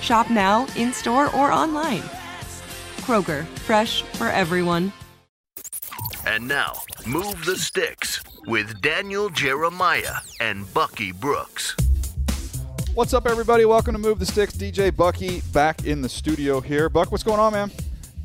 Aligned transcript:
Shop 0.00 0.30
now, 0.30 0.66
in 0.76 0.92
store, 0.92 1.34
or 1.34 1.50
online. 1.50 2.02
Kroger, 2.98 3.44
fresh 3.66 4.02
for 4.02 4.28
everyone. 4.28 4.92
And 6.26 6.46
now, 6.46 6.80
Move 7.06 7.44
the 7.44 7.56
Sticks 7.56 8.22
with 8.46 8.80
Daniel 8.82 9.30
Jeremiah 9.30 10.16
and 10.40 10.72
Bucky 10.74 11.12
Brooks. 11.12 11.76
What's 12.94 13.14
up, 13.14 13.26
everybody? 13.26 13.64
Welcome 13.64 13.92
to 13.92 13.98
Move 13.98 14.18
the 14.18 14.26
Sticks. 14.26 14.54
DJ 14.54 14.94
Bucky 14.94 15.40
back 15.52 15.86
in 15.86 16.02
the 16.02 16.08
studio 16.08 16.60
here. 16.60 16.88
Buck, 16.88 17.12
what's 17.12 17.24
going 17.24 17.40
on, 17.40 17.52
man? 17.52 17.70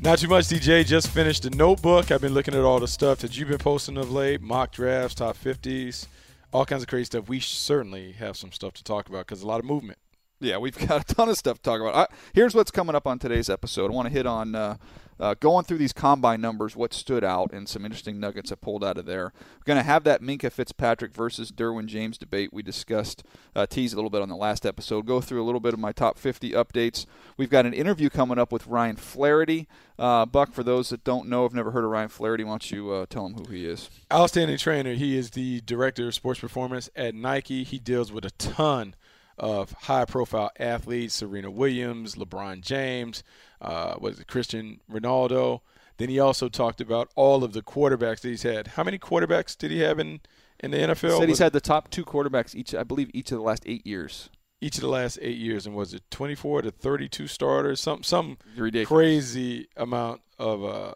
Not 0.00 0.18
too 0.18 0.28
much, 0.28 0.46
DJ. 0.46 0.84
Just 0.84 1.08
finished 1.08 1.44
the 1.44 1.50
notebook. 1.50 2.10
I've 2.10 2.20
been 2.20 2.34
looking 2.34 2.54
at 2.54 2.60
all 2.62 2.80
the 2.80 2.88
stuff 2.88 3.18
that 3.18 3.38
you've 3.38 3.48
been 3.48 3.58
posting 3.58 3.96
of 3.96 4.10
late 4.10 4.40
mock 4.40 4.72
drafts, 4.72 5.14
top 5.14 5.36
50s, 5.36 6.06
all 6.52 6.64
kinds 6.64 6.82
of 6.82 6.88
crazy 6.88 7.04
stuff. 7.04 7.28
We 7.28 7.38
certainly 7.38 8.12
have 8.12 8.36
some 8.36 8.50
stuff 8.50 8.74
to 8.74 8.84
talk 8.84 9.08
about 9.08 9.26
because 9.26 9.42
a 9.42 9.46
lot 9.46 9.60
of 9.60 9.64
movement. 9.64 9.98
Yeah, 10.42 10.58
we've 10.58 10.76
got 10.88 11.08
a 11.08 11.14
ton 11.14 11.28
of 11.28 11.38
stuff 11.38 11.58
to 11.58 11.62
talk 11.62 11.80
about. 11.80 11.94
I, 11.94 12.14
here's 12.32 12.54
what's 12.54 12.72
coming 12.72 12.96
up 12.96 13.06
on 13.06 13.20
today's 13.20 13.48
episode. 13.48 13.92
I 13.92 13.94
want 13.94 14.08
to 14.08 14.12
hit 14.12 14.26
on 14.26 14.56
uh, 14.56 14.76
uh, 15.20 15.34
going 15.38 15.64
through 15.64 15.78
these 15.78 15.92
combine 15.92 16.40
numbers, 16.40 16.74
what 16.74 16.92
stood 16.92 17.22
out, 17.22 17.52
and 17.52 17.68
some 17.68 17.84
interesting 17.84 18.18
nuggets 18.18 18.50
I 18.50 18.56
pulled 18.56 18.82
out 18.82 18.98
of 18.98 19.06
there. 19.06 19.32
We're 19.58 19.64
going 19.64 19.78
to 19.78 19.84
have 19.84 20.02
that 20.02 20.20
Minkah 20.20 20.50
Fitzpatrick 20.50 21.14
versus 21.14 21.52
Derwin 21.52 21.86
James 21.86 22.18
debate 22.18 22.52
we 22.52 22.60
discussed, 22.60 23.22
uh, 23.54 23.66
teased 23.66 23.94
a 23.94 23.96
little 23.96 24.10
bit 24.10 24.20
on 24.20 24.28
the 24.28 24.34
last 24.34 24.66
episode. 24.66 25.06
Go 25.06 25.20
through 25.20 25.40
a 25.40 25.46
little 25.46 25.60
bit 25.60 25.74
of 25.74 25.78
my 25.78 25.92
top 25.92 26.18
50 26.18 26.50
updates. 26.50 27.06
We've 27.36 27.50
got 27.50 27.66
an 27.66 27.72
interview 27.72 28.10
coming 28.10 28.36
up 28.36 28.50
with 28.50 28.66
Ryan 28.66 28.96
Flaherty. 28.96 29.68
Uh, 29.96 30.26
Buck, 30.26 30.52
for 30.52 30.64
those 30.64 30.88
that 30.88 31.04
don't 31.04 31.28
know, 31.28 31.44
have 31.44 31.54
never 31.54 31.70
heard 31.70 31.84
of 31.84 31.90
Ryan 31.90 32.08
Flaherty, 32.08 32.42
why 32.42 32.50
don't 32.50 32.70
you 32.72 32.90
uh, 32.90 33.06
tell 33.08 33.28
them 33.28 33.34
who 33.34 33.52
he 33.52 33.64
is? 33.64 33.90
Outstanding 34.12 34.58
trainer. 34.58 34.94
He 34.94 35.16
is 35.16 35.30
the 35.30 35.60
director 35.60 36.08
of 36.08 36.14
sports 36.16 36.40
performance 36.40 36.90
at 36.96 37.14
Nike. 37.14 37.62
He 37.62 37.78
deals 37.78 38.10
with 38.10 38.24
a 38.24 38.30
ton 38.32 38.96
of 39.38 39.72
high 39.72 40.04
profile 40.04 40.50
athletes 40.58 41.14
Serena 41.14 41.50
Williams, 41.50 42.14
LeBron 42.16 42.60
James, 42.62 43.22
uh, 43.60 43.94
was 43.98 44.20
it 44.20 44.26
Christian 44.26 44.80
Ronaldo. 44.90 45.60
Then 45.98 46.08
he 46.08 46.18
also 46.18 46.48
talked 46.48 46.80
about 46.80 47.10
all 47.14 47.44
of 47.44 47.52
the 47.52 47.62
quarterbacks 47.62 48.20
that 48.20 48.28
he's 48.28 48.42
had. 48.42 48.68
How 48.68 48.82
many 48.84 48.98
quarterbacks 48.98 49.56
did 49.56 49.70
he 49.70 49.80
have 49.80 49.98
in, 49.98 50.20
in 50.60 50.70
the 50.70 50.78
NFL? 50.78 51.18
Said 51.18 51.28
he's 51.28 51.38
had 51.38 51.52
the 51.52 51.60
top 51.60 51.90
two 51.90 52.04
quarterbacks 52.04 52.54
each, 52.54 52.74
I 52.74 52.82
believe, 52.82 53.10
each 53.14 53.30
of 53.30 53.38
the 53.38 53.44
last 53.44 53.62
eight 53.66 53.86
years. 53.86 54.30
each 54.60 54.76
of 54.76 54.80
the 54.82 54.88
last 54.88 55.18
eight 55.20 55.38
years, 55.38 55.66
and 55.66 55.74
was 55.76 55.92
it 55.92 56.02
24 56.10 56.62
to 56.62 56.70
32 56.70 57.26
starters? 57.26 57.80
Some 57.80 58.02
some 58.02 58.38
Ridiculous. 58.56 58.88
crazy 58.88 59.68
amount 59.76 60.22
of 60.38 60.64
uh, 60.64 60.94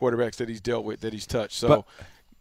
quarterbacks 0.00 0.36
that 0.36 0.48
he's 0.48 0.60
dealt 0.60 0.84
with, 0.84 1.00
that 1.00 1.12
he's 1.12 1.26
touched. 1.26 1.54
So 1.54 1.68
But- 1.68 1.84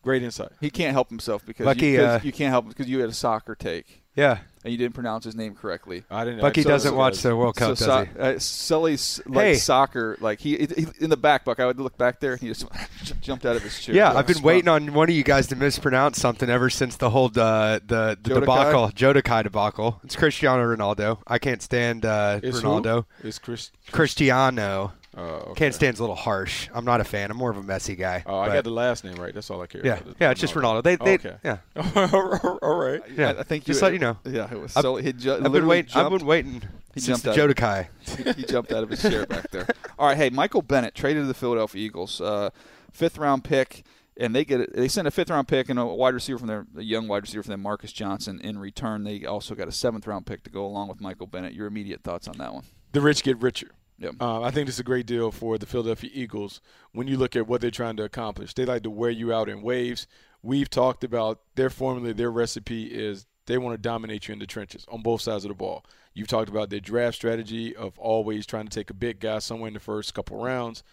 great 0.02 0.24
insight. 0.24 0.52
He 0.60 0.70
can't 0.70 0.94
help 0.94 1.10
himself 1.10 1.46
because 1.46 1.66
Bucky, 1.66 1.88
you, 1.88 1.98
'cause 1.98 2.06
uh, 2.06 2.20
you 2.24 2.32
can't 2.32 2.50
help 2.52 2.66
him 2.66 2.70
because 2.70 2.88
you 2.90 3.00
had 3.00 3.10
a 3.10 3.14
soccer 3.14 3.56
take 3.56 4.04
Yeah. 4.18 4.40
and 4.64 4.72
you 4.74 4.78
didn't 4.78 4.96
pronounce 4.96 5.24
his 5.24 5.36
name 5.36 5.56
correctly. 5.56 6.04
I 6.12 6.26
didn't. 6.26 6.42
Bucky 6.42 6.62
I 6.62 6.64
doesn't 6.64 6.92
those 6.92 6.98
watch 6.98 7.22
the 7.22 7.36
World 7.36 7.56
Cup, 7.56 7.78
so 7.78 7.86
does 7.86 8.08
so, 8.08 8.14
he? 8.14 8.20
uh, 8.36 8.40
Sully's 8.40 9.22
like 9.28 9.46
Hey. 9.46 9.56
soccer, 9.56 10.18
like 10.20 10.40
he, 10.40 10.58
he 10.58 10.88
in 11.00 11.10
the 11.10 11.16
back. 11.16 11.46
Buck, 11.46 11.60
I 11.62 11.66
would 11.68 11.80
look 11.80 11.98
back 11.98 12.20
there 12.20 12.34
and 12.34 12.42
he 12.42 12.48
just 12.48 12.66
jumped 13.22 13.46
out 13.46 13.56
of 13.56 13.62
his 13.64 13.80
chair. 13.80 13.96
Yeah, 13.96 14.12
I've 14.14 14.28
been 14.28 14.38
Spun. 14.38 14.46
waiting 14.48 14.68
on 14.68 14.94
one 14.94 15.08
of 15.10 15.16
you 15.16 15.24
guys 15.24 15.48
to 15.48 15.56
mispronounce 15.56 16.20
something 16.20 16.50
ever 16.50 16.70
since 16.70 16.98
the 16.98 17.12
whole 17.12 17.28
uh, 17.28 17.80
the 17.86 18.18
the 18.22 18.32
Jodakai? 18.32 18.40
debacle, 18.42 18.90
Jodakai 18.90 19.44
debacle. 19.44 20.02
It's 20.04 20.16
Cristiano 20.16 20.64
Ronaldo. 20.76 21.20
I 21.28 21.38
can't 21.38 21.62
stand 21.62 22.04
uh, 22.06 22.40
Is 22.44 22.62
Ronaldo. 22.64 23.06
Who? 23.22 23.28
Is 23.28 23.38
Chris? 23.40 23.72
Cristiano. 23.92 24.94
Oh, 25.18 25.24
okay. 25.24 25.54
Can't 25.56 25.74
stand's 25.74 26.00
a 26.00 26.04
little 26.04 26.16
harsh. 26.16 26.70
I'm 26.74 26.86
not 26.86 27.02
a 27.02 27.04
fan. 27.04 27.32
I'm 27.32 27.38
more 27.38 27.50
of 27.50 27.58
a 27.58 27.64
Messi 27.64 27.98
guy. 27.98 28.24
Oh, 28.28 28.38
I 28.38 28.50
got 28.50 28.64
the 28.64 28.70
last 28.70 29.04
name 29.04 29.16
right. 29.16 29.34
That's 29.34 29.50
all 29.50 29.62
I 29.62 29.66
care. 29.66 29.82
yeah, 29.84 29.98
about. 29.98 30.16
yeah. 30.20 30.30
It's 30.32 30.40
just 30.40 30.54
Ronaldo. 30.54 30.84
They, 30.84 30.96
they, 30.96 31.16
okay. 31.16 31.36
yeah. 31.44 31.58
all 32.62 32.76
right. 32.78 33.02
Yeah, 33.16 33.32
I, 33.32 33.40
I 33.40 33.44
think 33.44 33.66
just 33.66 33.82
you, 33.82 33.86
let 33.86 33.94
you 33.94 34.00
know. 34.00 34.18
Yeah, 34.26 34.52
it 34.52 34.60
was 34.60 34.78
I've- 34.78 35.02
He 35.04 35.14
ju- 35.14 35.34
I've 35.34 35.44
been 35.44 35.52
literally 35.52 35.70
waiting. 35.78 35.92
I've 35.96 36.12
been 36.12 36.26
waiting 36.26 36.62
He 36.94 37.00
since 37.00 37.24
jumped 37.24 37.36
the 37.36 37.44
out 37.44 37.50
of- 37.50 37.56
Jodakai. 37.56 38.36
he 38.36 38.44
jumped 38.44 38.72
out 38.72 38.84
of 38.84 38.90
his 38.92 39.02
chair 39.02 39.26
back 39.26 39.50
there. 39.50 39.68
All 39.98 40.08
right, 40.08 40.18
hey, 40.18 40.30
Michael 40.30 40.62
Bennett 40.62 40.94
traded 40.94 41.24
to 41.24 41.28
the 41.28 41.34
Philadelphia 41.34 41.84
Eagles, 41.84 42.22
uh, 42.22 42.52
fifth 42.92 43.18
round 43.18 43.44
pick, 43.44 43.84
and 44.18 44.36
they 44.36 44.46
get 44.46 44.62
it. 44.62 44.76
They 44.76 44.88
send 44.88 45.08
a 45.08 45.12
fifth 45.12 45.32
round 45.32 45.48
pick 45.48 45.70
and 45.70 45.80
a 45.80 45.86
wide 45.88 46.14
receiver 46.14 46.38
from 46.38 46.48
their 46.48 46.68
a 46.78 46.84
young 46.84 47.08
wide 47.08 47.24
receiver 47.24 47.42
from 47.42 47.52
them, 47.52 47.62
Marcus 47.64 47.92
Johnson. 47.92 48.40
In 48.42 48.60
return, 48.60 49.04
they 49.04 49.26
also 49.26 49.56
got 49.56 49.68
a 49.68 49.72
seventh 49.72 50.06
round 50.06 50.28
pick 50.28 50.44
to 50.44 50.52
go 50.52 50.64
along 50.64 50.90
with 50.90 51.02
Michael 51.02 51.26
Bennett. 51.26 51.54
Your 51.54 51.66
immediate 51.66 52.04
thoughts 52.04 52.28
on 52.28 52.38
that 52.38 52.54
one? 52.54 52.66
The 52.92 53.02
rich 53.02 53.24
get 53.24 53.42
richer. 53.42 53.70
Yep. 54.00 54.22
Um, 54.22 54.44
I 54.44 54.52
think 54.52 54.68
this 54.68 54.76
is 54.76 54.80
a 54.80 54.84
great 54.84 55.08
deal 55.08 55.32
for 55.32 55.58
the 55.58 55.66
Philadelphia 55.66 56.12
Eagles 56.14 56.62
when 56.92 57.08
you 57.08 57.18
look 57.18 57.36
at 57.36 57.48
what 57.48 57.62
they're 57.62 57.72
trying 57.72 57.98
to 57.98 58.04
accomplish. 58.04 58.54
They 58.54 58.66
like 58.66 58.84
to 58.84 58.92
wear 58.92 59.10
you 59.10 59.34
out 59.34 59.50
in 59.50 59.62
waves. 59.62 60.06
We've 60.44 60.70
talked 60.70 61.04
about 61.04 61.42
their 61.56 61.72
formula, 61.72 62.14
their 62.14 62.32
recipe 62.32 62.86
is 62.86 63.26
they 63.48 63.58
want 63.58 63.74
to 63.74 63.82
dominate 63.82 64.28
you 64.28 64.34
in 64.34 64.40
the 64.40 64.46
trenches 64.46 64.86
on 64.90 65.02
both 65.02 65.22
sides 65.22 65.46
of 65.46 65.50
the 65.50 65.56
ball. 65.56 65.84
You've 66.14 66.28
talked 66.28 66.50
about 66.50 66.70
their 66.70 66.80
draft 66.80 67.16
strategy 67.16 67.76
of 67.76 67.98
always 67.98 68.46
trying 68.46 68.68
to 68.68 68.76
take 68.76 68.90
a 68.90 68.94
big 68.94 69.20
guy 69.20 69.40
somewhere 69.40 69.70
in 69.70 69.74
the 69.74 69.80
first 69.80 70.14
couple 70.14 70.38
rounds. 70.38 70.84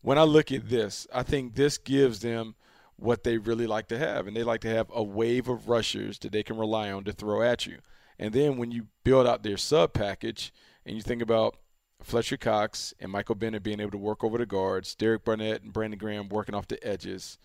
When 0.00 0.18
I 0.18 0.22
look 0.22 0.50
at 0.52 0.68
this, 0.68 1.06
I 1.12 1.22
think 1.22 1.54
this 1.54 1.78
gives 1.78 2.20
them 2.20 2.54
what 2.96 3.24
they 3.24 3.36
really 3.36 3.66
like 3.66 3.88
to 3.88 3.98
have, 3.98 4.26
and 4.26 4.34
they 4.36 4.42
like 4.42 4.62
to 4.62 4.70
have 4.70 4.90
a 4.94 5.02
wave 5.02 5.48
of 5.48 5.68
rushers 5.68 6.18
that 6.20 6.32
they 6.32 6.42
can 6.42 6.56
rely 6.56 6.90
on 6.90 7.04
to 7.04 7.12
throw 7.12 7.42
at 7.42 7.66
you. 7.66 7.78
And 8.18 8.32
then 8.32 8.56
when 8.56 8.70
you 8.70 8.86
build 9.04 9.26
out 9.26 9.42
their 9.42 9.58
sub 9.58 9.92
package 9.92 10.52
and 10.86 10.96
you 10.96 11.02
think 11.02 11.20
about 11.20 11.56
Fletcher 12.02 12.36
Cox 12.36 12.94
and 13.00 13.10
Michael 13.10 13.34
Bennett 13.34 13.62
being 13.62 13.80
able 13.80 13.90
to 13.90 13.98
work 13.98 14.22
over 14.22 14.38
the 14.38 14.46
guards, 14.46 14.94
Derek 14.94 15.24
Barnett 15.24 15.62
and 15.62 15.72
Brandon 15.72 15.98
Graham 15.98 16.28
working 16.28 16.54
off 16.54 16.68
the 16.68 16.84
edges. 16.86 17.38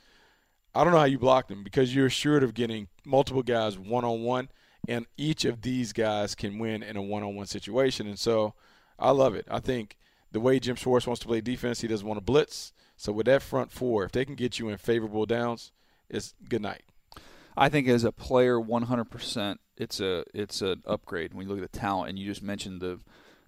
I 0.74 0.83
don't 0.83 0.94
know 0.94 1.00
how 1.00 1.06
you 1.06 1.19
block 1.19 1.48
them 1.48 1.63
because 1.63 1.94
you're 1.95 2.06
assured 2.06 2.44
of 2.44 2.53
getting 2.53 2.88
multiple 3.06 3.44
guys 3.44 3.77
one 3.77 4.06
on 4.06 4.24
one, 4.24 4.50
and 4.88 5.06
each 5.18 5.45
of 5.45 5.62
these 5.62 5.94
guys 5.94 6.36
can 6.36 6.59
win 6.59 6.83
in 6.83 6.95
a 6.95 7.01
one 7.01 7.24
on 7.24 7.36
one 7.36 7.48
situation. 7.48 8.07
And 8.07 8.19
so 8.19 8.53
I 8.98 9.12
love 9.12 9.36
it. 9.36 9.45
I 9.50 9.59
think 9.59 9.98
the 10.31 10.39
way 10.39 10.59
Jim 10.59 10.75
Schwartz 10.75 11.07
wants 11.07 11.19
to 11.21 11.27
play 11.27 11.42
defense, 11.42 11.81
he 11.81 11.88
doesn't 11.88 12.07
want 12.07 12.19
to 12.19 12.24
blitz. 12.24 12.74
So 12.95 13.12
with 13.12 13.25
that 13.25 13.42
front 13.42 13.71
four, 13.71 14.04
if 14.06 14.12
they 14.12 14.25
can 14.25 14.36
get 14.36 14.59
you 14.59 14.69
in 14.69 14.77
favorable 14.77 15.25
downs, 15.25 15.71
it's 16.09 16.33
good 16.47 16.62
night. 16.62 16.83
I 17.57 17.68
think 17.68 17.88
as 17.88 18.04
a 18.04 18.12
player, 18.12 18.57
100%, 18.57 19.57
it's 19.75 20.00
a 20.00 20.24
it's 20.33 20.62
an 20.62 20.83
upgrade 20.86 21.33
when 21.33 21.47
you 21.47 21.54
look 21.54 21.63
at 21.63 21.71
the 21.71 21.80
talent. 21.80 22.09
And 22.09 22.19
you 22.19 22.25
just 22.25 22.44
mentioned 22.44 22.81
the 22.81 23.00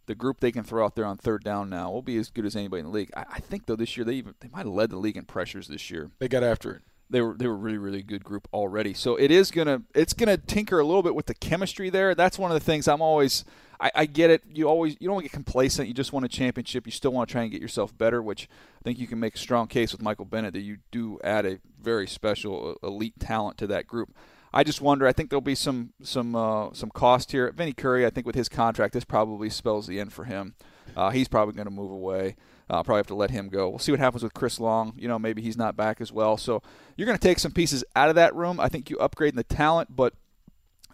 the 0.05 0.15
group 0.15 0.39
they 0.39 0.51
can 0.51 0.63
throw 0.63 0.85
out 0.85 0.95
there 0.95 1.05
on 1.05 1.17
third 1.17 1.43
down 1.43 1.69
now 1.69 1.91
will 1.91 2.01
be 2.01 2.17
as 2.17 2.29
good 2.29 2.45
as 2.45 2.55
anybody 2.55 2.81
in 2.81 2.85
the 2.87 2.91
league. 2.91 3.11
I, 3.15 3.25
I 3.33 3.39
think 3.39 3.65
though 3.65 3.75
this 3.75 3.95
year 3.97 4.05
they 4.05 4.13
even 4.13 4.35
they 4.39 4.49
might 4.49 4.65
have 4.65 4.73
led 4.73 4.89
the 4.89 4.97
league 4.97 5.17
in 5.17 5.25
pressures 5.25 5.67
this 5.67 5.89
year. 5.89 6.11
They 6.19 6.27
got 6.27 6.43
after 6.43 6.71
it. 6.71 6.81
they 7.09 7.21
were 7.21 7.35
they 7.35 7.47
were 7.47 7.55
really 7.55 7.77
really 7.77 8.03
good 8.03 8.23
group 8.23 8.47
already. 8.53 8.93
So 8.93 9.15
it 9.15 9.31
is 9.31 9.51
gonna 9.51 9.83
it's 9.93 10.13
gonna 10.13 10.37
tinker 10.37 10.79
a 10.79 10.85
little 10.85 11.03
bit 11.03 11.15
with 11.15 11.27
the 11.27 11.35
chemistry 11.35 11.89
there. 11.89 12.15
That's 12.15 12.37
one 12.39 12.51
of 12.51 12.55
the 12.55 12.65
things 12.65 12.87
I'm 12.87 13.01
always 13.01 13.45
I, 13.79 13.91
I 13.95 14.05
get 14.05 14.29
it. 14.29 14.43
You 14.49 14.69
always 14.69 14.95
you 14.99 15.07
don't 15.07 15.15
want 15.15 15.25
to 15.25 15.29
get 15.29 15.35
complacent. 15.35 15.87
You 15.87 15.93
just 15.93 16.13
want 16.13 16.25
a 16.25 16.29
championship. 16.29 16.85
You 16.85 16.91
still 16.91 17.11
want 17.11 17.27
to 17.27 17.31
try 17.31 17.43
and 17.43 17.51
get 17.51 17.61
yourself 17.61 17.97
better, 17.97 18.21
which 18.21 18.47
I 18.79 18.81
think 18.83 18.99
you 18.99 19.07
can 19.07 19.19
make 19.19 19.35
a 19.35 19.39
strong 19.39 19.67
case 19.67 19.91
with 19.91 20.01
Michael 20.01 20.25
Bennett 20.25 20.53
that 20.53 20.61
you 20.61 20.77
do 20.91 21.19
add 21.23 21.45
a 21.45 21.59
very 21.81 22.07
special 22.07 22.77
uh, 22.81 22.87
elite 22.87 23.19
talent 23.19 23.57
to 23.57 23.67
that 23.67 23.87
group. 23.87 24.15
I 24.53 24.63
just 24.63 24.81
wonder. 24.81 25.07
I 25.07 25.13
think 25.13 25.29
there'll 25.29 25.41
be 25.41 25.55
some 25.55 25.93
some 26.03 26.35
uh, 26.35 26.69
some 26.73 26.89
cost 26.91 27.31
here. 27.31 27.51
Vinny 27.51 27.73
Curry, 27.73 28.05
I 28.05 28.09
think 28.09 28.27
with 28.27 28.35
his 28.35 28.49
contract, 28.49 28.93
this 28.93 29.03
probably 29.03 29.49
spells 29.49 29.87
the 29.87 29.99
end 29.99 30.13
for 30.13 30.25
him. 30.25 30.55
Uh, 30.95 31.09
he's 31.09 31.27
probably 31.27 31.55
going 31.55 31.65
to 31.65 31.71
move 31.71 31.91
away. 31.91 32.35
Uh, 32.69 32.81
probably 32.83 32.99
have 32.99 33.07
to 33.07 33.15
let 33.15 33.31
him 33.31 33.49
go. 33.49 33.69
We'll 33.69 33.79
see 33.79 33.91
what 33.91 33.99
happens 33.99 34.23
with 34.23 34.33
Chris 34.33 34.59
Long. 34.59 34.93
You 34.97 35.07
know, 35.07 35.19
maybe 35.19 35.41
he's 35.41 35.57
not 35.57 35.75
back 35.75 35.99
as 35.99 36.11
well. 36.11 36.37
So 36.37 36.61
you're 36.95 37.05
going 37.05 37.17
to 37.17 37.21
take 37.27 37.39
some 37.39 37.51
pieces 37.51 37.83
out 37.95 38.09
of 38.09 38.15
that 38.15 38.35
room. 38.35 38.59
I 38.59 38.69
think 38.69 38.89
you 38.89 38.97
upgrade 38.99 39.33
in 39.33 39.37
the 39.37 39.43
talent, 39.43 39.95
but 39.95 40.13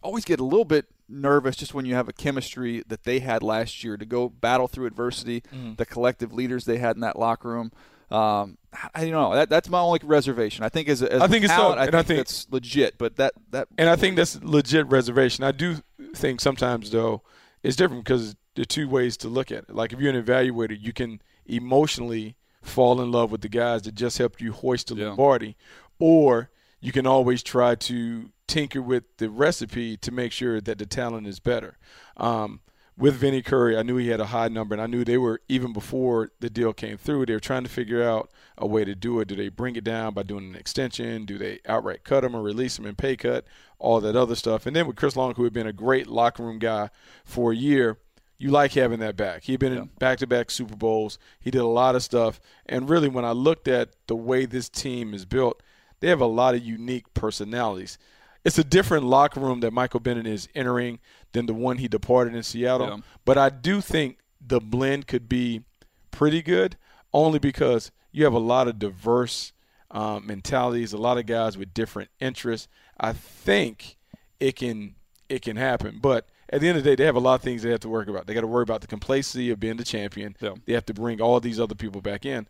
always 0.01 0.25
get 0.25 0.39
a 0.39 0.43
little 0.43 0.65
bit 0.65 0.85
nervous 1.07 1.55
just 1.55 1.73
when 1.73 1.85
you 1.85 1.95
have 1.95 2.07
a 2.07 2.13
chemistry 2.13 2.83
that 2.87 3.03
they 3.03 3.19
had 3.19 3.43
last 3.43 3.83
year 3.83 3.97
to 3.97 4.05
go 4.05 4.29
battle 4.29 4.67
through 4.67 4.85
adversity, 4.85 5.41
mm. 5.53 5.75
the 5.77 5.85
collective 5.85 6.33
leaders 6.33 6.65
they 6.65 6.77
had 6.77 6.95
in 6.95 7.01
that 7.01 7.17
locker 7.17 7.49
room. 7.49 7.71
Um, 8.11 8.57
I 8.93 9.01
don't 9.01 9.11
know. 9.11 9.33
That, 9.35 9.49
that's 9.49 9.69
my 9.69 9.79
only 9.79 9.99
reservation. 10.03 10.63
I 10.63 10.69
think 10.69 10.89
as, 10.89 11.01
as 11.01 11.21
I 11.21 11.27
think 11.27 11.45
talent, 11.45 11.79
it's 11.79 11.79
so. 11.79 11.81
I, 11.81 11.85
think 11.85 11.95
I 11.95 12.03
think 12.03 12.19
it's 12.19 12.47
legit. 12.51 12.97
But 12.97 13.15
that 13.17 13.33
that 13.51 13.67
and 13.77 13.89
I 13.89 13.95
think 13.95 14.15
that's 14.15 14.41
legit 14.43 14.87
reservation. 14.87 15.43
I 15.43 15.51
do 15.51 15.77
think 16.15 16.41
sometimes 16.41 16.91
though 16.91 17.21
it's 17.63 17.75
different 17.75 18.03
because 18.03 18.35
there 18.55 18.63
are 18.63 18.65
two 18.65 18.87
ways 18.87 19.17
to 19.17 19.27
look 19.27 19.51
at 19.51 19.65
it. 19.69 19.75
Like 19.75 19.93
if 19.93 19.99
you're 19.99 20.13
an 20.13 20.23
evaluator, 20.23 20.77
you 20.79 20.93
can 20.93 21.21
emotionally 21.45 22.35
fall 22.61 23.01
in 23.01 23.11
love 23.11 23.31
with 23.31 23.41
the 23.41 23.49
guys 23.49 23.83
that 23.83 23.95
just 23.95 24.17
helped 24.17 24.41
you 24.41 24.51
hoist 24.51 24.87
the 24.87 24.95
yeah. 24.95 25.07
Lombardi, 25.07 25.55
or 25.97 26.49
you 26.81 26.91
can 26.91 27.07
always 27.07 27.43
try 27.43 27.75
to 27.75 28.31
tinker 28.47 28.81
with 28.81 29.03
the 29.17 29.29
recipe 29.29 29.97
to 29.97 30.11
make 30.11 30.31
sure 30.31 30.59
that 30.61 30.77
the 30.77 30.85
talent 30.85 31.27
is 31.27 31.39
better. 31.39 31.77
Um, 32.17 32.61
with 32.99 33.15
Vinny 33.15 33.41
Curry, 33.41 33.77
I 33.77 33.81
knew 33.81 33.95
he 33.95 34.09
had 34.09 34.19
a 34.19 34.25
high 34.25 34.49
number, 34.49 34.75
and 34.75 34.81
I 34.81 34.85
knew 34.85 35.05
they 35.05 35.17
were 35.17 35.41
even 35.47 35.71
before 35.71 36.31
the 36.41 36.49
deal 36.49 36.73
came 36.73 36.97
through. 36.97 37.25
They 37.25 37.33
were 37.33 37.39
trying 37.39 37.63
to 37.63 37.69
figure 37.69 38.03
out 38.03 38.29
a 38.57 38.67
way 38.67 38.83
to 38.83 38.93
do 38.93 39.21
it. 39.21 39.29
Do 39.29 39.37
they 39.37 39.47
bring 39.47 39.77
it 39.77 39.85
down 39.85 40.13
by 40.13 40.23
doing 40.23 40.49
an 40.49 40.55
extension? 40.55 41.25
Do 41.25 41.37
they 41.37 41.59
outright 41.65 42.03
cut 42.03 42.25
him 42.25 42.35
or 42.35 42.41
release 42.41 42.77
him 42.77 42.85
in 42.85 42.95
pay 42.95 43.15
cut? 43.15 43.45
All 43.79 44.01
that 44.01 44.17
other 44.17 44.35
stuff. 44.35 44.65
And 44.65 44.75
then 44.75 44.85
with 44.85 44.97
Chris 44.97 45.15
Long, 45.15 45.33
who 45.35 45.45
had 45.45 45.53
been 45.53 45.65
a 45.65 45.73
great 45.73 46.07
locker 46.07 46.43
room 46.43 46.59
guy 46.59 46.89
for 47.23 47.53
a 47.53 47.55
year, 47.55 47.97
you 48.37 48.51
like 48.51 48.73
having 48.73 48.99
that 48.99 49.15
back. 49.15 49.43
He'd 49.43 49.59
been 49.59 49.73
yeah. 49.73 49.81
in 49.81 49.89
back-to-back 49.99 50.51
Super 50.51 50.75
Bowls. 50.75 51.17
He 51.39 51.51
did 51.51 51.61
a 51.61 51.67
lot 51.67 51.95
of 51.95 52.03
stuff, 52.03 52.41
and 52.65 52.89
really, 52.89 53.07
when 53.07 53.25
I 53.25 53.31
looked 53.31 53.67
at 53.67 53.89
the 54.07 54.15
way 54.15 54.45
this 54.45 54.67
team 54.67 55.13
is 55.13 55.25
built, 55.25 55.61
they 56.01 56.09
have 56.09 56.21
a 56.21 56.25
lot 56.25 56.55
of 56.55 56.63
unique 56.63 57.13
personalities. 57.13 57.97
It's 58.45 58.57
a 58.57 58.63
different 58.63 59.03
locker 59.03 59.41
room 59.41 59.59
that 59.59 59.73
Michael 59.73 59.99
Bennett 59.99 60.25
is 60.25 60.47
entering 60.55 60.99
than 61.31 61.45
the 61.45 61.53
one 61.53 61.77
he 61.77 61.87
departed 61.87 62.35
in 62.35 62.43
Seattle. 62.43 62.87
Yeah. 62.87 62.97
But 63.25 63.37
I 63.37 63.49
do 63.49 63.81
think 63.81 64.19
the 64.45 64.59
blend 64.59 65.07
could 65.07 65.29
be 65.29 65.63
pretty 66.11 66.41
good, 66.41 66.77
only 67.13 67.39
because 67.39 67.91
you 68.11 68.23
have 68.23 68.33
a 68.33 68.39
lot 68.39 68.67
of 68.67 68.79
diverse 68.79 69.53
um, 69.91 70.25
mentalities, 70.25 70.93
a 70.93 70.97
lot 70.97 71.17
of 71.17 71.25
guys 71.25 71.57
with 71.57 71.73
different 71.73 72.09
interests. 72.19 72.67
I 72.99 73.13
think 73.13 73.97
it 74.39 74.55
can 74.55 74.95
it 75.27 75.41
can 75.41 75.57
happen, 75.57 75.99
but 76.01 76.27
at 76.51 76.61
the 76.61 76.67
end 76.67 76.77
of 76.77 76.83
the 76.83 76.89
day, 76.89 76.95
they 76.95 77.05
have 77.05 77.15
a 77.15 77.19
lot 77.19 77.35
of 77.35 77.41
things 77.41 77.61
they 77.61 77.69
have 77.69 77.79
to 77.81 77.89
work 77.89 78.07
about. 78.07 78.25
They 78.25 78.33
got 78.33 78.41
to 78.41 78.47
worry 78.47 78.63
about 78.63 78.81
the 78.81 78.87
complacency 78.87 79.51
of 79.51 79.59
being 79.59 79.77
the 79.77 79.83
champion. 79.83 80.35
Yeah. 80.39 80.55
They 80.65 80.73
have 80.73 80.85
to 80.87 80.93
bring 80.93 81.21
all 81.21 81.39
these 81.39 81.59
other 81.59 81.75
people 81.75 82.01
back 82.01 82.25
in. 82.25 82.47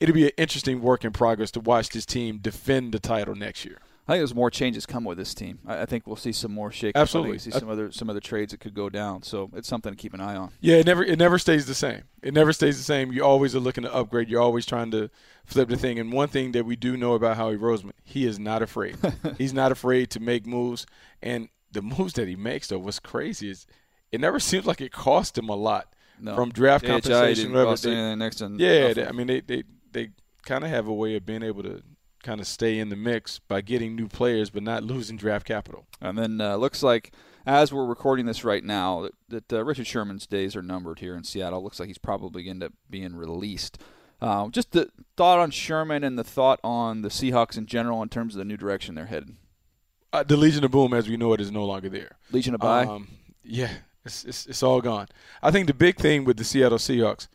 It'll 0.00 0.14
be 0.14 0.26
an 0.26 0.32
interesting 0.38 0.80
work 0.80 1.04
in 1.04 1.12
progress 1.12 1.50
to 1.52 1.60
watch 1.60 1.90
this 1.90 2.06
team 2.06 2.38
defend 2.38 2.92
the 2.92 2.98
title 2.98 3.34
next 3.34 3.64
year. 3.64 3.78
I 4.08 4.12
think 4.12 4.20
there's 4.20 4.34
more 4.34 4.50
changes 4.50 4.86
come 4.86 5.04
with 5.04 5.18
this 5.18 5.34
team. 5.34 5.58
I, 5.66 5.84
think 5.84 6.06
we'll 6.06 6.16
see 6.16 6.32
some 6.32 6.50
more 6.50 6.72
shake. 6.72 6.96
Absolutely, 6.96 7.32
we 7.32 7.38
see 7.38 7.50
some 7.50 7.68
other 7.68 7.92
some 7.92 8.08
other 8.08 8.20
trades 8.20 8.52
that 8.52 8.60
could 8.60 8.72
go 8.72 8.88
down. 8.88 9.22
So 9.22 9.50
it's 9.54 9.68
something 9.68 9.92
to 9.92 9.96
keep 9.96 10.14
an 10.14 10.20
eye 10.22 10.34
on. 10.34 10.50
Yeah, 10.60 10.76
it 10.76 10.86
never 10.86 11.04
it 11.04 11.18
never 11.18 11.38
stays 11.38 11.66
the 11.66 11.74
same. 11.74 12.04
It 12.22 12.32
never 12.32 12.54
stays 12.54 12.78
the 12.78 12.84
same. 12.84 13.12
You 13.12 13.22
always 13.22 13.54
are 13.54 13.60
looking 13.60 13.84
to 13.84 13.94
upgrade. 13.94 14.30
You're 14.30 14.40
always 14.40 14.64
trying 14.64 14.90
to 14.92 15.10
flip 15.44 15.68
the 15.68 15.76
thing. 15.76 15.98
And 15.98 16.10
one 16.10 16.28
thing 16.28 16.52
that 16.52 16.64
we 16.64 16.74
do 16.74 16.96
know 16.96 17.12
about 17.12 17.36
Howie 17.36 17.58
Roseman, 17.58 17.92
he 18.02 18.24
is 18.24 18.38
not 18.38 18.62
afraid. 18.62 18.96
He's 19.38 19.52
not 19.52 19.72
afraid 19.72 20.10
to 20.12 20.20
make 20.20 20.46
moves. 20.46 20.86
And 21.22 21.50
the 21.70 21.82
moves 21.82 22.14
that 22.14 22.28
he 22.28 22.34
makes, 22.34 22.68
though, 22.68 22.78
what's 22.78 22.98
crazy 22.98 23.50
is 23.50 23.66
it 24.10 24.22
never 24.22 24.40
seems 24.40 24.64
like 24.64 24.80
it 24.80 24.90
cost 24.90 25.36
him 25.36 25.50
a 25.50 25.56
lot 25.56 25.94
no. 26.18 26.34
from 26.34 26.50
draft 26.50 26.86
compensation. 26.86 27.52
Cost 27.52 27.82
they, 27.82 28.14
next 28.14 28.36
to 28.36 28.54
yeah, 28.56 28.94
they, 28.94 29.06
I 29.06 29.12
mean 29.12 29.26
they 29.26 29.40
they 29.40 29.64
they 29.92 30.08
kind 30.46 30.64
of 30.64 30.70
have 30.70 30.88
a 30.88 30.94
way 30.94 31.14
of 31.16 31.26
being 31.26 31.42
able 31.42 31.62
to 31.62 31.82
kind 32.22 32.40
of 32.40 32.46
stay 32.46 32.78
in 32.78 32.88
the 32.88 32.96
mix 32.96 33.38
by 33.38 33.60
getting 33.60 33.94
new 33.94 34.08
players, 34.08 34.50
but 34.50 34.62
not 34.62 34.82
losing 34.82 35.16
draft 35.16 35.46
capital. 35.46 35.86
And 36.00 36.18
then 36.18 36.40
uh, 36.40 36.56
looks 36.56 36.82
like 36.82 37.12
as 37.46 37.72
we're 37.72 37.86
recording 37.86 38.26
this 38.26 38.44
right 38.44 38.64
now, 38.64 39.02
that, 39.02 39.46
that 39.48 39.52
uh, 39.52 39.64
Richard 39.64 39.86
Sherman's 39.86 40.26
days 40.26 40.54
are 40.54 40.62
numbered 40.62 40.98
here 40.98 41.16
in 41.16 41.24
Seattle. 41.24 41.62
Looks 41.62 41.80
like 41.80 41.88
he's 41.88 41.98
probably 41.98 42.44
going 42.44 42.60
to 42.60 42.64
end 42.66 42.72
up 42.72 42.78
being 42.90 43.16
released. 43.16 43.78
Uh, 44.20 44.48
just 44.48 44.72
the 44.72 44.90
thought 45.16 45.38
on 45.38 45.50
Sherman 45.50 46.02
and 46.02 46.18
the 46.18 46.24
thought 46.24 46.60
on 46.64 47.02
the 47.02 47.08
Seahawks 47.08 47.56
in 47.56 47.66
general 47.66 48.02
in 48.02 48.08
terms 48.08 48.34
of 48.34 48.38
the 48.38 48.44
new 48.44 48.56
direction 48.56 48.94
they're 48.94 49.06
headed 49.06 49.36
uh, 50.12 50.22
the 50.22 50.36
Legion 50.36 50.64
of 50.64 50.70
Boom, 50.70 50.94
as 50.94 51.08
we 51.08 51.16
know 51.16 51.32
it, 51.32 51.40
is 51.40 51.50
no 51.50 51.64
longer 51.64 51.88
there. 51.88 52.16
Legion 52.30 52.54
of 52.54 52.60
Bye. 52.60 52.84
Um, 52.84 53.08
yeah, 53.42 53.70
it's, 54.04 54.24
it's, 54.24 54.46
it's 54.46 54.62
all 54.62 54.80
gone. 54.80 55.08
I 55.42 55.50
think 55.50 55.66
the 55.66 55.74
big 55.74 55.96
thing 55.96 56.24
with 56.24 56.36
the 56.36 56.44
Seattle 56.44 56.78
Seahawks, 56.78 57.28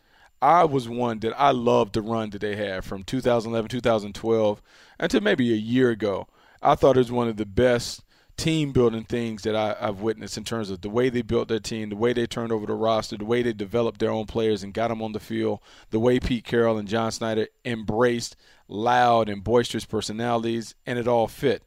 I 0.44 0.64
was 0.64 0.90
one 0.90 1.20
that 1.20 1.32
I 1.40 1.52
loved 1.52 1.94
the 1.94 2.02
run 2.02 2.28
that 2.30 2.42
they 2.42 2.54
had 2.54 2.84
from 2.84 3.02
2011, 3.02 3.70
2012, 3.70 4.62
until 4.98 5.20
maybe 5.22 5.50
a 5.50 5.56
year 5.56 5.88
ago. 5.88 6.28
I 6.60 6.74
thought 6.74 6.96
it 6.96 7.00
was 7.00 7.10
one 7.10 7.28
of 7.28 7.38
the 7.38 7.46
best 7.46 8.02
team 8.36 8.72
building 8.72 9.04
things 9.04 9.44
that 9.44 9.56
I, 9.56 9.74
have 9.80 10.02
witnessed 10.02 10.36
in 10.36 10.44
terms 10.44 10.68
of 10.68 10.82
the 10.82 10.90
way 10.90 11.08
they 11.08 11.22
built 11.22 11.48
their 11.48 11.60
team, 11.60 11.88
the 11.88 11.96
way 11.96 12.12
they 12.12 12.26
turned 12.26 12.52
over 12.52 12.66
the 12.66 12.74
roster, 12.74 13.16
the 13.16 13.24
way 13.24 13.40
they 13.40 13.54
developed 13.54 14.00
their 14.00 14.10
own 14.10 14.26
players 14.26 14.62
and 14.62 14.74
got 14.74 14.88
them 14.88 15.00
on 15.00 15.12
the 15.12 15.20
field, 15.20 15.60
the 15.88 15.98
way 15.98 16.20
Pete 16.20 16.44
Carroll 16.44 16.76
and 16.76 16.88
John 16.88 17.10
Schneider 17.10 17.48
embraced 17.64 18.36
loud 18.68 19.30
and 19.30 19.42
boisterous 19.42 19.86
personalities, 19.86 20.74
and 20.84 20.98
it 20.98 21.08
all 21.08 21.26
fit. 21.26 21.62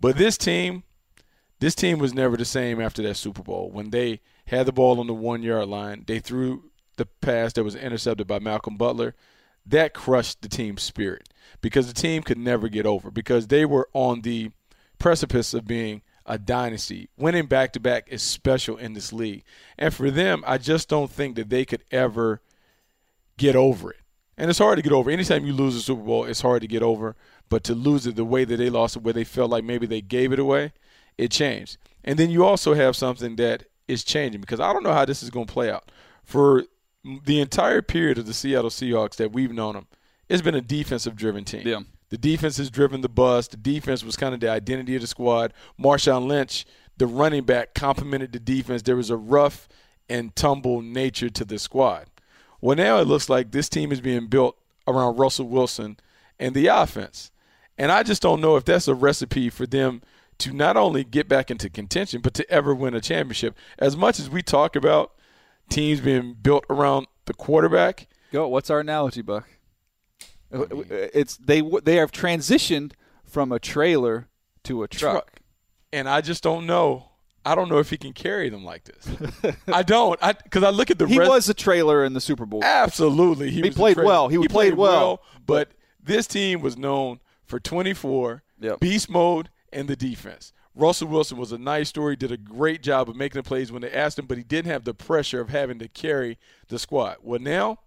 But 0.00 0.16
this 0.16 0.38
team, 0.38 0.84
this 1.60 1.74
team 1.74 1.98
was 1.98 2.14
never 2.14 2.38
the 2.38 2.46
same 2.46 2.80
after 2.80 3.02
that 3.02 3.16
Super 3.16 3.42
Bowl. 3.42 3.70
When 3.70 3.90
they 3.90 4.22
had 4.46 4.64
the 4.64 4.72
ball 4.72 4.98
on 4.98 5.08
the 5.08 5.12
one 5.12 5.42
yard 5.42 5.68
line, 5.68 6.04
they 6.06 6.20
threw 6.20 6.70
the 6.96 7.06
pass 7.06 7.52
that 7.54 7.64
was 7.64 7.74
intercepted 7.74 8.26
by 8.26 8.38
Malcolm 8.38 8.76
Butler. 8.76 9.14
That 9.66 9.94
crushed 9.94 10.42
the 10.42 10.48
team's 10.48 10.82
spirit 10.82 11.28
because 11.60 11.86
the 11.86 11.94
team 11.94 12.22
could 12.22 12.38
never 12.38 12.68
get 12.68 12.86
over 12.86 13.10
because 13.10 13.46
they 13.46 13.64
were 13.64 13.88
on 13.94 14.20
the 14.20 14.50
precipice 14.98 15.54
of 15.54 15.66
being 15.66 16.02
a 16.26 16.38
dynasty. 16.38 17.08
Winning 17.16 17.46
back 17.46 17.72
to 17.72 17.80
back 17.80 18.06
is 18.08 18.22
special 18.22 18.76
in 18.76 18.94
this 18.94 19.12
league. 19.12 19.44
And 19.78 19.92
for 19.92 20.10
them, 20.10 20.44
I 20.46 20.58
just 20.58 20.88
don't 20.88 21.10
think 21.10 21.36
that 21.36 21.50
they 21.50 21.64
could 21.64 21.84
ever 21.90 22.40
get 23.36 23.56
over 23.56 23.90
it. 23.90 24.00
And 24.36 24.50
it's 24.50 24.58
hard 24.58 24.76
to 24.76 24.82
get 24.82 24.92
over. 24.92 25.10
Anytime 25.10 25.44
you 25.44 25.52
lose 25.52 25.76
a 25.76 25.80
Super 25.80 26.02
Bowl, 26.02 26.24
it's 26.24 26.40
hard 26.40 26.62
to 26.62 26.68
get 26.68 26.82
over. 26.82 27.14
But 27.48 27.62
to 27.64 27.74
lose 27.74 28.06
it 28.06 28.16
the 28.16 28.24
way 28.24 28.44
that 28.44 28.56
they 28.56 28.70
lost 28.70 28.96
it, 28.96 29.02
where 29.02 29.12
they 29.12 29.24
felt 29.24 29.50
like 29.50 29.64
maybe 29.64 29.86
they 29.86 30.00
gave 30.00 30.32
it 30.32 30.38
away, 30.38 30.72
it 31.16 31.30
changed. 31.30 31.76
And 32.02 32.18
then 32.18 32.30
you 32.30 32.44
also 32.44 32.74
have 32.74 32.96
something 32.96 33.36
that 33.36 33.64
is 33.86 34.02
changing 34.02 34.40
because 34.40 34.60
I 34.60 34.72
don't 34.72 34.82
know 34.82 34.92
how 34.92 35.04
this 35.04 35.22
is 35.22 35.30
going 35.30 35.46
to 35.46 35.52
play 35.52 35.70
out. 35.70 35.90
For 36.24 36.64
the 37.24 37.40
entire 37.40 37.82
period 37.82 38.18
of 38.18 38.26
the 38.26 38.34
Seattle 38.34 38.70
Seahawks 38.70 39.16
that 39.16 39.32
we've 39.32 39.52
known 39.52 39.74
them, 39.74 39.86
it's 40.28 40.42
been 40.42 40.54
a 40.54 40.60
defensive 40.60 41.16
driven 41.16 41.44
team. 41.44 41.66
Yeah. 41.66 41.80
The 42.10 42.18
defense 42.18 42.56
has 42.58 42.70
driven 42.70 43.00
the 43.00 43.08
bus. 43.08 43.48
The 43.48 43.56
defense 43.56 44.04
was 44.04 44.16
kind 44.16 44.34
of 44.34 44.40
the 44.40 44.48
identity 44.48 44.94
of 44.94 45.02
the 45.02 45.06
squad. 45.06 45.52
Marshawn 45.80 46.26
Lynch, 46.26 46.64
the 46.96 47.06
running 47.06 47.44
back, 47.44 47.74
complemented 47.74 48.32
the 48.32 48.38
defense. 48.38 48.82
There 48.82 48.96
was 48.96 49.10
a 49.10 49.16
rough 49.16 49.68
and 50.08 50.34
tumble 50.36 50.80
nature 50.80 51.30
to 51.30 51.44
the 51.44 51.58
squad. 51.58 52.06
Well, 52.60 52.76
now 52.76 52.98
it 52.98 53.06
looks 53.06 53.28
like 53.28 53.50
this 53.50 53.68
team 53.68 53.90
is 53.90 54.00
being 54.00 54.28
built 54.28 54.56
around 54.86 55.16
Russell 55.16 55.48
Wilson 55.48 55.98
and 56.38 56.54
the 56.54 56.68
offense. 56.68 57.30
And 57.76 57.90
I 57.90 58.02
just 58.02 58.22
don't 58.22 58.40
know 58.40 58.56
if 58.56 58.64
that's 58.64 58.88
a 58.88 58.94
recipe 58.94 59.50
for 59.50 59.66
them 59.66 60.02
to 60.38 60.52
not 60.52 60.76
only 60.76 61.04
get 61.04 61.28
back 61.28 61.50
into 61.50 61.68
contention, 61.68 62.20
but 62.20 62.34
to 62.34 62.48
ever 62.50 62.74
win 62.74 62.94
a 62.94 63.00
championship. 63.00 63.56
As 63.78 63.96
much 63.96 64.18
as 64.20 64.30
we 64.30 64.42
talk 64.42 64.76
about 64.76 65.12
teams 65.68 66.00
being 66.00 66.34
built 66.34 66.64
around 66.70 67.06
the 67.26 67.34
quarterback. 67.34 68.08
Go. 68.32 68.48
What's 68.48 68.70
our 68.70 68.80
analogy, 68.80 69.22
Buck? 69.22 69.48
Uh, 70.52 70.66
it's 70.90 71.36
they 71.36 71.62
they 71.82 71.96
have 71.96 72.12
transitioned 72.12 72.92
from 73.24 73.52
a 73.52 73.58
trailer 73.58 74.28
to 74.64 74.82
a 74.82 74.88
truck. 74.88 75.12
truck. 75.12 75.40
And 75.92 76.08
I 76.08 76.20
just 76.20 76.42
don't 76.42 76.66
know. 76.66 77.10
I 77.46 77.54
don't 77.54 77.68
know 77.68 77.78
if 77.78 77.90
he 77.90 77.98
can 77.98 78.12
carry 78.12 78.48
them 78.48 78.64
like 78.64 78.84
this. 78.84 79.56
I 79.68 79.82
don't. 79.82 80.18
I 80.22 80.32
because 80.32 80.62
I 80.62 80.70
look 80.70 80.90
at 80.90 80.98
the. 80.98 81.06
He 81.06 81.18
was 81.18 81.48
a 81.48 81.54
trailer 81.54 82.04
in 82.04 82.14
the 82.14 82.20
Super 82.20 82.46
Bowl. 82.46 82.62
Absolutely, 82.64 83.50
he, 83.50 83.62
he 83.62 83.70
played 83.70 83.96
well. 83.96 84.28
He, 84.28 84.36
he 84.36 84.48
played, 84.48 84.50
played 84.50 84.74
well, 84.74 84.90
well, 84.90 85.22
but 85.46 85.72
this 86.02 86.26
team 86.26 86.60
was 86.60 86.76
known 86.76 87.20
for 87.44 87.60
24, 87.60 88.42
yep. 88.60 88.80
beast 88.80 89.10
mode, 89.10 89.50
and 89.72 89.88
the 89.88 89.96
defense. 89.96 90.52
Russell 90.74 91.08
Wilson 91.08 91.38
was 91.38 91.52
a 91.52 91.58
nice 91.58 91.88
story, 91.88 92.16
did 92.16 92.32
a 92.32 92.36
great 92.36 92.82
job 92.82 93.08
of 93.08 93.16
making 93.16 93.40
the 93.40 93.46
plays 93.46 93.70
when 93.70 93.82
they 93.82 93.92
asked 93.92 94.18
him, 94.18 94.26
but 94.26 94.38
he 94.38 94.44
didn't 94.44 94.70
have 94.70 94.84
the 94.84 94.94
pressure 94.94 95.40
of 95.40 95.50
having 95.50 95.78
to 95.78 95.88
carry 95.88 96.38
the 96.68 96.78
squad. 96.78 97.18
Well, 97.22 97.40
now 97.40 97.78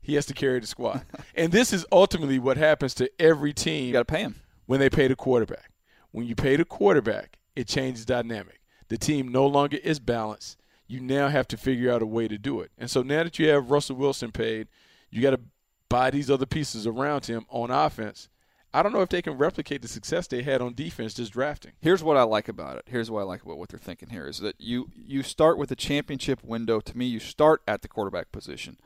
he 0.00 0.14
has 0.14 0.26
to 0.26 0.34
carry 0.34 0.58
the 0.60 0.66
squad. 0.66 1.04
and 1.34 1.52
this 1.52 1.72
is 1.72 1.84
ultimately 1.92 2.38
what 2.38 2.56
happens 2.56 2.94
to 2.94 3.10
every 3.20 3.52
team. 3.52 3.86
You 3.86 3.92
got 3.92 4.00
to 4.00 4.12
pay 4.12 4.22
him. 4.22 4.36
when 4.66 4.80
they 4.80 4.88
pay 4.88 5.06
the 5.06 5.16
quarterback. 5.16 5.70
When 6.10 6.26
you 6.26 6.34
pay 6.34 6.56
the 6.56 6.64
quarterback, 6.64 7.38
it 7.54 7.68
changes 7.68 8.04
dynamic. 8.04 8.60
The 8.88 8.98
team 8.98 9.28
no 9.28 9.46
longer 9.46 9.78
is 9.82 9.98
balanced. 10.00 10.58
You 10.86 11.00
now 11.00 11.28
have 11.28 11.48
to 11.48 11.56
figure 11.56 11.90
out 11.92 12.02
a 12.02 12.06
way 12.06 12.28
to 12.28 12.36
do 12.36 12.60
it. 12.60 12.70
And 12.76 12.90
so 12.90 13.02
now 13.02 13.22
that 13.22 13.38
you 13.38 13.48
have 13.48 13.70
Russell 13.70 13.96
Wilson 13.96 14.32
paid, 14.32 14.68
you 15.10 15.22
got 15.22 15.30
to 15.30 15.40
buy 15.88 16.10
these 16.10 16.30
other 16.30 16.46
pieces 16.46 16.86
around 16.86 17.26
him 17.26 17.46
on 17.48 17.70
offense. 17.70 18.28
I 18.74 18.82
don't 18.82 18.92
know 18.92 19.02
if 19.02 19.10
they 19.10 19.22
can 19.22 19.36
replicate 19.36 19.82
the 19.82 19.88
success 19.88 20.26
they 20.26 20.42
had 20.42 20.62
on 20.62 20.74
defense 20.74 21.14
just 21.14 21.32
drafting. 21.32 21.72
Here's 21.80 22.02
what 22.02 22.16
I 22.16 22.22
like 22.22 22.48
about 22.48 22.78
it. 22.78 22.84
Here's 22.86 23.10
what 23.10 23.20
I 23.20 23.24
like 23.24 23.42
about 23.42 23.58
what 23.58 23.68
they're 23.68 23.78
thinking 23.78 24.08
here 24.08 24.26
is 24.26 24.38
that 24.38 24.56
you 24.58 24.90
you 24.96 25.22
start 25.22 25.58
with 25.58 25.68
the 25.68 25.76
championship 25.76 26.42
window. 26.42 26.80
To 26.80 26.96
me, 26.96 27.04
you 27.04 27.20
start 27.20 27.62
at 27.68 27.82
the 27.82 27.88
quarterback 27.88 28.32
position. 28.32 28.78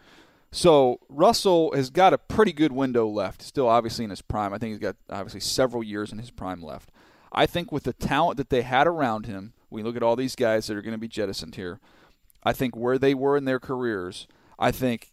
So 0.51 1.01
Russell 1.09 1.73
has 1.75 1.91
got 1.91 2.13
a 2.13 2.19
pretty 2.19 2.53
good 2.53 2.73
window 2.73 3.07
left. 3.07 3.43
Still, 3.43 3.69
obviously 3.69 4.05
in 4.05 4.11
his 4.11 4.23
prime. 4.23 4.53
I 4.53 4.59
think 4.59 4.73
he's 4.73 4.81
got 4.81 4.97
obviously 5.11 5.41
several 5.41 5.83
years 5.83 6.13
in 6.13 6.19
his 6.19 6.31
prime 6.31 6.63
left. 6.63 6.91
I 7.33 7.47
think 7.47 7.71
with 7.71 7.85
the 7.85 7.93
talent 7.93 8.39
that 8.39 8.51
they 8.51 8.63
had 8.63 8.87
around 8.87 9.27
him, 9.27 9.53
we 9.71 9.83
look 9.83 9.97
at 9.97 10.03
all 10.03 10.17
these 10.17 10.37
guys 10.37 10.67
that 10.67 10.77
are 10.77 10.83
going 10.83 10.93
to 10.93 10.99
be 10.99 11.09
jettisoned 11.09 11.57
here. 11.57 11.81
I 12.43 12.53
think 12.53 12.77
where 12.77 12.99
they 12.99 13.13
were 13.13 13.37
in 13.37 13.45
their 13.45 13.61
careers, 13.61 14.27
I 14.59 14.71
think 14.71 15.13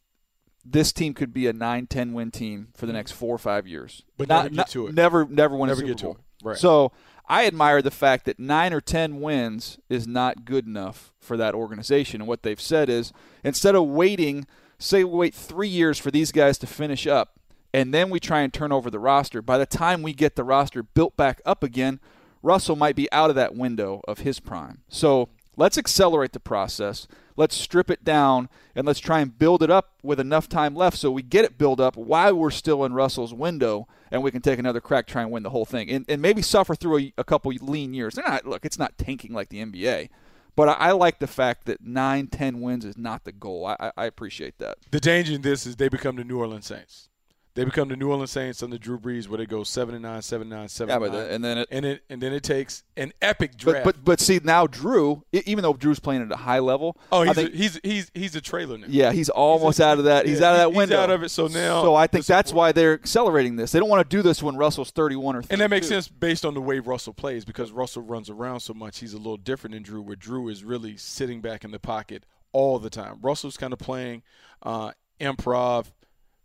this 0.65 0.91
team 0.91 1.13
could 1.13 1.33
be 1.33 1.47
a 1.47 1.53
9-10 1.53 2.13
win 2.13 2.31
team 2.31 2.69
for 2.75 2.85
the 2.85 2.93
next 2.93 3.11
mm-hmm. 3.11 3.19
four 3.19 3.35
or 3.35 3.39
five 3.39 3.67
years. 3.67 4.03
But 4.17 4.29
Not- 4.29 4.45
never 4.45 4.55
get 4.55 4.69
to 4.69 4.87
it. 4.87 4.95
Never, 4.95 5.25
never 5.25 5.55
win 5.55 5.67
Never 5.67 5.81
a 5.81 5.85
Super 5.85 5.87
get 5.87 5.97
to 5.99 6.05
Bowl. 6.05 6.13
it. 6.13 6.45
Right. 6.45 6.57
So 6.57 6.91
I 7.27 7.45
admire 7.45 7.81
the 7.81 7.91
fact 7.91 8.25
that 8.25 8.39
nine 8.39 8.73
or 8.73 8.81
ten 8.81 9.21
wins 9.21 9.79
is 9.89 10.07
not 10.07 10.45
good 10.45 10.65
enough 10.67 11.11
for 11.19 11.37
that 11.37 11.55
organization. 11.55 12.21
And 12.21 12.27
what 12.27 12.43
they've 12.43 12.59
said 12.59 12.89
is 12.89 13.13
instead 13.43 13.75
of 13.75 13.87
waiting, 13.87 14.45
say 14.77 15.03
we 15.03 15.17
wait 15.17 15.33
three 15.33 15.69
years 15.69 15.97
for 15.97 16.11
these 16.11 16.31
guys 16.31 16.57
to 16.59 16.67
finish 16.67 17.07
up, 17.07 17.39
and 17.73 17.93
then 17.93 18.09
we 18.09 18.19
try 18.19 18.41
and 18.41 18.53
turn 18.53 18.71
over 18.71 18.89
the 18.89 18.99
roster. 18.99 19.41
By 19.41 19.57
the 19.57 19.65
time 19.65 20.01
we 20.01 20.13
get 20.13 20.35
the 20.35 20.43
roster 20.43 20.83
built 20.83 21.15
back 21.15 21.41
up 21.45 21.63
again, 21.63 21.99
Russell 22.41 22.75
might 22.75 22.95
be 22.95 23.11
out 23.11 23.29
of 23.29 23.35
that 23.37 23.55
window 23.55 24.01
of 24.07 24.19
his 24.19 24.39
prime. 24.39 24.81
So 24.89 25.29
let's 25.55 25.77
accelerate 25.77 26.33
the 26.33 26.39
process. 26.39 27.07
Let's 27.35 27.55
strip 27.55 27.89
it 27.89 28.03
down 28.03 28.49
and 28.75 28.85
let's 28.85 28.99
try 28.99 29.19
and 29.19 29.37
build 29.37 29.63
it 29.63 29.69
up 29.69 29.93
with 30.03 30.19
enough 30.19 30.47
time 30.49 30.75
left 30.75 30.97
so 30.97 31.11
we 31.11 31.21
get 31.21 31.45
it 31.45 31.57
built 31.57 31.79
up 31.79 31.95
while 31.95 32.35
we're 32.35 32.51
still 32.51 32.83
in 32.85 32.93
Russell's 32.93 33.33
window 33.33 33.87
and 34.11 34.21
we 34.21 34.31
can 34.31 34.41
take 34.41 34.59
another 34.59 34.81
crack, 34.81 35.07
try 35.07 35.23
and 35.23 35.31
win 35.31 35.43
the 35.43 35.49
whole 35.49 35.65
thing, 35.65 35.89
and, 35.89 36.05
and 36.07 36.21
maybe 36.21 36.41
suffer 36.41 36.75
through 36.75 36.99
a, 36.99 37.13
a 37.17 37.23
couple 37.23 37.51
lean 37.61 37.93
years. 37.93 38.15
They're 38.15 38.27
not 38.27 38.45
look, 38.45 38.65
it's 38.65 38.79
not 38.79 38.97
tanking 38.97 39.33
like 39.33 39.49
the 39.49 39.63
NBA, 39.63 40.09
but 40.55 40.69
I, 40.69 40.73
I 40.73 40.91
like 40.91 41.19
the 41.19 41.27
fact 41.27 41.65
that 41.65 41.83
nine, 41.83 42.27
ten 42.27 42.61
wins 42.61 42.85
is 42.85 42.97
not 42.97 43.23
the 43.23 43.31
goal. 43.31 43.65
I, 43.65 43.75
I, 43.79 43.91
I 43.97 44.05
appreciate 44.05 44.59
that. 44.59 44.77
The 44.91 44.99
danger 44.99 45.33
in 45.33 45.41
this 45.41 45.65
is 45.65 45.77
they 45.77 45.89
become 45.89 46.15
the 46.15 46.23
New 46.23 46.37
Orleans 46.37 46.67
Saints. 46.67 47.09
They 47.55 47.63
become 47.65 47.87
the 47.89 47.95
New 47.95 48.09
Orleans 48.09 48.31
Saints 48.31 48.63
under 48.63 48.79
Drew 48.79 48.97
Brees, 48.97 49.27
where 49.27 49.37
they 49.37 49.45
go 49.45 49.63
seven 49.63 49.93
and 49.93 50.01
nine, 50.01 50.23
seven 50.23 50.51
and 50.51 50.59
nine, 50.59 50.67
seven 50.69 50.91
Yeah, 50.91 50.97
but 50.97 51.11
nine, 51.13 51.27
and 51.29 51.43
then 51.45 51.57
it- 51.59 51.67
and 51.69 51.85
it 51.85 52.03
and 52.09 52.19
then 52.19 52.33
it 52.33 52.41
takes 52.41 52.81
an 52.97 53.13
epic 53.21 53.51
But, 53.51 53.59
draft. 53.59 53.85
but 53.85 54.03
but 54.03 54.19
see 54.19 54.39
now 54.43 54.65
Drew, 54.65 55.23
even 55.31 55.61
though 55.61 55.73
Drew's 55.73 55.99
playing 55.99 56.23
at 56.23 56.31
a 56.31 56.35
high 56.35 56.57
level, 56.57 56.97
oh, 57.11 57.21
he's 57.21 57.35
think 57.35 57.53
a, 57.53 57.55
he's 57.57 57.79
he's 57.83 58.11
he's 58.15 58.35
a 58.35 58.41
trailer 58.41 58.79
now. 58.79 58.87
Yeah, 58.89 59.11
he's 59.11 59.29
almost 59.29 59.77
He's 59.77 59.81
a- 59.81 59.87
out 59.87 59.99
of 59.99 60.05
that. 60.05 60.25
He's 60.25 60.39
yeah, 60.39 60.47
out 60.47 60.53
of 60.53 60.57
that 60.61 60.67
he's 60.69 60.77
window. 60.77 60.99
out 60.99 61.09
of 61.11 61.21
it, 61.21 61.29
so 61.29 61.45
now 61.45 61.83
so 61.83 61.93
I 61.93 62.07
think 62.07 62.25
that's 62.25 62.51
why 62.51 62.71
they're 62.71 62.93
accelerating 62.93 63.55
this. 63.55 63.71
They 63.71 63.77
don't 63.79 63.89
want 63.89 64.09
to 64.09 64.17
do 64.17 64.23
this 64.23 64.41
when 64.41 64.55
Russell's 64.57 64.89
31 64.89 65.35
or 65.35 65.41
32. 65.43 65.53
And 65.53 65.61
that 65.61 65.69
makes 65.69 65.87
sense 65.87 66.07
based 66.07 66.45
on 66.45 66.55
the 66.55 66.61
way 66.61 66.79
Russell 66.79 67.13
plays 67.13 67.45
because 67.45 67.71
Russell 67.71 68.01
runs 68.01 68.31
around 68.31 68.61
so 68.61 68.73
much. 68.73 68.97
He's 68.97 69.13
a 69.13 69.17
little 69.17 69.37
different 69.37 69.75
than 69.75 69.83
Drew, 69.83 70.01
where 70.01 70.15
Drew 70.15 70.49
is 70.49 70.63
really 70.63 70.97
sitting 70.97 71.39
back 71.39 71.63
in 71.63 71.69
the 71.69 71.79
pocket 71.79 72.25
all 72.51 72.79
the 72.79 72.89
time. 72.89 73.19
Russell's 73.21 73.57
kind 73.57 73.73
of 73.73 73.77
playing 73.79 74.23
uh, 74.63 74.93
improv 75.21 75.85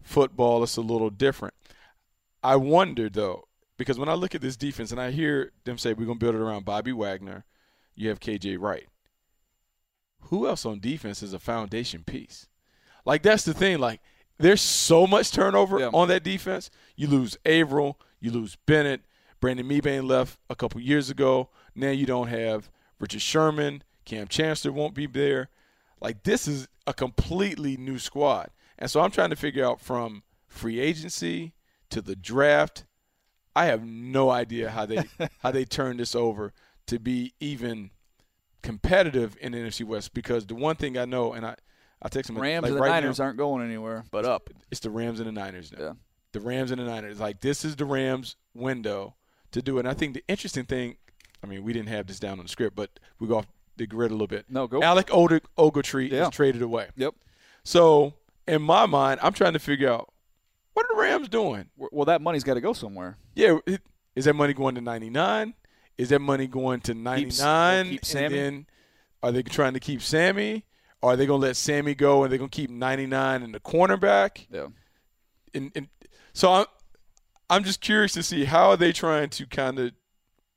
football. 0.03 0.63
It's 0.63 0.77
a 0.77 0.81
little 0.83 1.11
different. 1.11 1.55
I 2.43 2.57
wonder, 2.57 3.09
though, 3.09 3.49
because 3.77 3.99
when 3.99 4.09
I 4.09 4.15
look 4.15 4.35
at 4.35 4.41
this 4.41 4.57
defense 4.57 4.91
and 4.93 5.01
I 5.01 5.11
hear 5.11 5.53
them 5.65 5.79
say 5.79 5.93
we're 5.93 6.07
going 6.07 6.19
to 6.19 6.25
build 6.25 6.35
it 6.35 6.41
around 6.41 6.65
Bobby 6.65 6.93
Wagner, 6.93 7.45
you 7.95 8.09
have 8.09 8.21
KJ 8.21 8.59
Wright. 8.61 8.87
Who 10.23 10.47
else 10.47 10.67
on 10.67 10.81
defense 10.81 11.23
is 11.23 11.33
a 11.33 11.39
foundation 11.39 12.05
piece? 12.05 12.49
Like, 13.05 13.23
that's 13.23 13.45
the 13.45 13.55
thing. 13.55 13.79
Like, 13.79 14.01
there's 14.39 14.61
so 14.61 15.07
much 15.07 15.33
turnover 15.33 15.81
Yeah. 15.81 15.91
on 15.93 16.09
that 16.09 16.23
defense. 16.23 16.71
You 16.97 17.09
lose 17.09 17.37
Avril, 17.45 17.99
you 18.21 18.31
lose 18.31 18.57
Bennett. 18.67 19.03
Brandon 19.41 19.69
Mebane 19.69 20.05
left 20.09 20.39
a 20.51 20.57
couple 20.57 20.81
years 20.81 21.11
ago. 21.11 21.49
Now 21.75 21.91
you 21.91 22.07
don't 22.07 22.27
have 22.29 22.71
Richard 22.99 23.23
Sherman. 23.23 23.85
Kam 24.05 24.27
Chancellor 24.27 24.73
won't 24.73 24.95
be 24.95 25.07
there. 25.07 25.49
Like, 26.01 26.25
this 26.25 26.49
is 26.49 26.69
a 26.87 26.95
completely 26.95 27.77
new 27.77 27.99
squad. 27.99 28.51
And 28.79 28.91
so 28.91 29.01
I'm 29.01 29.11
trying 29.11 29.31
to 29.31 29.37
figure 29.37 29.65
out 29.67 29.81
from 29.81 30.23
free 30.47 30.81
agency 30.81 31.53
to 31.91 32.01
the 32.01 32.15
draft. 32.17 32.85
I 33.57 33.67
have 33.67 33.85
no 33.85 34.31
idea 34.31 34.71
how 34.71 34.87
they 34.87 35.05
how 35.43 35.51
they 35.51 35.65
turn 35.65 35.97
this 35.97 36.15
over 36.15 36.53
to 36.87 36.99
be 36.99 37.35
even 37.41 37.91
competitive 38.63 39.37
in 39.41 39.53
the 39.53 39.59
NFC 39.59 39.85
West 39.85 40.15
because 40.15 40.47
the 40.47 40.55
one 40.55 40.77
thing 40.77 40.99
I 40.99 41.05
know, 41.05 41.33
and 41.33 41.47
I, 41.47 41.55
I 42.03 42.09
text 42.09 42.29
them 42.33 42.41
Rams 42.41 42.63
like 42.63 42.71
and 42.71 42.79
the 42.79 42.83
right 42.83 42.91
Niners 42.91 43.19
now, 43.19 43.27
aren't 43.27 43.39
going 43.39 43.65
anywhere 43.65 44.05
but 44.11 44.25
up. 44.25 44.51
it's 44.71 44.81
the 44.81 44.91
Rams 44.91 45.21
and 45.21 45.29
the 45.29 45.33
Niners 45.33 45.73
now. 45.73 45.79
Yeah. 45.85 45.93
The 46.33 46.41
Rams 46.41 46.71
and 46.71 46.81
the 46.81 46.85
Niners. 46.85 47.19
Like 47.21 47.41
this 47.41 47.65
is 47.65 47.77
the 47.77 47.85
Rams 47.85 48.37
window 48.55 49.15
to 49.53 49.63
do 49.63 49.77
it. 49.79 49.81
And 49.81 49.89
I 49.89 49.95
think 49.95 50.15
the 50.15 50.25
interesting 50.29 50.65
thing, 50.65 50.97
I 51.43 51.47
mean, 51.47 51.63
we 51.65 51.73
didn't 51.73 51.89
have 51.89 52.07
this 52.07 52.21
down 52.21 52.39
on 52.39 52.45
the 52.45 52.49
script, 52.51 52.77
but 52.77 52.91
we 53.19 53.27
go 53.27 53.39
off 53.39 53.47
the 53.77 53.87
grid 53.87 54.11
a 54.11 54.15
little 54.15 54.27
bit. 54.27 54.47
No, 54.49 54.67
go. 54.67 54.83
Alec 54.83 55.07
Ogletree 55.09 55.41
Ogletree 55.57 56.11
Yeah. 56.11 56.25
is 56.25 56.31
traded 56.31 56.63
away. 56.63 56.89
Yep. 56.97 57.15
So 57.65 58.15
in 58.49 58.63
my 58.63 58.87
mind, 58.87 59.21
I'm 59.23 59.33
trying 59.33 59.53
to 59.53 59.59
figure 59.59 59.91
out 59.91 60.13
what 60.75 60.87
are 60.87 60.95
the 60.95 61.01
Rams 61.01 61.29
doing? 61.29 61.71
Well, 61.77 62.05
that 62.07 62.23
money's 62.23 62.45
got 62.45 62.55
to 62.55 62.61
go 62.61 62.73
somewhere. 62.73 63.17
Yeah, 63.35 63.59
is 64.15 64.25
that 64.25 64.35
money 64.35 64.53
going 64.53 64.75
to 64.77 64.81
99? 64.81 65.55
Is 65.97 66.11
that 66.11 66.21
money 66.21 66.47
going 66.47 66.81
to 66.83 66.95
99? 66.95 67.85
keep 67.85 68.01
and 68.01 68.07
Sammy? 68.07 68.37
then 68.37 68.67
are 69.23 69.33
they 69.33 69.43
trying 69.43 69.75
to 69.75 69.81
keep 69.81 70.01
Sammy? 70.03 70.65
Are 71.03 71.17
they 71.17 71.27
going 71.27 71.41
to 71.41 71.47
let 71.47 71.57
Sammy 71.57 71.95
go 71.95 72.23
and 72.23 72.31
they're 72.31 72.39
going 72.39 72.51
to 72.51 72.57
keep 72.57 72.71
99 72.71 73.43
in 73.43 73.53
the 73.53 73.61
cornerback? 73.61 74.47
Yeah. 74.51 74.69
and, 75.55 75.73
and 75.75 75.89
so 76.33 76.53
I'm 76.53 76.67
I'm 77.51 77.65
just 77.65 77.81
curious 77.81 78.13
to 78.13 78.23
see 78.23 78.45
how 78.45 78.71
are 78.71 78.77
they 78.77 78.93
trying 78.93 79.31
to 79.31 79.47
kind 79.47 79.79
of 79.79 79.93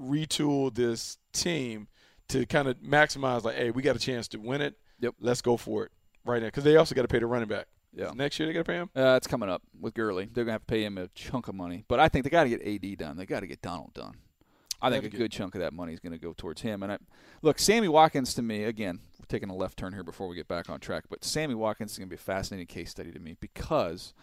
retool 0.02 0.74
this 0.74 1.18
team 1.32 1.88
to 2.30 2.46
kind 2.46 2.68
of 2.68 2.78
maximize 2.78 3.44
like, 3.44 3.56
hey, 3.56 3.72
we 3.72 3.82
got 3.82 3.96
a 3.96 4.00
chance 4.00 4.28
to 4.30 4.38
win 4.40 4.62
it. 4.62 4.76
Yep. 5.00 5.16
Let's 5.20 5.42
go 5.42 5.58
for 5.58 5.86
it 5.86 5.92
right 6.26 6.42
now 6.42 6.48
because 6.48 6.64
they 6.64 6.76
also 6.76 6.94
got 6.96 7.04
to 7.04 7.08
pay 7.08 7.20
the 7.20 7.26
running 7.26 7.48
back. 7.48 7.68
Yeah. 7.94 8.12
Next 8.16 8.40
year 8.40 8.48
they 8.48 8.54
got 8.54 8.60
to 8.60 8.64
pay 8.66 8.76
him. 8.78 8.90
Uh, 8.96 9.16
it's 9.18 9.28
coming 9.28 9.50
up 9.50 9.62
with 9.80 9.94
Gurley. 9.94 10.30
They're 10.32 10.46
gonna 10.46 10.54
have 10.54 10.62
to 10.62 10.66
pay 10.72 10.84
him 10.84 10.98
a 10.98 11.08
chunk 11.10 11.48
of 11.48 11.56
money, 11.56 11.84
but 11.88 12.00
I 12.00 12.08
think 12.10 12.24
they 12.24 12.30
got 12.30 12.44
to 12.46 12.50
get 12.50 12.62
AD 12.66 12.98
done. 12.98 13.18
They 13.18 13.26
got 13.26 13.42
to 13.42 13.48
get 13.48 13.62
Donald 13.62 13.94
done. 13.94 14.16
I 14.84 14.90
think 14.90 15.04
a 15.06 15.10
good 15.10 15.32
chunk 15.32 15.54
of 15.54 15.62
that 15.62 15.74
money 15.74 15.94
is 15.94 16.00
going 16.00 16.14
to 16.14 16.18
go 16.18 16.34
towards 16.36 16.62
him. 16.62 16.82
And 16.82 16.94
I, 16.94 16.98
look, 17.44 17.60
Sammy 17.60 17.88
Watkins 17.88 18.34
to 18.34 18.42
me 18.42 18.64
again. 18.64 19.00
We're 19.20 19.26
taking 19.28 19.52
a 19.52 19.56
left 19.56 19.78
turn 19.78 19.94
here 19.94 20.04
before 20.04 20.28
we 20.28 20.36
get 20.36 20.48
back 20.48 20.72
on 20.72 20.80
track, 20.80 21.04
but 21.08 21.24
Sammy 21.24 21.54
Watkins 21.54 21.92
is 21.92 21.98
going 22.00 22.08
to 22.08 22.16
be 22.16 22.16
a 22.16 22.18
fascinating 22.18 22.66
case 22.66 22.90
study 22.90 23.12
to 23.12 23.20
me 23.20 23.36
because 23.40 24.16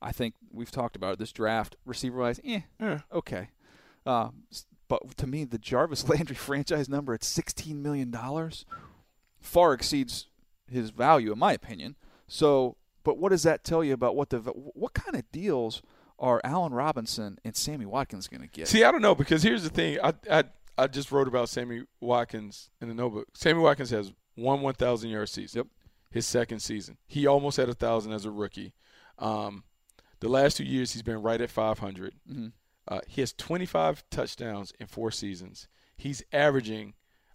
I 0.00 0.12
think 0.12 0.32
we've 0.50 0.70
talked 0.70 0.96
about 0.96 1.12
it. 1.12 1.18
This 1.18 1.32
draft 1.32 1.76
receiver 1.84 2.18
wise, 2.20 2.40
eh, 2.46 2.60
Yeah. 2.80 3.00
okay. 3.12 3.50
Uh, 4.06 4.30
but 4.88 5.18
to 5.18 5.26
me, 5.26 5.44
the 5.44 5.58
Jarvis 5.58 6.08
Landry 6.08 6.34
franchise 6.36 6.88
number 6.88 7.12
at 7.12 7.22
sixteen 7.22 7.82
million 7.82 8.10
dollars 8.10 8.64
far 9.38 9.74
exceeds 9.74 10.28
his 10.70 10.88
value, 10.90 11.30
in 11.32 11.38
my 11.38 11.52
opinion. 11.52 11.94
So, 12.26 12.76
but 13.06 13.18
what 13.18 13.30
does 13.30 13.44
that 13.44 13.62
tell 13.62 13.84
you 13.84 13.92
about 13.94 14.16
what 14.16 14.30
the 14.30 14.40
what 14.40 14.92
kind 14.92 15.16
of 15.16 15.30
deals 15.30 15.80
are 16.18 16.40
Allen 16.42 16.74
Robinson 16.74 17.38
and 17.44 17.54
Sammy 17.54 17.86
Watkins 17.86 18.26
going 18.26 18.40
to 18.40 18.48
get? 18.48 18.66
See, 18.66 18.82
I 18.82 18.90
don't 18.90 19.00
know 19.00 19.14
because 19.14 19.42
here's 19.44 19.62
the 19.62 19.70
thing. 19.70 19.98
I 20.02 20.12
I 20.30 20.44
I 20.76 20.86
just 20.88 21.12
wrote 21.12 21.28
about 21.28 21.48
Sammy 21.48 21.84
Watkins 22.00 22.68
in 22.80 22.88
the 22.88 22.94
notebook. 22.94 23.28
Sammy 23.34 23.60
Watkins 23.60 23.90
has 23.90 24.12
one 24.34 24.60
1,000 24.60 25.08
yard 25.08 25.28
season. 25.28 25.58
Yep. 25.60 25.66
His 26.10 26.26
second 26.26 26.60
season, 26.60 26.98
he 27.06 27.26
almost 27.26 27.56
had 27.58 27.68
a 27.68 27.74
thousand 27.74 28.12
as 28.12 28.24
a 28.24 28.30
rookie. 28.30 28.74
Um, 29.18 29.62
the 30.20 30.28
last 30.28 30.56
two 30.56 30.64
years, 30.64 30.92
he's 30.92 31.02
been 31.02 31.22
right 31.22 31.40
at 31.40 31.50
500. 31.50 32.14
Mhm. 32.30 32.52
Uh, 32.88 33.00
he 33.06 33.20
has 33.22 33.32
25 33.32 34.02
touchdowns 34.10 34.72
in 34.80 34.86
four 34.86 35.10
seasons. 35.10 35.68
He's 35.96 36.22
averaging 36.32 36.94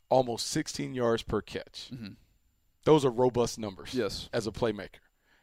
almost 0.10 0.48
16 0.48 0.94
yards 0.94 1.24
per 1.24 1.42
catch. 1.42 1.90
Mhm. 1.94 2.16
Those 2.84 3.06
are 3.06 3.12
robust 3.12 3.58
numbers 3.60 3.94
Yes. 3.94 4.30
as 4.34 4.48
a 4.48 4.52
playmaker. 4.52 5.00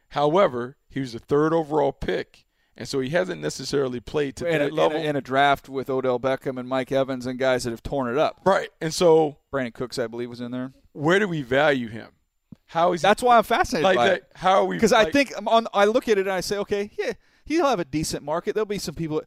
However, 0.09 0.77
he 0.89 0.99
was 0.99 1.13
the 1.13 1.19
third 1.19 1.53
overall 1.53 1.91
pick, 1.91 2.45
and 2.75 2.87
so 2.87 2.99
he 2.99 3.09
hasn't 3.09 3.41
necessarily 3.41 3.99
played 3.99 4.35
to 4.37 4.47
in, 4.47 4.55
a, 4.55 4.59
that 4.59 4.67
in, 4.69 4.75
level. 4.75 4.97
a, 4.97 5.01
in 5.03 5.15
a 5.15 5.21
draft 5.21 5.69
with 5.69 5.89
Odell 5.89 6.19
Beckham 6.19 6.59
and 6.59 6.67
Mike 6.67 6.91
Evans 6.91 7.25
and 7.25 7.37
guys 7.37 7.63
that 7.63 7.71
have 7.71 7.83
torn 7.83 8.11
it 8.11 8.17
up. 8.17 8.41
right, 8.45 8.69
and 8.81 8.93
so 8.93 9.37
Brandin 9.53 9.73
Cooks, 9.73 9.99
I 9.99 10.07
believe, 10.07 10.29
was 10.29 10.41
in 10.41 10.51
there. 10.51 10.73
where 10.93 11.19
do 11.19 11.27
we 11.27 11.41
value 11.41 11.87
him? 11.89 12.09
How 12.67 12.93
is 12.93 13.01
That's 13.01 13.23
why 13.23 13.37
I'm 13.37 13.43
fascinated 13.43 13.83
like 13.83 13.95
by 13.97 14.07
that? 14.09 14.15
it. 14.17 14.31
How 14.35 14.51
are 14.59 14.65
we? 14.65 14.75
because 14.75 14.93
I 14.93 15.03
like- 15.03 15.13
think 15.13 15.33
I'm 15.37 15.47
on. 15.47 15.67
I 15.73 15.85
look 15.85 16.07
at 16.07 16.17
it 16.17 16.21
and 16.21 16.31
I 16.31 16.41
say, 16.41 16.57
okay, 16.57 16.91
yeah, 16.99 17.13
he'll 17.45 17.65
have 17.67 17.79
a 17.79 17.85
decent 17.85 18.23
market. 18.23 18.53
There'll 18.53 18.65
be 18.67 18.77
some 18.77 18.95
people. 18.95 19.23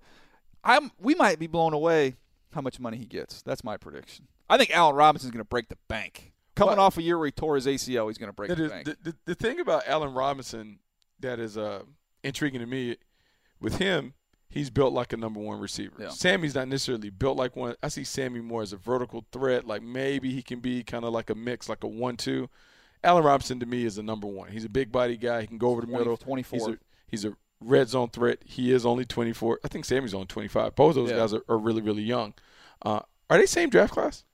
I'm. 0.65 0.93
We 0.99 1.15
might 1.17 1.39
be 1.41 1.49
blown 1.49 1.73
away 1.73 2.15
how 2.55 2.61
much 2.61 2.79
money 2.79 2.99
he 2.99 3.05
gets. 3.07 3.43
That's 3.43 3.65
my 3.65 3.77
prediction. 3.77 4.29
I 4.49 4.59
think 4.59 4.71
Allen 4.71 4.95
Robinson's 4.95 5.33
going 5.33 5.41
to 5.45 5.49
break 5.49 5.69
the 5.71 5.79
bank. 5.89 6.32
Coming 6.54 6.76
Well- 6.76 6.87
off 6.87 6.99
a 6.99 7.02
year 7.02 7.16
where 7.18 7.26
he 7.26 7.32
tore 7.32 7.54
his 7.56 7.66
ACL, 7.66 8.09
he's 8.09 8.18
going 8.18 8.28
to 8.28 8.32
break 8.35 8.50
the 8.50 8.56
the, 8.56 8.97
the, 9.02 9.16
the 9.26 9.35
thing 9.35 9.61
about 9.61 9.85
Allen 9.87 10.12
Robinson 10.12 10.78
that 11.21 11.38
is 11.38 11.56
uh, 11.56 11.82
intriguing 12.23 12.61
to 12.61 12.66
me 12.66 12.97
with 13.61 13.76
him, 13.78 14.14
he's 14.50 14.68
built 14.71 14.92
like 14.92 15.12
a 15.12 15.16
number 15.16 15.40
one 15.40 15.61
receiver. 15.61 15.94
Yeah. 15.99 16.09
Sammy's 16.11 16.54
not 16.54 16.68
necessarily 16.68 17.11
built 17.11 17.37
like 17.38 17.56
one. 17.56 17.75
I 17.82 17.88
see 17.88 18.04
Sammy 18.04 18.40
more 18.40 18.61
as 18.62 18.73
a 18.73 18.76
vertical 18.76 19.25
threat. 19.32 19.66
Like 19.66 19.82
maybe 19.82 20.32
he 20.32 20.42
can 20.42 20.61
be 20.61 20.82
kind 20.82 21.04
of 21.04 21.12
like 21.12 21.30
a 21.30 21.35
mix, 21.35 21.68
like 21.68 21.85
a 21.85 21.88
one-two. 21.88 22.49
Allen 23.04 23.25
Robinson 23.25 23.59
to 23.61 23.66
me 23.66 23.85
is 23.85 23.99
a 23.99 24.02
number 24.02 24.26
one. 24.26 24.50
He's 24.50 24.64
a 24.64 24.68
big 24.68 24.92
body 24.92 25.16
guy. 25.16 25.40
He 25.42 25.47
can 25.47 25.59
go 25.59 25.68
over 25.71 25.80
the 25.80 25.87
20 25.87 25.99
middle. 25.99 26.16
24. 26.16 26.59
He's 26.59 26.68
a, 26.68 26.78
he's 27.09 27.25
a 27.25 27.37
red 27.61 27.88
zone 27.88 28.11
threat. 28.11 28.38
He 28.44 28.73
is 28.73 28.85
only 28.85 29.04
24. 29.04 29.61
I 29.64 29.68
think 29.68 29.85
Sammy's 29.85 30.14
only 30.14 30.26
25. 30.26 30.75
Both 30.76 30.90
of 30.90 30.94
those 30.97 31.11
Yeah. 31.11 31.16
guys 31.18 31.32
are, 31.35 31.42
are 31.49 31.59
really, 31.59 31.82
really 31.82 32.02
young. 32.02 32.35
Uh, 32.85 33.00
are 33.30 33.38
they 33.38 33.47
same 33.47 33.71
draft 33.71 33.92
class? 33.94 34.25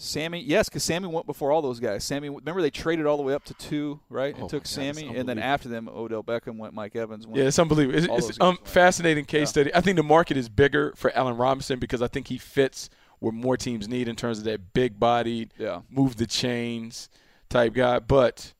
Sammy, 0.00 0.38
yes, 0.38 0.68
because 0.68 0.84
Sammy 0.84 1.08
went 1.08 1.26
before 1.26 1.50
all 1.50 1.60
those 1.60 1.80
guys. 1.80 2.04
Sammy, 2.04 2.28
remember 2.28 2.62
they 2.62 2.70
traded 2.70 3.04
all 3.04 3.16
the 3.16 3.22
way 3.24 3.34
up 3.34 3.44
to 3.46 3.54
two, 3.54 3.98
right? 4.08 4.32
Oh 4.38 4.44
It 4.44 4.48
took 4.48 4.62
God, 4.62 4.68
Sammy, 4.68 5.08
and 5.16 5.28
then 5.28 5.40
after 5.40 5.68
them, 5.68 5.88
Odell 5.88 6.22
Beckham 6.22 6.56
went, 6.56 6.72
Mike 6.72 6.94
Evans 6.94 7.26
went. 7.26 7.36
Yeah, 7.36 7.48
it's 7.48 7.58
unbelievable. 7.58 8.14
It's, 8.16 8.28
it's 8.28 8.40
um, 8.40 8.58
fascinating 8.62 9.24
case 9.24 9.40
Yeah. 9.40 9.44
study. 9.46 9.74
I 9.74 9.80
think 9.80 9.96
the 9.96 10.04
market 10.04 10.36
is 10.36 10.48
bigger 10.48 10.92
for 10.94 11.10
Allen 11.18 11.36
Robinson 11.36 11.80
because 11.80 12.00
I 12.00 12.06
think 12.06 12.28
he 12.28 12.38
fits 12.38 12.88
what 13.18 13.34
more 13.34 13.56
teams 13.56 13.88
need 13.88 14.06
in 14.06 14.14
terms 14.14 14.38
of 14.38 14.44
that 14.44 14.72
big 14.72 15.00
bodied, 15.00 15.52
Yeah. 15.58 15.80
move 15.90 16.14
the 16.14 16.28
chains 16.28 17.08
type 17.48 17.74
guy. 17.74 17.98
But 17.98 18.52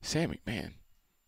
Sammy, 0.00 0.38
man, 0.46 0.74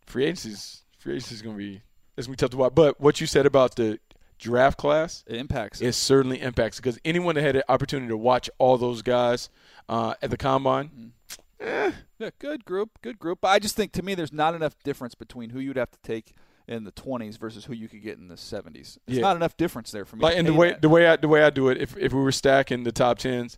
free 0.06 0.26
agency's 0.26 0.82
free 0.96 1.14
agency 1.16 1.34
is 1.34 1.42
gonna 1.42 1.56
be 1.58 1.82
it's 2.16 2.28
gonna 2.28 2.34
be 2.34 2.36
tough 2.38 2.50
to 2.50 2.56
watch. 2.56 2.74
But 2.76 3.00
what 3.00 3.20
you 3.20 3.26
said 3.26 3.46
about 3.46 3.74
the 3.74 3.98
draft 4.38 4.78
class, 4.78 5.24
It 5.26 5.36
impacts. 5.36 5.80
it 5.80 5.92
certainly 5.92 6.40
impacts 6.40 6.78
because 6.78 6.98
anyone 7.04 7.34
that 7.34 7.42
had 7.42 7.54
the 7.56 7.70
opportunity 7.70 8.08
to 8.08 8.16
watch 8.16 8.48
all 8.58 8.78
those 8.78 9.02
guys 9.02 9.50
uh, 9.88 10.14
at 10.22 10.30
the 10.30 10.36
combine, 10.36 11.12
eh, 11.60 11.92
Yeah, 12.18 12.30
good 12.38 12.64
group, 12.64 12.98
good 13.02 13.18
group. 13.18 13.40
But 13.42 13.48
I 13.48 13.58
just 13.58 13.76
think 13.76 13.92
to 13.92 14.02
me, 14.02 14.14
there's 14.14 14.32
not 14.32 14.54
enough 14.54 14.74
difference 14.84 15.14
between 15.14 15.50
who 15.50 15.60
you'd 15.60 15.76
have 15.76 15.90
to 15.90 15.98
take 16.02 16.34
in 16.66 16.84
the 16.84 16.92
20s 16.92 17.38
versus 17.38 17.64
who 17.64 17.72
you 17.72 17.88
could 17.88 18.02
get 18.02 18.18
in 18.18 18.28
the 18.28 18.34
70s. 18.36 18.98
There's 19.06 19.18
Yeah. 19.18 19.22
not 19.22 19.36
enough 19.36 19.56
difference 19.56 19.90
there 19.90 20.04
for 20.04 20.16
me. 20.16 20.22
like 20.22 20.34
to 20.34 20.38
and 20.40 20.48
the 20.48 20.52
way 20.52 20.70
that. 20.70 20.82
the 20.82 20.88
way 20.88 21.06
I 21.08 21.16
the 21.16 21.28
way 21.28 21.42
I 21.42 21.50
do 21.50 21.68
it, 21.68 21.78
if 21.80 21.96
if 21.96 22.12
we 22.12 22.20
were 22.20 22.32
stacking 22.32 22.84
the 22.84 22.92
top 22.92 23.18
tens, 23.18 23.56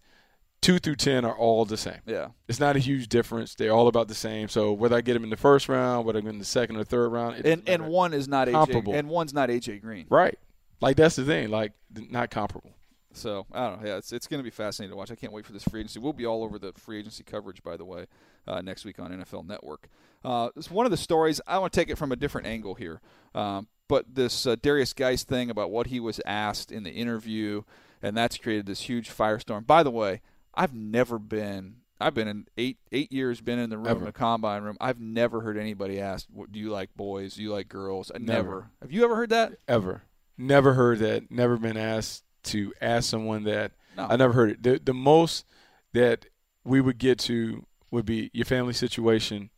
two 0.63 0.79
through 0.79 0.95
ten 0.97 1.25
are 1.25 1.35
all 1.37 1.65
the 1.65 1.77
same. 1.77 1.99
yeah, 2.07 2.29
It's 2.47 2.61
not 2.61 2.77
a 2.77 2.79
huge 2.79 3.09
difference. 3.09 3.55
They're 3.57 3.73
all 3.73 3.89
about 3.89 4.07
the 4.09 4.15
same. 4.15 4.47
So 4.49 4.73
whether 4.73 4.95
I 4.95 5.01
get 5.01 5.15
them 5.15 5.25
in 5.25 5.31
the 5.31 5.37
first 5.37 5.69
round, 5.69 6.07
whether 6.07 6.19
I'm 6.21 6.27
in 6.29 6.39
the 6.39 6.45
second 6.45 6.77
or 6.77 6.85
third 6.85 7.09
round, 7.09 7.39
it 7.39 7.47
and 7.47 7.69
and 7.69 7.89
one 7.89 8.13
is 8.15 8.29
not 8.29 8.47
Comparable. 8.49 8.93
AJ, 8.93 8.99
and 9.01 9.09
one's 9.09 9.35
not 9.35 9.49
AJ 9.49 9.81
Green. 9.81 10.07
right, 10.09 10.39
like 10.81 10.97
that's 10.97 11.17
the 11.17 11.25
thing, 11.25 11.51
like 11.51 11.73
not 11.95 12.31
comparable. 12.31 12.73
So 13.13 13.47
I 13.53 13.69
don't 13.69 13.83
know. 13.83 13.89
Yeah, 13.89 13.97
it's 13.97 14.13
it's 14.13 14.27
going 14.27 14.39
to 14.39 14.45
be 14.45 14.51
fascinating 14.51 14.93
to 14.93 14.97
watch. 14.97 15.11
I 15.11 15.17
can't 15.17 15.33
wait 15.33 15.45
for 15.45 15.53
this 15.53 15.65
free 15.65 15.81
agency. 15.81 15.99
We'll 15.99 16.13
be 16.13 16.27
all 16.27 16.45
over 16.45 16.59
the 16.59 16.73
free 16.75 16.99
agency 16.99 17.25
coverage, 17.25 17.63
by 17.63 17.77
the 17.77 17.85
way, 17.85 18.07
uh, 18.47 18.61
next 18.61 18.85
week 18.85 18.99
on 18.99 19.11
NFL 19.11 19.47
Network. 19.47 19.89
Uh, 20.25 20.51
it's 20.57 20.71
one 20.71 20.87
of 20.87 20.91
the 20.91 20.97
stories. 20.97 21.41
I 21.47 21.59
want 21.59 21.73
to 21.73 21.81
take 21.81 21.89
it 21.89 21.97
from 21.99 22.13
a 22.13 22.17
different 22.17 22.47
angle 22.47 22.75
here. 22.75 23.01
Um, 23.35 23.69
but 23.89 24.15
this 24.15 24.47
uh, 24.47 24.55
Derrius 24.57 24.95
Guice 24.95 25.25
thing 25.25 25.51
about 25.51 25.71
what 25.71 25.89
he 25.89 25.99
was 25.99 26.21
asked 26.25 26.71
in 26.71 26.85
the 26.85 26.93
interview, 26.93 27.63
and 28.01 28.17
that's 28.17 28.37
created 28.37 28.67
this 28.67 28.83
huge 28.83 29.11
firestorm. 29.11 29.67
By 29.67 29.83
the 29.83 29.91
way, 29.91 30.21
I've 30.55 30.75
never 30.75 31.19
been. 31.19 31.77
I've 32.01 32.15
been 32.15 32.29
in 32.29 32.47
eight 32.57 32.79
eight 32.93 33.13
years. 33.13 33.41
Been 33.41 33.59
in 33.59 33.71
the 33.71 33.77
room, 33.77 33.89
Ever. 33.89 33.99
in 34.01 34.05
the 34.07 34.13
combine 34.13 34.63
room. 34.63 34.77
I've 34.81 35.01
never 35.01 35.41
heard 35.41 35.59
anybody 35.59 36.01
ask, 36.01 36.27
do 36.51 36.59
you 36.59 36.71
like, 36.71 36.95
boys? 36.97 37.35
Do 37.35 37.43
you 37.43 37.51
like 37.53 37.69
girls?" 37.69 38.13
I 38.15 38.19
never. 38.19 38.43
Never. 38.43 38.71
Have 38.81 38.93
you 38.93 39.05
ever 39.05 39.17
heard 39.17 39.31
that? 39.31 39.55
Ever, 39.69 40.03
never 40.41 40.75
heard 40.75 40.99
that. 41.01 41.31
Never 41.31 41.57
been 41.57 41.77
asked 41.77 42.25
to 42.45 42.73
ask 42.81 43.09
someone 43.09 43.45
that. 43.45 43.73
No. 43.97 44.07
I 44.09 44.17
never 44.17 44.33
heard 44.33 44.51
it. 44.51 44.63
The 44.63 44.81
the 44.83 44.95
most 44.95 45.45
that 45.93 46.27
we 46.65 46.81
would 46.81 46.99
get 46.99 47.19
to 47.21 47.65
would 47.91 48.07
be 48.07 48.31
your 48.33 48.45
family 48.45 48.73
situation. 48.73 49.51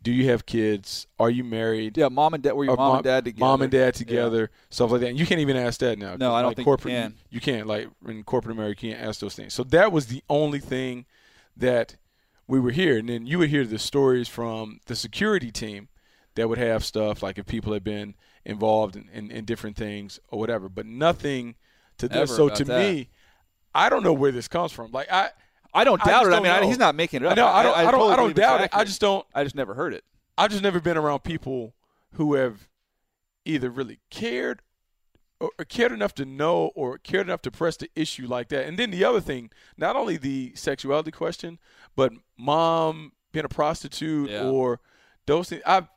Do 0.00 0.12
you 0.12 0.28
have 0.30 0.46
kids? 0.46 1.06
Are 1.18 1.28
you 1.30 1.42
married? 1.42 1.96
Yeah, 1.98 2.08
mom 2.08 2.34
and 2.34 2.42
dad. 2.42 2.52
Were 2.52 2.64
your 2.64 2.76
mom 2.76 2.88
mom- 2.88 2.96
and 2.98 3.04
dad 3.04 3.24
together? 3.24 3.40
Mom 3.44 3.62
and 3.62 3.70
dad 3.72 3.86
Yeah. 3.86 3.90
together, 3.90 4.50
stuff 4.70 4.92
like 4.92 5.00
that. 5.00 5.08
And 5.08 5.18
you 5.18 5.26
can't 5.26 5.40
even 5.40 5.56
ask 5.56 5.80
that 5.80 5.98
now. 5.98 6.14
No, 6.16 6.32
I 6.34 6.40
don't 6.40 6.50
like 6.50 6.56
think 6.56 6.64
you 6.66 6.70
corporate, 6.70 6.92
can. 6.94 7.14
You 7.30 7.40
can't. 7.40 7.66
Like 7.66 7.88
in 8.06 8.22
corporate 8.22 8.56
America, 8.56 8.86
you 8.86 8.92
can't 8.94 9.04
ask 9.08 9.20
those 9.20 9.34
things. 9.34 9.54
So 9.54 9.64
that 9.64 9.90
was 9.90 10.06
the 10.06 10.22
only 10.28 10.60
thing 10.60 11.04
that 11.56 11.96
we 12.46 12.60
were 12.60 12.70
here. 12.70 12.96
And 12.96 13.08
then 13.08 13.26
you 13.26 13.38
would 13.40 13.50
hear 13.50 13.64
the 13.64 13.78
stories 13.78 14.28
from 14.28 14.78
the 14.86 14.94
security 14.94 15.50
team 15.50 15.88
that 16.36 16.48
would 16.48 16.58
have 16.58 16.84
stuff 16.84 17.20
like 17.22 17.36
if 17.36 17.46
people 17.46 17.72
had 17.72 17.82
been 17.84 18.14
involved 18.48 18.96
in, 18.96 19.08
in, 19.12 19.30
in 19.30 19.44
different 19.44 19.76
things 19.76 20.18
or 20.30 20.38
whatever, 20.38 20.68
but 20.68 20.86
nothing 20.86 21.54
to 21.98 22.06
Ever 22.06 22.20
this. 22.26 22.34
So 22.36 22.48
to 22.48 22.64
that. 22.64 22.78
me, 22.80 23.08
I 23.74 23.88
don't 23.88 24.02
know 24.02 24.12
where 24.12 24.32
this 24.32 24.48
comes 24.48 24.72
from. 24.72 24.90
Like 24.90 25.10
I, 25.12 25.30
I 25.74 25.84
don't 25.84 25.98
doubt 26.02 26.24
just 26.24 26.26
it. 26.26 26.28
I 26.28 26.30
don't 26.36 26.42
mean, 26.42 26.52
I, 26.52 26.66
he's 26.66 26.78
not 26.78 26.94
making 26.94 27.22
it 27.22 27.26
I 27.26 27.30
up. 27.30 27.36
know 27.36 27.46
I 27.46 27.62
don't, 27.62 27.76
I, 27.76 27.82
don't, 27.82 27.92
totally 27.92 28.12
I 28.12 28.16
don't 28.16 28.36
doubt 28.36 28.60
it. 28.62 28.70
I 28.72 28.84
just 28.84 29.00
don't. 29.00 29.24
I 29.34 29.44
just 29.44 29.54
never 29.54 29.74
heard 29.74 29.94
it. 29.94 30.04
I've 30.36 30.50
just 30.50 30.62
never 30.62 30.80
been 30.80 30.96
around 30.96 31.20
people 31.24 31.74
who 32.14 32.34
have 32.34 32.68
either 33.44 33.70
really 33.70 33.98
cared 34.10 34.62
or, 35.40 35.50
or 35.58 35.64
cared 35.64 35.92
enough 35.92 36.14
to 36.14 36.24
know 36.24 36.70
or 36.74 36.98
cared 36.98 37.26
enough 37.26 37.42
to 37.42 37.50
press 37.50 37.76
the 37.76 37.90
issue 37.94 38.26
like 38.26 38.48
that. 38.48 38.66
And 38.66 38.78
then 38.78 38.90
the 38.90 39.04
other 39.04 39.20
thing, 39.20 39.50
not 39.76 39.96
only 39.96 40.16
the 40.16 40.52
sexuality 40.54 41.10
question, 41.10 41.58
but 41.96 42.12
mom 42.38 43.12
being 43.32 43.44
a 43.44 43.48
prostitute 43.48 44.30
Yeah. 44.30 44.44
or 44.44 44.80
those 45.26 45.48
things. 45.50 45.62
I've 45.66 45.88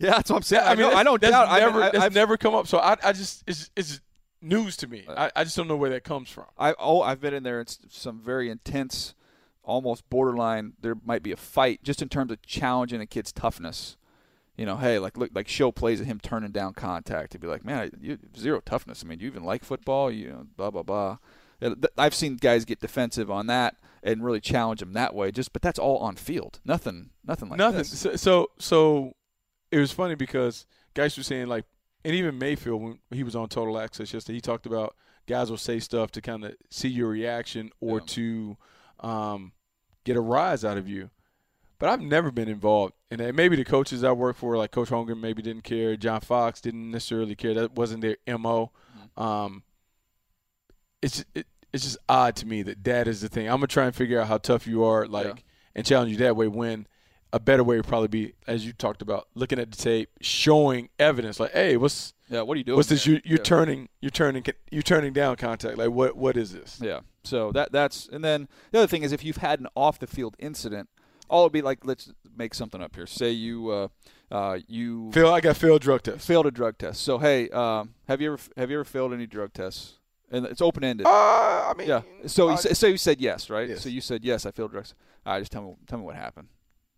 Yeah, 0.00 0.12
that's 0.12 0.30
what 0.30 0.36
I'm 0.36 0.42
saying. 0.42 0.62
I 0.64 0.74
mean, 0.74 0.86
I, 0.86 1.02
don't 1.02 1.20
doubt. 1.20 1.50
Never, 1.60 1.82
I, 1.82 1.90
that's 1.90 2.04
I've, 2.04 2.14
never 2.14 2.38
come 2.38 2.54
up. 2.54 2.66
So 2.66 2.78
I, 2.78 2.96
I 3.04 3.12
just 3.12 3.44
it's 3.46 3.70
it's 3.76 4.00
news 4.40 4.76
to 4.78 4.86
me. 4.86 5.04
I, 5.06 5.30
I 5.36 5.44
just 5.44 5.56
don't 5.56 5.68
know 5.68 5.76
where 5.76 5.90
that 5.90 6.04
comes 6.04 6.30
from. 6.30 6.46
I 6.58 6.74
oh, 6.78 7.02
I've 7.02 7.20
been 7.20 7.34
in 7.34 7.42
there. 7.42 7.60
It's 7.60 7.78
some 7.90 8.18
very 8.18 8.48
intense, 8.48 9.14
almost 9.62 10.08
borderline. 10.08 10.72
There 10.80 10.96
might 11.04 11.22
be 11.22 11.32
a 11.32 11.36
fight 11.36 11.82
just 11.82 12.00
in 12.00 12.08
terms 12.08 12.32
of 12.32 12.40
challenging 12.40 13.02
a 13.02 13.06
kid's 13.06 13.30
toughness. 13.30 13.98
You 14.56 14.64
know, 14.64 14.78
hey, 14.78 14.98
like 14.98 15.18
look, 15.18 15.32
like 15.34 15.48
show 15.48 15.70
plays 15.70 16.00
at 16.00 16.06
him 16.06 16.18
turning 16.18 16.50
down 16.50 16.72
contact 16.72 17.32
to 17.32 17.38
be 17.38 17.46
like, 17.46 17.62
man, 17.62 17.90
you 18.00 18.18
zero 18.34 18.60
toughness. 18.64 19.04
I 19.04 19.06
mean, 19.06 19.18
do 19.18 19.26
you 19.26 19.30
even 19.30 19.44
like 19.44 19.64
football? 19.64 20.10
You 20.10 20.28
know, 20.30 20.46
blah 20.56 20.70
blah 20.70 20.82
blah. 20.82 21.18
I've 21.98 22.14
seen 22.14 22.36
guys 22.36 22.64
get 22.64 22.80
defensive 22.80 23.30
on 23.30 23.46
that 23.48 23.76
and 24.02 24.24
really 24.24 24.40
challenge 24.40 24.80
them 24.80 24.94
that 24.94 25.14
way. 25.14 25.30
Just, 25.30 25.52
but 25.52 25.60
that's 25.60 25.78
all 25.78 25.98
on 25.98 26.16
field. 26.16 26.58
Nothing, 26.64 27.10
nothing 27.26 27.50
like 27.50 27.58
that. 27.58 27.64
Nothing. 27.64 27.78
this. 27.78 27.98
So, 27.98 28.16
so 28.16 28.50
so 28.58 29.12
it 29.70 29.78
was 29.78 29.92
funny 29.92 30.14
because 30.14 30.66
guys 30.94 31.16
were 31.16 31.22
saying 31.22 31.46
like, 31.48 31.64
and 32.04 32.14
even 32.14 32.38
Mayfield 32.38 32.82
when 32.82 32.98
he 33.10 33.22
was 33.22 33.36
on 33.36 33.48
Total 33.48 33.78
Access 33.78 34.12
yesterday, 34.12 34.36
he 34.36 34.40
talked 34.40 34.66
about 34.66 34.96
guys 35.26 35.50
will 35.50 35.58
say 35.58 35.78
stuff 35.78 36.10
to 36.12 36.20
kind 36.20 36.44
of 36.44 36.54
see 36.70 36.88
your 36.88 37.08
reaction 37.08 37.70
or 37.80 37.98
Yeah. 37.98 38.04
to 38.06 38.56
um, 39.00 39.52
get 40.04 40.16
a 40.16 40.20
rise 40.20 40.64
out 40.64 40.76
of 40.78 40.88
you. 40.88 41.10
But 41.78 41.88
I've 41.88 42.00
never 42.00 42.30
been 42.30 42.48
involved 42.48 42.92
in 43.10 43.18
that. 43.18 43.34
Maybe 43.34 43.56
the 43.56 43.64
coaches 43.64 44.04
I 44.04 44.12
work 44.12 44.36
for, 44.36 44.56
like 44.58 44.70
Coach 44.70 44.90
Holmgren, 44.90 45.18
maybe 45.20 45.40
didn't 45.42 45.64
care. 45.64 45.96
John 45.96 46.20
Fox 46.20 46.60
didn't 46.60 46.90
necessarily 46.90 47.34
care. 47.34 47.54
That 47.54 47.72
wasn't 47.72 48.02
their 48.02 48.16
mo. 48.38 48.70
Um, 49.16 49.62
it's 51.02 51.24
it, 51.34 51.46
it's 51.72 51.84
just 51.84 51.98
odd 52.08 52.36
to 52.36 52.46
me 52.46 52.62
that 52.62 52.84
that 52.84 53.08
is 53.08 53.20
the 53.20 53.28
thing. 53.28 53.46
I'm 53.46 53.56
gonna 53.56 53.66
try 53.68 53.86
and 53.86 53.94
figure 53.94 54.20
out 54.20 54.28
how 54.28 54.38
tough 54.38 54.66
you 54.66 54.84
are, 54.84 55.06
like, 55.06 55.26
Yeah. 55.26 55.32
and 55.76 55.86
challenge 55.86 56.10
you 56.12 56.18
that 56.18 56.36
way. 56.36 56.48
When 56.48 56.86
a 57.32 57.38
better 57.40 57.62
way 57.62 57.76
would 57.76 57.86
probably 57.86 58.08
be, 58.08 58.32
as 58.46 58.66
you 58.66 58.72
talked 58.72 59.02
about, 59.02 59.28
looking 59.34 59.58
at 59.58 59.70
the 59.70 59.76
tape, 59.76 60.10
showing 60.20 60.88
evidence, 60.98 61.38
like, 61.38 61.52
hey, 61.52 61.76
what's 61.76 62.12
Yeah, 62.28 62.42
what 62.42 62.54
are 62.54 62.58
you 62.58 62.64
doing? 62.64 62.76
what's 62.76 62.88
this? 62.88 63.06
You, 63.06 63.20
you're 63.24 63.38
Yeah. 63.38 63.42
turning, 63.44 63.88
you're 64.00 64.10
turning, 64.10 64.44
you're 64.70 64.82
turning 64.82 65.12
down 65.12 65.36
contact. 65.36 65.78
Like, 65.78 65.90
what 65.90 66.16
what 66.16 66.36
is 66.36 66.52
this? 66.52 66.78
Yeah. 66.82 67.00
So 67.24 67.52
that 67.52 67.70
that's 67.72 68.08
and 68.12 68.24
then 68.24 68.48
the 68.72 68.78
other 68.78 68.86
thing 68.86 69.02
is 69.02 69.12
if 69.12 69.24
you've 69.24 69.36
had 69.38 69.60
an 69.60 69.68
off 69.76 69.98
the 69.98 70.06
field 70.06 70.36
incident, 70.38 70.88
all 71.28 71.42
it'd 71.44 71.52
be 71.52 71.62
like 71.62 71.84
let's 71.84 72.12
make 72.36 72.54
something 72.54 72.82
up 72.82 72.94
here. 72.96 73.06
Say 73.06 73.30
you 73.30 73.68
uh, 73.70 73.88
uh, 74.30 74.58
you 74.66 75.10
Phil, 75.12 75.32
I 75.32 75.40
got 75.40 75.56
failed 75.56 75.82
drug 75.82 76.02
test. 76.02 76.26
failed 76.26 76.46
a 76.46 76.50
drug 76.50 76.78
test. 76.78 77.02
So 77.02 77.18
hey, 77.18 77.48
um, 77.50 77.94
have 78.08 78.20
you 78.20 78.32
ever 78.32 78.42
have 78.56 78.70
you 78.70 78.76
ever 78.78 78.84
failed 78.84 79.12
any 79.12 79.26
drug 79.26 79.52
tests? 79.52 79.98
And 80.32 80.46
it's 80.46 80.62
open 80.62 80.84
ended. 80.84 81.06
Uh, 81.06 81.10
I 81.10 81.74
mean, 81.76 81.88
yeah. 81.88 82.02
So 82.26 82.50
you 82.52 82.56
so 82.56 82.86
you 82.86 82.96
said 82.96 83.20
yes, 83.20 83.50
right? 83.50 83.68
Yes. 83.68 83.82
So 83.82 83.88
you 83.88 84.00
said 84.00 84.24
yes. 84.24 84.46
I 84.46 84.50
failed 84.52 84.70
drugs. 84.70 84.94
All 85.26 85.32
right, 85.34 85.40
just 85.40 85.50
tell 85.52 85.62
me 85.62 85.74
tell 85.88 85.98
me 85.98 86.04
what 86.04 86.14
happened. 86.16 86.46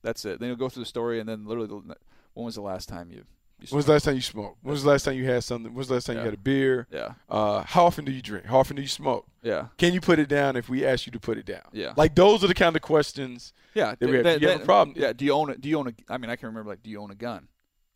That's 0.03 0.25
it. 0.25 0.41
Then 0.41 0.49
you'll 0.49 0.57
go 0.57 0.69
through 0.69 0.83
the 0.83 0.89
story, 0.89 1.21
and 1.21 1.29
then 1.29 1.45
literally, 1.47 1.69
the- 1.69 1.97
when 2.35 2.45
was 2.47 2.55
the 2.57 2.63
last 2.63 2.89
time 2.89 3.11
you? 3.11 3.25
you 3.61 3.67
When 3.71 3.77
was 3.77 3.87
the 3.87 3.93
last 3.93 4.05
time 4.05 4.15
you 4.17 4.21
smoked? 4.23 4.59
When 4.63 4.73
was 4.73 4.83
the 4.83 4.91
last 4.91 5.05
time 5.05 5.15
you 5.15 5.25
had 5.27 5.45
something? 5.45 5.71
When 5.73 5.79
was 5.79 5.89
the 5.89 5.95
last 5.95 6.07
time 6.07 6.17
Yeah. 6.17 6.23
you 6.23 6.31
had 6.31 6.35
a 6.35 6.43
beer? 6.43 6.87
Yeah. 6.91 7.15
Uh, 7.29 7.63
how 7.63 7.85
often 7.87 8.05
do 8.05 8.11
you 8.13 8.21
drink? 8.23 8.47
How 8.47 8.59
often 8.59 8.75
do 8.77 8.83
you 8.83 8.89
smoke? 8.89 9.27
Yeah. 9.43 9.69
Can 9.79 9.93
you 9.95 10.01
put 10.01 10.19
it 10.19 10.29
down 10.29 10.57
if 10.57 10.69
we 10.69 10.85
ask 10.85 11.07
you 11.07 11.13
to 11.13 11.21
put 11.21 11.39
it 11.39 11.47
down? 11.47 11.63
Yeah. 11.73 11.93
Like 11.97 12.15
those 12.17 12.43
are 12.43 12.49
the 12.49 12.55
kind 12.55 12.75
of 12.75 12.83
questions. 12.83 13.53
Yeah. 13.75 13.95
That 13.99 14.09
we 14.09 14.17
have- 14.17 14.25
then- 14.25 14.41
you 14.41 14.49
have 14.49 14.63
a 14.63 14.65
problem. 14.65 14.97
Yeah. 14.99 15.13
Do 15.13 15.25
you 15.25 15.33
own 15.33 15.51
it? 15.51 15.61
Do 15.61 15.69
you 15.69 15.79
own 15.79 15.89
a? 15.89 15.93
I 16.09 16.19
mean, 16.19 16.31
I 16.31 16.37
can 16.37 16.49
remember 16.49 16.71
like, 16.71 16.83
do 16.83 16.91
you 16.91 17.01
own 17.01 17.11
a 17.11 17.15
gun? 17.15 17.49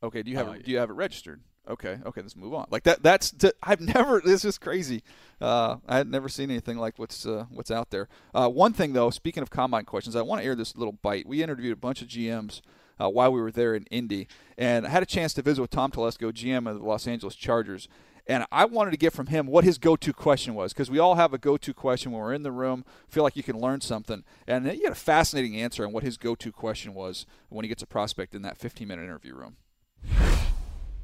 Okay. 0.02 0.22
Do 0.22 0.30
you 0.30 0.36
have? 0.36 0.48
Oh, 0.48 0.52
it, 0.52 0.58
yeah. 0.58 0.62
Do 0.66 0.70
you 0.72 0.78
have 0.78 0.90
it 0.90 0.94
registered? 0.94 1.40
Okay. 1.68 1.98
Okay. 2.05 2.20
Let's 2.20 2.37
move 2.37 2.55
on. 2.55 2.66
Like 2.70 2.85
that. 2.85 3.02
That's. 3.02 3.35
I've 3.62 3.81
never. 3.81 4.20
This 4.26 4.44
is 4.44 4.59
crazy. 4.59 5.02
Uh, 5.40 5.76
I 5.88 5.96
had 5.98 6.09
never 6.09 6.29
seen 6.29 6.50
anything 6.50 6.79
like 6.79 6.98
what's 6.98 7.24
uh, 7.26 7.46
what's 7.50 7.70
out 7.70 7.90
there. 7.90 8.09
Uh, 8.35 8.48
one 8.48 8.72
thing 8.72 8.92
though, 8.92 9.11
speaking 9.11 9.42
of 9.42 9.50
combine 9.50 9.85
questions, 9.85 10.16
I 10.16 10.22
want 10.22 10.42
to 10.42 10.46
air 10.46 10.55
this 10.55 10.76
little 10.76 10.92
bite. 10.92 11.26
We 11.26 11.42
interviewed 11.42 11.72
a 11.72 11.76
bunch 11.76 12.02
of 12.02 12.09
GMs. 12.09 12.61
Uh, 12.98 13.11
while 13.11 13.31
we 13.31 13.38
were 13.38 13.52
there 13.52 13.74
in 13.74 13.83
Indy, 13.90 14.26
and 14.57 14.87
I 14.87 14.88
had 14.88 15.02
a 15.02 15.07
chance 15.07 15.35
to 15.35 15.42
visit 15.42 15.61
with 15.61 15.70
Tom 15.70 15.90
Telesco, 15.90 16.33
GM 16.33 16.66
of 16.66 16.79
the 16.79 16.83
Los 16.83 17.07
Angeles 17.07 17.35
Chargers, 17.35 17.88
and 18.26 18.46
I 18.50 18.64
wanted 18.64 18.90
to 18.92 18.96
get 18.96 19.12
from 19.12 19.26
him 19.26 19.46
what 19.46 19.64
his 19.64 19.79
go-to 19.79 20.12
question 20.12 20.55
was 20.55 20.72
because 20.72 20.90
we 20.90 20.98
all 20.98 21.14
have 21.14 21.33
a 21.33 21.38
go-to 21.38 21.74
question 21.74 22.11
when 22.11 22.20
we're 22.20 22.33
in 22.33 22.42
the 22.42 22.50
room. 22.50 22.85
Feel 23.09 23.22
like 23.22 23.37
you 23.37 23.42
can 23.42 23.61
learn 23.61 23.81
something, 23.83 24.24
and 24.46 24.66
he 24.66 24.83
had 24.83 24.92
a 24.92 24.96
fascinating 24.96 25.57
answer 25.57 25.85
on 25.85 25.92
what 25.92 26.02
his 26.02 26.16
go-to 26.16 26.50
question 26.50 26.94
was 26.94 27.26
when 27.50 27.64
he 27.64 27.68
gets 27.68 27.83
a 27.83 27.87
prospect 27.87 28.35
in 28.35 28.42
that 28.42 28.59
15-minute 28.59 29.02
interview 29.02 29.35
room. 29.35 29.57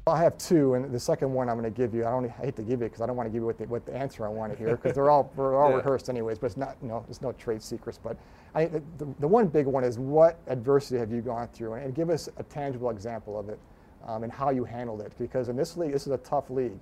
I 0.05 0.21
have 0.21 0.37
two, 0.37 0.73
and 0.73 0.93
the 0.93 0.99
second 0.99 1.31
one 1.31 1.47
I'm 1.47 1.57
going 1.57 1.71
to 1.71 1.77
give 1.77 1.93
you. 1.93 2.05
I 2.05 2.11
don't 2.11 2.25
I 2.25 2.45
hate 2.45 2.57
to 2.57 2.61
give 2.61 2.81
you 2.81 2.87
because 2.87 2.99
I 2.99 3.05
don't 3.05 3.15
want 3.15 3.27
to 3.27 3.31
give 3.31 3.41
you 3.41 3.45
what 3.45 3.57
the, 3.57 3.65
what 3.67 3.85
the 3.85 3.95
answer 3.95 4.25
I 4.25 4.29
want 4.29 4.51
to 4.51 4.57
hear 4.57 4.75
because 4.75 4.93
they're 4.93 5.09
all 5.09 5.31
we're 5.37 5.55
all 5.55 5.69
Yeah. 5.69 5.77
rehearsed 5.77 6.09
anyways. 6.09 6.39
But 6.39 6.47
it's 6.47 6.57
not 6.57 6.75
you 6.81 6.89
know 6.89 7.03
there's 7.07 7.21
no 7.21 7.31
trade 7.31 7.61
secrets. 7.61 7.99
But 8.03 8.17
I 8.53 8.65
the, 8.65 8.83
the, 8.97 9.07
the 9.21 9.27
one 9.27 9.47
big 9.47 9.65
one 9.65 9.85
is 9.85 9.97
what 9.97 10.39
adversity 10.47 10.99
have 10.99 11.09
you 11.09 11.21
gone 11.21 11.47
through, 11.53 11.75
and 11.75 11.95
give 11.95 12.09
us 12.09 12.27
a 12.35 12.43
tangible 12.43 12.89
example 12.89 13.39
of 13.39 13.47
it, 13.47 13.59
um, 14.05 14.23
and 14.23 14.31
how 14.33 14.49
you 14.49 14.65
handled 14.65 14.99
it. 14.99 15.13
Because 15.17 15.47
in 15.47 15.55
this 15.55 15.77
league, 15.77 15.93
this 15.93 16.05
is 16.05 16.11
a 16.11 16.17
tough 16.17 16.49
league, 16.49 16.77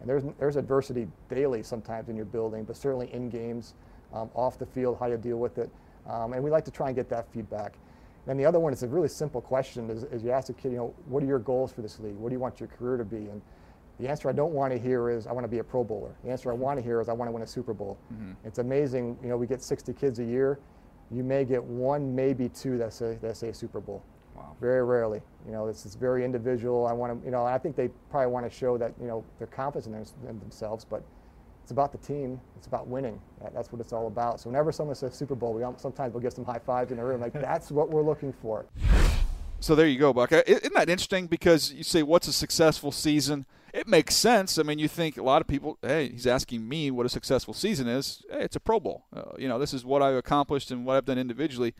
and 0.00 0.08
there's 0.08 0.24
there's 0.38 0.56
adversity 0.56 1.08
daily 1.30 1.62
sometimes 1.62 2.10
in 2.10 2.16
your 2.16 2.26
building, 2.26 2.64
but 2.64 2.76
certainly 2.76 3.10
in 3.14 3.30
games, 3.30 3.72
um, 4.12 4.28
off 4.34 4.58
the 4.58 4.66
field, 4.66 4.98
how 5.00 5.06
you 5.06 5.16
deal 5.16 5.38
with 5.38 5.56
it, 5.56 5.70
um, 6.06 6.34
and 6.34 6.44
we 6.44 6.50
like 6.50 6.66
to 6.66 6.70
try 6.70 6.88
and 6.88 6.96
get 6.96 7.08
that 7.08 7.26
feedback. 7.32 7.78
And 8.26 8.38
the 8.38 8.44
other 8.44 8.58
one 8.58 8.72
is 8.72 8.82
a 8.82 8.88
really 8.88 9.08
simple 9.08 9.40
question: 9.40 9.90
is, 9.90 10.04
is 10.04 10.22
you 10.22 10.30
ask 10.30 10.48
a 10.48 10.52
kid, 10.52 10.72
you 10.72 10.78
know, 10.78 10.94
what 11.06 11.22
are 11.22 11.26
your 11.26 11.38
goals 11.38 11.72
for 11.72 11.82
this 11.82 12.00
league? 12.00 12.16
What 12.16 12.30
do 12.30 12.34
you 12.34 12.40
want 12.40 12.60
your 12.60 12.68
career 12.68 12.96
to 12.96 13.04
be? 13.04 13.16
And 13.16 13.40
the 13.98 14.08
answer 14.08 14.28
I 14.28 14.32
don't 14.32 14.52
want 14.52 14.72
to 14.72 14.78
hear 14.78 15.08
is 15.08 15.26
I 15.26 15.32
want 15.32 15.44
to 15.44 15.48
be 15.48 15.58
a 15.58 15.64
Pro 15.64 15.82
Bowler. 15.82 16.14
The 16.24 16.30
answer 16.30 16.50
I 16.50 16.54
mm-hmm. 16.54 16.62
want 16.62 16.78
to 16.78 16.82
hear 16.82 17.00
is 17.00 17.08
I 17.08 17.12
want 17.12 17.28
to 17.28 17.32
win 17.32 17.42
a 17.42 17.46
Super 17.46 17.72
Bowl. 17.72 17.98
Mm-hmm. 18.12 18.32
It's 18.44 18.58
amazing. 18.58 19.16
You 19.22 19.28
know, 19.28 19.36
we 19.36 19.46
get 19.46 19.62
60 19.62 19.92
kids 19.94 20.18
a 20.18 20.24
year. 20.24 20.58
You 21.10 21.22
may 21.22 21.44
get 21.44 21.62
one, 21.62 22.14
maybe 22.14 22.48
two 22.48 22.78
that 22.78 22.92
say 22.92 23.18
that 23.22 23.36
say 23.36 23.52
Super 23.52 23.80
Bowl. 23.80 24.02
Wow. 24.34 24.54
Very 24.60 24.84
rarely. 24.84 25.22
You 25.46 25.52
know, 25.52 25.68
it's, 25.68 25.86
it's 25.86 25.94
very 25.94 26.24
individual. 26.24 26.86
I 26.86 26.92
want 26.92 27.18
to, 27.18 27.24
you 27.24 27.30
know, 27.30 27.46
I 27.46 27.56
think 27.56 27.74
they 27.74 27.88
probably 28.10 28.30
want 28.30 28.50
to 28.50 28.54
show 28.54 28.76
that 28.76 28.92
you 29.00 29.06
know 29.06 29.24
they're 29.38 29.46
confident 29.46 30.12
in, 30.22 30.28
in 30.28 30.38
themselves, 30.40 30.84
but 30.84 31.02
it's 31.66 31.72
about 31.72 31.90
the 31.90 31.98
team. 31.98 32.40
It's 32.56 32.68
about 32.68 32.86
winning. 32.86 33.20
That, 33.42 33.52
that's 33.52 33.72
what 33.72 33.80
it's 33.80 33.92
all 33.92 34.06
about. 34.06 34.38
So 34.38 34.48
whenever 34.48 34.70
someone 34.70 34.94
says 34.94 35.16
Super 35.16 35.34
Bowl, 35.34 35.52
we 35.52 35.64
al- 35.64 35.76
sometimes 35.76 36.14
we'll 36.14 36.22
get 36.22 36.32
some 36.32 36.44
high 36.44 36.60
fives 36.60 36.92
in 36.92 36.98
the 36.98 37.02
room. 37.02 37.20
Like 37.20 37.32
that's 37.32 37.72
what 37.72 37.90
we're 37.90 38.04
looking 38.04 38.32
for. 38.40 38.66
So 39.58 39.74
there 39.74 39.88
you 39.88 39.98
go, 39.98 40.12
Buck. 40.12 40.30
Isn't 40.30 40.74
that 40.74 40.88
interesting? 40.88 41.26
Because 41.26 41.72
you 41.72 41.82
say, 41.82 42.04
"What's 42.04 42.28
a 42.28 42.32
successful 42.32 42.92
season?" 42.92 43.46
It 43.74 43.88
makes 43.88 44.14
sense. 44.14 44.60
I 44.60 44.62
mean, 44.62 44.78
you 44.78 44.86
think 44.86 45.16
a 45.16 45.24
lot 45.24 45.42
of 45.42 45.48
people, 45.48 45.76
"Hey, 45.82 46.10
he's 46.10 46.24
asking 46.24 46.68
me 46.68 46.92
what 46.92 47.04
a 47.04 47.08
successful 47.08 47.52
season 47.52 47.88
is." 47.88 48.22
Hey, 48.30 48.42
it's 48.42 48.54
a 48.54 48.60
Pro 48.60 48.78
Bowl. 48.78 49.06
Uh, 49.12 49.32
you 49.36 49.48
know, 49.48 49.58
this 49.58 49.74
is 49.74 49.84
what 49.84 50.02
I've 50.02 50.14
accomplished 50.14 50.70
and 50.70 50.86
what 50.86 50.96
I've 50.96 51.04
done 51.04 51.18
individually. 51.18 51.74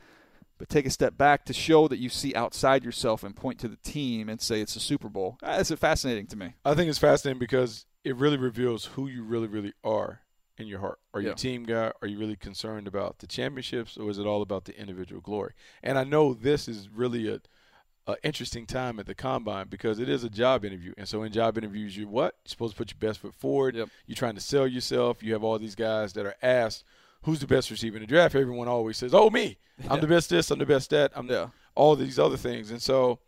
But 0.59 0.68
take 0.68 0.87
a 0.87 0.90
step 0.90 1.16
back 1.16 1.44
to 1.44 1.53
show 1.53 1.87
that 1.87 1.99
you 1.99 2.09
see 2.09 2.35
outside 2.35 2.83
yourself 2.83 3.22
and 3.22 3.37
point 3.37 3.61
to 3.61 3.68
the 3.68 3.77
team 3.77 4.29
and 4.29 4.40
say 4.40 4.61
it's 4.61 4.75
a 4.75 4.81
Super 4.81 5.09
Bowl. 5.09 5.38
That's 5.42 5.70
fascinating 5.70 6.27
to 6.29 6.37
me. 6.37 6.55
I 6.64 6.75
think 6.75 6.88
it's 6.88 6.99
fascinating 6.99 7.38
because 7.38 7.87
it 8.07 8.16
really 8.16 8.37
reveals 8.37 8.85
who 8.85 9.09
you 9.09 9.23
really, 9.25 9.49
really 9.49 9.73
are 9.83 10.21
in 10.59 10.66
your 10.66 10.79
heart. 10.81 10.99
Are 11.12 11.21
you 11.21 11.27
Yeah. 11.29 11.33
a 11.33 11.37
team 11.37 11.64
guy? 11.64 11.92
Are 12.01 12.09
you 12.09 12.19
really 12.19 12.37
concerned 12.37 12.87
about 12.87 13.19
the 13.19 13.27
championships, 13.27 13.97
or 13.97 14.09
is 14.11 14.19
it 14.19 14.27
all 14.27 14.42
about 14.42 14.64
the 14.64 14.79
individual 14.81 15.21
glory? 15.21 15.53
And 15.83 15.99
I 15.99 16.05
know 16.05 16.33
this 16.33 16.69
is 16.69 16.88
really 16.88 17.29
a, 17.29 17.40
a 18.07 18.16
interesting 18.23 18.64
time 18.64 19.01
at 19.01 19.07
the 19.07 19.14
combine 19.14 19.66
because 19.69 19.99
it 19.99 20.09
is 20.09 20.23
a 20.25 20.31
job 20.31 20.64
interview, 20.64 20.95
and 20.97 21.09
so 21.09 21.25
in 21.25 21.33
job 21.33 21.59
interviews, 21.59 21.97
you 21.97 22.07
what 22.09 22.37
you're 22.45 22.51
supposed 22.51 22.75
to 22.75 22.79
put 22.79 22.92
your 22.92 22.99
best 23.11 23.19
foot 23.21 23.35
forward. 23.35 23.75
Yep. 23.75 23.88
You're 24.07 24.14
trying 24.16 24.37
to 24.37 24.40
sell 24.40 24.66
yourself. 24.69 25.23
You 25.23 25.33
have 25.33 25.42
all 25.45 25.59
these 25.59 25.75
guys 25.75 26.12
that 26.14 26.25
are 26.27 26.37
asked. 26.42 26.85
Who's 27.23 27.40
the 27.40 27.47
best 27.49 27.71
receiver 27.73 27.97
in 27.97 28.03
the 28.03 28.07
draft? 28.07 28.37
Everyone 28.37 28.69
always 28.69 28.97
says, 28.97 29.12
"Oh, 29.12 29.31
me! 29.31 29.59
I'm 29.90 30.01
the 30.01 30.07
best. 30.07 30.31
This. 30.31 30.51
I'm 30.53 30.61
the 30.61 30.66
best. 30.66 30.90
That. 30.90 31.11
I'm 31.16 31.29
Yeah. 31.29 31.49
all 31.75 31.97
these 31.97 32.19
other 32.21 32.37
things." 32.37 32.71
And 32.71 32.81
so, 32.81 33.19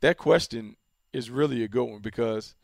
that 0.00 0.16
question 0.16 0.76
is 1.12 1.28
really 1.30 1.62
a 1.62 1.68
good 1.68 1.84
one 1.84 2.00
because 2.00 2.54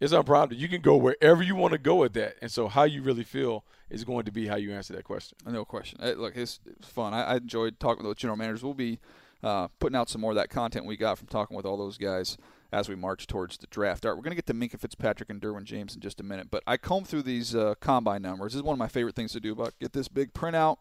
it's 0.00 0.12
unprompted. 0.12 0.58
You 0.58 0.68
can 0.68 0.80
go 0.80 0.96
wherever 0.96 1.42
you 1.42 1.54
want 1.54 1.72
to 1.72 1.78
go 1.78 1.96
with 1.96 2.12
that, 2.14 2.36
and 2.42 2.50
so 2.50 2.68
how 2.68 2.84
you 2.84 3.02
really 3.02 3.24
feel 3.24 3.64
is 3.90 4.04
going 4.04 4.24
to 4.24 4.32
be 4.32 4.46
how 4.46 4.56
you 4.56 4.72
answer 4.72 4.92
that 4.94 5.04
question. 5.04 5.38
No 5.46 5.64
question. 5.64 6.00
Look, 6.18 6.36
it's, 6.36 6.60
it's 6.66 6.88
fun. 6.88 7.14
I, 7.14 7.22
I 7.22 7.36
enjoyed 7.36 7.78
talking 7.78 8.04
with 8.04 8.10
those 8.10 8.20
general 8.20 8.36
managers. 8.36 8.62
We'll 8.62 8.74
be 8.74 8.98
uh, 9.42 9.68
putting 9.78 9.96
out 9.96 10.08
some 10.08 10.20
more 10.20 10.32
of 10.32 10.36
that 10.36 10.50
content 10.50 10.86
we 10.86 10.96
got 10.96 11.18
from 11.18 11.28
talking 11.28 11.56
with 11.56 11.66
all 11.66 11.76
those 11.76 11.98
guys 11.98 12.36
as 12.72 12.88
we 12.88 12.96
march 12.96 13.26
towards 13.26 13.56
the 13.56 13.66
draft. 13.68 14.04
All 14.04 14.10
right, 14.10 14.16
we're 14.16 14.24
going 14.24 14.36
to 14.36 14.42
get 14.42 14.46
to 14.46 14.54
Minkah 14.54 14.80
Fitzpatrick 14.80 15.30
and 15.30 15.40
Derwin 15.40 15.64
James 15.64 15.94
in 15.94 16.00
just 16.00 16.20
a 16.20 16.24
minute, 16.24 16.48
but 16.50 16.62
I 16.66 16.76
combed 16.76 17.06
through 17.06 17.22
these 17.22 17.54
uh, 17.54 17.74
combine 17.80 18.22
numbers. 18.22 18.52
This 18.52 18.58
is 18.58 18.64
one 18.64 18.74
of 18.74 18.78
my 18.78 18.88
favorite 18.88 19.14
things 19.14 19.32
to 19.32 19.40
do. 19.40 19.54
But 19.54 19.78
get 19.78 19.92
this 19.92 20.08
big 20.08 20.34
printout. 20.34 20.78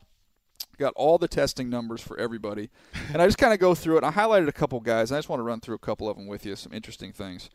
Got 0.77 0.93
all 0.95 1.19
the 1.19 1.27
testing 1.27 1.69
numbers 1.69 2.01
for 2.01 2.17
everybody, 2.17 2.71
and 3.13 3.21
I 3.21 3.27
just 3.27 3.37
kind 3.37 3.53
of 3.53 3.59
go 3.59 3.75
through 3.75 3.97
it. 3.97 4.03
I 4.03 4.11
highlighted 4.11 4.47
a 4.47 4.53
couple 4.53 4.79
guys. 4.79 5.11
I 5.11 5.17
just 5.17 5.29
want 5.29 5.39
to 5.39 5.43
run 5.43 5.59
through 5.59 5.75
a 5.75 5.79
couple 5.79 6.09
of 6.09 6.17
them 6.17 6.25
with 6.25 6.45
you. 6.45 6.55
Some 6.55 6.73
interesting 6.73 7.11
things. 7.11 7.49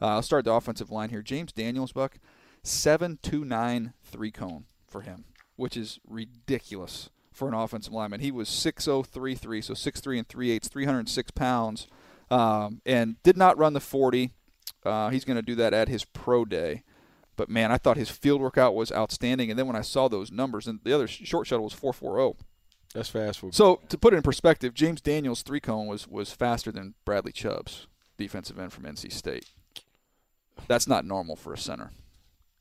Uh, 0.00 0.06
I'll 0.06 0.22
start 0.22 0.44
the 0.44 0.52
offensive 0.52 0.90
line 0.90 1.10
here. 1.10 1.22
James 1.22 1.52
Daniels, 1.52 1.92
Buck, 1.92 2.18
seven 2.62 3.18
two 3.22 3.44
nine 3.44 3.94
three 4.02 4.30
cone 4.30 4.64
for 4.88 5.02
him, 5.02 5.24
which 5.56 5.76
is 5.76 6.00
ridiculous 6.08 7.10
for 7.32 7.48
an 7.48 7.54
offensive 7.54 7.92
lineman. 7.92 8.20
He 8.20 8.30
was 8.30 8.48
six 8.48 8.86
oh 8.88 9.02
three 9.02 9.34
three, 9.34 9.60
so 9.60 9.74
six 9.74 10.00
three 10.00 10.18
and 10.18 10.28
three 10.28 10.50
eighths, 10.50 10.68
three 10.68 10.84
hundred 10.84 11.08
six 11.08 11.30
pounds, 11.30 11.86
um, 12.30 12.80
and 12.86 13.22
did 13.22 13.36
not 13.36 13.58
run 13.58 13.72
the 13.72 13.80
forty. 13.80 14.32
Uh, 14.84 15.08
he's 15.10 15.24
going 15.24 15.36
to 15.36 15.42
do 15.42 15.54
that 15.54 15.72
at 15.72 15.88
his 15.88 16.04
pro 16.04 16.44
day. 16.44 16.82
But 17.36 17.48
man, 17.48 17.72
I 17.72 17.78
thought 17.78 17.96
his 17.96 18.10
field 18.10 18.40
workout 18.40 18.74
was 18.74 18.92
outstanding. 18.92 19.50
And 19.50 19.58
then 19.58 19.66
when 19.66 19.76
I 19.76 19.80
saw 19.80 20.08
those 20.08 20.30
numbers, 20.30 20.66
and 20.66 20.80
the 20.84 20.94
other 20.94 21.08
short 21.08 21.46
shuttle 21.46 21.64
was 21.64 21.72
four 21.72 21.92
four 21.92 22.16
zero. 22.16 22.36
That's 22.94 23.08
fast 23.08 23.40
for 23.40 23.50
So 23.52 23.80
to 23.88 23.98
put 23.98 24.14
it 24.14 24.18
in 24.18 24.22
perspective, 24.22 24.72
James 24.72 25.00
Daniels 25.00 25.42
three 25.42 25.60
cone 25.60 25.86
was 25.86 26.06
was 26.06 26.30
faster 26.30 26.70
than 26.70 26.94
Bradley 27.04 27.32
Chubb's 27.32 27.88
defensive 28.16 28.58
end 28.58 28.72
from 28.72 28.84
NC 28.84 29.12
State. 29.12 29.50
That's 30.68 30.86
not 30.86 31.04
normal 31.04 31.36
for 31.36 31.52
a 31.52 31.58
center. 31.58 31.90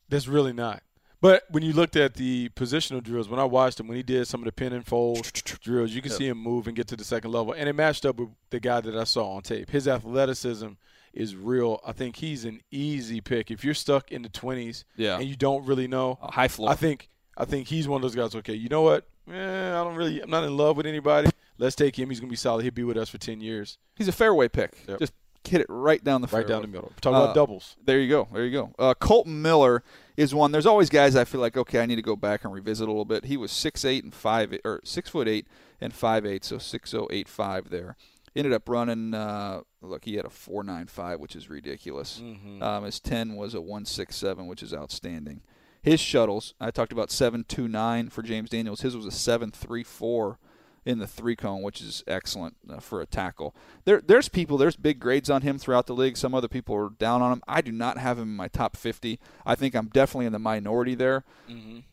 That's 0.09 0.27
really 0.27 0.53
not. 0.53 0.83
But 1.21 1.43
when 1.49 1.63
you 1.63 1.71
looked 1.71 1.95
at 1.95 2.15
the 2.15 2.49
positional 2.49 3.01
drills, 3.01 3.29
when 3.29 3.39
I 3.39 3.45
watched 3.45 3.79
him, 3.79 3.87
when 3.87 3.95
he 3.95 4.03
did 4.03 4.27
some 4.27 4.41
of 4.41 4.45
the 4.45 4.51
pin 4.51 4.73
and 4.73 4.85
fold 4.85 5.31
drills, 5.61 5.91
you 5.91 6.01
can 6.01 6.11
see 6.11 6.27
him 6.27 6.37
move 6.37 6.67
and 6.67 6.75
get 6.75 6.87
to 6.87 6.97
the 6.97 7.03
second 7.05 7.31
level. 7.31 7.53
And 7.53 7.69
it 7.69 7.73
matched 7.73 8.05
up 8.05 8.17
with 8.17 8.29
the 8.49 8.59
guy 8.59 8.81
that 8.81 8.93
I 8.95 9.05
saw 9.05 9.31
on 9.35 9.41
tape. 9.41 9.69
His 9.69 9.87
athleticism 9.87 10.67
is 11.13 11.35
real. 11.37 11.79
I 11.85 11.93
think 11.93 12.17
he's 12.17 12.43
an 12.43 12.59
easy 12.71 13.21
pick. 13.21 13.51
If 13.51 13.63
you're 13.63 13.73
stuck 13.73 14.11
in 14.11 14.21
the 14.23 14.29
20s 14.29 14.83
Yeah. 14.97 15.17
and 15.17 15.25
you 15.25 15.37
don't 15.37 15.65
really 15.65 15.87
know, 15.87 16.19
A 16.21 16.31
high 16.31 16.47
floor. 16.49 16.69
I 16.69 16.75
think 16.75 17.07
I 17.37 17.45
think 17.45 17.67
he's 17.67 17.87
one 17.87 17.97
of 17.97 18.01
those 18.03 18.15
guys. 18.15 18.35
Okay, 18.35 18.53
you 18.53 18.67
know 18.69 18.81
what? 18.81 19.07
Eh, 19.31 19.33
I 19.33 19.83
don't 19.83 19.95
really. 19.95 20.21
I'm 20.21 20.29
not 20.29 20.43
in 20.43 20.55
love 20.57 20.75
with 20.77 20.85
anybody. 20.85 21.29
Let's 21.57 21.75
take 21.75 21.97
him. 21.97 22.09
He's 22.09 22.19
gonna 22.19 22.29
be 22.29 22.35
solid. 22.35 22.63
He'll 22.63 22.71
be 22.73 22.83
with 22.83 22.97
us 22.97 23.09
for 23.09 23.17
10 23.17 23.39
years. 23.41 23.77
He's 23.95 24.07
a 24.09 24.11
fairway 24.11 24.49
pick. 24.49 24.73
Yep. 24.89 24.99
Just 24.99 25.13
hit 25.47 25.61
it 25.61 25.67
right 25.69 26.03
down 26.03 26.21
the 26.21 26.27
Right 26.27 26.47
down 26.47 26.61
the 26.61 26.67
middle. 26.67 26.91
Talk 27.01 27.13
Uh, 27.13 27.23
about 27.23 27.35
doubles. 27.35 27.75
There 27.85 27.99
you 27.99 28.09
go. 28.09 28.27
There 28.33 28.45
you 28.45 28.51
go. 28.51 28.73
Uh, 28.79 28.93
Kolton 28.93 29.41
Miller 29.41 29.83
is 30.17 30.33
one. 30.33 30.51
There's 30.51 30.65
always 30.65 30.89
guys 30.89 31.15
I 31.15 31.25
feel 31.25 31.41
like 31.41 31.57
okay, 31.57 31.81
I 31.81 31.85
need 31.85 31.95
to 31.97 32.01
go 32.01 32.15
back 32.15 32.43
and 32.43 32.53
revisit 32.53 32.87
a 32.87 32.91
little 32.91 33.05
bit. 33.05 33.25
He 33.25 33.37
was 33.37 33.51
six 33.51 33.83
eight 33.85 34.03
and 34.03 34.13
five 34.13 34.57
or 34.65 34.79
six 34.83 35.09
foot 35.09 35.27
eight 35.27 35.47
and 35.81 35.93
five 35.93 36.25
eight, 36.25 36.43
so 36.43 36.57
six 36.57 36.93
oh 36.93 37.07
eight 37.11 37.27
five 37.27 37.69
there. 37.69 37.95
Ended 38.35 38.53
up 38.53 38.67
running. 38.67 39.13
Uh, 39.13 39.61
look, 39.81 40.05
he 40.05 40.15
had 40.15 40.25
a 40.25 40.29
four 40.29 40.63
nine 40.63 40.87
five, 40.87 41.19
which 41.19 41.35
is 41.35 41.49
ridiculous. 41.49 42.19
Um, 42.61 42.83
his 42.83 42.99
ten 42.99 43.35
was 43.35 43.53
a 43.53 43.61
one 43.61 43.85
six 43.85 44.15
seven, 44.15 44.47
which 44.47 44.63
is 44.63 44.73
outstanding. 44.73 45.41
His 45.83 45.99
shuttles, 45.99 46.53
I 46.61 46.71
talked 46.71 46.91
about 46.93 47.11
seven 47.11 47.43
two 47.47 47.67
nine 47.67 48.09
for 48.09 48.23
James 48.23 48.49
Daniels. 48.49 48.81
His 48.81 48.95
was 48.95 49.05
a 49.05 49.11
seven 49.11 49.51
three 49.51 49.83
four 49.83 50.39
in 50.85 50.99
the 50.99 51.07
three 51.07 51.35
cone, 51.35 51.61
which 51.61 51.81
is 51.81 52.03
excellent 52.07 52.55
uh, 52.69 52.79
for 52.79 53.01
a 53.01 53.05
tackle. 53.05 53.55
There, 53.85 54.01
there's 54.01 54.29
people, 54.29 54.57
there's 54.57 54.75
big 54.75 54.99
grades 54.99 55.29
on 55.29 55.41
him 55.41 55.57
throughout 55.57 55.87
the 55.87 55.93
league. 55.95 56.17
Some 56.17 56.35
other 56.35 56.47
people 56.47 56.75
are 56.75 56.89
down 56.89 57.21
on 57.21 57.31
him. 57.33 57.41
I 57.47 57.61
do 57.61 57.71
not 57.71 57.97
have 57.97 58.17
him 58.19 58.29
in 58.29 58.35
my 58.35 58.47
top 58.49 58.75
50. 58.75 59.19
I 59.45 59.55
think 59.55 59.75
I'm 59.75 59.87
definitely 59.87 60.25
in 60.25 60.33
the 60.33 60.39
minority 60.39 60.95
there. 60.95 61.23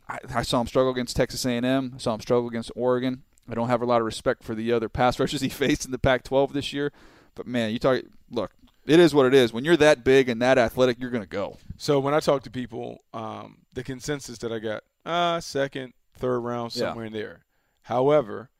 I, 0.08 0.18
I 0.34 0.42
saw 0.42 0.60
him 0.60 0.66
struggle 0.66 0.92
against 0.92 1.16
Texas 1.16 1.44
A&M. 1.44 1.92
I 1.94 1.98
saw 1.98 2.14
him 2.14 2.20
struggle 2.20 2.48
against 2.48 2.72
Oregon. 2.74 3.22
I 3.48 3.54
don't 3.54 3.68
have 3.68 3.82
a 3.82 3.86
lot 3.86 4.00
of 4.00 4.06
respect 4.06 4.42
for 4.44 4.54
the 4.54 4.72
other 4.72 4.88
pass 4.88 5.18
rushers 5.20 5.40
he 5.40 5.48
faced 5.48 5.84
in 5.84 5.90
the 5.90 5.98
Pac-12 5.98 6.52
this 6.52 6.72
year. 6.72 6.92
But 7.34 7.46
man, 7.46 7.70
you 7.72 7.78
talk. 7.78 8.02
Look, 8.30 8.52
it 8.86 8.98
is 8.98 9.14
what 9.14 9.26
it 9.26 9.34
is. 9.34 9.52
When 9.52 9.64
you're 9.64 9.76
that 9.76 10.02
big 10.04 10.28
and 10.28 10.40
that 10.42 10.58
athletic, 10.58 10.98
you're 11.00 11.10
going 11.10 11.22
to 11.22 11.28
go. 11.28 11.58
So 11.76 12.00
when 12.00 12.12
I 12.14 12.20
talk 12.20 12.42
to 12.44 12.50
people, 12.50 13.04
um, 13.14 13.58
the 13.74 13.82
consensus 13.84 14.38
that 14.38 14.52
I 14.52 14.58
got, 14.58 14.82
uh, 15.06 15.40
second, 15.40 15.92
third 16.14 16.40
round, 16.40 16.74
Yeah. 16.74 16.88
somewhere 16.88 17.06
in 17.06 17.12
there. 17.12 17.44
However, 17.82 18.50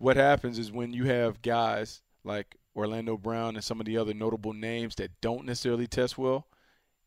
what 0.00 0.16
happens 0.16 0.58
is 0.58 0.72
when 0.72 0.94
you 0.94 1.04
have 1.04 1.42
guys 1.42 2.00
like 2.24 2.56
Orlando 2.74 3.18
Brown 3.18 3.54
and 3.54 3.62
some 3.62 3.80
of 3.80 3.86
the 3.86 3.98
other 3.98 4.14
notable 4.14 4.54
names 4.54 4.94
that 4.94 5.20
don't 5.20 5.44
necessarily 5.44 5.86
test 5.86 6.16
well, 6.16 6.46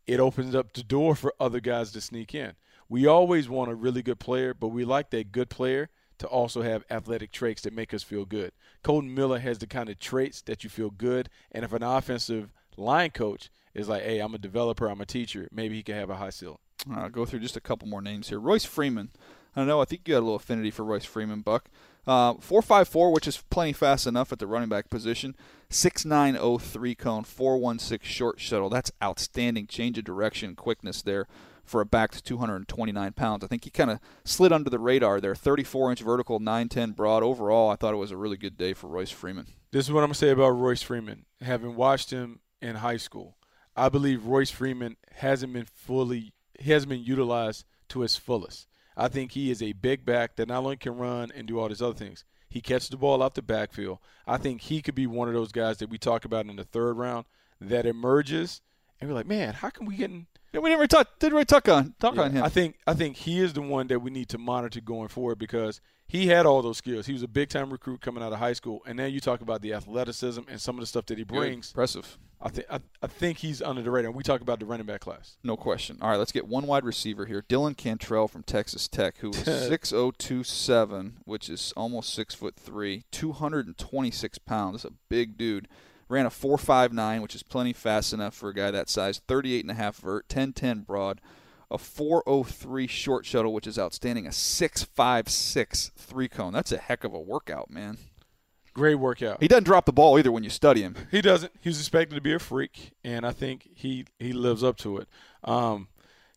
it 0.06 0.20
opens 0.20 0.54
up 0.54 0.74
the 0.74 0.84
door 0.84 1.16
for 1.16 1.34
other 1.40 1.60
guys 1.60 1.92
to 1.94 2.02
sneak 2.02 2.36
in. 2.36 2.54
We 2.88 3.08
always 3.08 3.50
want 3.50 3.72
a 3.72 3.76
really 3.76 4.04
good 4.04 4.20
player, 4.20 4.54
but 4.54 4.68
we 4.68 4.86
like 4.86 5.10
that 5.10 5.32
good 5.32 5.50
player 5.50 5.90
to 6.20 6.28
also 6.28 6.62
have 6.62 6.86
athletic 6.92 7.32
traits 7.32 7.64
that 7.64 7.74
make 7.74 7.96
us 7.96 8.04
feel 8.04 8.26
good. 8.26 8.52
Kolton 8.84 9.16
Miller 9.16 9.40
has 9.40 9.58
the 9.58 9.66
kind 9.66 9.90
of 9.90 9.98
traits 9.98 10.44
that 10.44 10.64
you 10.64 10.70
feel 10.70 10.92
good, 10.92 11.30
and 11.52 11.66
if 11.66 11.74
an 11.74 11.82
offensive 11.82 12.54
line 12.78 13.10
coach 13.10 13.50
is 13.74 13.90
like, 13.90 14.04
"Hey, 14.04 14.20
I'm 14.20 14.36
a 14.36 14.38
developer, 14.38 14.88
I'm 14.88 15.02
a 15.02 15.06
teacher," 15.08 15.50
maybe 15.52 15.78
he 15.78 15.84
can 15.84 15.96
have 15.96 16.12
a 16.12 16.18
high 16.18 16.30
ceiling. 16.30 16.60
I'll 16.92 17.10
go 17.10 17.26
through 17.26 17.40
just 17.40 17.58
a 17.58 17.62
couple 17.62 17.88
more 17.88 18.04
names 18.04 18.30
here. 18.30 18.40
Royce 18.40 18.66
Freeman. 18.66 19.10
I 19.56 19.62
don't 19.62 19.68
know. 19.68 19.82
I 19.82 19.86
think 19.86 20.08
you 20.08 20.14
got 20.14 20.20
a 20.20 20.26
little 20.26 20.36
affinity 20.36 20.70
for 20.70 20.84
Royce 20.84 21.06
Freeman, 21.06 21.42
Buck. 21.42 21.70
Uh, 22.06 22.34
4.54, 22.36 23.14
which 23.14 23.28
is 23.28 23.44
plenty 23.50 23.74
fast 23.74 24.06
enough 24.08 24.32
at 24.32 24.40
the 24.40 24.48
running 24.48 24.70
back 24.70 24.90
position. 24.90 25.36
6.903 25.70 26.98
cone, 26.98 27.24
4.16 27.24 28.04
short 28.04 28.40
shuttle. 28.40 28.70
That's 28.70 28.92
outstanding 29.02 29.68
change 29.68 29.98
of 29.98 30.04
direction, 30.04 30.56
quickness 30.56 31.02
there 31.02 31.28
for 31.64 31.82
a 31.82 31.86
back 31.86 32.12
to 32.12 32.22
229 32.22 33.14
pounds. 33.14 33.44
I 33.44 33.48
think 33.48 33.64
he 33.64 33.70
kind 33.70 33.90
of 33.90 34.00
slid 34.26 34.52
under 34.52 34.70
the 34.70 34.80
radar 34.80 35.22
there. 35.22 35.36
34 35.36 35.92
inch 35.92 36.02
vertical, 36.02 36.40
9.10 36.40 36.96
broad. 36.96 37.24
Overall, 37.24 37.70
I 37.70 37.76
thought 37.76 37.94
it 37.94 37.98
was 37.98 38.12
a 38.12 38.18
really 38.18 38.38
good 38.38 38.58
day 38.58 38.74
for 38.74 38.88
Royce 38.88 39.12
Freeman. 39.12 39.48
This 39.72 39.86
is 39.86 39.92
what 39.92 40.02
I'm 40.02 40.08
gonna 40.08 40.16
say 40.16 40.30
about 40.30 40.50
Royce 40.50 40.84
Freeman. 40.84 41.26
Having 41.42 41.76
watched 41.76 42.12
him 42.12 42.42
in 42.62 42.76
high 42.76 42.98
school, 42.98 43.38
I 43.76 43.90
believe 43.90 44.26
Royce 44.26 44.52
Freeman 44.52 44.98
hasn't 45.14 45.54
been 45.54 45.66
fully 45.66 46.34
he 46.60 46.72
hasn't 46.72 46.90
been 46.90 47.04
utilized 47.04 47.66
to 47.90 48.02
his 48.02 48.16
fullest. 48.16 48.68
I 48.96 49.08
think 49.08 49.32
he 49.32 49.52
is 49.52 49.62
a 49.62 49.74
big 49.74 50.06
back 50.06 50.36
that 50.36 50.48
not 50.48 50.64
only 50.64 50.78
can 50.78 50.98
run 50.98 51.32
and 51.36 51.48
do 51.48 51.60
all 51.60 51.70
these 51.70 51.82
other 51.82 51.98
things. 51.98 52.24
He 52.50 52.62
catches 52.62 52.90
the 52.90 52.98
ball 52.98 53.24
off 53.24 53.34
the 53.34 53.42
backfield. 53.42 53.98
I 54.28 54.38
think 54.38 54.62
he 54.62 54.82
could 54.82 54.94
be 54.94 55.08
one 55.08 55.28
of 55.28 55.34
those 55.34 55.52
guys 55.52 55.78
that 55.78 55.90
we 55.90 55.98
talk 55.98 56.24
about 56.24 56.46
in 56.46 56.56
the 56.56 56.64
third 56.64 56.98
round 56.98 57.26
that 57.60 57.86
emerges 57.86 58.62
and 59.04 59.10
we're 59.10 59.16
like, 59.16 59.28
man, 59.28 59.54
how 59.54 59.70
come 59.70 59.86
we 59.86 59.98
getting 59.98 60.28
Yeah, 60.54 60.62
we 60.62 60.70
never 60.70 60.88
talk, 60.88 61.20
didn't 61.20 61.34
really 61.34 61.44
talk 61.44 61.68
on 61.68 61.94
talk 62.00 62.16
yeah, 62.16 62.22
on 62.22 62.32
him. 62.32 62.44
I 62.44 62.48
think 62.48 62.78
I 62.88 62.94
think 62.94 63.18
he 63.18 63.42
is 63.42 63.52
the 63.52 63.62
one 63.62 63.88
that 63.88 64.00
we 64.00 64.12
need 64.12 64.30
to 64.30 64.38
monitor 64.38 64.80
going 64.80 65.10
forward 65.10 65.40
because 65.40 65.82
he 66.14 66.28
had 66.28 66.46
all 66.46 66.62
those 66.62 66.78
skills. 66.78 67.08
He 67.08 67.14
was 67.14 67.24
a 67.24 67.28
big 67.28 67.50
time 67.50 67.72
recruit 67.72 68.00
coming 68.02 68.24
out 68.24 68.32
of 68.32 68.38
high 68.38 68.54
school, 68.54 68.84
and 68.86 68.96
now 68.96 69.06
you 69.06 69.20
talk 69.20 69.42
about 69.42 69.62
the 69.64 69.74
athleticism 69.74 70.42
and 70.48 70.62
some 70.62 70.76
of 70.76 70.80
the 70.82 70.86
stuff 70.86 71.08
that 71.08 71.18
he 71.18 71.24
Good. 71.24 71.36
brings. 71.36 71.72
impressive. 71.72 72.20
I 72.40 72.50
think 72.50 72.68
I, 72.70 72.80
I 73.02 73.08
think 73.08 73.40
he's 73.40 73.62
under 73.62 73.82
the 73.82 73.90
radar. 73.90 74.10
And 74.10 74.16
we 74.16 74.22
talk 74.22 74.42
about 74.42 74.60
the 74.60 74.66
running 74.66 74.86
back 74.86 75.00
class. 75.02 75.38
No 75.44 75.58
question. 75.58 75.98
All 76.02 76.10
right, 76.10 76.18
let's 76.18 76.32
get 76.32 76.48
one 76.48 76.68
wide 76.68 76.84
receiver 76.86 77.26
here. 77.26 77.42
Dylan 77.50 77.76
Cantrell 77.76 78.28
from 78.28 78.44
Texas 78.44 78.88
Tech, 78.88 79.18
who 79.18 79.32
is 79.32 79.38
six 79.68 79.92
oh 79.92 80.12
two 80.12 80.44
seven, 80.44 81.18
which 81.26 81.50
is 81.50 81.74
almost 81.76 82.14
six 82.14 82.36
foot 82.36 82.56
three, 82.56 83.06
two 83.12 83.32
hundred 83.32 83.66
and 83.66 83.78
twenty 83.78 84.12
six 84.12 84.38
pounds. 84.38 84.84
That's 84.84 84.94
a 84.94 84.98
big 85.10 85.36
dude. 85.38 85.68
Ran 86.10 86.26
a 86.26 86.30
four 86.30 86.58
five 86.60 86.94
nine, 86.94 87.22
which 87.24 87.34
is 87.34 87.42
plenty 87.44 87.74
fast 87.74 88.14
enough 88.14 88.36
for 88.36 88.50
a 88.50 88.54
guy 88.54 88.70
that 88.70 88.88
size. 88.90 89.20
Thirty 89.28 89.56
eight 89.56 89.64
and 89.64 89.72
a 89.72 89.76
half 89.76 89.96
vert, 89.96 90.30
ten 90.30 90.54
ten 90.54 90.82
broad, 90.82 91.22
a 91.74 91.78
four 91.78 92.24
oh 92.26 92.44
three 92.44 92.88
short 92.88 93.26
shuttle, 93.26 93.54
which 93.54 93.68
is 93.68 93.80
outstanding. 93.80 94.28
A 94.28 94.32
six 94.32 94.84
five 94.84 95.28
six 95.28 95.92
three 95.98 96.30
cone. 96.30 96.54
That's 96.54 96.72
a 96.72 96.78
heck 96.78 97.04
of 97.04 97.14
a 97.14 97.20
workout, 97.20 97.70
man. 97.70 97.98
Great 98.74 98.96
workout. 98.96 99.42
He 99.42 99.48
doesn't 99.48 99.66
drop 99.66 99.86
the 99.86 99.94
ball 99.94 100.18
either 100.18 100.32
when 100.32 100.44
you 100.44 100.50
study 100.50 100.82
him. 100.82 100.96
He 101.12 101.22
doesn't. 101.22 101.52
He's 101.62 101.80
expected 101.80 102.16
to 102.16 102.22
be 102.22 102.34
a 102.34 102.40
freak, 102.40 102.94
and 103.04 103.26
I 103.26 103.32
think 103.32 103.68
he 103.76 104.06
he 104.20 104.34
lives 104.34 104.64
up 104.64 104.78
to 104.78 104.98
it. 104.98 105.08
Um, 105.44 105.90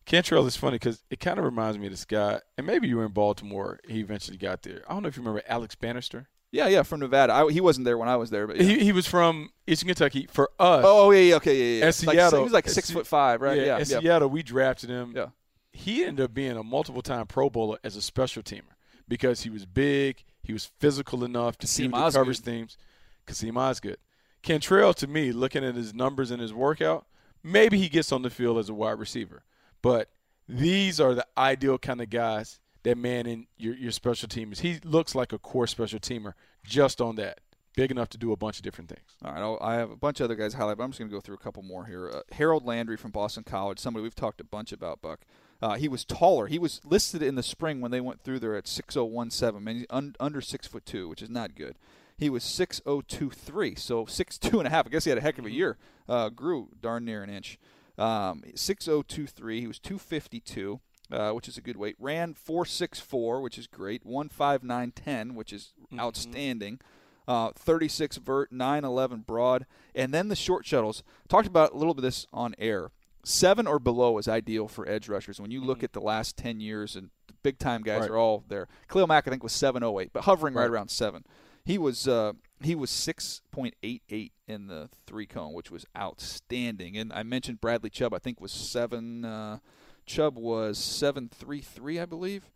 Cantrell 0.05 0.47
is 0.47 0.57
funny 0.57 0.77
because 0.77 1.03
it 1.11 1.19
kind 1.19 1.39
of 1.39 1.45
reminds 1.45 1.79
me 1.79 1.87
of 1.87 1.93
this 1.93 2.05
guy, 2.05 2.41
and 2.57 2.67
maybe 2.67 2.89
you 2.89 2.97
were 2.97 3.07
in 3.07 3.13
Baltimore. 3.13 3.81
He 3.89 4.01
eventually 4.01 4.37
got 4.37 4.63
there. 4.63 4.83
I 4.89 4.93
don't 4.93 5.03
know 5.03 5.09
if 5.09 5.17
you 5.17 5.23
remember 5.23 5.43
Alex 5.49 5.75
Bannister. 5.75 6.29
Yeah, 6.53 6.69
yeah, 6.69 6.83
from 6.85 7.01
Nevada. 7.01 7.33
I, 7.35 7.51
he 7.51 7.61
wasn't 7.61 7.85
there 7.85 7.99
when 7.99 8.09
I 8.09 8.17
was 8.17 8.31
there, 8.31 8.47
but 8.47 8.57
yeah. 8.57 8.63
He, 8.65 8.79
he 8.85 8.93
was 8.93 9.07
from 9.07 9.51
Eastern 9.67 9.89
Kentucky. 9.89 10.27
For 10.31 10.51
us, 10.59 10.85
Oh, 10.87 11.07
oh, 11.07 11.11
yeah, 11.11 11.21
yeah, 11.21 11.35
okay, 11.37 11.57
yeah, 11.57 11.79
yeah. 11.81 11.87
At 11.89 12.07
Like, 12.07 12.15
Seattle- 12.17 12.39
he 12.39 12.45
was 12.45 12.53
like 12.53 12.69
six 12.69 12.89
Se- 12.89 12.95
foot 12.95 13.07
five, 13.07 13.41
right? 13.41 13.59
Yeah, 13.59 13.65
Yeah, 13.65 13.77
at 13.79 13.89
yeah. 13.89 14.01
Seattle, 14.01 14.29
we 14.29 14.43
drafted 14.43 14.89
him. 14.91 15.13
Yeah. 15.15 15.27
He 15.73 16.05
ended 16.05 16.25
up 16.25 16.33
being 16.35 16.57
a 16.57 16.63
multiple 16.63 17.03
time 17.03 17.27
Pro 17.27 17.51
Bowler 17.51 17.79
as 17.85 17.97
a 17.97 18.03
special 18.03 18.43
teamer 18.43 18.75
because 19.09 19.43
he 19.43 19.51
was 19.51 19.67
big, 19.67 20.25
he 20.43 20.53
was 20.53 20.65
physical 20.79 21.25
enough 21.25 21.59
to 21.59 21.67
see 21.67 21.87
the 21.89 22.11
coverage 22.11 22.41
themes. 22.41 22.79
Kassim 23.27 23.57
Osgood. 23.59 23.99
Cantrell, 24.43 24.95
to 24.95 25.07
me, 25.07 25.33
looking 25.33 25.65
at 25.65 25.75
his 25.75 25.93
numbers 25.93 26.31
and 26.31 26.41
his 26.41 26.55
workout, 26.55 27.07
maybe 27.43 27.77
he 27.79 27.89
gets 27.89 28.13
on 28.13 28.23
the 28.23 28.31
field 28.31 28.57
as 28.59 28.69
a 28.69 28.75
wide 28.75 28.99
receiver. 29.01 29.43
But 29.83 30.09
these 30.49 31.01
are 31.01 31.15
the 31.15 31.27
ideal 31.37 31.77
kind 31.77 32.01
of 32.01 32.09
guys 32.09 32.61
that 32.87 32.97
man 32.97 33.27
in 33.27 33.49
your, 33.59 33.75
your 33.75 33.91
special 33.91 34.29
teamers. 34.29 34.61
He 34.61 34.79
looks 34.85 35.17
like 35.17 35.33
a 35.33 35.39
core 35.39 35.67
special 35.67 35.99
teamer 35.99 36.35
just 36.65 37.01
on 37.01 37.17
that. 37.17 37.41
Big 37.75 37.91
enough 37.91 38.09
to 38.11 38.19
do 38.19 38.31
a 38.31 38.37
bunch 38.37 38.59
of 38.59 38.63
different 38.63 38.89
things. 38.89 39.17
All 39.25 39.33
right, 39.33 39.41
I'll, 39.41 39.59
I 39.61 39.75
have 39.75 39.91
a 39.91 39.97
bunch 39.97 40.21
of 40.21 40.25
other 40.25 40.37
guys 40.37 40.55
highlight, 40.55 40.79
but 40.79 40.85
I'm 40.85 40.91
just 40.91 41.01
going 41.01 41.11
to 41.11 41.15
go 41.15 41.21
through 41.21 41.35
a 41.35 41.39
couple 41.39 41.65
more 41.65 41.87
here. 41.87 42.09
Uh, 42.09 42.21
Harold 42.31 42.65
Landry 42.65 42.97
from 42.97 43.11
Boston 43.11 43.43
College, 43.43 43.81
somebody 43.81 44.05
we've 44.05 44.15
talked 44.15 44.41
a 44.41 44.45
bunch 44.45 44.71
about, 44.71 45.03
Buck. 45.03 45.23
Uh, 45.61 45.75
he 45.75 45.89
was 45.89 46.05
taller. 46.05 46.47
He 46.47 46.61
was 46.61 46.81
listed 46.85 47.23
in 47.23 47.35
the 47.35 47.43
spring 47.43 47.81
when 47.81 47.91
they 47.91 48.01
went 48.01 48.21
through 48.21 48.39
there 48.39 48.55
at 48.55 48.69
6017, 48.69 49.65
man, 49.65 49.77
he's 49.79 49.87
un, 49.91 50.15
under 50.21 50.41
six 50.41 50.69
foot 50.69 50.87
two, 50.87 51.09
which 51.09 51.23
is 51.23 51.29
not 51.29 51.57
good. 51.57 51.77
He 52.17 52.31
was 52.31 52.45
6023, 52.45 53.75
so 53.75 54.07
six 54.07 54.39
two 54.39 54.61
and 54.61 54.67
a 54.69 54.71
half. 54.71 54.87
I 54.87 54.91
guess 54.91 55.03
he 55.03 55.11
had 55.11 55.19
a 55.19 55.23
heck 55.23 55.39
of 55.39 55.45
a 55.45 55.51
year. 55.51 55.77
Uh, 56.09 56.29
grew 56.29 56.69
darn 56.81 57.05
near 57.05 57.25
an 57.25 57.31
inch. 57.31 57.59
Um, 57.99 58.45
6023. 58.55 59.61
He 59.61 59.67
was 59.67 59.81
252. 59.81 60.81
Uh, 61.11 61.31
which 61.31 61.47
is 61.47 61.57
a 61.57 61.61
good 61.61 61.77
weight. 61.77 61.95
Ran 62.01 62.35
464, 62.35 63.41
which 63.41 63.59
is 63.59 63.69
great. 63.69 64.03
15910, 64.05 65.35
which 65.37 65.53
is 65.53 65.73
outstanding. 65.97 66.81
Uh, 67.29 67.51
36 67.55 68.17
vert, 68.19 68.51
911 68.53 69.21
broad, 69.27 69.67
and 69.95 70.13
then 70.15 70.29
the 70.29 70.37
short 70.37 70.65
shuttles. 70.67 71.03
Talked 71.29 71.47
about 71.47 71.73
a 71.73 71.77
little 71.77 71.95
bit 71.95 72.01
of 72.01 72.05
this 72.05 72.27
on 72.33 72.55
air. 72.59 72.91
Seven 73.25 73.67
or 73.67 73.79
below 73.81 74.19
is 74.19 74.29
ideal 74.29 74.69
for 74.69 74.89
edge 74.89 75.09
rushers. 75.09 75.41
When 75.41 75.51
you 75.51 75.61
look 75.65 75.83
at 75.83 75.93
the 75.93 76.01
last 76.01 76.37
10 76.37 76.61
years, 76.61 76.95
and 76.95 77.11
the 77.27 77.35
big 77.43 77.59
time 77.59 77.83
guys 77.83 78.03
Right. 78.03 78.11
are 78.11 78.17
all 78.19 78.45
there. 78.49 78.69
Khalil 78.89 79.09
Mack, 79.09 79.27
I 79.27 79.31
think, 79.31 79.43
was 79.43 79.53
708, 79.53 80.13
but 80.13 80.23
hovering 80.25 80.55
right, 80.55 80.63
Right. 80.63 80.71
around 80.71 80.89
seven. 80.91 81.25
He 81.65 81.79
was 81.79 82.07
uh, 82.07 82.33
he 82.63 82.77
was 82.77 82.91
6.88 82.91 84.31
in 84.47 84.67
the 84.69 84.89
three 85.07 85.27
cone, 85.27 85.53
which 85.53 85.71
was 85.71 85.85
outstanding. 85.99 86.97
And 86.97 87.13
I 87.13 87.23
mentioned 87.25 87.61
Bradley 87.61 87.91
Chubb. 87.91 88.15
I 88.15 88.19
think 88.19 88.41
was 88.41 88.53
seven. 88.53 89.25
Uh, 89.25 89.59
Chubb 90.07 90.37
was 90.37 90.79
733, 90.79 92.01
I 92.01 92.05
believe. 92.05 92.51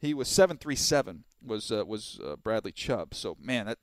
He 0.00 0.14
was 0.14 0.28
737 0.28 1.24
was 1.44 1.70
uh, 1.72 1.84
was 1.84 2.20
uh, 2.24 2.36
Bradley 2.36 2.72
Chubb. 2.72 3.14
So 3.14 3.36
man, 3.40 3.66
that 3.66 3.78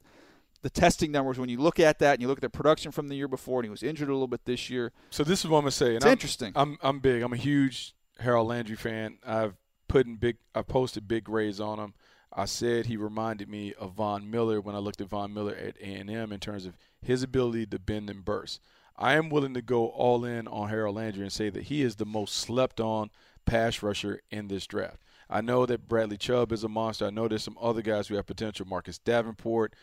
the 0.62 0.70
testing 0.70 1.12
numbers 1.12 1.38
when 1.38 1.50
you 1.50 1.60
look 1.60 1.80
at 1.80 2.00
that 2.00 2.14
and 2.14 2.22
you 2.22 2.28
look 2.28 2.38
at 2.38 2.42
the 2.42 2.50
production 2.50 2.92
from 2.92 3.08
the 3.08 3.16
year 3.16 3.28
before, 3.28 3.60
and 3.60 3.66
he 3.66 3.70
was 3.70 3.84
injured 3.84 4.10
a 4.10 4.14
little 4.14 4.28
bit 4.28 4.46
this 4.46 4.70
year. 4.70 4.92
So 5.10 5.24
this 5.24 5.44
is 5.44 5.50
what 5.50 5.58
I'm 5.60 5.64
gonna 5.64 5.72
say. 5.72 5.88
And 5.88 5.98
It's 5.98 6.06
I'm, 6.06 6.12
interesting. 6.12 6.52
I'm 6.56 6.78
I'm 6.82 7.00
big. 7.00 7.22
I'm 7.24 7.34
a 7.34 7.38
huge 7.38 7.94
Harold 8.20 8.48
Landry 8.48 8.76
fan. 8.76 9.18
I've 9.26 9.56
put 9.88 10.06
in 10.06 10.16
big. 10.16 10.38
I 10.54 10.62
posted 10.62 11.08
big 11.08 11.26
grades 11.26 11.60
on 11.60 11.80
him. 11.80 11.94
I 12.38 12.46
said 12.46 12.88
he 12.88 12.98
reminded 12.98 13.48
me 13.48 13.74
of 13.74 13.94
Von 13.94 14.30
Miller 14.30 14.60
when 14.60 14.76
I 14.76 14.80
looked 14.80 15.00
at 15.00 15.08
Von 15.08 15.34
Miller 15.34 15.56
at 15.56 15.78
A&M 15.80 16.34
in 16.34 16.40
terms 16.40 16.66
of 16.66 16.76
his 17.02 17.24
ability 17.24 17.68
to 17.68 17.80
bend 17.80 18.10
and 18.10 18.26
burst. 18.26 18.60
I 18.98 19.14
am 19.14 19.30
willing 19.30 19.54
to 19.56 19.62
go 19.62 19.88
all 19.88 20.24
in 20.24 20.48
on 20.48 20.70
Harold 20.70 20.96
Landry 20.96 21.24
and 21.24 21.34
say 21.34 21.50
that 21.50 21.64
he 21.64 21.82
is 21.82 21.96
the 21.96 22.06
most 22.06 22.36
slept 22.36 22.80
on 22.80 23.10
pass 23.46 23.84
rusher 23.84 24.22
in 24.32 24.48
this 24.48 24.66
draft. 24.66 25.02
I 25.30 25.42
know 25.42 25.66
that 25.66 25.88
Bradley 25.88 26.18
Chubb 26.18 26.52
is 26.52 26.64
a 26.64 26.70
monster. 26.70 27.06
I 27.06 27.10
know 27.10 27.28
there's 27.28 27.44
some 27.44 27.58
other 27.60 27.82
guys 27.82 28.08
who 28.08 28.16
have 28.16 28.26
potential, 28.26 28.66
Marcus 28.68 28.98
Davenport, 28.98 29.74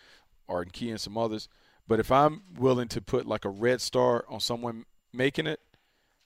Arden 0.48 0.70
Key, 0.70 0.90
and 0.90 1.01
some 1.01 1.18
others. 1.18 1.48
But 1.87 2.01
if 2.01 2.12
I'm 2.12 2.42
willing 2.59 2.88
to 2.88 3.01
put 3.01 3.27
like 3.27 3.44
a 3.44 3.51
red 3.51 3.81
star 3.81 4.25
on 4.29 4.40
someone 4.40 4.85
making 5.12 5.46
it, 5.46 5.61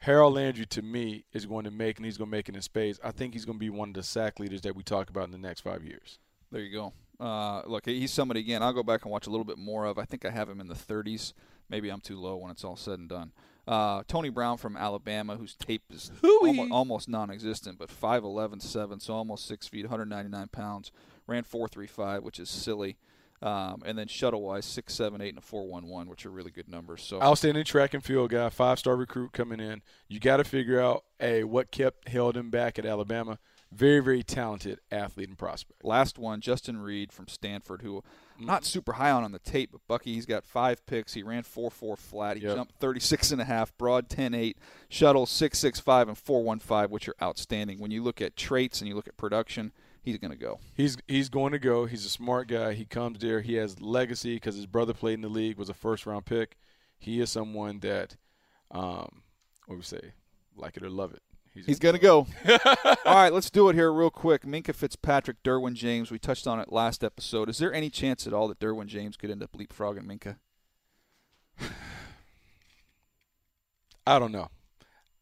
Harold 0.00 0.34
Landry 0.34 0.66
to 0.66 0.82
me 0.82 1.24
is 1.32 1.46
going 1.46 1.64
to 1.64 1.70
make, 1.70 1.96
and 1.96 2.04
he's 2.04 2.18
going 2.18 2.30
to 2.30 2.36
make 2.36 2.48
it 2.48 2.54
in 2.54 2.62
spades. 2.62 3.00
I 3.02 3.10
think 3.10 3.32
he's 3.32 3.46
going 3.46 3.56
to 3.56 3.60
be 3.60 3.70
one 3.70 3.88
of 3.88 3.94
the 3.94 4.02
sack 4.02 4.38
leaders 4.38 4.60
that 4.62 4.76
we 4.76 4.82
talk 4.82 5.08
about 5.08 5.24
in 5.24 5.32
the 5.32 5.38
next 5.38 5.62
five 5.62 5.82
years. 5.82 6.18
There 6.52 6.60
you 6.60 6.72
go. 6.72 6.92
Uh, 7.18 7.62
look, 7.66 7.86
he's 7.86 8.12
somebody 8.12 8.40
again. 8.40 8.62
I'll 8.62 8.74
go 8.74 8.82
back 8.82 9.04
and 9.04 9.10
watch 9.10 9.26
a 9.26 9.30
little 9.30 9.44
bit 9.44 9.58
more 9.58 9.86
of. 9.86 9.98
I 9.98 10.04
think 10.04 10.26
I 10.26 10.30
have 10.30 10.50
him 10.50 10.60
in 10.60 10.68
the 10.68 10.74
30s. 10.74 11.32
Maybe 11.68 11.90
I'm 11.90 12.00
too 12.00 12.18
low 12.18 12.36
when 12.36 12.50
it's 12.50 12.64
all 12.64 12.76
said 12.76 12.98
and 12.98 13.08
done. 13.08 13.32
Uh, 13.66 14.04
Tony 14.06 14.28
Brown 14.28 14.58
from 14.58 14.76
Alabama, 14.76 15.36
whose 15.36 15.54
tape 15.54 15.82
is 15.92 16.12
almost, 16.22 16.70
almost 16.70 17.08
non-existent, 17.08 17.78
but 17.78 17.88
5'11", 17.90 18.62
7, 18.62 19.00
so 19.00 19.14
almost 19.14 19.46
six 19.46 19.66
feet, 19.66 19.82
199 19.84 20.48
pounds. 20.48 20.92
Ran 21.26 21.42
4.35, 21.42 22.22
which 22.22 22.38
is 22.38 22.48
silly. 22.48 22.96
Um, 23.42 23.82
and 23.84 23.98
then 23.98 24.08
shuttle-wise, 24.08 24.64
six, 24.64 24.94
seven, 24.94 25.20
eight, 25.20 25.30
and 25.30 25.38
a 25.38 25.42
4.11, 25.42 26.06
which 26.06 26.24
are 26.24 26.30
really 26.30 26.50
good 26.50 26.68
numbers. 26.68 27.02
So 27.02 27.20
Outstanding 27.20 27.64
track 27.64 27.92
and 27.92 28.02
field 28.02 28.30
guy, 28.30 28.48
five 28.48 28.78
star 28.78 28.96
recruit 28.96 29.32
coming 29.32 29.60
in. 29.60 29.82
You 30.08 30.20
got 30.20 30.38
to 30.38 30.44
figure 30.44 30.80
out 30.80 31.04
a 31.20 31.44
what 31.44 31.70
kept 31.70 32.08
held 32.08 32.36
him 32.36 32.50
back 32.50 32.78
at 32.78 32.86
Alabama. 32.86 33.38
Very 33.72 34.00
very 34.00 34.22
talented 34.22 34.78
athlete 34.92 35.28
and 35.28 35.36
prospect. 35.36 35.84
Last 35.84 36.18
one, 36.18 36.40
Justin 36.40 36.78
Reid 36.78 37.12
from 37.12 37.26
Stanford, 37.28 37.82
who 37.82 38.02
I'm 38.38 38.46
not 38.46 38.64
super 38.64 38.94
high 38.94 39.10
on 39.10 39.24
on 39.24 39.32
the 39.32 39.38
tape, 39.38 39.70
but 39.72 39.80
Bucky, 39.88 40.14
he's 40.14 40.24
got 40.26 40.44
five 40.44 40.84
picks. 40.86 41.14
He 41.14 41.22
ran 41.22 41.42
4-4 41.42 41.96
flat. 41.98 42.36
He 42.36 42.44
Yep. 42.44 42.54
jumped 42.54 42.74
36 42.78 43.32
and 43.32 43.40
a 43.40 43.44
half, 43.44 43.76
broad 43.76 44.08
10-8, 44.08 44.56
shuttle 44.88 45.26
6-6-5 45.26 46.08
and 46.08 46.16
4-1-5, 46.16 46.90
which 46.90 47.08
are 47.08 47.14
outstanding. 47.20 47.78
When 47.78 47.90
you 47.90 48.02
look 48.02 48.20
at 48.20 48.36
traits 48.36 48.80
and 48.80 48.88
you 48.88 48.94
look 48.94 49.08
at 49.08 49.16
production, 49.16 49.72
he's 50.02 50.18
going 50.18 50.30
to 50.32 50.36
go. 50.38 50.60
He's 50.74 50.96
he's 51.08 51.28
going 51.28 51.52
to 51.52 51.58
go. 51.58 51.86
He's 51.86 52.06
a 52.06 52.10
smart 52.10 52.46
guy. 52.48 52.74
He 52.74 52.84
comes 52.84 53.18
there. 53.18 53.40
He 53.40 53.54
has 53.54 53.80
legacy 53.80 54.34
because 54.36 54.54
his 54.54 54.66
brother 54.66 54.94
played 54.94 55.14
in 55.14 55.22
the 55.22 55.28
league, 55.28 55.58
was 55.58 55.68
a 55.68 55.74
first 55.74 56.06
round 56.06 56.24
pick. 56.24 56.56
He 56.98 57.20
is 57.20 57.30
someone 57.30 57.80
that, 57.80 58.16
um, 58.70 59.22
what 59.66 59.74
do 59.74 59.76
we 59.76 59.82
say, 59.82 60.12
like 60.56 60.76
it 60.76 60.82
or 60.82 60.88
love 60.90 61.12
it. 61.12 61.22
He's 61.64 61.78
going 61.78 61.94
to 61.94 62.00
go. 62.00 62.26
All 63.04 63.14
right, 63.14 63.32
let's 63.32 63.50
do 63.50 63.68
it 63.68 63.74
here 63.74 63.92
real 63.92 64.10
quick. 64.10 64.42
Minkah 64.42 64.74
Fitzpatrick, 64.74 65.42
Derwin 65.42 65.74
James. 65.74 66.10
We 66.10 66.18
touched 66.18 66.46
on 66.46 66.60
it 66.60 66.72
last 66.72 67.02
episode. 67.02 67.48
Is 67.48 67.58
there 67.58 67.72
any 67.72 67.90
chance 67.90 68.26
at 68.26 68.32
all 68.32 68.48
that 68.48 68.58
Derwin 68.58 68.86
James 68.86 69.16
could 69.16 69.30
end 69.30 69.42
up 69.42 69.52
leapfrogging 69.52 70.04
Minkah? 70.04 70.36
I 74.06 74.18
don't 74.18 74.32
know. 74.32 74.48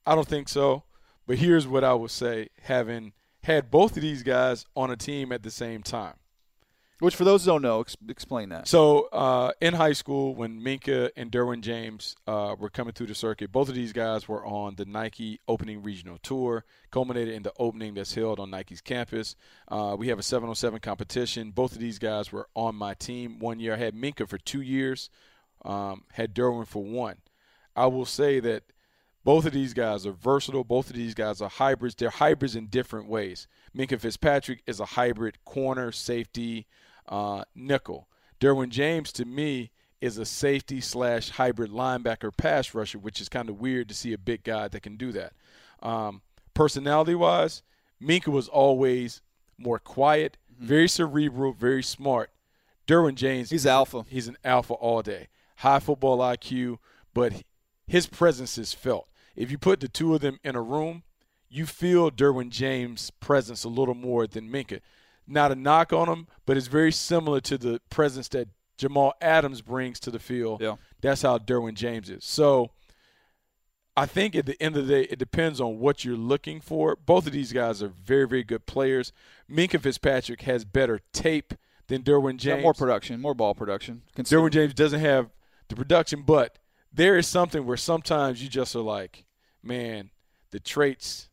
I 0.07 0.15
don't 0.15 0.29
think 0.29 0.49
so. 0.49 0.85
But 1.27 1.39
here's 1.39 1.67
what 1.67 1.85
I 1.85 1.95
would 1.95 2.11
say: 2.11 2.49
having 2.63 3.13
had 3.45 3.71
both 3.71 3.97
of 3.97 4.03
these 4.03 4.23
guys 4.23 4.67
on 4.77 4.91
a 4.91 4.97
team 4.97 5.33
at 5.33 5.43
the 5.43 5.51
same 5.51 5.83
time. 5.83 6.15
Which, 7.01 7.17
for 7.17 7.25
those 7.25 7.45
who 7.45 7.51
don't 7.51 7.63
know, 7.63 7.81
ex- 7.81 7.97
explain 8.09 8.51
that. 8.51 8.69
So 8.69 9.09
uh, 9.13 9.51
in 9.61 9.75
high 9.75 9.95
school, 9.95 10.35
when 10.35 10.61
Minkah 10.61 11.11
and 11.17 11.31
Derwin 11.31 11.61
James 11.61 12.15
uh, 12.27 12.55
were 12.59 12.71
coming 12.71 12.93
through 12.93 13.09
the 13.09 13.17
circuit, 13.17 13.51
both 13.51 13.69
of 13.69 13.75
these 13.75 13.93
guys 13.93 14.29
were 14.29 14.47
on 14.47 14.77
the 14.77 14.85
Nike 14.85 15.41
Opening 15.49 15.83
Regional 15.83 16.19
Tour, 16.19 16.65
culminated 16.93 17.35
in 17.35 17.43
the 17.43 17.53
opening 17.59 17.95
that's 17.95 18.15
held 18.15 18.39
on 18.39 18.51
Nike's 18.51 18.81
campus. 18.81 19.35
Uh, 19.67 19.97
we 19.99 20.09
have 20.09 20.21
a 20.21 20.23
707 20.23 20.79
competition. 20.81 21.51
Both 21.51 21.73
of 21.73 21.79
these 21.79 21.99
guys 21.99 22.31
were 22.31 22.49
on 22.55 22.77
my 22.77 22.95
team 22.95 23.41
one 23.41 23.59
year. 23.59 23.75
I 23.75 23.79
had 23.79 23.95
Minkah 23.95 24.29
for 24.29 24.39
two 24.39 24.61
years, 24.61 25.11
um, 25.65 26.05
had 26.13 26.33
Derwin 26.33 26.67
for 26.67 26.85
one. 26.85 27.17
I 27.75 27.87
will 27.87 28.07
say 28.07 28.39
that 28.39 28.63
Both 29.25 29.47
of 29.47 29.53
these 29.53 29.73
guys 29.73 30.07
are 30.07 30.13
versatile. 30.13 30.65
Both 30.65 30.91
of 30.91 30.97
these 30.97 31.15
guys 31.15 31.41
are 31.41 31.49
hybrids. 31.49 31.95
They're 31.95 32.11
hybrids 32.11 32.55
in 32.57 32.67
different 32.67 33.09
ways. 33.09 33.47
Minkah 33.77 33.99
Fitzpatrick 34.01 34.63
is 34.67 34.81
a 34.81 34.85
hybrid 34.85 35.43
corner, 35.45 35.91
safety, 35.93 36.67
uh, 37.09 37.45
nickel. 37.55 38.09
Derwin 38.41 38.69
James, 38.69 39.13
to 39.13 39.25
me, 39.25 39.71
is 40.01 40.19
a 40.19 40.27
safety 40.27 40.81
slash 40.83 41.31
hybrid 41.31 41.71
linebacker 41.71 42.37
pass 42.37 42.75
rusher, 42.75 42.99
which 42.99 43.21
is 43.21 43.31
kind 43.31 43.49
of 43.49 43.59
weird 43.61 43.89
to 43.89 43.95
see 43.95 44.13
a 44.13 44.19
big 44.19 44.45
guy 44.45 44.69
that 44.69 44.83
can 44.83 44.97
do 44.97 45.11
that. 45.13 45.33
Um, 45.83 46.21
personality 46.53 47.15
wise, 47.15 47.63
Minkah 48.03 48.29
was 48.29 48.49
always 48.49 49.23
more 49.59 49.79
quiet, 49.79 50.37
Mm-hmm. 50.55 50.67
very 50.69 50.89
cerebral, 50.89 51.53
very 51.53 51.83
smart. 51.83 52.31
Derwin 52.87 53.17
James, 53.17 53.51
He's 53.51 53.67
alpha. 53.67 54.05
He's 54.09 54.29
an 54.29 54.37
alpha 54.45 54.75
all 54.75 55.03
day. 55.03 55.27
High 55.57 55.81
football 55.81 56.19
IQ, 56.19 56.79
but 57.13 57.43
his 57.89 58.07
presence 58.07 58.57
is 58.57 58.73
felt. 58.73 59.09
If 59.37 59.51
you 59.51 59.59
put 59.59 59.81
the 59.81 59.89
two 59.89 60.15
of 60.15 60.21
them 60.21 60.39
in 60.45 60.55
a 60.57 60.63
room, 60.63 61.03
you 61.49 61.67
feel 61.67 62.11
Derwin 62.11 62.51
James' 62.51 63.11
presence 63.11 63.65
a 63.65 63.69
little 63.69 63.95
more 63.95 64.27
than 64.27 64.51
Minkah. 64.51 64.81
Not 65.27 65.53
a 65.53 65.55
knock 65.55 65.93
on 65.93 66.09
him, 66.09 66.27
but 66.47 66.57
it's 66.57 66.67
very 66.67 66.93
similar 66.93 67.41
to 67.43 67.57
the 67.57 67.81
presence 67.91 68.29
that 68.29 68.49
Jamal 68.77 69.15
Adams 69.21 69.63
brings 69.63 70.01
to 70.01 70.11
the 70.11 70.19
field. 70.19 70.61
Yeah. 70.61 70.77
That's 71.01 71.23
how 71.23 71.39
Derwin 71.39 71.75
James 71.75 72.11
is. 72.11 72.25
So 72.25 72.71
I 73.97 74.07
think 74.07 74.35
at 74.35 74.47
the 74.47 74.61
end 74.61 74.77
of 74.77 74.87
the 74.87 74.93
day, 74.93 75.09
it 75.09 75.19
depends 75.19 75.61
on 75.61 75.79
what 75.79 76.05
you're 76.05 76.17
looking 76.17 76.61
for. 76.61 76.97
Both 76.97 77.27
of 77.27 77.33
these 77.33 77.53
guys 77.53 77.83
are 77.83 77.89
very, 77.89 78.27
very 78.27 78.43
good 78.43 78.67
players. 78.67 79.13
Minkah 79.51 79.81
Fitzpatrick 79.81 80.43
has 80.43 80.65
better 80.65 81.01
tape 81.13 81.55
than 81.87 82.03
Derwin 82.03 82.39
James. 82.39 82.63
more 82.63 82.75
production, 82.75 83.21
more 83.21 83.35
ball 83.35 83.55
production. 83.55 84.03
Derwin 84.17 84.51
James 84.51 84.75
doesn't 84.75 85.01
have 85.01 85.31
the 85.69 85.77
production, 85.77 86.23
but 86.23 86.59
there 86.93 87.17
is 87.17 87.27
something 87.27 87.67
where 87.67 87.77
sometimes 87.77 88.43
you 88.43 88.49
just 88.49 88.75
are 88.75 88.81
like, 88.81 89.24
man, 89.65 90.11
the 90.51 90.61
traits, 90.61 91.29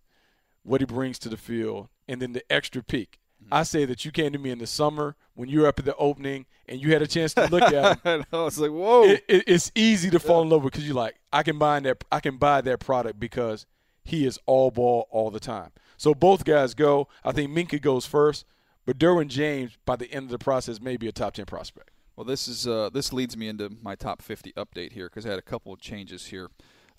what 0.64 0.82
he 0.82 0.86
brings 0.86 1.20
to 1.20 1.30
the 1.30 1.38
field, 1.38 1.90
and 2.08 2.22
then 2.22 2.34
the 2.34 2.44
extra 2.52 2.84
peak. 2.84 3.20
Mm-hmm. 3.44 3.54
I 3.54 3.64
say 3.64 3.86
that 3.86 4.06
you 4.06 4.12
came 4.12 4.34
to 4.34 4.40
me 4.40 4.52
in 4.52 4.60
the 4.60 4.68
summer 4.68 5.16
when 5.34 5.50
you 5.50 5.62
were 5.62 5.68
up 5.68 5.80
at 5.80 5.86
the 5.86 5.96
opening 5.96 6.46
and 6.68 6.80
you 6.82 6.94
had 6.94 7.02
a 7.02 7.08
chance 7.08 7.34
to 7.34 7.48
look 7.48 7.64
at 7.64 8.00
him. 8.02 8.26
I 8.34 8.44
was 8.44 8.60
like, 8.60 8.72
whoa. 8.72 9.04
It, 9.04 9.26
it, 9.28 9.44
it's 9.48 9.72
easy 9.76 10.10
to 10.12 10.20
fall 10.20 10.42
in 10.42 10.50
love 10.50 10.64
with 10.64 10.74
because 10.74 10.86
you're 10.86 10.96
like, 10.96 11.16
I 11.34 11.44
can 11.44 11.58
buy 11.58 11.80
that. 11.82 12.04
I 12.12 12.20
can 12.20 12.38
buy 12.38 12.62
that 12.62 12.80
product 12.80 13.20
because 13.20 13.66
he 14.04 14.26
is 14.26 14.40
all 14.46 14.72
ball 14.72 15.08
all 15.12 15.32
the 15.32 15.40
time. 15.40 15.72
So 15.98 16.14
both 16.14 16.46
guys 16.46 16.74
go. 16.74 17.08
I 17.24 17.32
think 17.32 17.52
Minkah 17.52 17.82
goes 17.82 18.06
first, 18.06 18.46
but 18.86 18.98
Derwin 18.98 19.28
James 19.28 19.78
by 19.86 19.96
the 19.96 20.12
end 20.12 20.26
of 20.26 20.32
the 20.32 20.40
process 20.40 20.82
may 20.82 20.98
be 20.98 21.08
a 21.08 21.12
top 21.12 21.34
ten 21.34 21.46
prospect. 21.46 21.92
Well, 22.16 22.26
this 22.26 22.48
is 22.48 22.68
uh, 22.68 22.90
this 22.92 23.14
leads 23.14 23.38
me 23.38 23.48
into 23.48 23.70
my 23.82 23.96
top 23.96 24.22
50 24.22 24.54
update 24.54 24.92
here 24.94 25.08
because 25.08 25.26
I 25.26 25.30
had 25.30 25.40
a 25.40 25.44
couple 25.44 25.74
of 25.74 25.80
changes 25.80 26.28
here. 26.28 26.50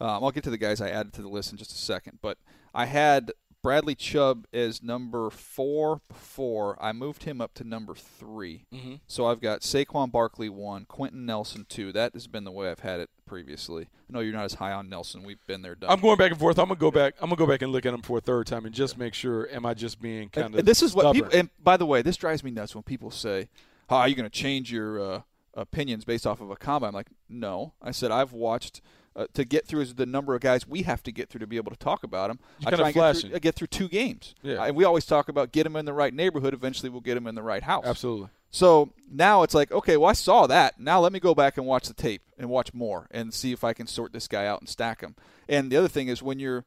Um, 0.02 0.24
I'll 0.24 0.30
get 0.32 0.44
to 0.44 0.50
the 0.50 0.58
guys 0.58 0.80
I 0.80 0.88
added 0.90 1.12
to 1.14 1.22
the 1.22 1.28
list 1.28 1.52
in 1.52 1.58
just 1.58 1.70
a 1.72 1.76
second, 1.78 2.18
but 2.20 2.38
I 2.74 2.86
had 2.86 3.32
Bradley 3.62 3.94
Chubb 3.94 4.46
as 4.52 4.82
number 4.82 5.30
four 5.30 6.00
before. 6.08 6.76
I 6.82 6.92
moved 6.92 7.22
him 7.22 7.40
up 7.40 7.54
to 7.54 7.64
number 7.64 7.94
3 7.94 8.66
Mhm. 8.74 8.98
So 9.06 9.26
I've 9.26 9.40
got 9.40 9.60
Saquon 9.60 10.10
Barkley 10.10 10.48
one, 10.48 10.84
Quenton 10.86 11.24
Nelson 11.24 11.64
two. 11.68 11.92
That 11.92 12.14
has 12.14 12.26
been 12.26 12.42
the 12.42 12.50
way 12.50 12.68
I've 12.70 12.80
had 12.80 12.98
it 12.98 13.10
previously. 13.24 13.84
I 13.84 14.12
know 14.12 14.18
you're 14.18 14.32
not 14.32 14.46
as 14.46 14.54
high 14.54 14.72
on 14.72 14.88
Nelson. 14.88 15.22
We've 15.22 15.46
been 15.46 15.62
there, 15.62 15.76
done. 15.76 15.90
I'm 15.90 16.00
going 16.00 16.16
back 16.18 16.32
and 16.32 16.40
forth. 16.40 16.58
I'm 16.58 16.66
gonna 16.66 16.80
go 16.80 16.90
back. 16.90 17.14
I'm 17.20 17.28
gonna 17.28 17.36
go 17.38 17.46
back 17.46 17.62
and 17.62 17.70
look 17.70 17.86
at 17.86 17.94
him 17.94 18.02
for 18.02 18.18
a 18.18 18.20
third 18.20 18.48
time 18.48 18.66
and 18.66 18.74
just 18.74 18.98
make 18.98 19.14
sure. 19.14 19.48
Am 19.52 19.64
I 19.64 19.74
just 19.74 20.00
being 20.02 20.28
kind 20.28 20.46
And- 20.46 20.54
of? 20.56 20.58
and 20.58 20.66
this 20.68 20.82
is 20.82 20.92
what 20.96 21.14
people. 21.14 21.30
And 21.32 21.48
by 21.62 21.76
the 21.76 21.86
way, 21.86 22.02
this 22.02 22.16
drives 22.16 22.42
me 22.42 22.50
nuts 22.50 22.74
when 22.74 22.82
people 22.82 23.12
say, 23.12 23.48
"How 23.88 23.98
are 23.98 24.08
you 24.08 24.16
going 24.16 24.28
to 24.28 24.36
change 24.36 24.72
your 24.72 25.00
uh, 25.00 25.22
opinions 25.54 26.04
based 26.04 26.26
off 26.26 26.40
of 26.40 26.50
a 26.50 26.56
combine?" 26.56 26.88
I'm 26.88 26.94
like, 26.94 27.10
no. 27.28 27.74
I 27.80 27.92
said 27.92 28.10
I've 28.10 28.32
watched. 28.32 28.80
Uh, 29.14 29.26
to 29.34 29.44
get 29.44 29.66
through 29.66 29.82
is 29.82 29.94
the 29.94 30.06
number 30.06 30.34
of 30.34 30.40
guys 30.40 30.66
we 30.66 30.82
have 30.82 31.02
to 31.02 31.12
get 31.12 31.28
through 31.28 31.40
to 31.40 31.46
be 31.46 31.58
able 31.58 31.70
to 31.70 31.76
talk 31.76 32.02
about 32.02 32.28
them. 32.28 32.38
I 32.64 32.70
try 32.70 32.86
and 32.86 32.94
get 32.94 33.16
through, 33.16 33.34
I 33.34 33.38
get 33.40 33.54
through 33.54 33.66
two 33.66 33.88
games. 33.88 34.34
Yeah. 34.42 34.64
and 34.64 34.74
we 34.74 34.84
always 34.84 35.04
talk 35.04 35.28
about 35.28 35.52
get 35.52 35.64
them 35.64 35.76
in 35.76 35.84
the 35.84 35.92
right 35.92 36.14
neighborhood. 36.14 36.54
Eventually, 36.54 36.88
we'll 36.88 37.02
get 37.02 37.14
them 37.14 37.26
in 37.26 37.34
the 37.34 37.42
right 37.42 37.62
house. 37.62 37.84
Absolutely. 37.84 38.28
So 38.50 38.92
now 39.10 39.42
it's 39.42 39.54
like, 39.54 39.72
okay, 39.72 39.96
well, 39.96 40.10
I 40.10 40.12
saw 40.14 40.46
that. 40.46 40.78
Now 40.78 41.00
let 41.00 41.12
me 41.12 41.20
go 41.20 41.34
back 41.34 41.56
and 41.56 41.66
watch 41.66 41.88
the 41.88 41.94
tape 41.94 42.22
and 42.38 42.50
watch 42.50 42.74
more 42.74 43.06
and 43.10 43.32
see 43.32 43.52
if 43.52 43.64
I 43.64 43.72
can 43.72 43.86
sort 43.86 44.12
this 44.12 44.28
guy 44.28 44.46
out 44.46 44.60
and 44.60 44.68
stack 44.68 45.00
him. 45.00 45.14
And 45.48 45.72
the 45.72 45.76
other 45.78 45.88
thing 45.88 46.08
is 46.08 46.22
when 46.22 46.38
you're 46.38 46.64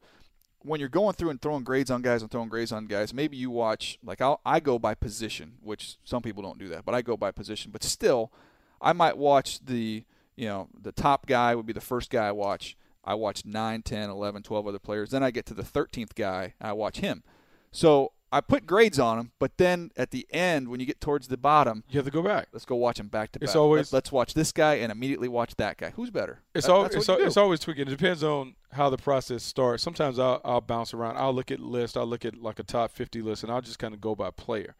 when 0.62 0.80
you're 0.80 0.88
going 0.88 1.14
through 1.14 1.30
and 1.30 1.40
throwing 1.40 1.62
grades 1.62 1.92
on 1.92 2.02
guys 2.02 2.22
and 2.22 2.30
throwing 2.30 2.48
grades 2.48 2.72
on 2.72 2.86
guys, 2.86 3.14
maybe 3.14 3.36
you 3.36 3.50
watch 3.50 3.98
like 4.04 4.20
I'll, 4.20 4.40
I 4.44 4.58
go 4.58 4.80
by 4.80 4.94
position, 4.94 5.54
which 5.62 5.96
some 6.04 6.22
people 6.22 6.42
don't 6.42 6.58
do 6.58 6.68
that, 6.68 6.84
but 6.84 6.94
I 6.94 7.02
go 7.02 7.16
by 7.16 7.30
position. 7.30 7.70
But 7.70 7.84
still, 7.84 8.32
I 8.80 8.92
might 8.92 9.16
watch 9.16 9.64
the 9.64 10.04
you 10.36 10.46
know 10.46 10.68
the 10.80 10.92
top 10.92 11.26
guy 11.26 11.54
would 11.54 11.66
be 11.66 11.72
the 11.72 11.80
first 11.80 12.10
guy 12.10 12.28
I 12.28 12.32
watch. 12.32 12.76
I 13.04 13.14
watch 13.14 13.44
9, 13.44 13.82
10, 13.82 14.10
11, 14.10 14.42
12 14.42 14.66
other 14.66 14.78
players. 14.80 15.10
Then 15.10 15.22
I 15.22 15.30
get 15.30 15.46
to 15.46 15.54
the 15.54 15.62
13th 15.62 16.14
guy. 16.16 16.54
I 16.60 16.72
watch 16.72 16.98
him. 16.98 17.22
So 17.70 18.12
I 18.32 18.40
put 18.40 18.66
grades 18.66 18.98
on 18.98 19.18
him, 19.20 19.30
but 19.38 19.56
then 19.58 19.92
at 19.96 20.10
the 20.10 20.26
end, 20.30 20.68
when 20.68 20.80
you 20.80 20.86
get 20.86 21.00
towards 21.00 21.28
the 21.28 21.36
bottom, 21.36 21.84
You 21.88 21.98
have 21.98 22.04
to 22.06 22.10
go 22.10 22.20
back. 22.22 22.48
let's 22.52 22.64
go 22.64 22.74
watch 22.74 22.96
them 22.96 23.06
back 23.06 23.30
to 23.32 23.38
back. 23.38 23.46
It's 23.46 23.54
always- 23.54 23.92
let's, 23.92 24.10
watch 24.10 24.34
this 24.34 24.50
guy 24.50 24.74
and 24.74 24.90
immediately 24.90 25.28
watch 25.28 25.54
that 25.56 25.76
guy. 25.78 25.90
Who's 25.90 26.10
better? 26.10 26.40
It's 26.52 26.66
That- 26.66 26.72
all, 26.72 26.82
that's 26.82 26.96
it's, 26.96 27.06
what 27.06 27.14
al- 27.14 27.18
you 27.20 27.24
do. 27.24 27.28
it's 27.28 27.36
always 27.36 27.60
tweaking. 27.60 27.86
It 27.86 27.90
depends 27.90 28.24
on 28.24 28.56
how 28.72 28.90
the 28.90 28.98
process 28.98 29.44
starts. 29.44 29.84
Sometimes 29.84 30.18
I'll, 30.18 30.40
I'll 30.44 30.60
bounce 30.60 30.92
around. 30.92 31.16
I'll 31.16 31.32
look 31.32 31.52
at 31.52 31.60
lists. 31.60 31.96
I'll 31.96 32.06
look 32.06 32.24
at 32.24 32.36
like 32.42 32.58
a 32.58 32.64
top 32.64 32.90
50 32.90 33.22
list, 33.22 33.44
and 33.44 33.52
I'll 33.52 33.60
just 33.62 33.78
kind 33.78 33.94
of 33.94 34.00
go 34.00 34.16
by 34.16 34.32
player. 34.32 34.74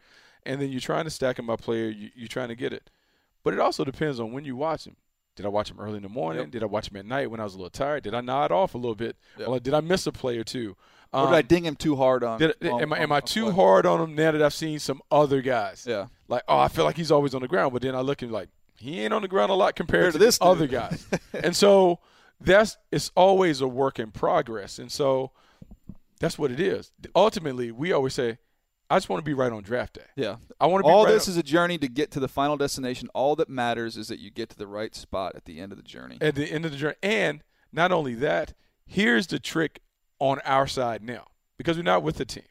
And 0.44 0.60
then 0.60 0.70
you're 0.72 0.80
trying 0.80 1.04
to 1.04 1.10
stack 1.10 1.38
him 1.38 1.46
by 1.46 1.54
player. 1.56 1.88
You, 1.88 2.10
you're 2.16 2.28
trying 2.28 2.48
to 2.48 2.56
get 2.56 2.72
it. 2.72 2.90
But 3.44 3.54
it 3.54 3.60
also 3.60 3.84
depends 3.84 4.18
on 4.18 4.32
when 4.32 4.44
you 4.44 4.56
watch 4.56 4.84
him. 4.86 4.96
Did 5.36 5.46
I 5.46 5.48
watch 5.50 5.70
him 5.70 5.78
early 5.78 5.98
in 5.98 6.02
the 6.02 6.08
morning? 6.08 6.42
Yep. 6.44 6.50
Did 6.50 6.62
I 6.62 6.66
watch 6.66 6.90
him 6.90 6.96
at 6.96 7.06
night 7.06 7.30
when 7.30 7.40
I 7.40 7.44
was 7.44 7.54
a 7.54 7.58
little 7.58 7.70
tired? 7.70 8.02
Did 8.04 8.14
I 8.14 8.20
nod 8.22 8.50
off 8.50 8.74
a 8.74 8.78
little 8.78 8.94
bit? 8.94 9.16
Yep. 9.38 9.48
Or 9.48 9.60
did 9.60 9.74
I 9.74 9.80
miss 9.80 10.06
a 10.06 10.12
play 10.12 10.38
or 10.38 10.44
two? 10.44 10.76
or 11.12 11.26
did 11.26 11.34
I 11.34 11.38
Um, 11.40 11.46
ding 11.46 11.64
him 11.64 11.76
too 11.76 11.94
hard 11.96 12.24
on? 12.24 12.38
did, 12.40 12.54
on- 12.66 12.82
am 12.82 12.92
I, 12.92 12.98
am 12.98 13.12
I 13.12 13.20
too 13.20 13.44
play? 13.44 13.52
hard 13.54 13.86
on 13.86 14.00
him 14.00 14.14
now 14.14 14.32
that 14.32 14.42
I've 14.42 14.52
seen 14.54 14.78
some 14.80 15.00
other 15.10 15.40
guys? 15.42 15.86
Yeah. 15.88 16.06
Like, 16.28 16.42
oh, 16.48 16.58
I 16.58 16.68
feel 16.68 16.84
like 16.84 16.96
he's 16.96 17.12
always 17.12 17.34
on 17.34 17.42
the 17.42 17.48
ground, 17.48 17.72
but 17.72 17.82
then 17.82 17.94
I 17.94 18.00
look 18.00 18.22
and 18.22 18.32
like 18.32 18.48
he 18.78 19.00
ain't 19.00 19.14
on 19.14 19.22
the 19.22 19.28
ground 19.28 19.50
a 19.50 19.54
lot 19.54 19.76
compared 19.76 20.12
to 20.14 20.18
this 20.18 20.36
other 20.40 20.66
guys. 20.66 21.06
and 21.32 21.54
so 21.54 22.00
that's 22.40 22.76
it's 22.90 23.10
always 23.14 23.60
a 23.60 23.68
work 23.68 23.98
in 23.98 24.10
progress. 24.10 24.78
And 24.78 24.90
so 24.90 25.30
that's 26.18 26.38
what 26.38 26.50
it 26.50 26.60
is. 26.60 26.92
Ultimately, 27.14 27.70
we 27.70 27.92
always 27.92 28.14
say, 28.14 28.38
I 28.88 28.96
just 28.96 29.08
want 29.08 29.20
to 29.20 29.24
be 29.24 29.34
right 29.34 29.50
on 29.52 29.62
draft 29.62 29.94
day. 29.94 30.02
Yeah. 30.14 30.36
I 30.60 30.66
want 30.66 30.84
to 30.84 30.88
be 30.88 30.92
All 30.92 31.04
right 31.04 31.12
this 31.12 31.26
on- 31.26 31.32
is 31.32 31.36
a 31.36 31.42
journey 31.42 31.76
to 31.78 31.88
get 31.88 32.10
to 32.12 32.20
the 32.20 32.28
final 32.28 32.56
destination. 32.56 33.08
All 33.14 33.34
that 33.36 33.48
matters 33.48 33.96
is 33.96 34.08
that 34.08 34.18
you 34.20 34.30
get 34.30 34.48
to 34.50 34.56
the 34.56 34.66
right 34.66 34.94
spot 34.94 35.32
at 35.34 35.44
the 35.44 35.60
end 35.60 35.72
of 35.72 35.78
the 35.78 35.84
journey. 35.84 36.18
at 36.20 36.34
the 36.36 36.44
end 36.50 36.64
of 36.64 36.70
the 36.70 36.76
journey. 36.76 36.94
And 37.02 37.42
not 37.72 37.90
only 37.92 38.14
that, 38.14 38.54
here's 38.86 39.26
the 39.26 39.38
trick 39.40 39.80
on 40.20 40.38
our 40.44 40.66
side 40.66 41.02
now 41.02 41.26
because 41.58 41.76
we're 41.76 41.82
not 41.82 42.02
with 42.02 42.16
the 42.16 42.24
team. 42.24 42.44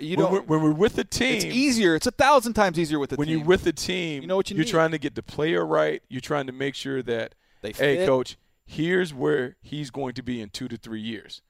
You 0.00 0.16
when, 0.16 0.26
know, 0.26 0.32
we're, 0.32 0.40
when 0.42 0.62
we're 0.62 0.72
with 0.72 0.96
the 0.96 1.04
team, 1.04 1.36
it's 1.36 1.44
easier. 1.44 1.94
It's 1.94 2.08
a 2.08 2.10
thousand 2.10 2.54
times 2.54 2.76
easier 2.76 2.98
with 2.98 3.10
the 3.10 3.16
team. 3.16 3.18
when 3.20 3.28
team. 3.28 3.38
you're 3.38 3.46
with 3.46 3.62
the 3.62 3.72
team, 3.72 4.22
You 4.22 4.26
know 4.28 4.34
what 4.36 4.50
you 4.50 4.60
are 4.60 4.64
trying 4.64 4.90
to 4.90 4.98
get 4.98 5.14
the 5.14 5.22
player 5.22 5.64
right. 5.64 6.02
You're 6.08 6.20
trying 6.20 6.46
to 6.48 6.52
make 6.52 6.74
sure 6.74 7.02
that, 7.04 7.36
They 7.62 7.70
hey, 7.70 8.04
coach, 8.04 8.36
here's 8.64 9.14
where 9.14 9.54
he's 9.62 9.90
going 9.90 10.14
to 10.14 10.22
be 10.22 10.40
in 10.40 10.48
two 10.50 10.66
to 10.66 10.76
three 10.76 11.00
years. 11.00 11.40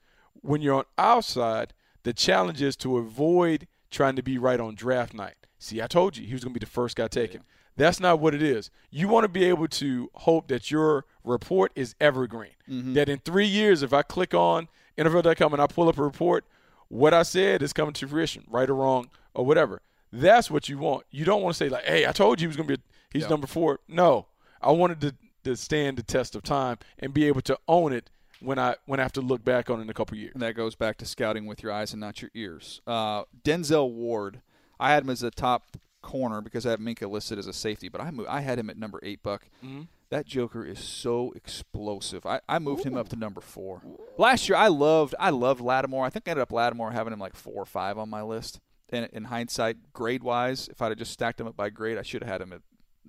When 0.42 0.60
you're 0.60 0.74
on 0.74 0.84
our 0.98 1.22
side, 1.22 1.72
the 2.02 2.12
challenge 2.12 2.60
is 2.60 2.76
to 2.76 2.98
avoid 2.98 3.66
trying 3.90 4.16
to 4.16 4.22
be 4.22 4.38
right 4.38 4.60
on 4.60 4.74
draft 4.74 5.14
night. 5.14 5.34
See, 5.58 5.80
I 5.80 5.86
told 5.86 6.16
you 6.16 6.26
he 6.26 6.32
was 6.32 6.44
going 6.44 6.52
to 6.54 6.60
be 6.60 6.64
the 6.64 6.70
first 6.70 6.96
guy 6.96 7.08
taken. 7.08 7.42
That's 7.76 8.00
not 8.00 8.20
what 8.20 8.34
it 8.34 8.42
is. 8.42 8.70
You 8.90 9.08
want 9.08 9.24
to 9.24 9.28
be 9.28 9.44
able 9.44 9.68
to 9.68 10.10
hope 10.14 10.48
that 10.48 10.70
your 10.70 11.04
report 11.24 11.72
is 11.74 11.94
evergreen. 12.00 12.52
Mm-hmm. 12.68 12.94
That 12.94 13.08
in 13.08 13.18
three 13.18 13.46
years, 13.46 13.82
if 13.82 13.92
I 13.92 14.02
click 14.02 14.32
on 14.34 14.68
NFL.com 14.96 15.52
and 15.52 15.62
I 15.62 15.66
pull 15.66 15.88
up 15.88 15.98
a 15.98 16.02
report, 16.02 16.44
what 16.88 17.12
I 17.12 17.22
said 17.22 17.62
is 17.62 17.72
coming 17.72 17.92
to 17.94 18.08
fruition, 18.08 18.44
right 18.48 18.68
or 18.68 18.74
wrong 18.74 19.10
or 19.34 19.44
whatever. 19.44 19.82
That's 20.12 20.50
what 20.50 20.68
you 20.68 20.78
want. 20.78 21.04
You 21.10 21.24
don't 21.24 21.42
want 21.42 21.54
to 21.54 21.58
say 21.58 21.68
like, 21.68 21.84
"Hey, 21.84 22.06
I 22.06 22.12
told 22.12 22.40
you 22.40 22.44
he 22.44 22.48
was 22.48 22.56
going 22.56 22.68
to 22.68 22.76
be. 22.78 22.82
He's 23.12 23.22
Yeah. 23.24 23.28
number 23.30 23.46
four. 23.46 23.80
No, 23.88 24.26
I 24.62 24.70
wanted 24.72 25.00
to, 25.02 25.14
to 25.44 25.56
stand 25.56 25.98
the 25.98 26.02
test 26.02 26.34
of 26.34 26.42
time 26.42 26.78
and 26.98 27.12
be 27.12 27.26
able 27.26 27.40
to 27.42 27.58
own 27.68 27.92
it 27.92 28.08
when 28.40 28.58
I 28.58 28.76
when 28.86 29.00
I 29.00 29.02
have 29.02 29.12
to 29.12 29.20
look 29.20 29.44
back 29.44 29.70
on 29.70 29.78
it 29.78 29.82
in 29.82 29.90
a 29.90 29.94
couple 29.94 30.16
years. 30.16 30.32
And 30.34 30.42
that 30.42 30.54
goes 30.54 30.74
back 30.74 30.96
to 30.98 31.06
scouting 31.06 31.46
with 31.46 31.62
your 31.62 31.72
eyes 31.72 31.92
and 31.92 32.00
not 32.00 32.20
your 32.22 32.30
ears. 32.34 32.80
Uh, 32.86 33.24
Denzel 33.44 33.90
Ward, 33.92 34.40
I 34.78 34.90
had 34.90 35.04
him 35.04 35.10
as 35.10 35.22
a 35.22 35.30
top 35.30 35.76
corner 36.02 36.40
because 36.40 36.64
I 36.66 36.70
have 36.70 36.80
Minkah 36.80 37.10
listed 37.10 37.38
as 37.38 37.46
a 37.46 37.52
safety, 37.52 37.88
but 37.88 38.00
I 38.00 38.10
moved, 38.10 38.28
I 38.28 38.40
had 38.40 38.58
him 38.58 38.70
at 38.70 38.76
number 38.76 39.00
eight. 39.02 39.22
Buck, 39.22 39.48
Mm-hmm. 39.64 39.82
that 40.10 40.24
Joker 40.26 40.64
is 40.64 40.78
so 40.78 41.32
explosive. 41.34 42.24
I, 42.26 42.40
I 42.48 42.58
moved 42.60 42.84
him 42.84 42.96
up 42.96 43.08
to 43.08 43.16
number 43.16 43.40
four. 43.40 43.82
Last 44.18 44.48
year, 44.48 44.56
I 44.56 44.68
loved 44.68 45.14
I 45.18 45.30
loved 45.30 45.60
Lattimore. 45.60 46.04
I 46.06 46.10
think 46.10 46.28
I 46.28 46.32
ended 46.32 46.42
up 46.42 46.52
Lattimore 46.52 46.92
having 46.92 47.12
him 47.12 47.18
like 47.18 47.34
four 47.36 47.54
or 47.62 47.66
five 47.66 47.98
on 47.98 48.08
my 48.10 48.22
list. 48.22 48.60
And 48.90 49.08
in 49.12 49.24
hindsight, 49.24 49.92
grade 49.92 50.22
wise, 50.22 50.68
if 50.68 50.80
I'd 50.80 50.90
have 50.90 50.98
just 50.98 51.10
stacked 51.12 51.40
him 51.40 51.48
up 51.48 51.56
by 51.56 51.70
grade, 51.70 51.98
I 51.98 52.02
should 52.02 52.22
have 52.22 52.30
had 52.30 52.40
him 52.40 52.52
at 52.52 52.60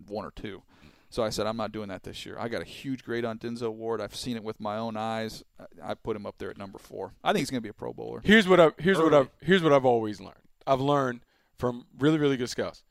one 0.08 0.26
or 0.26 0.32
two. 0.32 0.64
So 1.10 1.24
I 1.24 1.30
said, 1.30 1.48
I'm 1.48 1.56
not 1.58 1.72
doing 1.72 1.88
that 1.88 2.04
this 2.04 2.26
year. 2.26 2.38
I 2.38 2.50
got 2.50 2.62
a 2.62 2.66
huge 2.66 3.04
grade 3.04 3.24
on 3.24 3.38
Denzel 3.40 3.74
Ward. 3.74 4.02
I've 4.02 4.16
seen 4.16 4.36
it 4.36 4.44
with 4.44 4.60
my 4.60 4.78
own 4.78 4.98
eyes. 4.98 5.44
I, 5.60 5.92
I 5.92 5.94
put 5.94 6.16
him 6.18 6.26
up 6.26 6.36
there 6.38 6.50
at 6.50 6.58
number 6.58 6.78
four. 6.78 7.14
I 7.24 7.30
think 7.32 7.40
he's 7.40 7.50
going 7.50 7.60
to 7.62 7.66
be 7.66 7.70
a 7.70 7.74
Pro 7.74 7.94
Bowler. 7.94 8.22
Here's 8.26 8.48
what 8.48 8.60
I 8.60 8.72
here's 8.78 8.98
what 8.98 9.14
Early. 9.14 9.18
I've 9.20 9.30
here's 9.42 9.64
what 9.64 9.72
I've 9.72 9.86
always 9.86 10.20
learned. 10.20 10.42
I've 10.66 10.82
learned 10.82 11.22
from 11.58 11.86
really 11.98 12.18
really 12.18 12.36
good 12.38 12.50
scouts. 12.50 12.84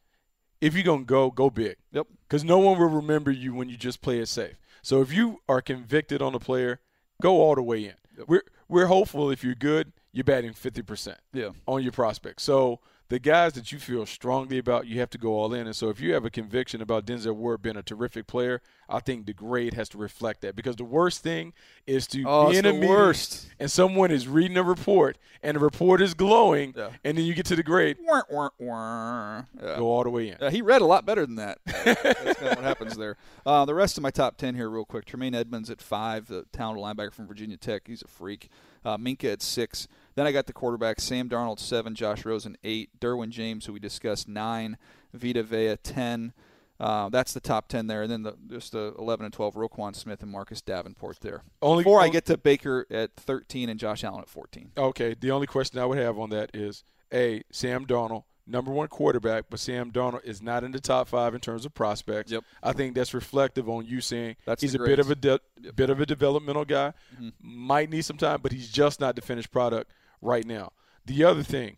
If 0.62 0.74
you're 0.74 0.82
gonna 0.84 1.04
go, 1.04 1.30
go 1.30 1.50
big. 1.50 1.76
Yep. 1.92 2.06
Because 2.26 2.42
no 2.42 2.58
one 2.58 2.78
will 2.78 2.88
remember 2.88 3.30
you 3.30 3.52
when 3.54 3.68
you 3.68 3.76
just 3.76 4.00
play 4.00 4.18
it 4.20 4.26
safe. 4.28 4.56
So 4.80 5.02
if 5.02 5.12
you 5.12 5.40
are 5.48 5.60
convicted 5.60 6.22
on 6.22 6.34
a 6.34 6.38
player, 6.38 6.80
go 7.20 7.42
all 7.42 7.54
the 7.54 7.62
way 7.62 7.84
in. 7.84 8.24
We're 8.26 8.42
we're 8.66 8.86
hopeful 8.86 9.30
if 9.30 9.44
you're 9.44 9.54
good, 9.54 9.92
you're 10.12 10.24
batting 10.24 10.54
50% 10.54 11.16
Yeah. 11.34 11.50
on 11.66 11.82
your 11.82 11.92
prospects. 11.92 12.42
So 12.44 12.80
the 13.08 13.18
guys 13.20 13.52
that 13.52 13.70
you 13.70 13.78
feel 13.78 14.04
strongly 14.04 14.58
about, 14.58 14.86
you 14.86 14.98
have 15.00 15.10
to 15.10 15.18
go 15.18 15.30
all 15.38 15.54
in. 15.54 15.66
And 15.66 15.76
so 15.76 15.88
if 15.90 16.00
you 16.00 16.12
have 16.14 16.24
a 16.24 16.30
conviction 16.30 16.82
about 16.82 17.06
Denzel 17.06 17.34
Ward 17.36 17.62
being 17.62 17.76
a 17.76 17.82
terrific 17.82 18.26
player, 18.26 18.60
I 18.88 18.98
think 19.00 19.26
the 19.26 19.32
grade 19.32 19.74
has 19.74 19.88
to 19.90 19.98
reflect 19.98 20.40
that. 20.40 20.56
Because 20.56 20.74
the 20.76 20.84
worst 20.84 21.22
thing 21.22 21.52
is 21.86 22.06
to 22.08 22.24
Oh, 22.26 22.50
be 22.50 22.56
in 22.58 22.66
a 22.66 22.74
worst. 22.86 23.46
and 23.60 23.70
someone 23.70 24.10
is 24.10 24.26
reading 24.26 24.56
a 24.56 24.62
report 24.64 25.18
and 25.42 25.54
the 25.54 25.60
report 25.60 26.00
is 26.02 26.14
glowing, 26.14 26.74
Yeah. 26.76 26.90
and 27.04 27.16
then 27.16 27.24
you 27.24 27.34
get 27.34 27.46
to 27.46 27.56
the 27.56 27.62
grade, 27.62 27.96
Wah, 28.02 28.22
wah, 28.28 28.48
wah. 28.58 29.42
Yeah. 29.60 29.76
go 29.76 29.86
all 29.90 30.02
the 30.02 30.10
way 30.10 30.30
in. 30.30 30.36
Uh, 30.40 30.50
he 30.50 30.60
read 30.62 30.82
a 30.82 30.86
lot 30.86 31.06
better 31.06 31.24
than 31.24 31.36
that. 31.36 31.58
That's 31.64 32.02
kind 32.40 32.50
of 32.50 32.56
what 32.56 32.64
happens 32.64 32.96
there. 32.96 33.16
Uh, 33.46 33.64
the 33.64 33.74
rest 33.74 33.96
of 33.96 34.02
my 34.02 34.10
top 34.10 34.36
10 34.36 34.56
here, 34.56 34.68
real 34.68 34.84
quick. 34.84 35.04
Tremaine 35.04 35.32
Edmunds 35.32 35.70
at 35.70 35.80
five, 35.80 36.26
the 36.26 36.44
talented 36.50 36.82
linebacker 36.84 37.12
from 37.12 37.28
Virginia 37.28 37.56
Tech. 37.56 37.82
He's 37.86 38.02
a 38.02 38.08
freak. 38.08 38.48
Uh, 38.84 38.96
Minkah 38.96 39.34
at 39.34 39.40
six. 39.40 39.86
Then 40.16 40.26
I 40.26 40.32
got 40.32 40.46
the 40.46 40.52
quarterback, 40.52 40.98
Sam 41.00 41.28
Darnold, 41.28 41.60
seven. 41.60 41.94
Josh 41.94 42.24
Rosen, 42.24 42.56
eight. 42.64 42.98
Derwin 42.98 43.28
James, 43.28 43.66
who 43.66 43.72
we 43.74 43.78
discussed, 43.78 44.26
nine. 44.28 44.78
Vita 45.12 45.42
Vea, 45.42 45.76
10. 45.76 46.32
Uh, 46.78 47.08
that's 47.08 47.32
the 47.32 47.40
top 47.40 47.68
10 47.68 47.86
there. 47.86 48.02
And 48.02 48.10
then 48.10 48.22
the, 48.22 48.36
just 48.48 48.72
the 48.72 48.94
11 48.98 49.24
and 49.24 49.32
12, 49.32 49.54
Roquan 49.54 49.94
Smith 49.94 50.22
and 50.22 50.30
Marcus 50.30 50.60
Davenport 50.60 51.20
there. 51.20 51.42
Only- 51.62 51.84
Before 51.84 52.00
I 52.00 52.08
get 52.08 52.26
to 52.26 52.36
Baker 52.36 52.86
at 52.90 53.14
13 53.16 53.68
and 53.68 53.78
Josh 53.80 54.04
Allen 54.04 54.20
at 54.20 54.28
14. 54.28 54.72
Okay, 54.76 55.14
the 55.18 55.30
only 55.30 55.46
question 55.46 55.78
I 55.78 55.86
would 55.86 55.98
have 55.98 56.18
on 56.18 56.30
that 56.30 56.50
is 56.54 56.84
A, 57.14 57.42
Sam 57.50 57.86
Darnold, 57.86 58.24
number 58.46 58.70
one 58.72 58.88
quarterback, 58.88 59.46
but 59.48 59.58
Sam 59.58 59.90
Darnold 59.90 60.24
is 60.24 60.42
not 60.42 60.64
in 60.64 60.72
the 60.72 60.80
top 60.80 61.08
five 61.08 61.34
in 61.34 61.40
terms 61.40 61.64
of 61.64 61.72
prospects. 61.72 62.30
Yep. 62.30 62.44
I 62.62 62.72
think 62.74 62.94
that's 62.94 63.14
reflective 63.14 63.68
on 63.70 63.86
you 63.86 64.02
saying 64.02 64.36
That's 64.44 64.60
he's 64.60 64.74
a 64.74 64.78
bit 64.78 64.98
of 64.98 65.10
a 65.10 65.14
de- 65.14 65.40
bit 65.74 65.88
of 65.88 66.00
a 66.00 66.06
developmental 66.06 66.64
guy. 66.66 66.92
Mm-hmm. 67.14 67.28
Might 67.40 67.90
need 67.90 68.04
some 68.04 68.18
time, 68.18 68.40
but 68.42 68.52
he's 68.52 68.70
just 68.70 69.00
not 69.00 69.16
the 69.16 69.22
finished 69.22 69.50
product 69.50 69.90
right 70.20 70.44
now. 70.46 70.72
The 71.04 71.24
other 71.24 71.42
thing, 71.42 71.76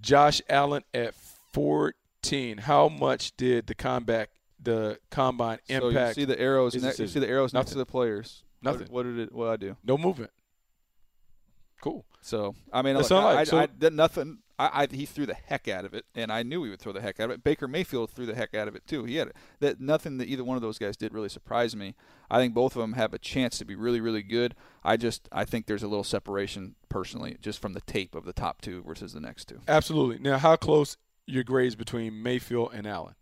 Josh 0.00 0.40
Allen 0.48 0.82
at 0.94 1.14
14. 1.52 2.58
How 2.58 2.88
much 2.88 3.36
did 3.36 3.66
the 3.66 3.74
comeback, 3.74 4.30
the 4.62 4.98
combine 5.10 5.58
So 5.68 5.88
impact? 5.88 6.16
you 6.16 6.22
see 6.22 6.26
the 6.26 6.38
arrows. 6.40 6.74
his 6.74 6.82
Ne- 6.82 6.92
you 7.04 7.06
see 7.08 7.20
the 7.20 7.28
arrows 7.28 7.52
next 7.54 7.70
to 7.70 7.78
the 7.78 7.86
players. 7.86 8.42
What- 8.60 8.72
Nothing. 8.72 8.92
What, 8.92 9.02
did 9.04 9.18
it? 9.18 9.32
What 9.32 9.48
I 9.48 9.56
do? 9.56 9.76
no 9.84 9.96
movement. 9.96 10.30
Cool. 11.80 12.04
So 12.20 12.54
I 12.72 12.82
mean, 12.82 12.96
look, 12.96 13.10
I, 13.12 13.34
like- 13.34 13.46
so- 13.46 13.58
I, 13.58 13.62
I 13.62 13.66
did 13.66 13.92
nothing. 13.92 14.38
I, 14.58 14.82
I 14.82 14.88
he 14.90 15.06
threw 15.06 15.26
the 15.26 15.34
heck 15.34 15.68
out 15.68 15.84
of 15.84 15.94
it, 15.94 16.06
and 16.14 16.32
I 16.32 16.42
knew 16.42 16.64
he 16.64 16.70
would 16.70 16.80
throw 16.80 16.92
the 16.92 17.00
heck 17.00 17.20
out 17.20 17.26
of 17.26 17.30
it. 17.32 17.44
Baker 17.44 17.68
Mayfield 17.68 18.10
threw 18.10 18.26
the 18.26 18.34
heck 18.34 18.54
out 18.54 18.68
of 18.68 18.76
it 18.76 18.86
too. 18.86 19.04
He 19.04 19.16
had 19.16 19.32
that 19.60 19.80
nothing 19.80 20.18
that 20.18 20.28
either 20.28 20.44
one 20.44 20.56
of 20.56 20.62
those 20.62 20.78
guys 20.78 20.96
did 20.96 21.12
really 21.12 21.28
surprised 21.28 21.76
me. 21.76 21.94
I 22.30 22.38
think 22.38 22.54
both 22.54 22.74
of 22.74 22.80
them 22.80 22.94
have 22.94 23.12
a 23.12 23.18
chance 23.18 23.58
to 23.58 23.64
be 23.64 23.74
really, 23.74 24.00
really 24.00 24.22
good. 24.22 24.54
I 24.82 24.96
just 24.96 25.28
I 25.30 25.44
think 25.44 25.66
there's 25.66 25.82
a 25.82 25.88
little 25.88 26.04
separation 26.04 26.74
personally, 26.88 27.36
just 27.40 27.60
from 27.60 27.74
the 27.74 27.82
tape 27.82 28.14
of 28.14 28.24
the 28.24 28.32
top 28.32 28.62
two 28.62 28.82
versus 28.82 29.12
the 29.12 29.20
next 29.20 29.46
two. 29.46 29.60
Absolutely. 29.68 30.18
Now, 30.18 30.38
how 30.38 30.56
close 30.56 30.96
your 31.26 31.44
grades 31.44 31.74
between 31.74 32.22
Mayfield 32.22 32.70
and 32.72 32.86
Allen? 32.86 33.14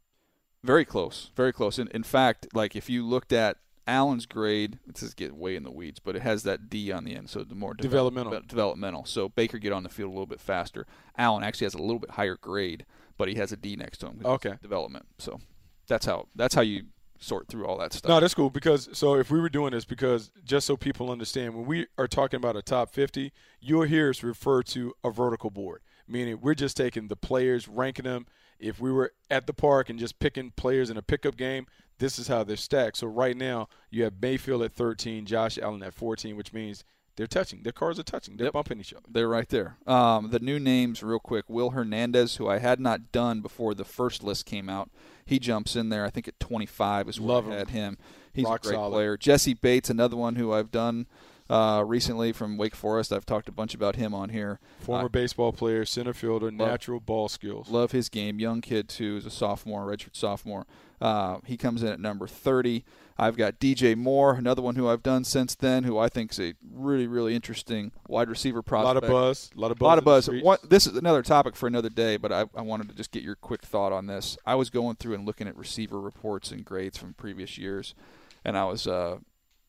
Very 0.63 0.85
close, 0.85 1.31
very 1.37 1.53
close. 1.53 1.79
In, 1.79 1.89
in 1.89 2.05
fact, 2.05 2.49
like 2.55 2.75
if 2.75 2.89
you 2.89 3.05
looked 3.05 3.33
at 3.33 3.59
Allen's 3.87 4.27
grade, 4.27 4.79
it's 4.89 5.01
just 5.01 5.17
get 5.17 5.35
way 5.35 5.57
in 5.57 5.63
the 5.63 5.71
weeds, 5.71 6.01
but 6.01 6.17
it 6.17 6.23
has 6.23 6.43
that 6.45 6.71
D 6.71 6.91
on 6.91 7.05
the 7.05 7.15
end, 7.15 7.29
so 7.29 7.45
the 7.45 7.55
more 7.55 7.75
Developmental. 7.75 8.33
de- 8.33 8.41
developmental. 8.47 9.05
So 9.05 9.29
Baker 9.29 9.59
get 9.59 9.73
on 9.73 9.83
the 9.83 9.89
field 9.89 10.09
a 10.09 10.13
little 10.13 10.27
bit 10.27 10.41
faster. 10.41 10.87
Allen 11.19 11.45
actually 11.45 11.67
has 11.67 11.75
a 11.75 11.79
little 11.83 11.99
bit 11.99 12.13
higher 12.13 12.37
grade, 12.37 12.87
but 13.19 13.29
he 13.29 13.35
has 13.35 13.53
a 13.53 13.57
D 13.57 13.77
next 13.77 13.99
to 13.99 14.07
him. 14.07 14.21
Okay. 14.25 14.55
development. 14.63 15.07
So 15.19 15.41
that's 15.87 16.07
how 16.07 16.29
that's 16.35 16.55
how 16.55 16.63
you 16.63 16.85
sort 17.21 17.49
through 17.49 17.67
all 17.67 17.79
that 17.79 17.93
stuff. 17.93 18.09
No, 18.09 18.21
that's 18.21 18.35
cool 18.35 18.51
because 18.51 18.89
so 18.93 19.15
if 19.15 19.31
we 19.31 19.41
were 19.41 19.49
doing 19.49 19.73
this 19.73 19.85
because 19.85 20.31
just 20.45 20.67
so 20.67 20.77
people 20.77 21.11
understand 21.11 21.55
when 21.55 21.65
we 21.67 21.87
are 21.97 22.09
talking 22.09 22.39
about 22.39 22.57
a 22.57 22.63
top 22.63 22.93
50, 22.93 23.33
you'll 23.61 23.83
hear 23.83 24.11
us 24.11 24.23
refer 24.23 24.63
to 24.65 24.93
a 25.05 25.11
vertical 25.11 25.51
board, 25.51 25.83
meaning 26.09 26.39
we're 26.41 26.55
just 26.55 26.77
taking 26.77 27.09
the 27.09 27.17
players, 27.17 27.69
ranking 27.69 28.05
them. 28.05 28.27
If 28.59 28.81
we 28.81 28.91
were 28.93 29.13
at 29.31 29.47
the 29.47 29.53
park 29.53 29.91
and 29.91 29.99
just 29.99 30.19
picking 30.19 30.51
players 30.53 30.89
in 30.91 30.97
a 30.97 31.03
pickup 31.03 31.37
game, 31.37 31.67
this 31.99 32.19
is 32.19 32.29
how 32.29 32.45
they're 32.45 32.57
stacked. 32.57 32.97
So 32.99 33.07
right 33.07 33.37
now 33.37 33.69
you 33.91 34.05
have 34.05 34.15
Mayfield 34.21 34.63
at 34.63 34.73
13, 34.73 35.27
Josh 35.27 35.59
Allen 35.59 35.83
at 35.83 35.95
14, 35.95 36.37
which 36.37 36.53
means 36.53 36.85
they're 37.17 37.27
touching. 37.29 37.63
Their 37.63 37.73
cars 37.73 37.99
are 37.99 38.03
touching. 38.03 38.37
They're 38.37 38.47
Yep. 38.47 38.53
bumping 38.55 38.81
each 38.81 38.93
other. 38.93 39.05
They're 39.09 39.29
right 39.29 39.49
there. 39.49 39.77
Um, 39.87 40.31
the 40.31 40.41
new 40.41 40.59
names, 40.59 41.03
real 41.03 41.21
quick. 41.21 41.45
Will 41.49 41.71
Hernandez, 41.71 42.37
who 42.37 42.49
I 42.49 42.59
had 42.59 42.81
not 42.81 43.13
done 43.13 43.41
before 43.41 43.73
the 43.75 43.85
first 43.85 44.25
list 44.25 44.47
came 44.47 44.69
out, 44.69 44.91
he 45.25 45.39
jumps 45.39 45.77
in 45.77 45.91
there. 45.91 46.05
I 46.05 46.11
think 46.11 46.27
at 46.27 46.41
25 46.41 47.09
is 47.09 47.21
where 47.21 47.29
Love 47.37 47.47
I 47.47 47.51
him. 47.53 47.59
had 47.59 47.71
him. 47.71 47.99
He's 48.33 48.45
Rock 48.45 48.65
a 48.65 48.69
great 48.69 48.75
solid. 48.75 48.91
player. 48.91 49.17
Jessie 49.17 49.55
Bates, 49.55 49.89
another 49.91 50.17
one 50.17 50.35
who 50.35 50.53
I've 50.53 50.73
done 50.73 51.07
uh, 51.49 51.85
recently 51.87 52.33
from 52.33 52.57
Wake 52.57 52.75
Forest. 52.75 53.13
I've 53.13 53.27
talked 53.27 53.49
a 53.49 53.53
bunch 53.53 53.75
about 53.75 53.95
him 53.97 54.13
on 54.15 54.31
here. 54.31 54.59
Former 54.81 55.05
Uh, 55.05 55.09
baseball 55.09 55.53
player, 55.53 55.85
center 55.85 56.15
fielder, 56.15 56.51
natural 56.51 56.99
ball 57.01 57.29
skills. 57.29 57.69
Love 57.69 57.93
his 57.93 58.09
game. 58.09 58.41
Young 58.41 58.61
kid 58.61 58.89
too. 58.89 59.19
Is 59.19 59.27
a 59.27 59.31
sophomore, 59.31 59.87
redshirt 59.87 60.17
sophomore. 60.17 60.67
Uh, 61.05 61.39
he 61.45 61.57
comes 61.59 61.83
in 61.83 61.89
at 61.91 62.01
number 62.01 62.27
30. 62.27 62.83
I've 63.19 63.37
got 63.37 63.61
DJ 63.61 63.95
Moore, 63.95 64.35
another 64.35 64.63
one 64.63 64.75
who 64.75 64.89
I've 64.89 65.03
done 65.03 65.23
since 65.23 65.55
then, 65.55 65.85
who 65.85 65.99
I 65.99 66.09
think 66.09 66.33
is 66.33 66.41
a 66.41 66.55
really, 66.73 67.07
really 67.07 67.35
interesting 67.35 67.93
wide 68.09 68.29
receiver 68.31 68.63
prospect. 68.63 68.85
A 68.85 68.95
lot 68.95 69.05
of 69.05 69.11
buzz. 69.11 69.51
A 69.55 69.61
lot 69.61 69.71
of 69.71 69.77
A 69.77 69.81
buzz. 69.81 69.87
lot 69.87 69.99
of 69.99 70.05
buzz. 70.45 70.59
this 70.69 70.87
is 70.87 70.97
another 70.97 71.23
topic 71.23 71.57
for 71.57 71.67
another 71.67 71.91
day, 71.91 72.17
but 72.17 72.33
I, 72.33 72.47
I 72.57 72.63
wanted 72.63 72.89
to 72.89 72.95
just 72.95 73.11
get 73.13 73.23
your 73.23 73.37
quick 73.37 73.63
thought 73.63 73.93
on 73.93 74.07
this. 74.07 74.39
I 74.47 74.55
was 74.55 74.71
going 74.71 74.97
through 74.97 75.15
and 75.15 75.27
looking 75.27 75.47
at 75.47 75.57
receiver 75.57 76.01
reports 76.01 76.51
and 76.51 76.65
grades 76.65 76.97
from 76.97 77.13
previous 77.15 77.59
years, 77.59 77.95
and 78.43 78.57
I 78.57 78.65
was 78.65 78.87
uh, 78.87 79.19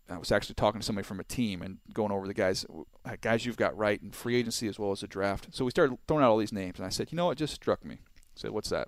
I 0.09 0.17
was 0.17 0.31
actually 0.31 0.55
talking 0.55 0.79
to 0.79 0.85
somebody 0.85 1.05
from 1.05 1.19
a 1.19 1.23
team 1.25 1.61
and 1.61 1.79
going 1.93 2.13
over 2.13 2.27
the 2.27 2.33
guys 2.33 2.65
uh, 3.03 3.15
guys 3.19 3.45
you've 3.45 3.57
got 3.57 3.77
right 3.77 4.01
in 4.01 4.11
free 4.11 4.37
agency 4.37 4.67
as 4.69 4.79
well 4.79 4.91
as 4.91 5.01
the 5.01 5.07
draft. 5.07 5.49
So 5.51 5.65
we 5.65 5.71
started 5.71 5.97
throwing 6.07 6.23
out 6.23 6.31
all 6.31 6.37
these 6.37 6.53
names, 6.53 6.79
and 6.79 6.85
I 6.85 6.89
said, 6.89 7.11
you 7.11 7.17
know 7.17 7.25
what, 7.27 7.37
just 7.37 7.53
struck 7.53 7.83
me. 7.83 7.95
I 7.95 8.35
said, 8.35 8.51
what's 8.51 8.69
that? 8.69 8.87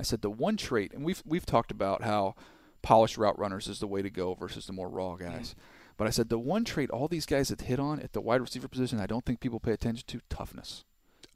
I 0.00 0.02
said 0.02 0.22
the 0.22 0.30
one 0.30 0.56
trait, 0.56 0.92
and 0.92 1.04
we've 1.04 1.22
we've 1.26 1.46
talked 1.46 1.70
about 1.70 2.02
how 2.02 2.34
polished 2.82 3.16
route 3.16 3.38
runners 3.38 3.68
is 3.68 3.78
the 3.78 3.86
way 3.86 4.02
to 4.02 4.10
go 4.10 4.34
versus 4.34 4.66
the 4.66 4.72
more 4.72 4.88
raw 4.88 5.16
guys. 5.16 5.54
But 5.96 6.06
I 6.06 6.10
said 6.10 6.28
the 6.28 6.38
one 6.38 6.64
trait 6.64 6.90
all 6.90 7.08
these 7.08 7.26
guys 7.26 7.50
have 7.50 7.60
hit 7.60 7.78
on 7.78 8.00
at 8.00 8.12
the 8.12 8.20
wide 8.20 8.40
receiver 8.40 8.68
position, 8.68 8.98
I 8.98 9.06
don't 9.06 9.24
think 9.24 9.40
people 9.40 9.60
pay 9.60 9.72
attention 9.72 10.04
to 10.08 10.20
toughness. 10.28 10.84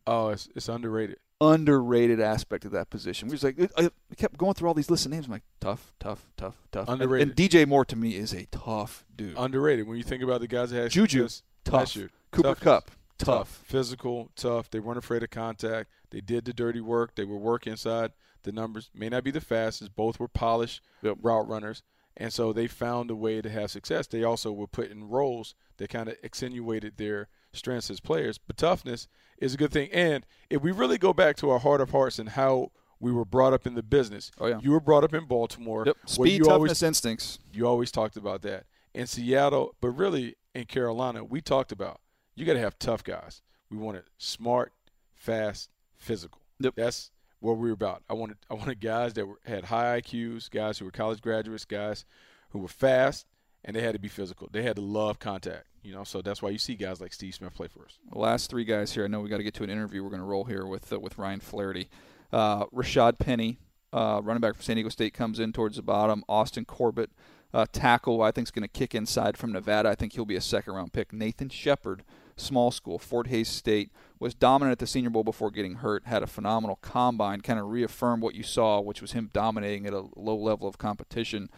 Oh, 0.07 0.31
it's, 0.31 0.49
it's 0.55 0.69
underrated. 0.69 1.19
Underrated 1.41 2.21
aspect 2.21 2.65
of 2.65 2.73
that 2.73 2.89
position. 2.89 3.29
We 3.29 3.33
was 3.33 3.45
like, 3.45 3.59
I 3.77 3.91
kept 4.17 4.39
going 4.39 4.55
through 4.55 4.69
all 4.69 4.75
these 4.75 4.91
lists 4.91 5.05
of 5.05 5.13
names. 5.13 5.27
I'm 5.27 5.33
like, 5.33 5.43
tough, 5.61 5.93
tough, 6.01 6.27
tough, 6.37 6.55
tough. 6.73 6.89
Underrated. 6.89 7.29
And, 7.29 7.37
DJ 7.37 7.67
Moore 7.67 7.85
to 7.85 7.97
me 7.97 8.17
is 8.17 8.33
a 8.33 8.47
tough 8.47 9.05
dude. 9.15 9.35
Underrated. 9.37 9.87
When 9.87 9.99
you 9.99 10.05
think 10.05 10.23
about 10.23 10.41
the 10.41 10.49
guys 10.49 10.71
that 10.71 10.83
had 10.83 10.91
Juju, 10.91 11.29
tough. 11.65 11.95
year. 11.95 12.11
Cooper 12.31 12.49
Toughness. 12.49 12.65
Kupp, 12.65 12.91
tough. 13.19 13.63
physical, 13.67 14.31
tough. 14.35 14.71
They 14.71 14.81
weren't 14.81 14.99
afraid 14.99 15.23
of 15.23 15.31
contact. 15.31 15.91
They 16.11 16.21
did 16.21 16.45
the 16.45 16.53
dirty 16.53 16.81
work. 16.81 17.15
They 17.15 17.25
were 17.25 17.37
work 17.37 17.67
inside 17.67 18.13
the 18.47 18.53
numbers. 18.53 18.89
May 18.95 19.11
not 19.11 19.23
be 19.25 19.31
the 19.31 19.41
fastest. 19.43 19.95
Both 19.95 20.19
were 20.19 20.29
polished 20.29 20.81
Yep. 21.03 21.19
route 21.21 21.47
runners, 21.47 21.83
and 22.17 22.33
so 22.33 22.53
they 22.55 22.67
found 22.67 23.11
a 23.11 23.15
way 23.15 23.43
to 23.43 23.51
have 23.51 23.71
success. 23.71 24.07
They 24.07 24.25
also 24.25 24.51
were 24.53 24.67
put 24.67 24.91
in 24.91 25.09
roles 25.09 25.55
that 25.77 25.91
kind 25.91 26.09
of 26.09 26.17
accentuated 26.25 26.97
their 26.97 27.29
strengths 27.53 27.91
as 27.91 28.01
players. 28.01 28.39
But 28.39 28.57
toughness 28.57 29.09
is 29.39 29.53
a 29.55 29.57
good 29.59 29.71
thing. 29.73 29.91
And 29.93 30.25
if 30.49 30.63
we 30.63 30.73
really 30.73 30.97
go 30.99 31.13
back 31.13 31.37
to 31.37 31.51
our 31.51 31.59
heart 31.59 31.81
of 31.83 31.91
hearts 31.91 32.19
and 32.19 32.31
how 32.31 32.73
we 33.01 33.13
were 33.13 33.27
brought 33.27 33.53
up 33.53 33.67
in 33.67 33.75
the 33.75 33.83
business, 33.83 34.31
Oh, 34.39 34.47
yeah. 34.47 34.59
you 34.63 34.71
were 34.71 34.81
brought 34.81 35.05
up 35.05 35.13
in 35.13 35.27
Baltimore. 35.27 35.85
Yep. 35.85 35.97
Speed, 36.07 36.33
you 36.33 36.39
toughness, 36.45 36.53
always 36.55 36.83
instincts. 36.83 37.39
you 37.53 37.67
always 37.67 37.91
talked 37.93 38.17
about 38.17 38.41
that. 38.43 38.65
In 38.95 39.07
Seattle, 39.07 39.75
but 39.83 39.91
really 39.91 40.37
in 40.55 40.65
Carolina, 40.65 41.23
we 41.23 41.43
talked 41.43 41.71
about 41.73 42.01
you 42.35 42.47
got 42.47 42.55
to 42.55 42.61
have 42.61 42.79
tough 42.79 43.05
guys. 43.05 43.43
We 43.71 43.77
wanted 43.77 44.05
smart, 44.17 44.73
fast, 45.15 45.69
physical. 45.97 46.41
Yep. 46.61 46.75
That's 46.77 47.11
what 47.41 47.59
we 47.59 47.69
were 47.69 47.75
about. 47.75 48.03
I 48.09 48.15
wanted 48.15 48.39
I 48.51 48.55
wanted 48.55 48.81
guys 48.81 49.15
that 49.15 49.27
were, 49.27 49.39
had 49.45 49.65
high 49.65 50.01
IQs, 50.01 50.51
guys 50.51 50.79
who 50.79 50.85
were 50.85 50.91
college 50.91 51.21
graduates, 51.21 51.65
guys 51.65 52.05
who 52.51 52.59
were 52.59 52.69
fast, 52.69 53.27
and 53.65 53.75
they 53.77 53.83
had 53.83 53.93
to 53.93 53.99
be 53.99 54.09
physical. 54.09 54.49
They 54.51 54.63
had 54.63 54.77
to 54.77 54.83
love 54.83 55.19
contact. 55.19 55.67
You 55.83 55.93
know, 55.93 56.03
so 56.03 56.21
that's 56.21 56.43
why 56.43 56.51
you 56.51 56.59
see 56.59 56.75
guys 56.75 57.01
like 57.01 57.13
Steve 57.13 57.35
Smith 57.35 57.55
play 57.55 57.69
for 57.69 57.85
us. 57.85 57.99
The 58.11 58.19
last 58.19 58.51
three 58.51 58.65
guys 58.65 58.93
here. 58.93 59.05
I 59.05 59.07
know 59.07 59.21
we 59.21 59.29
got 59.29 59.37
to 59.37 59.45
get 59.45 59.55
to 59.55 59.63
an 59.63 59.71
interview. 59.71 60.03
We're 60.03 60.11
going 60.11 60.21
to 60.21 60.27
roll 60.27 60.45
here 60.45 60.67
with 60.67 60.93
uh, 60.93 60.99
with 60.99 61.17
Ryan 61.17 61.41
Flaherty. 61.41 61.89
Uh, 62.33 62.67
Rashad 62.67 63.21
Penny, 63.21 63.61
uh, 63.93 64.21
running 64.23 64.41
back 64.41 64.55
from 64.55 64.63
San 64.63 64.77
Diego 64.77 64.89
State, 64.89 65.15
comes 65.15 65.39
in 65.39 65.53
towards 65.53 65.77
the 65.77 65.83
bottom. 65.83 66.25
Austin 66.29 66.65
Corbett, 66.65 67.11
uh, 67.55 67.67
tackle, 67.71 68.21
I 68.21 68.33
think 68.33 68.49
is 68.49 68.51
going 68.51 68.63
to 68.63 68.69
kick 68.69 68.97
inside 68.97 69.37
from 69.37 69.53
Nevada. 69.53 69.89
I 69.89 69.95
think 69.95 70.15
he'll 70.15 70.25
be 70.25 70.35
a 70.35 70.41
second 70.41 70.75
round 70.75 70.93
pick. 70.93 71.13
Nathan 71.13 71.51
Shepherd, 71.51 72.03
small 72.37 72.71
school, 72.71 72.99
Fort 72.99 73.29
Hays 73.29 73.49
State, 73.49 73.91
was 74.19 74.35
dominant 74.35 74.73
at 74.73 74.79
the 74.79 74.87
Senior 74.87 75.11
Bowl 75.11 75.25
before 75.25 75.51
getting 75.51 75.77
hurt. 75.77 76.07
Had 76.07 76.23
a 76.23 76.27
phenomenal 76.27 76.77
combine, 76.83 77.41
kind 77.41 77.59
of 77.59 77.67
reaffirmed 77.67 78.23
what 78.23 78.35
you 78.35 78.43
saw, 78.43 78.81
which 78.81 79.01
was 79.01 79.13
him 79.13 79.31
dominating 79.33 79.87
at 79.87 79.93
a 79.93 80.05
low 80.17 80.37
level 80.37 80.69
of 80.69 80.79
competition. 80.79 81.49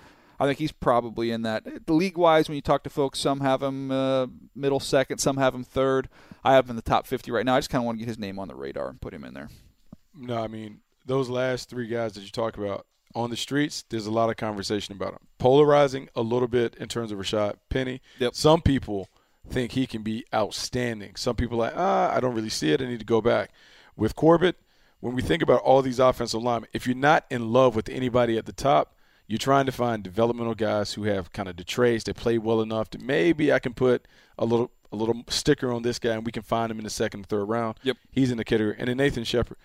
I 0.41 0.47
think 0.47 0.59
he's 0.59 0.73
probably 0.73 1.31
in 1.31 1.43
that 1.43 1.89
league 1.89 2.17
wise. 2.17 2.49
When 2.49 2.57
you 2.57 2.63
talk 2.63 2.85
to 2.85 2.91
folks, 2.91 3.19
some 3.19 3.41
have 3.41 3.63
him 3.63 3.91
uh, 3.91 4.27
middle 4.55 4.81
second, 4.81 5.19
some 5.19 5.37
have 5.37 5.55
him 5.55 5.65
third. 5.65 6.09
I 6.45 6.55
have 6.55 6.67
him 6.67 6.71
in 6.71 6.77
the 6.77 6.83
top 6.83 7.07
50 7.07 7.31
right 7.33 7.45
now. 7.45 7.57
I 7.57 7.59
just 7.59 7.71
kind 7.71 7.83
of 7.83 7.87
want 7.87 7.99
to 7.99 8.01
get 8.01 8.09
his 8.09 8.19
name 8.19 8.39
on 8.39 8.49
the 8.49 8.55
radar 8.55 8.89
and 8.89 9.01
put 9.01 9.13
him 9.13 9.25
in 9.25 9.35
there. 9.35 9.49
No, 10.15 10.43
I 10.43 10.47
mean 10.47 10.81
those 11.07 11.29
last 11.29 11.69
three 11.69 11.89
guys 11.89 12.13
that 12.13 12.21
you 12.21 12.31
talk 12.31 12.57
about 12.57 12.87
on 13.15 13.31
the 13.31 13.37
streets. 13.37 13.85
There's 13.89 14.07
a 14.07 14.13
lot 14.13 14.31
of 14.31 14.37
conversation 14.37 14.95
about 14.95 15.13
them. 15.13 15.27
Polarizing 15.39 16.09
a 16.15 16.23
little 16.23 16.49
bit 16.49 16.77
in 16.77 16.87
terms 16.87 17.11
of 17.11 17.19
Rashad 17.19 17.55
Penny. 17.69 18.01
Yep. 18.19 18.35
Some 18.35 18.63
people 18.63 19.09
think 19.49 19.73
he 19.73 19.87
can 19.87 20.03
be 20.03 20.25
outstanding. 20.35 21.17
Some 21.17 21.37
people 21.37 21.57
are 21.63 21.69
like, 21.69 21.77
ah, 21.77 22.15
I 22.15 22.21
don't 22.21 22.35
really 22.35 22.49
see 22.49 22.73
it. 22.73 22.81
I 22.81 22.87
need 22.87 23.01
to 23.01 23.07
go 23.07 23.21
back. 23.21 23.51
With 23.97 24.15
Corbett, 24.15 24.57
when 25.01 25.15
we 25.15 25.23
think 25.23 25.43
about 25.43 25.61
all 25.63 25.83
these 25.83 25.99
offensive 25.99 26.43
linemen, 26.43 26.71
if 26.73 26.87
you're 26.87 26.97
not 26.97 27.25
in 27.31 27.53
love 27.53 27.75
with 27.75 27.89
anybody 27.89 28.39
at 28.39 28.47
the 28.47 28.53
top, 28.53 28.95
you're 29.27 29.39
trying 29.39 29.67
to 29.67 29.73
find 29.73 30.03
developmental 30.03 30.55
guys 30.55 30.95
who 30.95 31.05
have 31.05 31.33
kind 31.33 31.49
of 31.49 31.57
the 31.57 31.65
traits 31.65 32.05
that 32.05 32.17
play 32.17 32.39
well 32.39 32.63
enough 32.63 32.91
that 32.91 33.03
maybe 33.03 33.53
I 33.53 33.59
can 33.59 33.75
put 33.75 34.07
a 34.39 34.45
little 34.45 34.71
a 34.91 34.97
little 34.97 35.23
sticker 35.29 35.71
on 35.71 35.83
this 35.83 35.99
guy 35.99 36.15
and 36.15 36.25
we 36.25 36.33
can 36.33 36.43
find 36.43 36.71
him 36.71 36.79
in 36.79 36.85
the 36.85 36.91
second 36.91 37.21
and 37.21 37.27
third 37.29 37.45
round. 37.45 37.79
Yep. 37.83 37.99
He's 38.11 38.31
in 38.31 38.39
the 38.39 38.45
category. 38.45 38.75
And 38.79 38.89
then 38.89 38.97
Nathan 38.97 39.23
Shepherd, 39.25 39.59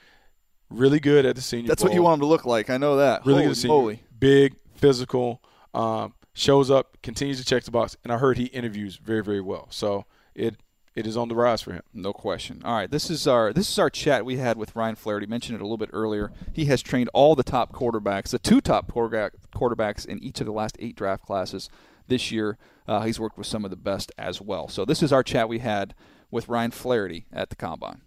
really 0.69 0.99
good 0.99 1.25
at 1.25 1.36
the 1.36 1.41
senior 1.41 1.69
That's 1.69 1.81
what 1.81 1.93
you 1.93 2.03
want 2.03 2.15
him 2.15 2.19
to 2.21 2.25
look 2.25 2.45
like. 2.45 2.69
I 2.69 2.75
know 2.77 2.97
that. 2.97 3.25
Really 3.25 3.43
Holy 3.43 3.45
good 3.45 3.51
at 3.51 3.57
senior. 3.57 3.73
moly. 3.73 4.03
Big, 4.19 4.55
physical, 4.75 5.41
um, 5.73 6.13
shows 6.34 6.71
up, 6.71 6.97
continues 7.01 7.39
to 7.39 7.45
check 7.45 7.63
the 7.63 7.71
box, 7.71 7.95
and 8.03 8.11
I 8.11 8.17
heard 8.17 8.38
he 8.38 8.45
interviews 8.45 8.97
very, 8.97 9.23
very 9.23 9.41
well. 9.41 9.67
So 9.69 10.05
it 10.36 10.57
it 10.95 11.07
is 11.07 11.17
on 11.17 11.27
the 11.27 11.36
rise 11.36 11.61
for 11.61 11.73
him. 11.73 11.81
No 11.91 12.13
question. 12.13 12.61
All 12.63 12.75
right, 12.75 12.89
this 12.89 13.09
is 13.09 13.27
our 13.27 13.51
this 13.51 13.69
is 13.69 13.79
our 13.79 13.89
chat 13.89 14.25
we 14.25 14.38
had 14.38 14.57
with 14.57 14.75
Ryan 14.75 14.95
Flaherty. 14.95 15.25
Mentioned 15.25 15.55
it 15.55 15.61
a 15.61 15.65
little 15.65 15.77
bit 15.77 15.89
earlier. 15.93 16.31
He 16.53 16.65
has 16.65 16.81
trained 16.81 17.09
all 17.13 17.36
the 17.36 17.43
top 17.43 17.71
quarterbacks, 17.71 18.29
the 18.29 18.39
two 18.39 18.61
top 18.61 18.91
quarterback, 18.91 19.34
quarterbacks 19.53 20.05
in 20.05 20.19
each 20.23 20.39
of 20.39 20.45
the 20.45 20.53
last 20.53 20.77
eight 20.79 20.95
draft 20.95 21.23
classes 21.23 21.69
this 22.07 22.31
year. 22.31 22.57
Uh, 22.88 23.01
he's 23.01 23.19
worked 23.19 23.38
with 23.38 23.47
some 23.47 23.63
of 23.63 23.71
the 23.71 23.77
best 23.77 24.11
as 24.17 24.41
well. 24.41 24.67
So 24.67 24.86
this 24.86 25.01
is 25.01 25.13
our 25.13 25.23
chat 25.23 25.49
we 25.49 25.59
had 25.59 25.95
with 26.29 26.49
Ryan 26.49 26.71
Flaherty 26.71 27.25
at 27.31 27.49
the 27.49 27.55
combine. 27.55 28.01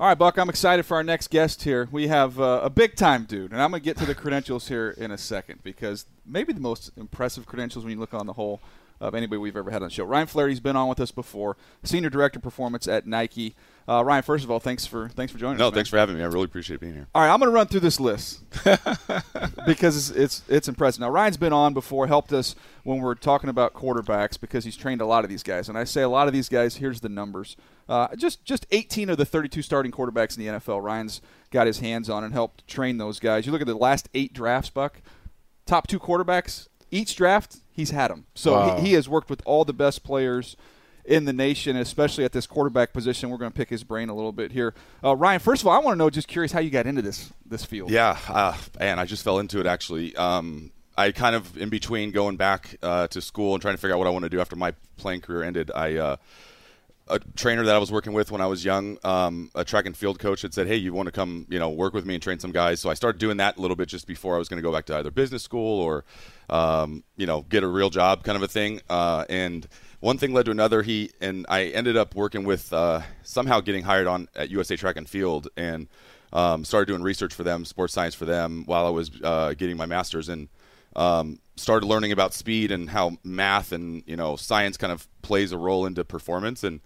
All 0.00 0.06
right, 0.06 0.16
Buck, 0.16 0.38
I'm 0.38 0.48
excited 0.48 0.84
for 0.86 0.94
our 0.96 1.04
next 1.04 1.28
guest 1.28 1.64
here. 1.64 1.86
We 1.92 2.08
have 2.08 2.40
uh, 2.40 2.60
a 2.62 2.70
big 2.70 2.96
time 2.96 3.24
dude, 3.24 3.52
and 3.52 3.60
I'm 3.60 3.68
going 3.70 3.82
to 3.82 3.84
get 3.84 3.98
to 3.98 4.06
the 4.06 4.14
credentials 4.14 4.68
here 4.68 4.94
in 4.96 5.10
a 5.10 5.18
second 5.18 5.62
because 5.62 6.06
maybe 6.24 6.54
the 6.54 6.60
most 6.60 6.90
impressive 6.96 7.44
credentials 7.44 7.84
when 7.84 7.92
you 7.92 8.00
look 8.00 8.14
on 8.14 8.24
the 8.26 8.32
whole 8.32 8.62
of 8.98 9.14
anybody 9.14 9.36
we've 9.36 9.56
ever 9.58 9.70
had 9.70 9.82
on 9.82 9.88
the 9.88 9.94
show. 9.94 10.04
Ryan 10.04 10.26
Flaherty's 10.26 10.60
been 10.60 10.74
on 10.74 10.88
with 10.88 11.00
us 11.00 11.10
before, 11.10 11.58
senior 11.82 12.08
director 12.08 12.38
of 12.38 12.42
performance 12.42 12.88
at 12.88 13.06
Nike. 13.06 13.54
Uh, 13.86 14.02
Ryan, 14.02 14.22
first 14.22 14.42
of 14.44 14.50
all, 14.50 14.58
thanks 14.60 14.86
for 14.86 15.08
thanks 15.10 15.32
for 15.32 15.38
joining 15.38 15.58
No, 15.58 15.66
us. 15.66 15.70
man. 15.72 15.76
thanks 15.76 15.90
for 15.90 15.98
having 15.98 16.16
me. 16.16 16.22
I 16.22 16.26
really 16.26 16.44
appreciate 16.44 16.80
being 16.80 16.94
here. 16.94 17.06
All 17.14 17.22
right, 17.22 17.30
I'm 17.30 17.38
going 17.38 17.50
to 17.50 17.54
run 17.54 17.66
through 17.66 17.80
this 17.80 17.98
list 18.00 18.42
because 19.66 19.96
it's, 19.96 20.10
it's 20.10 20.42
it's 20.48 20.68
impressive. 20.68 21.00
Now, 21.00 21.10
Ryan's 21.10 21.36
been 21.36 21.52
on 21.52 21.74
before, 21.74 22.06
helped 22.06 22.32
us 22.32 22.54
when 22.84 23.00
we 23.00 23.06
are 23.06 23.14
talking 23.14 23.50
about 23.50 23.74
quarterbacks 23.74 24.40
because 24.40 24.64
he's 24.64 24.76
trained 24.76 25.00
a 25.02 25.06
lot 25.06 25.24
of 25.24 25.30
these 25.30 25.42
guys. 25.42 25.68
And 25.68 25.76
I 25.76 25.84
say 25.84 26.02
a 26.02 26.08
lot 26.08 26.26
of 26.26 26.32
these 26.32 26.48
guys. 26.48 26.76
Here's 26.76 27.00
the 27.00 27.08
numbers: 27.08 27.56
uh, 27.90 28.14
just 28.16 28.44
just 28.44 28.66
18 28.70 29.10
of 29.10 29.18
the 29.18 29.24
32 29.24 29.62
starting 29.62 29.92
quarterbacks 29.92 30.38
in 30.38 30.44
the 30.46 30.52
NFL. 30.58 30.82
Ryan's 30.82 31.20
got 31.50 31.66
his 31.66 31.80
hands 31.80 32.08
on 32.08 32.24
and 32.24 32.32
helped 32.32 32.66
train 32.66 32.98
those 32.98 33.18
guys. 33.18 33.44
You 33.44 33.52
look 33.52 33.60
at 33.60 33.66
the 33.66 33.74
last 33.74 34.08
eight 34.14 34.32
drafts, 34.32 34.70
Buck. 34.70 35.02
Top 35.66 35.86
two 35.86 35.98
quarterbacks 35.98 36.68
each 36.90 37.14
draft, 37.16 37.58
he's 37.72 37.90
had 37.90 38.10
them. 38.10 38.26
So 38.34 38.52
Wow. 38.54 38.76
he, 38.78 38.88
he 38.88 38.92
has 38.94 39.08
worked 39.08 39.30
with 39.30 39.42
all 39.44 39.64
the 39.64 39.72
best 39.72 40.02
players 40.02 40.56
in 41.04 41.24
the 41.24 41.32
nation, 41.32 41.76
especially 41.76 42.24
at 42.24 42.32
this 42.32 42.46
quarterback 42.46 42.92
position. 42.92 43.30
We're 43.30 43.38
going 43.38 43.52
to 43.52 43.56
pick 43.56 43.68
his 43.70 43.84
brain 43.84 44.08
a 44.08 44.14
little 44.14 44.32
bit 44.32 44.52
here. 44.52 44.74
Uh, 45.02 45.14
Ryan, 45.16 45.40
first 45.40 45.62
of 45.62 45.68
all, 45.68 45.74
I 45.74 45.78
want 45.78 45.94
to 45.94 45.98
know, 45.98 46.10
just 46.10 46.28
curious, 46.28 46.52
how 46.52 46.60
you 46.60 46.70
got 46.70 46.86
into 46.86 47.02
this 47.02 47.30
this 47.46 47.64
field. 47.64 47.90
Yeah, 47.90 48.18
uh, 48.28 48.56
man, 48.78 48.98
I 48.98 49.04
just 49.04 49.22
fell 49.24 49.38
into 49.38 49.60
it 49.60 49.66
actually. 49.66 50.14
Um, 50.16 50.72
I 50.96 51.12
kind 51.12 51.34
of 51.34 51.56
in 51.56 51.68
between 51.68 52.10
going 52.10 52.36
back 52.36 52.76
uh, 52.82 53.06
to 53.08 53.20
school 53.20 53.54
and 53.54 53.62
trying 53.62 53.74
to 53.74 53.80
figure 53.80 53.94
out 53.94 53.98
what 53.98 54.06
I 54.06 54.10
want 54.10 54.24
to 54.24 54.28
do 54.28 54.40
after 54.40 54.56
my 54.56 54.74
playing 54.96 55.20
career 55.22 55.42
ended. 55.42 55.70
I 55.74 55.96
uh, 55.96 56.16
a 57.10 57.18
trainer 57.36 57.64
that 57.64 57.74
I 57.74 57.78
was 57.78 57.92
working 57.92 58.12
with 58.12 58.30
when 58.30 58.40
I 58.40 58.46
was 58.46 58.64
young, 58.64 58.98
um, 59.04 59.50
a 59.54 59.64
track 59.64 59.86
and 59.86 59.96
field 59.96 60.18
coach, 60.18 60.42
had 60.42 60.54
said, 60.54 60.66
"Hey, 60.66 60.76
you 60.76 60.92
want 60.92 61.06
to 61.06 61.12
come, 61.12 61.46
you 61.48 61.58
know, 61.58 61.68
work 61.68 61.92
with 61.92 62.06
me 62.06 62.14
and 62.14 62.22
train 62.22 62.38
some 62.38 62.52
guys?" 62.52 62.80
So 62.80 62.88
I 62.88 62.94
started 62.94 63.18
doing 63.18 63.36
that 63.38 63.56
a 63.58 63.60
little 63.60 63.76
bit 63.76 63.88
just 63.88 64.06
before 64.06 64.36
I 64.36 64.38
was 64.38 64.48
going 64.48 64.58
to 64.58 64.62
go 64.62 64.72
back 64.72 64.86
to 64.86 64.96
either 64.96 65.10
business 65.10 65.42
school 65.42 65.80
or, 65.80 66.04
um, 66.48 67.04
you 67.16 67.26
know, 67.26 67.42
get 67.42 67.62
a 67.62 67.68
real 67.68 67.90
job, 67.90 68.24
kind 68.24 68.36
of 68.36 68.42
a 68.42 68.48
thing. 68.48 68.80
Uh, 68.88 69.24
and 69.28 69.66
one 70.00 70.18
thing 70.18 70.32
led 70.32 70.46
to 70.46 70.50
another. 70.50 70.82
He 70.82 71.10
and 71.20 71.44
I 71.48 71.64
ended 71.64 71.96
up 71.96 72.14
working 72.14 72.44
with 72.44 72.72
uh, 72.72 73.02
somehow 73.22 73.60
getting 73.60 73.82
hired 73.82 74.06
on 74.06 74.28
at 74.34 74.50
USA 74.50 74.76
Track 74.76 74.96
and 74.96 75.08
Field 75.08 75.48
and 75.56 75.88
um, 76.32 76.64
started 76.64 76.86
doing 76.86 77.02
research 77.02 77.34
for 77.34 77.42
them, 77.42 77.64
sports 77.64 77.92
science 77.92 78.14
for 78.14 78.24
them, 78.24 78.64
while 78.66 78.86
I 78.86 78.90
was 78.90 79.10
uh, 79.22 79.54
getting 79.54 79.76
my 79.76 79.86
master's 79.86 80.28
and 80.28 80.48
um, 80.96 81.38
started 81.60 81.86
learning 81.86 82.12
about 82.12 82.34
speed 82.34 82.70
and 82.70 82.90
how 82.90 83.18
math 83.24 83.72
and 83.72 84.02
you 84.06 84.16
know 84.16 84.36
science 84.36 84.76
kind 84.76 84.92
of 84.92 85.06
plays 85.22 85.52
a 85.52 85.58
role 85.58 85.86
into 85.86 86.04
performance 86.04 86.64
and 86.64 86.80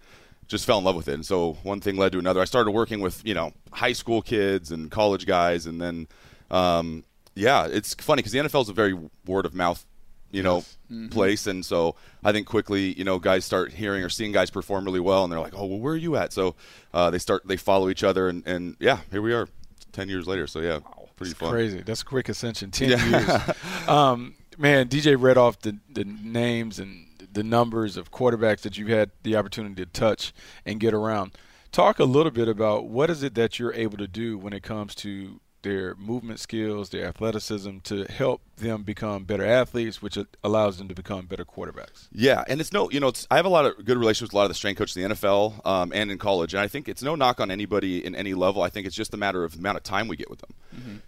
just 0.47 0.65
fell 0.65 0.77
in 0.77 0.83
love 0.83 0.95
with 0.95 1.07
it. 1.07 1.13
And 1.15 1.25
so 1.25 1.53
one 1.63 1.81
thing 1.81 1.97
led 1.97 2.11
to 2.11 2.19
another. 2.19 2.39
I 2.41 2.45
started 2.45 2.71
working 2.71 2.99
with 3.01 3.25
you 3.25 3.33
know 3.33 3.51
high 3.71 3.93
school 3.93 4.21
kids 4.21 4.71
and 4.71 4.91
college 4.91 5.25
guys, 5.25 5.65
and 5.65 5.81
then 5.81 6.07
um, 6.51 7.03
yeah, 7.35 7.65
it's 7.65 7.93
funny 7.95 8.19
because 8.19 8.31
the 8.31 8.39
NFL 8.39 8.61
is 8.63 8.69
a 8.69 8.73
very 8.73 8.93
word 9.25 9.45
of 9.45 9.53
mouth 9.55 9.83
you 10.31 10.43
know 10.43 10.63
place, 11.11 11.47
and 11.47 11.65
so 11.65 11.95
I 12.23 12.31
think 12.31 12.45
quickly 12.45 12.93
you 12.97 13.03
know 13.03 13.19
guys 13.19 13.45
start 13.45 13.71
hearing 13.71 14.03
or 14.03 14.09
seeing 14.09 14.31
guys 14.33 14.49
perform 14.49 14.85
really 14.85 14.99
well, 14.99 15.23
and 15.23 15.31
they're 15.31 15.39
like, 15.39 15.53
oh 15.55 15.65
well, 15.65 15.79
where 15.79 15.93
are 15.93 15.97
you 15.97 16.15
at? 16.17 16.33
So 16.33 16.55
uh, 16.93 17.09
they 17.09 17.19
start 17.19 17.47
they 17.47 17.57
follow 17.57 17.89
each 17.89 18.03
other, 18.03 18.27
and, 18.29 18.45
and 18.45 18.75
yeah, 18.79 18.99
here 19.11 19.21
we 19.21 19.33
are, 19.33 19.47
ten 19.93 20.09
years 20.09 20.27
later. 20.27 20.45
So 20.45 20.59
yeah, 20.59 20.79
pretty 21.15 21.33
fun. 21.33 21.51
Crazy. 21.51 21.81
That's 21.81 22.01
a 22.01 22.05
quick 22.05 22.27
ascension. 22.29 22.69
Ten 22.71 22.89
Yeah. 22.89 23.05
years. 23.09 23.55
Um, 23.87 24.33
man, 24.57 24.87
DJ 24.87 25.19
read 25.19 25.37
off 25.37 25.59
the, 25.59 25.77
the 25.91 26.05
names 26.05 26.79
and 26.79 27.07
the 27.31 27.43
numbers 27.43 27.97
of 27.97 28.11
quarterbacks 28.11 28.61
that 28.61 28.77
you've 28.77 28.89
had 28.89 29.11
the 29.23 29.35
opportunity 29.35 29.75
to 29.75 29.91
touch 29.91 30.33
and 30.65 30.79
get 30.79 30.93
around. 30.93 31.31
Talk 31.71 31.99
a 31.99 32.05
little 32.05 32.31
bit 32.31 32.47
about 32.47 32.87
what 32.87 33.09
is 33.09 33.21
it 33.23 33.35
that 33.35 33.59
you're 33.59 33.73
able 33.73 33.97
to 33.97 34.07
do 34.07 34.37
when 34.37 34.53
it 34.53 34.63
comes 34.63 34.95
to 34.95 35.41
their 35.65 35.95
movement 35.95 36.39
skills, 36.39 36.89
their 36.89 37.07
athleticism, 37.07 37.79
to 37.79 38.05
help 38.05 38.41
them 38.57 38.83
become 38.83 39.23
better 39.25 39.43
athletes, 39.43 40.01
which 40.01 40.17
allows 40.43 40.77
them 40.77 40.87
to 40.87 40.93
become 40.93 41.25
better 41.25 41.43
quarterbacks. 41.43 42.07
Yeah, 42.13 42.43
and 42.47 42.61
it's 42.61 42.71
no, 42.71 42.89
you 42.91 42.99
know, 42.99 43.07
it's, 43.07 43.27
I 43.29 43.35
have 43.35 43.45
a 43.45 43.49
lot 43.49 43.65
of 43.65 43.83
good 43.83 43.97
relationships 43.97 44.29
with 44.29 44.33
a 44.33 44.37
lot 44.37 44.43
of 44.43 44.49
the 44.49 44.55
strength 44.55 44.77
coaches 44.77 44.95
in 44.95 45.09
the 45.09 45.15
NFL 45.15 45.65
um, 45.65 45.91
and 45.93 46.11
in 46.11 46.17
college, 46.19 46.53
and 46.53 46.61
I 46.61 46.67
think 46.67 46.87
it's 46.87 47.01
no 47.01 47.15
knock 47.15 47.41
on 47.41 47.51
anybody 47.51 48.05
in 48.05 48.15
any 48.15 48.35
level. 48.35 48.61
I 48.61 48.69
think 48.69 48.85
it's 48.85 48.95
just 48.95 49.13
a 49.13 49.17
matter 49.17 49.43
of 49.43 49.53
the 49.53 49.59
amount 49.59 49.77
of 49.77 49.83
time 49.83 50.07
we 50.07 50.15
get 50.15 50.29
with 50.29 50.39
them. 50.39 50.53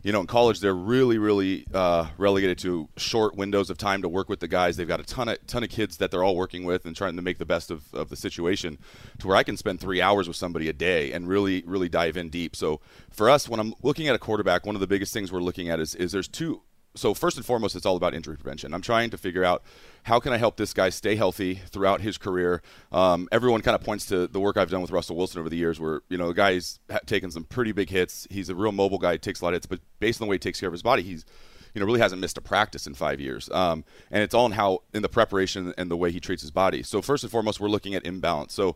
You 0.01 0.14
know, 0.14 0.22
in 0.22 0.28
college, 0.28 0.62
they're 0.62 0.74
really, 0.74 1.18
really 1.18 1.66
uh, 1.74 2.08
relegated 2.18 2.58
to 2.60 2.88
short 2.95 3.36
windows 3.36 3.70
of 3.70 3.78
time 3.78 4.01
to 4.01 4.10
work 4.10 4.30
with 4.30 4.39
the 4.39 4.47
guys. 4.47 4.78
They've 4.78 4.88
got 4.88 5.01
a 5.01 5.03
ton 5.03 5.28
of 5.28 5.45
ton 5.45 5.64
of 5.64 5.70
kids 5.70 5.97
that 5.97 6.10
they're 6.10 6.24
all 6.24 6.36
working 6.36 6.64
with 6.64 6.86
and 6.86 6.95
trying 6.95 7.16
to 7.18 7.22
make 7.22 7.38
the 7.38 7.45
best 7.45 7.70
of, 7.70 7.93
of 7.93 8.10
the 8.10 8.16
situation, 8.16 8.78
to 9.20 9.28
where 9.28 9.36
I 9.36 9.43
can 9.43 9.58
spend 9.58 9.80
three 9.82 10.01
hours 10.01 10.28
with 10.28 10.38
somebody 10.38 10.70
a 10.70 10.74
day 10.74 11.12
and 11.12 11.28
really, 11.28 11.64
really 11.66 11.89
dive 11.89 12.18
in 12.18 12.30
deep. 12.30 12.55
So 12.55 12.80
for 13.10 13.30
us, 13.30 13.49
when 13.49 13.60
I'm 13.60 13.74
looking 13.84 14.08
at 14.08 14.16
a 14.16 14.20
quarterback, 14.20 14.46
one 14.65 14.75
of 14.75 14.81
the 14.81 14.87
biggest 14.87 15.13
things 15.13 15.31
we're 15.31 15.41
looking 15.41 15.69
at 15.69 15.79
is 15.79 15.95
is 15.95 16.11
there's 16.11 16.27
two 16.27 16.61
so 16.97 17.13
first 17.13 17.37
and 17.37 17.45
foremost, 17.45 17.75
it's 17.75 17.85
all 17.85 17.95
about 17.95 18.13
injury 18.13 18.35
prevention. 18.35 18.73
I'm 18.73 18.81
trying 18.81 19.09
to 19.11 19.17
figure 19.17 19.43
out 19.43 19.63
how 20.03 20.19
can 20.19 20.33
I 20.33 20.37
help 20.37 20.57
this 20.57 20.73
guy 20.73 20.89
stay 20.89 21.15
healthy 21.15 21.55
throughout 21.55 22.01
his 22.01 22.17
career. 22.17 22.61
Um, 22.91 23.29
everyone 23.31 23.61
kind 23.61 23.75
of 23.75 23.81
points 23.81 24.05
to 24.07 24.27
the 24.27 24.39
work 24.39 24.57
I've 24.57 24.69
done 24.69 24.81
with 24.81 24.91
Russell 24.91 25.15
Wilson 25.15 25.39
over 25.39 25.49
the 25.49 25.57
years, 25.57 25.79
where 25.79 26.01
you 26.09 26.17
know 26.17 26.27
the 26.27 26.33
guy's 26.33 26.79
taken 27.05 27.31
some 27.31 27.43
pretty 27.43 27.71
big 27.71 27.89
hits. 27.89 28.27
He's 28.29 28.49
a 28.49 28.55
real 28.55 28.71
mobile 28.71 28.97
guy, 28.97 29.17
takes 29.17 29.41
a 29.41 29.45
lot 29.45 29.49
of 29.49 29.55
hits, 29.55 29.65
but 29.67 29.79
based 29.99 30.21
on 30.21 30.27
the 30.27 30.29
way 30.29 30.35
he 30.35 30.39
takes 30.39 30.59
care 30.59 30.67
of 30.67 30.73
his 30.73 30.83
body, 30.83 31.03
he's 31.03 31.25
you 31.73 31.79
know 31.79 31.85
really 31.85 31.99
hasn't 31.99 32.21
missed 32.21 32.37
a 32.37 32.41
practice 32.41 32.87
in 32.87 32.93
five 32.93 33.19
years. 33.21 33.49
Um, 33.51 33.83
and 34.11 34.23
it's 34.23 34.33
all 34.33 34.45
in 34.47 34.53
how 34.53 34.83
in 34.93 35.01
the 35.01 35.09
preparation 35.09 35.73
and 35.77 35.91
the 35.91 35.97
way 35.97 36.11
he 36.11 36.19
treats 36.19 36.41
his 36.41 36.51
body. 36.51 36.83
So 36.83 37.01
first 37.01 37.23
and 37.23 37.31
foremost, 37.31 37.59
we're 37.59 37.69
looking 37.69 37.95
at 37.95 38.05
imbalance. 38.05 38.53
So 38.53 38.75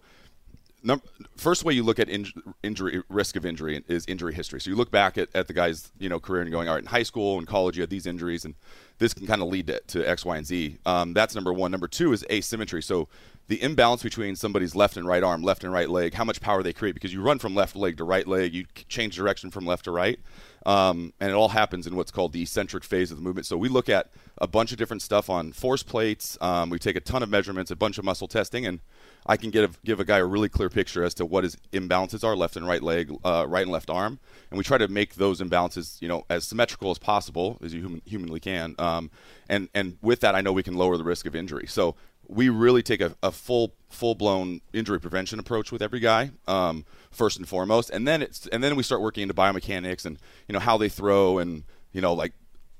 First 1.37 1.63
way 1.63 1.73
you 1.73 1.83
look 1.83 1.99
at 1.99 2.07
inj- 2.07 2.33
injury 2.63 3.03
risk 3.09 3.35
of 3.35 3.45
injury 3.45 3.83
is 3.87 4.05
injury 4.07 4.33
history. 4.33 4.59
So 4.59 4.69
you 4.69 4.75
look 4.75 4.91
back 4.91 5.17
at, 5.17 5.29
at 5.35 5.47
the 5.47 5.53
guy's 5.53 5.91
you 5.99 6.09
know 6.09 6.19
career 6.19 6.41
and 6.41 6.51
going, 6.51 6.67
all 6.67 6.75
right, 6.75 6.83
in 6.83 6.87
high 6.87 7.03
school 7.03 7.37
and 7.37 7.47
college 7.47 7.77
you 7.77 7.81
had 7.81 7.89
these 7.89 8.05
injuries, 8.05 8.45
and 8.45 8.55
this 8.97 9.13
can 9.13 9.27
kind 9.27 9.41
of 9.41 9.47
lead 9.47 9.67
to, 9.67 9.79
to 9.87 10.07
X, 10.07 10.25
Y, 10.25 10.37
and 10.37 10.45
Z. 10.45 10.77
Um, 10.85 11.13
that's 11.13 11.35
number 11.35 11.53
one. 11.53 11.71
Number 11.71 11.87
two 11.87 12.13
is 12.13 12.25
asymmetry. 12.31 12.81
So 12.81 13.07
the 13.47 13.61
imbalance 13.61 14.01
between 14.03 14.35
somebody's 14.35 14.75
left 14.75 14.97
and 14.97 15.05
right 15.05 15.23
arm, 15.23 15.43
left 15.43 15.63
and 15.63 15.73
right 15.73 15.89
leg, 15.89 16.13
how 16.13 16.23
much 16.23 16.39
power 16.39 16.63
they 16.63 16.73
create 16.73 16.93
because 16.93 17.13
you 17.13 17.21
run 17.21 17.39
from 17.39 17.53
left 17.53 17.75
leg 17.75 17.97
to 17.97 18.03
right 18.03 18.27
leg, 18.27 18.53
you 18.53 18.65
change 18.87 19.15
direction 19.15 19.51
from 19.51 19.65
left 19.65 19.85
to 19.85 19.91
right, 19.91 20.19
um, 20.65 21.11
and 21.19 21.31
it 21.31 21.33
all 21.33 21.49
happens 21.49 21.87
in 21.87 21.95
what's 21.95 22.11
called 22.11 22.33
the 22.33 22.41
eccentric 22.41 22.83
phase 22.83 23.11
of 23.11 23.17
the 23.17 23.23
movement. 23.23 23.45
So 23.45 23.57
we 23.57 23.67
look 23.67 23.89
at 23.89 24.11
a 24.37 24.47
bunch 24.47 24.71
of 24.71 24.77
different 24.77 25.01
stuff 25.01 25.29
on 25.29 25.51
force 25.51 25.83
plates. 25.83 26.37
Um, 26.39 26.69
we 26.69 26.79
take 26.79 26.95
a 26.95 26.99
ton 26.99 27.23
of 27.23 27.29
measurements, 27.29 27.71
a 27.71 27.75
bunch 27.75 27.97
of 27.97 28.05
muscle 28.05 28.27
testing, 28.27 28.65
and 28.65 28.79
I 29.25 29.37
can 29.37 29.49
give 29.51 29.81
give 29.83 29.99
a 29.99 30.05
guy 30.05 30.17
a 30.17 30.25
really 30.25 30.49
clear 30.49 30.69
picture 30.69 31.03
as 31.03 31.13
to 31.15 31.25
what 31.25 31.43
his 31.43 31.57
imbalances 31.73 32.23
are, 32.23 32.35
left 32.35 32.55
and 32.55 32.67
right 32.67 32.81
leg, 32.81 33.13
uh, 33.23 33.45
right 33.47 33.63
and 33.63 33.71
left 33.71 33.89
arm, 33.89 34.19
and 34.49 34.57
we 34.57 34.63
try 34.63 34.77
to 34.77 34.87
make 34.87 35.15
those 35.15 35.41
imbalances, 35.41 36.01
you 36.01 36.07
know, 36.07 36.25
as 36.29 36.47
symmetrical 36.47 36.91
as 36.91 36.97
possible 36.97 37.57
as 37.63 37.73
you 37.73 37.81
human, 37.81 38.01
humanly 38.05 38.39
can. 38.39 38.75
Um, 38.79 39.11
and 39.49 39.69
and 39.73 39.97
with 40.01 40.21
that, 40.21 40.35
I 40.35 40.41
know 40.41 40.53
we 40.53 40.63
can 40.63 40.75
lower 40.75 40.97
the 40.97 41.03
risk 41.03 41.25
of 41.25 41.35
injury. 41.35 41.67
So 41.67 41.95
we 42.31 42.47
really 42.47 42.81
take 42.81 43.01
a, 43.01 43.13
a 43.21 43.31
full 43.31 43.73
full 43.89 44.15
blown 44.15 44.61
injury 44.73 44.99
prevention 44.99 45.37
approach 45.37 45.71
with 45.71 45.81
every 45.81 45.99
guy, 45.99 46.31
um, 46.47 46.85
first 47.11 47.37
and 47.37 47.47
foremost, 47.47 47.89
and 47.89 48.07
then 48.07 48.21
it's 48.21 48.47
and 48.47 48.63
then 48.63 48.75
we 48.75 48.83
start 48.83 49.01
working 49.01 49.23
into 49.23 49.33
biomechanics 49.33 50.05
and 50.05 50.17
you 50.47 50.53
know 50.53 50.59
how 50.59 50.77
they 50.77 50.87
throw 50.87 51.37
and 51.37 51.63
you 51.91 51.99
know 51.99 52.13
like 52.13 52.33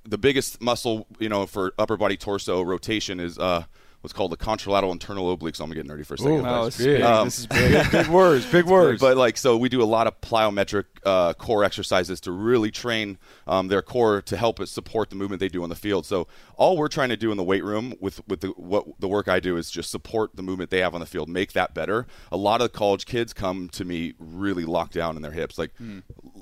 the 0.04 0.18
biggest 0.18 0.62
muscle 0.62 1.06
you 1.20 1.28
know 1.28 1.46
for 1.46 1.74
upper 1.78 1.98
body 1.98 2.16
torso 2.16 2.62
rotation 2.62 3.20
is 3.20 3.38
uh, 3.38 3.66
what's 4.02 4.14
called 4.14 4.32
the 4.32 4.38
contralateral 4.38 4.92
internal 4.92 5.36
obliques. 5.36 5.58
So 5.58 5.64
I'm 5.64 5.70
gonna 5.72 5.82
get 5.84 5.88
nerdy 5.92 6.06
for 6.06 6.16
a 6.16 6.18
second. 6.18 6.34
Ooh, 6.34 6.40
Oh, 6.40 6.64
guys. 6.64 6.78
this 6.78 6.80
is 6.80 6.86
big. 6.86 7.02
Um, 7.02 7.28
this 7.28 7.40
is 7.40 7.48
big. 7.48 7.92
big 7.92 8.08
words, 8.10 8.46
big 8.46 8.66
words. 8.66 9.00
But 9.02 9.18
like, 9.18 9.38
so 9.38 9.58
we 9.58 9.70
do 9.70 9.82
a 9.82 9.86
lot 9.86 10.08
of 10.08 10.20
plyometric 10.22 10.86
uh, 11.06 11.34
core 11.34 11.64
exercises 11.64 12.20
to 12.22 12.32
really 12.32 12.72
train 12.72 13.18
um, 13.48 13.68
their 13.68 13.82
core 13.82 14.22
to 14.24 14.38
help 14.38 14.60
it 14.60 14.68
support 14.68 15.10
the 15.10 15.16
movement 15.16 15.40
they 15.40 15.48
do 15.50 15.64
on 15.64 15.70
the 15.70 15.76
field. 15.76 16.06
So 16.06 16.28
all 16.56 16.78
we're 16.78 16.88
trying 16.88 17.10
to 17.10 17.18
do 17.18 17.32
in 17.32 17.38
the 17.38 17.44
weight 17.44 17.64
room 17.64 17.94
with 18.00 18.22
with 18.28 18.42
the, 18.42 18.50
what 18.50 18.86
the 19.00 19.08
work 19.08 19.28
I 19.28 19.40
do 19.40 19.58
is 19.58 19.72
just 19.72 19.90
support 19.92 20.36
the 20.36 20.44
movement 20.44 20.70
they 20.70 20.80
have 20.80 20.94
on 20.94 21.00
the 21.00 21.06
field, 21.08 21.30
make 21.30 21.54
that 21.54 21.74
better. 21.74 22.06
A 22.32 22.38
lot 22.38 22.62
of 22.62 22.72
college 22.74 23.06
kids 23.06 23.34
come 23.34 23.70
to 23.70 23.86
me 23.86 24.14
really 24.20 24.66
locked 24.66 24.94
down 24.94 25.16
in 25.16 25.22
their 25.22 25.32
hips, 25.32 25.58
like 25.58 25.72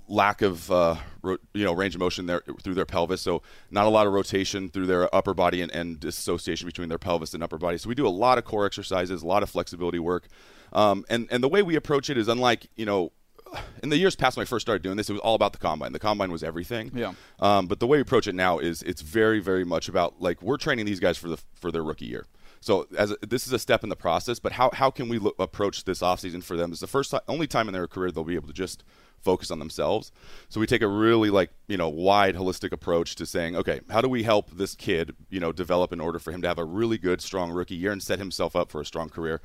lack 0.10 0.42
of 0.42 0.70
uh, 0.72 0.96
ro- 1.22 1.38
you 1.54 1.64
know 1.64 1.74
range 1.74 1.96
of 1.96 2.00
motion 2.00 2.26
there 2.26 2.42
through 2.62 2.74
their 2.74 2.86
pelvis. 2.86 3.22
So 3.22 3.42
not 3.72 3.86
a 3.86 3.90
lot 3.90 4.08
of 4.08 4.14
rotation 4.14 4.70
through 4.70 4.88
their 4.88 5.14
upper 5.16 5.34
body 5.34 5.62
and, 5.62 5.72
and 5.72 6.00
dissociation 6.00 6.66
between 6.66 6.90
their 6.90 6.98
pelvis 6.98 7.34
and 7.34 7.44
upper 7.44 7.58
body. 7.58 7.78
So 7.78 7.88
we 7.88 7.96
do 7.96 8.08
a 8.08 8.10
lot 8.10 8.38
of 8.38 8.46
core 8.46 8.66
exercises, 8.66 9.22
a 9.22 9.28
lot 9.28 9.44
of 9.44 9.50
flexibility 9.50 10.00
work, 10.00 10.28
um, 10.74 11.06
and 11.10 11.28
and 11.32 11.44
the 11.44 11.50
way 11.50 11.62
we 11.62 11.76
approach 11.76 12.10
it 12.10 12.18
is 12.18 12.28
unlike 12.28 12.68
you 12.76 12.86
know. 12.86 13.12
In 13.82 13.90
the 13.90 13.98
years 13.98 14.16
past, 14.16 14.36
when 14.36 14.44
I 14.44 14.46
first 14.46 14.66
started 14.66 14.84
doing 14.84 14.98
this, 14.98 15.10
it 15.10 15.14
was 15.14 15.22
all 15.22 15.34
about 15.34 15.54
the 15.54 15.58
combine. 15.58 15.94
The 15.94 16.00
combine 16.00 16.32
was 16.32 16.44
everything. 16.44 16.92
Yeah. 16.94 17.14
Um, 17.40 17.66
but 17.66 17.80
the 17.80 17.88
way 17.88 17.98
we 17.98 18.02
approach 18.02 18.28
it 18.28 18.36
now 18.36 18.60
is 18.60 18.84
it's 18.84 19.02
very, 19.02 19.40
very 19.40 19.64
much 19.64 19.88
about 19.88 20.22
like 20.22 20.42
we're 20.44 20.58
training 20.58 20.86
these 20.86 21.00
guys 21.00 21.18
for 21.18 21.30
the 21.30 21.42
for 21.56 21.72
their 21.72 21.82
rookie 21.82 22.06
year. 22.06 22.26
So 22.62 22.88
as 22.98 23.12
a, 23.12 23.18
this 23.26 23.48
is 23.48 23.54
a 23.54 23.60
step 23.60 23.84
in 23.84 23.90
the 23.90 23.96
process, 23.96 24.40
but 24.40 24.54
how, 24.54 24.70
how 24.74 24.92
can 24.92 25.08
we 25.08 25.20
approach 25.40 25.86
this 25.86 26.02
offseason 26.02 26.44
for 26.44 26.58
them? 26.58 26.72
Is 26.72 26.80
the 26.80 26.88
first 26.88 27.12
time, 27.12 27.22
only 27.28 27.48
time 27.48 27.68
in 27.68 27.74
their 27.74 27.88
career 27.88 28.12
they'll 28.12 28.24
be 28.24 28.36
able 28.36 28.48
to 28.48 28.54
just 28.54 28.84
focus 29.22 29.52
on 29.52 29.60
themselves. 29.60 30.12
So 30.50 30.60
we 30.60 30.68
take 30.68 30.82
a 30.82 30.88
really 30.88 31.30
like 31.30 31.52
you 31.68 31.78
know 31.78 31.90
wide 31.90 32.36
holistic 32.36 32.72
approach 32.72 33.16
to 33.16 33.26
saying, 33.26 33.56
okay, 33.56 33.82
how 33.90 34.02
do 34.02 34.10
we 34.10 34.24
help 34.24 34.52
this 34.52 34.76
kid 34.76 35.16
you 35.30 35.40
know 35.40 35.52
develop 35.52 35.94
in 35.94 36.00
order 36.00 36.20
for 36.20 36.32
him 36.32 36.42
to 36.42 36.48
have 36.48 36.58
a 36.58 36.66
really 36.66 36.98
good 36.98 37.22
strong 37.22 37.52
rookie 37.52 37.76
year 37.76 37.92
and 37.92 38.02
set 38.02 38.20
himself 38.20 38.56
up 38.56 38.72
for 38.72 38.82
a 38.82 38.86
strong 38.86 39.10
career. 39.10 39.42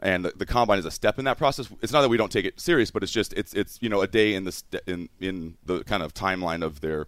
And 0.00 0.26
the, 0.26 0.32
the 0.36 0.44
combine 0.44 0.78
is 0.78 0.84
a 0.84 0.90
step 0.90 1.18
in 1.18 1.24
that 1.24 1.38
process. 1.38 1.70
It's 1.80 1.92
not 1.92 2.02
that 2.02 2.10
we 2.10 2.18
don't 2.18 2.30
take 2.30 2.44
it 2.44 2.60
serious, 2.60 2.90
but 2.90 3.02
it's 3.02 3.12
just 3.12 3.32
it's 3.32 3.54
it's 3.54 3.78
you 3.80 3.88
know 3.88 4.02
a 4.02 4.06
day 4.06 4.34
in 4.34 4.44
the 4.44 4.52
st- 4.52 4.82
in 4.86 5.08
in 5.20 5.56
the 5.64 5.84
kind 5.84 6.02
of 6.02 6.12
timeline 6.12 6.62
of 6.62 6.80
their 6.80 7.06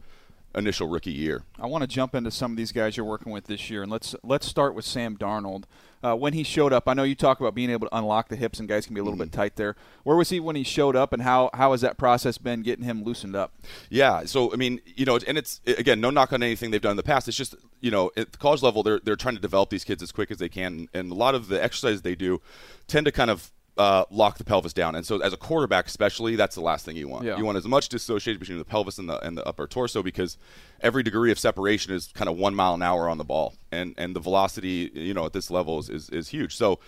initial 0.55 0.89
rookie 0.89 1.13
year. 1.13 1.45
I 1.59 1.67
want 1.67 1.83
to 1.83 1.89
jump 1.89 2.15
into 2.15 2.31
some 2.31 2.53
of 2.53 2.57
these 2.57 2.73
guys 2.73 2.97
you're 2.97 3.07
working 3.07 3.33
with 3.33 3.45
this 3.45 3.71
year, 3.71 3.83
and 3.83 3.93
let's 3.93 4.15
let's 4.23 4.47
start 4.47 4.75
with 4.75 4.85
Sam 4.85 5.17
Darnold. 5.17 5.65
Uh, 6.03 6.15
when 6.15 6.33
he 6.33 6.43
showed 6.43 6.73
up, 6.73 6.89
I 6.89 6.95
know 6.95 7.03
you 7.03 7.15
talk 7.15 7.41
about 7.41 7.55
being 7.55 7.71
able 7.71 7.89
to 7.89 7.97
unlock 7.97 8.29
the 8.29 8.37
hips, 8.37 8.61
and 8.61 8.69
guys 8.69 8.87
can 8.87 8.95
be 8.95 9.01
a 9.01 9.05
little 9.05 9.19
bit 9.19 9.33
tight 9.33 9.57
there. 9.57 9.75
Where 10.05 10.17
was 10.17 10.31
he 10.31 10.39
when 10.41 10.57
he 10.57 10.63
showed 10.63 10.95
up, 10.95 11.13
and 11.13 11.23
how 11.23 11.51
how 11.55 11.73
has 11.73 11.81
that 11.81 11.99
process 11.99 12.39
been 12.39 12.63
getting 12.63 12.85
him 12.85 13.03
loosened 13.03 13.35
up? 13.35 13.53
Yeah. 13.91 14.25
So 14.25 14.53
I 14.53 14.57
mean, 14.57 14.81
you 14.85 15.05
know, 15.05 15.19
and 15.27 15.37
it's 15.37 15.61
again, 15.67 16.01
no 16.01 16.11
knock 16.11 16.33
on 16.33 16.43
anything 16.43 16.71
they've 16.71 16.81
done 16.81 16.93
in 16.93 16.97
the 16.97 17.03
past. 17.03 17.29
It's 17.29 17.37
just 17.37 17.55
you 17.81 17.91
know, 17.91 18.11
at 18.17 18.33
the 18.33 18.39
college 18.39 18.63
level, 18.63 18.83
they're 18.83 19.01
they're 19.01 19.17
trying 19.17 19.37
to 19.37 19.41
develop 19.41 19.71
these 19.71 19.85
kids 19.85 20.03
as 20.03 20.13
quick 20.13 20.31
as 20.31 20.39
they 20.39 20.49
can, 20.49 20.89
and 20.95 21.11
a 21.11 21.15
lot 21.15 21.35
of 21.35 21.49
the 21.49 21.63
exercises 21.63 22.03
they 22.03 22.15
do 22.15 22.41
tend 22.87 23.07
to 23.07 23.13
kind 23.13 23.31
of 23.31 23.51
uh, 23.79 24.05
lock 24.11 24.39
the 24.39 24.45
pelvis 24.45 24.73
down. 24.73 24.95
And 24.95 25.07
so, 25.07 25.21
as 25.21 25.33
a 25.33 25.37
quarterback, 25.37 25.87
especially, 25.87 26.37
that's 26.37 26.55
the 26.57 26.61
last 26.61 26.85
thing 26.85 26.97
you 26.97 27.09
want. 27.09 27.25
Yeah. 27.25 27.39
You 27.39 27.45
want 27.45 27.57
as 27.57 27.65
much 27.65 27.89
dissociation 27.89 28.39
between 28.39 28.59
the 28.59 28.65
pelvis 28.65 28.99
and 28.99 29.09
the 29.09 29.25
and 29.25 29.39
the 29.39 29.47
upper 29.47 29.67
torso 29.67 30.03
because 30.03 30.37
every 30.81 31.03
degree 31.03 31.31
of 31.31 31.39
separation 31.39 31.93
is 31.93 32.09
kind 32.09 32.29
of 32.29 32.37
one 32.37 32.55
mile 32.55 32.75
an 32.75 32.83
hour 32.83 33.09
on 33.09 33.19
the 33.19 33.25
ball, 33.25 33.55
and 33.71 33.95
and 33.97 34.15
the 34.15 34.21
velocity, 34.21 34.91
you 34.93 35.15
know, 35.15 35.25
at 35.25 35.33
this 35.33 35.51
level 35.51 35.79
is 35.79 35.89
is, 35.89 36.11
is 36.11 36.29
huge. 36.29 36.57
So. 36.57 36.81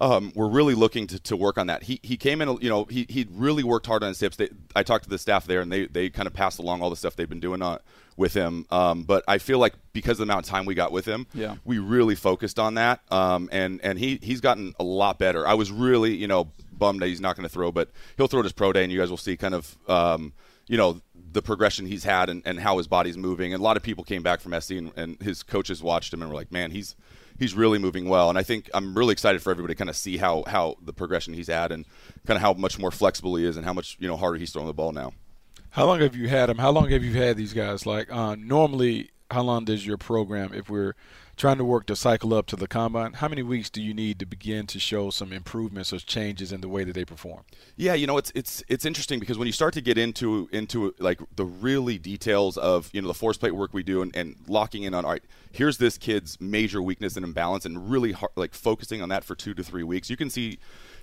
Um, 0.00 0.32
we're 0.34 0.48
really 0.48 0.74
looking 0.74 1.06
to, 1.08 1.18
to 1.20 1.36
work 1.36 1.58
on 1.58 1.66
that. 1.68 1.82
He, 1.82 1.98
he 2.02 2.16
came 2.16 2.40
in, 2.40 2.48
you 2.60 2.68
know, 2.68 2.84
he, 2.84 3.06
he 3.08 3.26
really 3.32 3.62
worked 3.64 3.86
hard 3.86 4.02
on 4.02 4.08
his 4.08 4.20
hips. 4.20 4.36
They, 4.36 4.48
I 4.76 4.82
talked 4.82 5.04
to 5.04 5.10
the 5.10 5.18
staff 5.18 5.46
there, 5.46 5.60
and 5.60 5.72
they, 5.72 5.86
they 5.86 6.08
kind 6.10 6.26
of 6.26 6.32
passed 6.34 6.58
along 6.58 6.82
all 6.82 6.90
the 6.90 6.96
stuff 6.96 7.16
they've 7.16 7.28
been 7.28 7.40
doing 7.40 7.62
on, 7.62 7.78
with 8.16 8.34
him. 8.34 8.64
Um, 8.70 9.02
but 9.02 9.24
I 9.26 9.38
feel 9.38 9.58
like 9.58 9.74
because 9.92 10.12
of 10.20 10.26
the 10.26 10.32
amount 10.32 10.46
of 10.46 10.50
time 10.50 10.66
we 10.66 10.74
got 10.74 10.92
with 10.92 11.04
him, 11.04 11.26
Yeah. 11.34 11.56
we 11.64 11.78
really 11.78 12.14
focused 12.14 12.58
on 12.58 12.74
that. 12.74 13.00
Um, 13.10 13.48
and 13.52 13.80
and 13.82 13.98
he 13.98 14.18
he's 14.22 14.40
gotten 14.40 14.74
a 14.80 14.84
lot 14.84 15.18
better. 15.18 15.46
I 15.46 15.54
was 15.54 15.70
really 15.72 16.14
you 16.14 16.26
know 16.28 16.50
bummed 16.72 17.00
that 17.02 17.08
he's 17.08 17.20
not 17.20 17.34
going 17.36 17.42
to 17.48 17.52
throw, 17.52 17.72
but 17.72 17.90
he'll 18.16 18.26
throw 18.28 18.40
at 18.40 18.44
his 18.44 18.52
pro 18.52 18.72
day, 18.72 18.82
and 18.84 18.92
you 18.92 18.98
guys 18.98 19.10
will 19.10 19.16
see 19.16 19.36
kind 19.36 19.54
of 19.54 19.76
um, 19.88 20.32
you 20.68 20.76
know 20.76 21.00
the 21.30 21.42
progression 21.42 21.86
he's 21.86 22.04
had 22.04 22.30
and, 22.30 22.42
and 22.46 22.58
how 22.58 22.78
his 22.78 22.86
body's 22.88 23.16
moving. 23.18 23.52
And 23.52 23.60
a 23.60 23.62
lot 23.64 23.76
of 23.76 23.82
people 23.82 24.02
came 24.02 24.22
back 24.22 24.40
from 24.40 24.58
SC, 24.60 24.72
and, 24.72 24.92
and 24.96 25.20
his 25.20 25.42
coaches 25.42 25.82
watched 25.82 26.12
him 26.12 26.22
and 26.22 26.30
were 26.30 26.36
like, 26.36 26.50
man, 26.50 26.70
he's 26.70 26.96
he's 27.38 27.54
really 27.54 27.78
moving 27.78 28.08
well. 28.08 28.28
And 28.28 28.38
I 28.38 28.42
think 28.42 28.68
I'm 28.74 28.96
really 28.96 29.12
excited 29.12 29.42
for 29.42 29.50
everybody 29.50 29.74
to 29.74 29.78
kind 29.78 29.90
of 29.90 29.96
see 29.96 30.16
how 30.16 30.44
how 30.46 30.76
the 30.82 30.92
progression 30.92 31.34
he's 31.34 31.48
had 31.48 31.72
and 31.72 31.84
kind 32.26 32.36
of 32.36 32.42
how 32.42 32.52
much 32.52 32.78
more 32.78 32.90
flexible 32.90 33.36
he 33.36 33.44
is 33.44 33.56
and 33.56 33.64
how 33.64 33.72
much 33.72 33.96
you 34.00 34.08
know 34.08 34.16
harder 34.16 34.38
he's 34.38 34.52
throwing 34.52 34.68
the 34.68 34.74
ball 34.74 34.92
now. 34.92 35.12
How 35.70 35.86
long 35.86 36.00
have 36.00 36.16
you 36.16 36.28
had 36.28 36.50
him? 36.50 36.58
How 36.58 36.70
long 36.70 36.90
have 36.90 37.04
you 37.04 37.12
had 37.12 37.36
these 37.36 37.52
guys? 37.52 37.86
Like 37.86 38.12
uh, 38.12 38.36
normally, 38.36 39.10
how 39.30 39.42
long 39.42 39.64
does 39.64 39.86
your 39.86 39.98
program, 39.98 40.52
if 40.54 40.70
we're 40.70 40.94
trying 41.36 41.58
to 41.58 41.64
work 41.64 41.86
to 41.86 41.94
cycle 41.94 42.34
up 42.34 42.46
to 42.46 42.56
the 42.56 42.66
combine, 42.66 43.12
how 43.12 43.28
many 43.28 43.42
weeks 43.42 43.70
do 43.70 43.80
you 43.80 43.94
need 43.94 44.18
to 44.18 44.26
begin 44.26 44.66
to 44.66 44.80
show 44.80 45.10
some 45.10 45.32
improvements 45.32 45.92
or 45.92 45.98
changes 45.98 46.50
in 46.50 46.60
the 46.60 46.68
way 46.68 46.82
that 46.82 46.94
they 46.94 47.04
perform? 47.04 47.44
Yeah, 47.76 47.94
you 47.94 48.06
know, 48.06 48.16
it's 48.18 48.32
it's 48.34 48.62
it's 48.68 48.84
interesting 48.84 49.20
because 49.20 49.38
when 49.38 49.46
you 49.46 49.52
start 49.52 49.74
to 49.74 49.80
get 49.80 49.98
into 49.98 50.48
into 50.50 50.94
like 50.98 51.20
the 51.36 51.44
really 51.44 51.98
details 51.98 52.56
of 52.56 52.90
you 52.92 53.00
know 53.00 53.08
the 53.08 53.14
force 53.14 53.36
plate 53.36 53.54
work 53.54 53.72
we 53.72 53.82
do 53.82 54.02
and, 54.02 54.14
and 54.16 54.36
locking 54.48 54.82
in 54.82 54.94
on 54.94 55.04
all 55.04 55.12
right, 55.12 55.22
here's 55.52 55.78
this 55.78 55.98
kid's 55.98 56.40
major 56.40 56.82
weakness 56.82 57.16
and 57.16 57.24
imbalance, 57.24 57.64
and 57.64 57.90
really 57.90 58.12
hard, 58.12 58.32
like 58.34 58.54
focusing 58.54 59.02
on 59.02 59.08
that 59.10 59.24
for 59.24 59.34
two 59.34 59.54
to 59.54 59.62
three 59.62 59.84
weeks, 59.84 60.10
you 60.10 60.16
can 60.16 60.30
see 60.30 60.58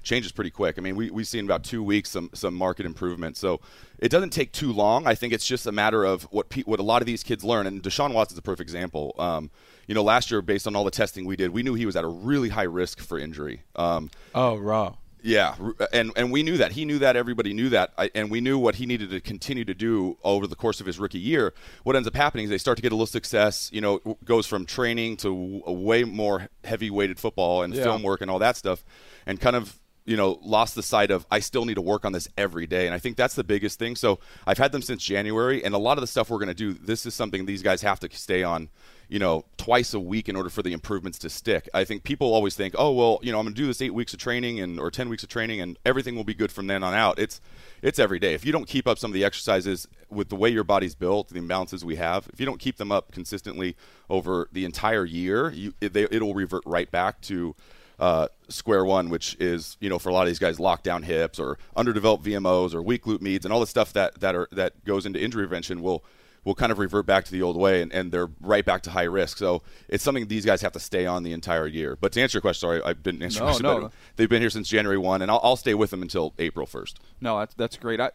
changes 0.06 0.32
pretty 0.32 0.52
quick. 0.52 0.76
I 0.78 0.82
mean, 0.82 0.96
we 0.96 1.10
we've 1.12 1.28
seen 1.28 1.44
about 1.44 1.64
two 1.66 1.84
weeks 1.84 2.10
some 2.12 2.30
some 2.34 2.54
market 2.56 2.86
improvement. 2.86 3.36
So 3.36 3.60
it 4.00 4.10
doesn't 4.10 4.30
take 4.32 4.54
too 4.54 4.72
long. 4.72 5.06
I 5.08 5.16
think 5.16 5.34
it's 5.34 5.46
just 5.46 5.68
a 5.68 5.72
matter 5.74 6.06
of 6.06 6.24
what 6.32 6.48
pe- 6.50 6.64
what 6.64 6.80
a 6.80 6.84
lot 6.84 7.02
of 7.02 7.06
these 7.06 7.24
kids 7.24 7.44
learn. 7.44 7.68
And 7.68 7.84
Deshaun 7.84 8.14
Watson's 8.14 8.40
a 8.40 8.42
perfect 8.42 8.62
example. 8.70 9.14
Um, 9.20 9.50
you 9.88 9.94
know, 9.96 10.04
last 10.04 10.32
year 10.32 10.42
based 10.42 10.66
on 10.68 10.76
all 10.76 10.84
the 10.86 10.92
testing 10.92 11.26
we 11.26 11.36
did, 11.36 11.52
we 11.52 11.62
knew 11.64 11.74
he 11.74 11.86
was 11.86 11.96
at 11.98 12.04
a 12.06 12.08
really 12.08 12.50
high 12.50 12.64
risk 12.64 13.00
for 13.02 13.20
injury. 13.20 13.64
Um, 13.76 14.10
Oh, 14.34 14.56
raw. 14.58 14.96
yeah, 15.22 15.56
and 15.94 16.12
and 16.16 16.32
we 16.32 16.42
knew 16.44 16.58
that. 16.58 16.72
He 16.74 16.86
knew 16.86 17.00
that. 17.00 17.16
Everybody 17.16 17.54
knew 17.54 17.70
that, 17.70 17.94
I, 17.98 18.10
and 18.16 18.30
we 18.32 18.42
knew 18.42 18.58
what 18.60 18.76
he 18.76 18.86
needed 18.86 19.10
to 19.12 19.20
continue 19.22 19.64
to 19.66 19.74
do 19.74 20.18
over 20.24 20.46
the 20.48 20.56
course 20.56 20.80
of 20.82 20.86
his 20.88 20.98
rookie 21.00 21.20
year. 21.20 21.54
What 21.84 21.96
ends 21.96 22.08
up 22.08 22.16
happening 22.16 22.46
is 22.46 22.50
they 22.50 22.58
start 22.58 22.78
to 22.78 22.82
get 22.82 22.92
a 22.92 22.96
little 22.96 23.06
success. 23.08 23.70
You 23.72 23.82
know, 23.82 24.00
goes 24.26 24.46
from 24.48 24.66
training 24.66 25.18
to 25.18 25.32
way 25.68 26.04
more 26.04 26.50
heavy-weighted 26.64 27.20
football 27.20 27.64
and 27.64 27.74
Yeah. 27.74 27.84
film 27.84 28.04
work 28.04 28.22
and 28.22 28.30
all 28.32 28.40
that 28.40 28.58
stuff, 28.58 28.84
and 29.26 29.40
kind 29.40 29.56
of 29.56 29.80
you 30.06 30.18
know 30.18 30.40
lost 30.42 30.76
the 30.76 30.84
sight 30.84 31.12
of 31.12 31.26
I 31.32 31.40
still 31.40 31.66
need 31.66 31.76
to 31.76 31.82
work 31.82 32.06
on 32.06 32.12
this 32.12 32.28
every 32.38 32.68
day. 32.68 32.86
And 32.86 32.96
I 32.96 33.00
think 33.00 33.18
that's 33.18 33.36
the 33.36 33.44
biggest 33.44 33.80
thing. 33.80 33.96
So 33.96 34.20
I've 34.46 34.58
had 34.58 34.72
them 34.72 34.82
since 34.82 35.04
January, 35.04 35.64
and 35.64 35.74
a 35.74 35.80
lot 35.80 35.98
of 35.98 36.02
the 36.02 36.08
stuff 36.08 36.30
we're 36.30 36.38
going 36.38 36.48
to 36.48 36.54
do. 36.54 36.74
This 36.74 37.06
is 37.06 37.14
something 37.14 37.46
these 37.46 37.64
guys 37.64 37.82
have 37.82 38.00
to 38.02 38.10
stay 38.12 38.44
on 38.44 38.70
you 39.08 39.20
know, 39.20 39.46
twice 39.58 39.94
a 39.94 40.00
week 40.00 40.28
in 40.30 40.36
order 40.36 40.50
for 40.50 40.64
the 40.64 40.74
improvements 40.74 41.20
to 41.20 41.30
stick. 41.30 41.70
I 41.74 41.84
think 41.84 42.04
people 42.04 42.34
always 42.34 42.56
think, 42.56 42.74
oh 42.78 42.92
well, 42.92 43.20
you 43.22 43.32
know, 43.32 43.40
I'm 43.40 43.46
going 43.46 43.54
to 43.54 43.62
do 43.62 43.68
this 43.68 43.82
eight 43.82 43.94
weeks 43.94 44.14
of 44.14 44.20
training 44.20 44.60
and 44.60 44.80
or 44.80 44.90
ten 44.90 45.10
weeks 45.10 45.24
of 45.24 45.30
training, 45.30 45.62
and 45.62 45.78
everything 45.86 46.16
will 46.16 46.24
be 46.24 46.34
good 46.34 46.52
from 46.52 46.68
then 46.68 46.84
on 46.84 46.94
out. 46.94 47.20
It's 47.20 47.40
it's 47.82 48.00
every 48.00 48.20
day. 48.20 48.34
If 48.34 48.46
you 48.46 48.52
don't 48.52 48.68
keep 48.68 48.88
up 48.88 48.98
some 48.98 49.12
of 49.12 49.14
the 49.14 49.24
exercises 49.24 49.88
with 50.10 50.30
the 50.30 50.36
way 50.36 50.50
your 50.50 50.64
body's 50.64 50.96
built, 50.96 51.30
the 51.30 51.40
imbalances 51.40 51.84
we 51.84 51.98
have, 51.98 52.28
if 52.34 52.40
you 52.40 52.46
don't 52.46 52.60
keep 52.60 52.78
them 52.78 52.92
up 52.92 53.12
consistently 53.12 53.76
over 54.10 54.50
the 54.52 54.66
entire 54.66 55.06
year, 55.06 55.52
you 55.52 55.74
it, 55.82 55.94
they, 55.94 56.04
it'll 56.04 56.34
revert 56.34 56.64
right 56.66 56.90
back 56.90 57.22
to 57.22 57.56
uh, 58.00 58.28
square 58.50 58.86
one, 58.86 59.10
which 59.10 59.36
is 59.40 59.78
you 59.80 59.90
know 59.90 60.00
for 60.00 60.10
a 60.10 60.14
lot 60.14 60.22
of 60.22 60.28
these 60.28 60.40
guys 60.40 60.58
lockdown 60.58 61.04
hips 61.04 61.40
or 61.40 61.58
underdeveloped 61.76 62.24
VMOs 62.24 62.74
or 62.74 62.82
weak 62.82 63.04
glute 63.04 63.20
medians 63.20 63.46
and 63.46 63.54
all 63.54 63.60
the 63.60 63.68
stuff 63.68 63.94
that 63.94 64.20
that 64.20 64.36
are 64.36 64.48
that 64.52 64.84
goes 64.86 65.06
into 65.06 65.22
injury 65.22 65.46
prevention 65.48 65.82
will 65.82 66.04
will 66.46 66.56
kind 66.56 66.72
of 66.72 66.80
revert 66.80 67.06
back 67.06 67.26
to 67.26 67.32
the 67.32 67.42
old 67.42 67.58
way 67.58 67.82
and, 67.82 67.92
and 67.92 68.12
they're 68.12 68.30
right 68.40 68.64
back 68.64 68.82
to 68.84 68.92
high 68.92 69.04
risk. 69.04 69.38
So 69.38 69.64
it's 69.90 70.04
something 70.04 70.28
these 70.28 70.46
guys 70.46 70.62
have 70.62 70.72
to 70.74 70.80
stay 70.80 71.06
on 71.06 71.24
the 71.24 71.34
entire 71.34 71.68
year. 71.68 71.98
But 72.00 72.12
to 72.14 72.22
answer 72.22 72.38
your 72.38 72.42
question, 72.42 72.62
sorry, 72.68 72.82
I 72.84 72.94
didn't 72.94 73.24
answer 73.24 73.40
No, 73.40 73.46
your 73.48 73.60
question. 73.60 73.82
no. 73.82 73.92
They've 74.16 74.30
been 74.30 74.42
here 74.42 74.52
since 74.52 74.70
January 74.70 74.98
1, 75.00 75.24
and 75.24 75.30
I'll, 75.32 75.42
I'll 75.44 75.56
stay 75.58 75.74
with 75.74 75.90
them 75.90 76.02
until 76.04 76.34
April 76.40 76.68
1st. 76.68 76.94
No, 77.20 77.40
that's 77.40 77.56
that's 77.56 77.78
great. 77.78 78.00
I, 78.00 78.12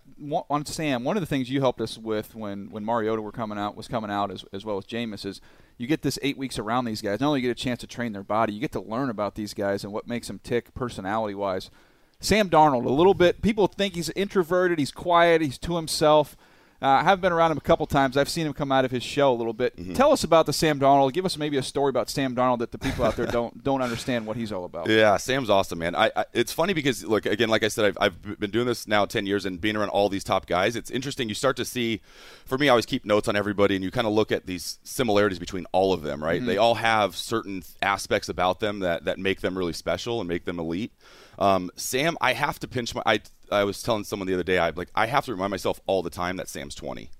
on 0.49 0.65
Sam, 0.65 1.05
one 1.05 1.17
of 1.17 1.21
the 1.21 1.27
things 1.27 1.51
you 1.51 1.61
helped 1.61 1.81
us 1.81 1.99
with 1.99 2.35
when 2.35 2.71
when 2.71 2.85
Mariota 2.85 3.21
were 3.21 3.33
coming 3.33 3.59
out 3.59 3.77
was 3.77 3.89
coming 3.89 4.11
out 4.11 4.31
as 4.31 4.45
as 4.53 4.65
well 4.65 4.79
as 4.79 4.85
Jameis 4.87 5.27
is 5.27 5.41
you 5.77 5.87
get 5.87 6.03
this 6.03 6.19
eight 6.23 6.39
weeks 6.39 6.59
around 6.59 6.85
these 6.85 7.03
guys. 7.03 7.21
Not 7.21 7.29
only 7.29 7.41
you 7.41 7.49
get 7.49 7.59
a 7.59 7.63
chance 7.63 7.81
to 7.81 7.87
train 7.87 8.13
their 8.13 8.23
body, 8.23 8.53
you 8.53 8.61
get 8.61 8.73
to 8.73 8.81
learn 8.81 9.11
about 9.11 9.35
these 9.35 9.55
guys 9.55 9.83
and 9.83 9.93
what 9.93 10.07
makes 10.07 10.29
them 10.29 10.39
tick 10.45 10.73
personality 10.75 11.35
wise. 11.35 11.71
Sam 12.21 12.51
Darnold, 12.51 12.85
a 12.85 12.91
little 12.91 13.15
bit. 13.15 13.41
People 13.41 13.67
think 13.67 13.95
he's 13.95 14.11
introverted. 14.11 14.79
He's 14.79 14.93
quiet. 14.93 15.41
He's 15.41 15.57
to 15.59 15.77
himself. 15.77 16.37
Uh, 16.83 16.89
I 16.89 17.03
have 17.03 17.21
been 17.21 17.33
around 17.33 17.51
him 17.51 17.59
a 17.59 17.63
couple 17.63 17.87
times. 17.87 18.17
I've 18.17 18.29
seen 18.29 18.47
him 18.47 18.55
come 18.55 18.73
out 18.73 18.87
of 18.87 18.91
his 18.91 19.03
shell 19.03 19.33
a 19.33 19.35
little 19.37 19.53
bit. 19.53 19.77
Mm-hmm. 19.77 19.93
Tell 19.93 20.13
us 20.13 20.25
about 20.25 20.47
the 20.47 20.53
Sam 20.53 20.81
Darnold. 20.81 21.13
Give 21.13 21.27
us 21.27 21.37
maybe 21.37 21.59
a 21.59 21.63
story 21.63 21.91
about 21.91 22.09
Sam 22.09 22.35
Darnold 22.35 22.61
that 22.61 22.73
the 22.73 22.79
people 22.79 23.05
out 23.05 23.17
there 23.17 23.27
don't 23.31 23.63
don't 23.63 23.83
understand 23.83 24.27
what 24.27 24.37
he's 24.37 24.51
all 24.51 24.65
about. 24.65 24.89
Yeah, 24.89 25.19
Sam's 25.19 25.51
awesome, 25.51 25.79
man. 25.79 25.95
I, 25.95 26.11
I 26.17 26.25
it's 26.33 26.53
funny 26.53 26.73
because 26.73 27.05
look 27.05 27.27
again, 27.27 27.51
like 27.51 27.63
I 27.63 27.69
said, 27.69 27.85
I've, 27.85 27.99
I've 28.01 28.41
been 28.41 28.51
doing 28.51 28.67
this 28.67 28.89
now 28.89 29.05
ten 29.05 29.27
years 29.27 29.45
and 29.45 29.61
being 29.61 29.77
around 29.77 29.91
all 29.91 30.09
these 30.09 30.25
top 30.25 30.47
guys. 30.47 30.75
It's 30.75 30.91
interesting. 30.91 31.29
You 31.29 31.35
start 31.35 31.57
to 31.59 31.67
see, 31.67 32.01
for 32.47 32.57
me, 32.57 32.69
I 32.69 32.71
always 32.71 32.87
keep 32.87 33.05
notes 33.05 33.29
on 33.29 33.37
everybody, 33.37 33.75
and 33.75 33.85
you 33.85 33.91
kind 33.91 34.07
of 34.07 34.15
look 34.15 34.33
at 34.33 34.47
these 34.47 34.79
similarities 34.83 35.39
between 35.39 35.67
all 35.73 35.93
of 35.93 36.03
them. 36.03 36.25
Right? 36.25 36.45
They 36.45 36.57
all 36.57 36.77
have 36.77 37.15
certain 37.15 37.63
aspects 37.83 38.31
about 38.31 38.61
them 38.61 38.81
that 38.81 39.05
that 39.05 39.19
make 39.19 39.43
them 39.43 39.57
really 39.57 39.75
special 39.75 40.21
and 40.21 40.29
make 40.29 40.47
them 40.47 40.59
elite. 40.59 40.93
Um, 41.41 41.71
Sam, 41.75 42.17
I 42.21 42.35
have 42.35 42.59
to 42.61 42.69
pinch 42.69 42.95
my. 42.95 43.03
I 43.07 43.21
I 43.51 43.65
was 43.65 43.83
telling 43.83 44.05
someone 44.05 44.29
the 44.29 44.35
other 44.35 44.43
day, 44.43 44.59
I 44.59 44.71
like 44.71 44.91
I 44.95 45.07
have 45.07 45.25
to 45.25 45.33
remind 45.33 45.51
myself 45.51 45.81
all 45.87 46.03
the 46.03 46.11
time 46.11 46.37
that 46.37 46.49
Sam's 46.49 46.75
twenty. 46.75 47.11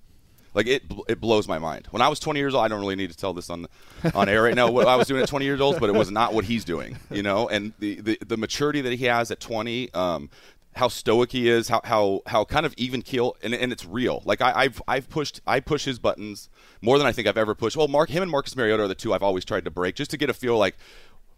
Like 0.53 0.67
it, 0.67 0.83
it 1.07 1.21
blows 1.21 1.47
my 1.47 1.59
mind. 1.59 1.87
When 1.91 2.01
I 2.01 2.09
was 2.09 2.19
20 2.19 2.37
years 2.37 2.53
old, 2.53 2.65
I 2.65 2.67
don't 2.67 2.81
really 2.81 2.97
need 2.97 3.09
to 3.09 3.15
tell 3.15 3.33
this 3.33 3.49
on 3.49 3.67
on 4.13 4.27
air 4.27 4.43
right 4.43 4.53
now. 4.53 4.69
What 4.69 4.87
I 4.87 4.97
was 4.97 5.07
doing 5.07 5.21
at 5.21 5.29
20 5.29 5.45
years 5.45 5.61
old, 5.61 5.79
but 5.79 5.89
it 5.89 5.95
was 5.95 6.11
not 6.11 6.33
what 6.33 6.43
he's 6.45 6.65
doing. 6.65 6.97
You 7.09 7.23
know, 7.23 7.47
and 7.47 7.73
the 7.79 8.01
the, 8.01 8.17
the 8.25 8.37
maturity 8.37 8.81
that 8.81 8.93
he 8.93 9.05
has 9.05 9.31
at 9.31 9.39
20, 9.39 9.93
um, 9.93 10.29
how 10.75 10.87
stoic 10.87 11.31
he 11.31 11.49
is, 11.49 11.69
how 11.69 11.81
how 11.83 12.21
how 12.25 12.45
kind 12.45 12.65
of 12.65 12.73
even 12.77 13.01
keel, 13.01 13.35
and, 13.41 13.53
and 13.53 13.71
it's 13.71 13.85
real. 13.85 14.21
Like 14.25 14.41
I, 14.41 14.63
have 14.63 14.81
I've 14.87 15.09
pushed 15.09 15.41
I 15.47 15.59
push 15.59 15.85
his 15.85 15.99
buttons 15.99 16.49
more 16.81 16.97
than 16.97 17.07
I 17.07 17.11
think 17.11 17.27
I've 17.27 17.37
ever 17.37 17.55
pushed. 17.55 17.77
Well, 17.77 17.87
Mark 17.87 18.09
him 18.09 18.21
and 18.21 18.31
Marcus 18.31 18.55
Mariota 18.55 18.83
are 18.83 18.87
the 18.87 18.95
two 18.95 19.13
I've 19.13 19.23
always 19.23 19.45
tried 19.45 19.65
to 19.65 19.71
break 19.71 19.95
just 19.95 20.11
to 20.11 20.17
get 20.17 20.29
a 20.29 20.33
feel 20.33 20.57
like 20.57 20.77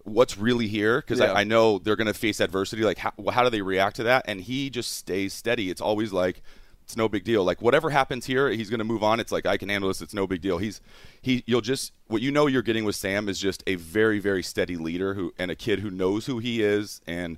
what's 0.03 0.37
really 0.37 0.67
here 0.67 0.99
because 1.01 1.19
yeah. 1.19 1.31
I, 1.31 1.41
I, 1.41 1.43
know 1.43 1.79
they're 1.79 1.95
going 1.95 2.07
to 2.07 2.13
face 2.13 2.39
adversity. 2.39 2.83
Like, 2.83 2.97
how, 2.97 3.13
how 3.31 3.43
do 3.43 3.49
they 3.49 3.61
react 3.61 3.97
to 3.97 4.03
that? 4.03 4.25
And 4.27 4.41
he 4.41 4.69
just 4.69 4.91
stays 4.91 5.33
steady. 5.33 5.69
It's 5.69 5.81
always 5.81 6.11
like, 6.11 6.41
it's 6.83 6.97
no 6.97 7.07
big 7.07 7.23
deal. 7.23 7.43
Like 7.43 7.61
whatever 7.61 7.89
happens 7.89 8.25
here, 8.25 8.49
he's 8.49 8.69
going 8.69 8.79
to 8.79 8.85
move 8.85 9.03
on. 9.03 9.19
It's 9.19 9.31
like 9.31 9.45
I 9.45 9.57
can 9.57 9.69
handle 9.69 9.89
this. 9.89 10.01
It's 10.01 10.13
no 10.13 10.27
big 10.27 10.41
deal. 10.41 10.57
He's 10.57 10.81
he. 11.21 11.43
You'll 11.47 11.61
just 11.61 11.93
what 12.07 12.21
you 12.21 12.31
know 12.31 12.47
you're 12.47 12.61
getting 12.61 12.85
with 12.85 12.95
Sam 12.95 13.29
is 13.29 13.39
just 13.39 13.63
a 13.65 13.75
very 13.75 14.19
very 14.19 14.43
steady 14.43 14.75
leader 14.75 15.13
who 15.13 15.33
and 15.37 15.49
a 15.49 15.55
kid 15.55 15.79
who 15.79 15.89
knows 15.89 16.25
who 16.25 16.39
he 16.39 16.61
is. 16.61 17.01
And 17.07 17.37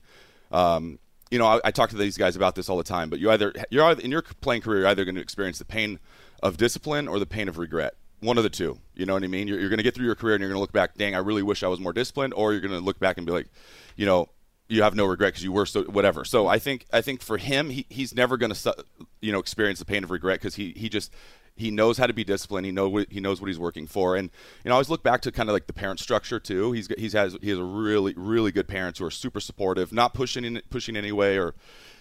um, 0.52 1.00
you 1.30 1.40
know 1.40 1.46
I, 1.46 1.62
I 1.66 1.72
talk 1.72 1.92
to 1.92 1.96
these 1.96 2.18
guys 2.18 2.36
about 2.36 2.56
this 2.56 2.70
all 2.70 2.78
the 2.78 2.84
time. 2.84 3.10
But 3.10 3.20
you 3.20 3.30
either 3.32 3.54
you're 3.70 3.86
either, 3.86 4.02
in 4.02 4.12
your 4.12 4.24
playing 4.24 4.62
career 4.62 4.80
you're 4.80 4.88
either 4.88 5.06
going 5.06 5.16
to 5.16 5.22
experience 5.22 5.60
the 5.60 5.66
pain 5.66 6.00
of 6.42 6.58
discipline 6.58 7.08
or 7.08 7.20
the 7.20 7.26
pain 7.26 7.48
of 7.48 7.58
regret 7.58 7.96
one 8.26 8.38
of 8.38 8.44
the 8.44 8.50
two. 8.50 8.80
You 8.94 9.06
know 9.06 9.14
what 9.14 9.24
I 9.24 9.28
mean? 9.28 9.48
You're, 9.48 9.60
you're 9.60 9.70
going 9.70 9.78
to 9.78 9.84
get 9.84 9.96
through 9.96 10.06
your 10.06 10.16
career 10.16 10.36
and 10.36 10.42
you're 10.42 10.50
going 10.50 10.58
to 10.58 10.62
look 10.62 10.74
back, 10.74 10.96
dang, 10.96 11.16
I 11.16 11.20
really 11.20 11.44
wish 11.44 11.64
I 11.64 11.68
was 11.68 11.80
more 11.80 11.94
disciplined, 11.94 12.34
or 12.34 12.52
you're 12.52 12.62
going 12.62 12.74
to 12.74 12.80
look 12.80 13.00
back 13.00 13.18
and 13.18 13.26
be 13.26 13.32
like, 13.32 13.48
you 13.96 14.06
know, 14.06 14.30
you 14.68 14.82
have 14.82 14.96
no 14.96 15.06
regret 15.06 15.34
because 15.34 15.44
you 15.44 15.52
were 15.52 15.66
so 15.66 15.84
whatever. 15.84 16.26
So 16.26 16.48
I 16.48 16.58
think 16.60 16.86
I 16.92 17.02
think 17.02 17.22
for 17.22 17.38
him, 17.38 17.70
he, 17.70 17.86
he's 17.90 18.16
never 18.16 18.36
going 18.36 18.54
to 18.54 18.86
you 19.22 19.32
know 19.32 19.40
experience 19.40 19.80
the 19.80 19.86
pain 19.86 20.04
of 20.04 20.12
regret 20.12 20.40
because 20.40 20.56
he 20.56 20.74
he 20.76 20.90
just 20.90 21.12
he 21.56 21.72
knows 21.72 21.98
how 21.98 22.08
to 22.08 22.14
be 22.14 22.24
disciplined. 22.24 22.66
He 22.66 22.72
know 22.72 23.06
he 23.10 23.20
knows 23.20 23.42
what 23.42 23.48
he's 23.48 23.60
working 23.60 23.88
for, 23.88 24.16
and 24.16 24.30
you 24.64 24.70
know 24.70 24.72
I 24.72 24.76
always 24.76 24.90
look 24.90 25.04
back 25.04 25.22
to 25.22 25.32
kind 25.32 25.50
of 25.50 25.54
like 25.54 25.68
the 25.68 25.74
parent 25.74 26.00
structure 26.00 26.40
too. 26.40 26.72
He's 26.72 26.88
he's 26.98 27.14
has 27.14 27.38
he 27.42 27.50
has 27.50 27.60
really 27.60 28.14
really 28.16 28.52
good 28.52 28.68
parents 28.68 29.00
who 29.00 29.06
are 29.06 29.12
super 29.12 29.40
supportive, 29.40 29.92
not 29.92 30.14
pushing 30.14 30.44
in, 30.44 30.62
pushing 30.70 30.96
any 30.96 31.12
way 31.12 31.38
or 31.38 31.56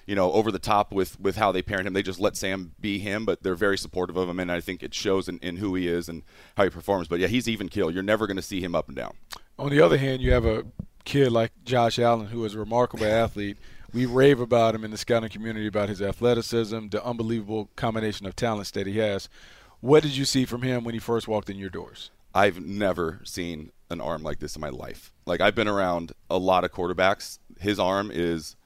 you 0.07 0.15
know, 0.15 0.33
over 0.33 0.53
the 0.53 0.59
top 0.59 0.93
with 0.93 1.19
with 1.21 1.37
how 1.37 1.53
they 1.53 1.63
parent 1.63 1.87
him. 1.87 1.93
They 1.93 2.03
just 2.03 2.21
let 2.21 2.37
Sam 2.37 2.75
be 2.81 2.99
him, 2.99 3.25
but 3.25 3.43
they're 3.43 3.55
very 3.55 3.79
supportive 3.79 4.17
of 4.17 4.29
him, 4.29 4.39
and 4.39 4.51
I 4.51 4.61
think 4.61 4.83
it 4.83 4.95
shows 4.95 5.29
in, 5.29 5.39
in 5.39 5.57
who 5.57 5.75
he 5.75 5.89
is 5.89 6.09
and 6.09 6.23
how 6.57 6.65
he 6.65 6.71
performs. 6.71 7.09
But 7.09 7.21
yeah, 7.21 7.29
he's 7.29 7.49
even 7.49 7.69
kill. 7.69 7.91
You're 7.91 8.03
never 8.03 8.27
going 8.27 8.37
to 8.37 8.43
see 8.43 8.61
him 8.61 8.75
up 8.75 8.89
and 8.89 8.97
down. 8.97 9.15
On 9.59 9.71
the 9.71 9.81
other 9.81 9.97
hand, 9.97 10.21
you 10.21 10.33
have 10.33 10.45
a 10.45 10.65
kid 11.05 11.33
like 11.33 11.53
Josh 11.65 11.99
Allen 11.99 12.27
who 12.27 12.45
is 12.45 12.55
a 12.55 12.59
remarkable 12.59 13.07
athlete. 13.07 13.57
We 13.95 14.07
rave 14.07 14.41
about 14.41 14.75
him 14.75 14.83
in 14.83 14.91
the 14.91 14.99
scouting 14.99 15.31
community 15.31 15.69
about 15.69 15.89
his 15.89 16.03
athleticism, 16.03 16.89
the 16.89 17.03
unbelievable 17.05 17.71
combination 17.77 18.27
of 18.27 18.35
talents 18.35 18.73
that 18.73 18.89
he 18.89 18.99
has. 18.99 19.29
What 19.81 20.03
did 20.03 20.17
you 20.17 20.25
see 20.25 20.45
from 20.45 20.63
him 20.63 20.83
when 20.83 20.95
he 20.95 20.99
first 20.99 21.29
walked 21.29 21.49
in 21.49 21.59
your 21.59 21.71
doors? 21.71 22.11
I've 22.35 22.61
never 22.61 23.21
seen 23.23 23.71
an 23.91 24.01
arm 24.01 24.25
like 24.25 24.41
this 24.41 24.57
in 24.57 24.61
my 24.61 24.71
life. 24.71 25.13
Like 25.27 25.41
I've 25.41 25.55
been 25.55 25.69
around 25.69 26.11
a 26.29 26.39
lot 26.39 26.65
of 26.65 26.73
quarterbacks. 26.73 27.39
His 27.61 27.79
arm 27.79 28.11
is 28.13 28.57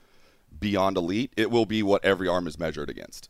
beyond 0.59 0.97
elite, 0.97 1.35
it 1.37 1.51
will 1.51 1.67
be 1.67 1.83
what 1.83 2.03
every 2.07 2.27
arm 2.27 2.47
is 2.47 2.59
measured 2.59 2.89
against. 2.89 3.29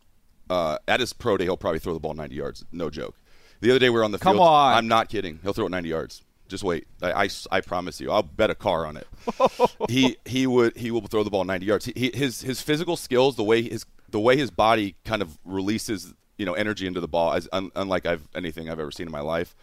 Uh, 0.49 0.79
at 0.87 1.01
his 1.01 1.13
pro 1.13 1.37
day, 1.37 1.45
he'll 1.45 1.57
probably 1.57 1.81
throw 1.81 1.95
the 1.95 2.01
ball 2.01 2.15
90 2.15 2.35
yards. 2.35 2.65
No 2.71 2.91
joke. 2.91 3.17
The 3.61 3.71
other 3.71 3.81
day 3.81 3.91
we 3.91 3.99
were 3.99 4.05
on 4.05 4.13
the 4.13 4.19
Come 4.19 4.37
field. 4.37 4.47
On. 4.47 4.75
I'm 4.75 4.87
not 4.87 5.09
kidding. 5.09 5.41
He'll 5.43 5.53
throw 5.53 5.67
it 5.67 5.71
90 5.71 5.89
yards. 5.89 6.23
Just 6.49 6.65
wait. 6.65 6.87
I, 7.03 7.25
I, 7.25 7.29
I 7.51 7.61
promise 7.61 8.01
you. 8.01 8.11
I'll 8.11 8.23
bet 8.23 8.51
a 8.51 8.55
car 8.55 8.87
on 8.87 8.97
it. 8.97 9.07
he 9.89 10.17
he 10.25 10.47
would 10.47 10.77
he 10.77 10.91
will 10.91 11.03
throw 11.03 11.23
the 11.23 11.31
ball 11.31 11.45
90 11.45 11.67
yards. 11.67 11.85
He, 11.85 11.93
he, 11.95 12.11
his 12.15 12.41
his 12.41 12.61
physical 12.61 12.97
skills, 12.97 13.37
the 13.37 13.45
way 13.45 13.63
his 13.63 13.85
the 14.09 14.21
way 14.21 14.37
his 14.37 14.51
body 14.51 14.97
kind 15.05 15.23
of 15.23 15.39
releases 15.45 16.15
you 16.37 16.47
know 16.47 16.55
energy 16.55 16.87
into 16.87 17.01
the 17.01 17.09
ball, 17.09 17.35
is 17.35 17.49
un, 17.53 17.71
unlike 17.77 18.07
I've 18.07 18.29
anything 18.35 18.71
I've 18.71 18.81
ever 18.81 18.91
seen 18.91 19.07
in 19.07 19.13
my 19.13 19.21
life. 19.21 19.55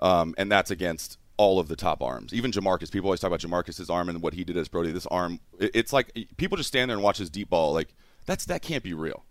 Um, 0.00 0.34
and 0.36 0.50
that's 0.50 0.70
against 0.70 1.18
all 1.36 1.58
of 1.58 1.68
the 1.68 1.76
top 1.76 2.02
arms. 2.02 2.32
Even 2.32 2.50
Jamarcus, 2.50 2.90
people 2.90 3.08
always 3.08 3.20
talk 3.20 3.28
about 3.28 3.40
Jamarcus's 3.40 3.90
arm 3.90 4.08
and 4.08 4.22
what 4.22 4.34
he 4.34 4.44
did 4.44 4.56
as 4.56 4.68
Brody. 4.68 4.92
This 4.92 5.06
arm, 5.06 5.40
it's 5.58 5.92
like 5.92 6.12
people 6.36 6.56
just 6.56 6.68
stand 6.68 6.90
there 6.90 6.96
and 6.96 7.02
watch 7.02 7.18
his 7.18 7.30
deep 7.30 7.50
ball. 7.50 7.72
Like 7.72 7.94
that's 8.26 8.44
that 8.46 8.62
can't 8.62 8.82
be 8.82 8.94
real. 8.94 9.24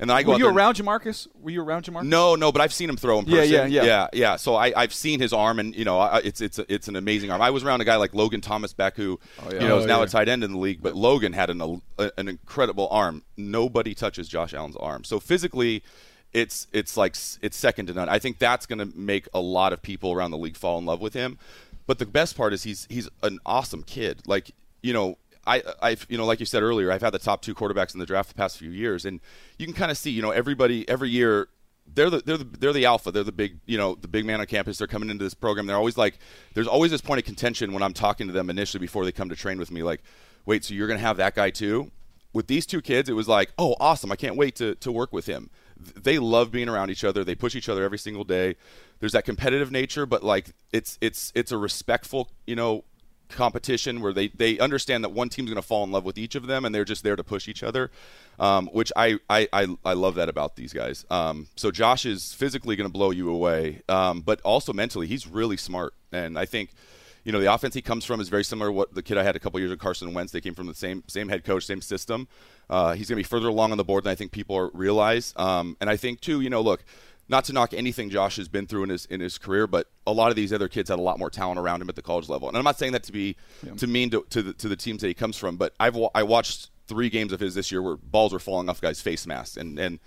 And 0.00 0.08
then 0.08 0.16
I 0.16 0.22
go. 0.22 0.32
Were 0.32 0.38
you 0.38 0.48
around 0.48 0.76
Jamarcus? 0.76 1.28
Were 1.40 1.50
you 1.50 1.62
around 1.62 1.84
Jamarcus? 1.84 2.04
No, 2.04 2.34
no, 2.34 2.50
but 2.50 2.62
I've 2.62 2.72
seen 2.72 2.88
him 2.88 2.96
throw 2.96 3.18
in 3.18 3.26
person. 3.26 3.38
Yeah, 3.38 3.64
yeah, 3.64 3.66
yeah, 3.66 3.84
yeah, 3.84 4.08
yeah. 4.14 4.36
So 4.36 4.56
I, 4.56 4.80
have 4.80 4.94
seen 4.94 5.20
his 5.20 5.34
arm, 5.34 5.58
and 5.58 5.76
you 5.76 5.84
know, 5.84 5.98
I, 5.98 6.20
it's 6.20 6.40
it's 6.40 6.58
it's 6.58 6.88
an 6.88 6.96
amazing 6.96 7.30
arm. 7.30 7.42
I 7.42 7.50
was 7.50 7.64
around 7.64 7.82
a 7.82 7.84
guy 7.84 7.96
like 7.96 8.14
Logan 8.14 8.40
Thomas 8.40 8.72
back 8.72 8.96
who 8.96 9.20
oh, 9.40 9.52
yeah. 9.52 9.60
you 9.60 9.68
know 9.68 9.78
is 9.78 9.84
oh, 9.84 9.88
now 9.88 9.98
yeah. 9.98 10.04
a 10.04 10.08
tight 10.08 10.28
end 10.28 10.42
in 10.42 10.52
the 10.52 10.58
league, 10.58 10.82
but 10.82 10.96
Logan 10.96 11.34
had 11.34 11.50
an 11.50 11.82
a, 11.98 12.10
an 12.16 12.28
incredible 12.28 12.88
arm. 12.90 13.22
Nobody 13.36 13.94
touches 13.94 14.26
Josh 14.26 14.54
Allen's 14.54 14.76
arm. 14.76 15.04
So 15.04 15.20
physically, 15.20 15.82
it's 16.32 16.66
it's 16.72 16.96
like 16.96 17.14
it's 17.42 17.56
second 17.56 17.86
to 17.88 17.92
none. 17.92 18.08
I 18.08 18.18
think 18.18 18.38
that's 18.38 18.64
going 18.64 18.78
to 18.78 18.98
make 18.98 19.28
a 19.34 19.40
lot 19.40 19.74
of 19.74 19.82
people 19.82 20.12
around 20.12 20.30
the 20.30 20.38
league 20.38 20.56
fall 20.56 20.78
in 20.78 20.86
love 20.86 21.02
with 21.02 21.12
him. 21.12 21.38
But 21.86 21.98
the 21.98 22.06
best 22.06 22.38
part 22.38 22.54
is 22.54 22.62
he's 22.62 22.86
he's 22.88 23.08
an 23.22 23.38
awesome 23.44 23.82
kid. 23.82 24.22
Like 24.26 24.52
you 24.82 24.94
know, 24.94 25.18
I 25.46 25.62
I've 25.80 26.06
you 26.08 26.18
know 26.18 26.26
like 26.26 26.40
you 26.40 26.46
said 26.46 26.62
earlier, 26.62 26.90
I've 26.92 27.02
had 27.02 27.10
the 27.10 27.18
top 27.18 27.42
two 27.42 27.54
quarterbacks 27.54 27.94
in 27.94 28.00
the 28.00 28.06
draft 28.06 28.28
the 28.28 28.34
past 28.34 28.58
few 28.58 28.70
years, 28.70 29.04
and 29.04 29.20
you 29.58 29.66
can 29.66 29.74
kind 29.74 29.90
of 29.90 29.98
see 29.98 30.10
you 30.10 30.22
know 30.22 30.30
everybody 30.30 30.88
every 30.88 31.10
year. 31.10 31.48
They're 31.92 32.10
the, 32.10 32.18
they're 32.18 32.36
the 32.36 32.44
they're 32.44 32.72
the 32.72 32.84
alpha. 32.84 33.10
They're 33.10 33.24
the 33.24 33.32
big 33.32 33.58
you 33.66 33.76
know 33.76 33.94
the 33.94 34.08
big 34.08 34.24
man 34.24 34.40
on 34.40 34.46
campus. 34.46 34.78
They're 34.78 34.86
coming 34.86 35.10
into 35.10 35.24
this 35.24 35.34
program. 35.34 35.66
They're 35.66 35.76
always 35.76 35.98
like 35.98 36.18
there's 36.54 36.68
always 36.68 36.90
this 36.90 37.00
point 37.00 37.18
of 37.18 37.24
contention 37.24 37.72
when 37.72 37.82
I'm 37.82 37.94
talking 37.94 38.26
to 38.26 38.32
them 38.32 38.50
initially 38.50 38.80
before 38.80 39.04
they 39.04 39.12
come 39.12 39.28
to 39.28 39.36
train 39.36 39.58
with 39.58 39.70
me. 39.70 39.82
Like, 39.82 40.02
wait, 40.46 40.64
so 40.64 40.74
you're 40.74 40.88
gonna 40.88 41.00
have 41.00 41.16
that 41.16 41.34
guy 41.34 41.50
too? 41.50 41.90
With 42.32 42.46
these 42.46 42.64
two 42.64 42.80
kids, 42.80 43.08
it 43.08 43.14
was 43.14 43.26
like, 43.26 43.52
oh, 43.58 43.74
awesome! 43.80 44.12
I 44.12 44.16
can't 44.16 44.36
wait 44.36 44.54
to 44.56 44.76
to 44.76 44.92
work 44.92 45.12
with 45.12 45.26
him. 45.26 45.50
They 45.76 46.18
love 46.18 46.52
being 46.52 46.68
around 46.68 46.90
each 46.90 47.04
other. 47.04 47.24
They 47.24 47.34
push 47.34 47.56
each 47.56 47.68
other 47.68 47.82
every 47.82 47.98
single 47.98 48.24
day 48.24 48.56
there's 49.00 49.12
that 49.12 49.24
competitive 49.24 49.72
nature, 49.72 50.06
but 50.06 50.22
like 50.22 50.52
it's 50.72 50.98
it's 51.00 51.32
it's 51.34 51.50
a 51.50 51.58
respectful, 51.58 52.30
you 52.46 52.54
know, 52.54 52.84
competition 53.30 54.00
where 54.00 54.12
they 54.12 54.28
they 54.28 54.58
understand 54.58 55.04
that 55.04 55.10
one 55.10 55.28
team's 55.28 55.48
going 55.48 55.60
to 55.60 55.66
fall 55.66 55.84
in 55.84 55.92
love 55.92 56.04
with 56.04 56.18
each 56.18 56.34
of 56.34 56.46
them, 56.46 56.64
and 56.64 56.74
they're 56.74 56.84
just 56.84 57.02
there 57.02 57.16
to 57.16 57.24
push 57.24 57.48
each 57.48 57.62
other. 57.62 57.90
Um, 58.38 58.68
which 58.72 58.90
I, 58.96 59.18
I, 59.28 59.48
I 59.52 59.66
I 59.84 59.92
love 59.92 60.14
that 60.14 60.28
about 60.28 60.56
these 60.56 60.72
guys. 60.72 61.04
Um, 61.10 61.48
so 61.56 61.70
Josh 61.70 62.06
is 62.06 62.32
physically 62.32 62.76
going 62.76 62.88
to 62.88 62.92
blow 62.92 63.10
you 63.10 63.30
away, 63.30 63.82
um, 63.88 64.22
but 64.22 64.40
also 64.42 64.72
mentally, 64.72 65.06
he's 65.06 65.26
really 65.26 65.56
smart, 65.56 65.94
and 66.12 66.38
I 66.38 66.46
think. 66.46 66.70
You 67.22 67.32
know 67.32 67.40
the 67.40 67.52
offense 67.52 67.74
he 67.74 67.82
comes 67.82 68.06
from 68.06 68.18
is 68.18 68.30
very 68.30 68.42
similar 68.42 68.70
to 68.70 68.72
what 68.72 68.94
the 68.94 69.02
kid 69.02 69.18
I 69.18 69.22
had 69.22 69.36
a 69.36 69.38
couple 69.38 69.60
years 69.60 69.70
of 69.70 69.78
Carson 69.78 70.14
Wentz. 70.14 70.32
They 70.32 70.40
came 70.40 70.54
from 70.54 70.68
the 70.68 70.74
same 70.74 71.04
same 71.06 71.28
head 71.28 71.44
coach, 71.44 71.66
same 71.66 71.82
system. 71.82 72.26
Uh, 72.70 72.94
he's 72.94 73.10
going 73.10 73.16
to 73.16 73.22
be 73.22 73.28
further 73.28 73.48
along 73.48 73.72
on 73.72 73.78
the 73.78 73.84
board 73.84 74.04
than 74.04 74.12
I 74.12 74.14
think 74.14 74.32
people 74.32 74.70
realize. 74.72 75.34
Um, 75.36 75.76
and 75.82 75.90
I 75.90 75.96
think 75.98 76.22
too, 76.22 76.40
you 76.40 76.48
know, 76.48 76.62
look, 76.62 76.82
not 77.30 77.44
to 77.44 77.52
knock 77.52 77.72
anything 77.72 78.10
Josh 78.10 78.36
has 78.36 78.48
been 78.48 78.66
through 78.66 78.82
in 78.82 78.90
his 78.90 79.06
in 79.06 79.20
his 79.20 79.38
career, 79.38 79.66
but 79.66 79.86
a 80.06 80.12
lot 80.12 80.30
of 80.30 80.36
these 80.36 80.52
other 80.52 80.68
kids 80.68 80.90
had 80.90 80.98
a 80.98 81.02
lot 81.02 81.18
more 81.18 81.30
talent 81.30 81.58
around 81.58 81.80
him 81.80 81.88
at 81.88 81.94
the 81.94 82.02
college 82.02 82.28
level. 82.28 82.48
And 82.48 82.56
I'm 82.56 82.64
not 82.64 82.78
saying 82.78 82.92
that 82.92 83.04
to 83.04 83.12
be 83.12 83.36
yeah. 83.64 83.74
to 83.74 83.86
mean 83.86 84.10
to, 84.10 84.26
to 84.30 84.42
the, 84.42 84.52
to 84.54 84.68
the 84.68 84.76
teams 84.76 85.00
that 85.00 85.08
he 85.08 85.14
comes 85.14 85.36
from, 85.36 85.56
but 85.56 85.72
I've 85.78 85.96
I 86.14 86.24
watched 86.24 86.70
three 86.88 87.08
games 87.08 87.32
of 87.32 87.38
his 87.38 87.54
this 87.54 87.70
year 87.70 87.80
where 87.80 87.96
balls 87.96 88.32
were 88.32 88.40
falling 88.40 88.68
off 88.68 88.80
guys' 88.80 89.00
face 89.00 89.26
masks, 89.26 89.56
and 89.56 89.78
and 89.78 90.00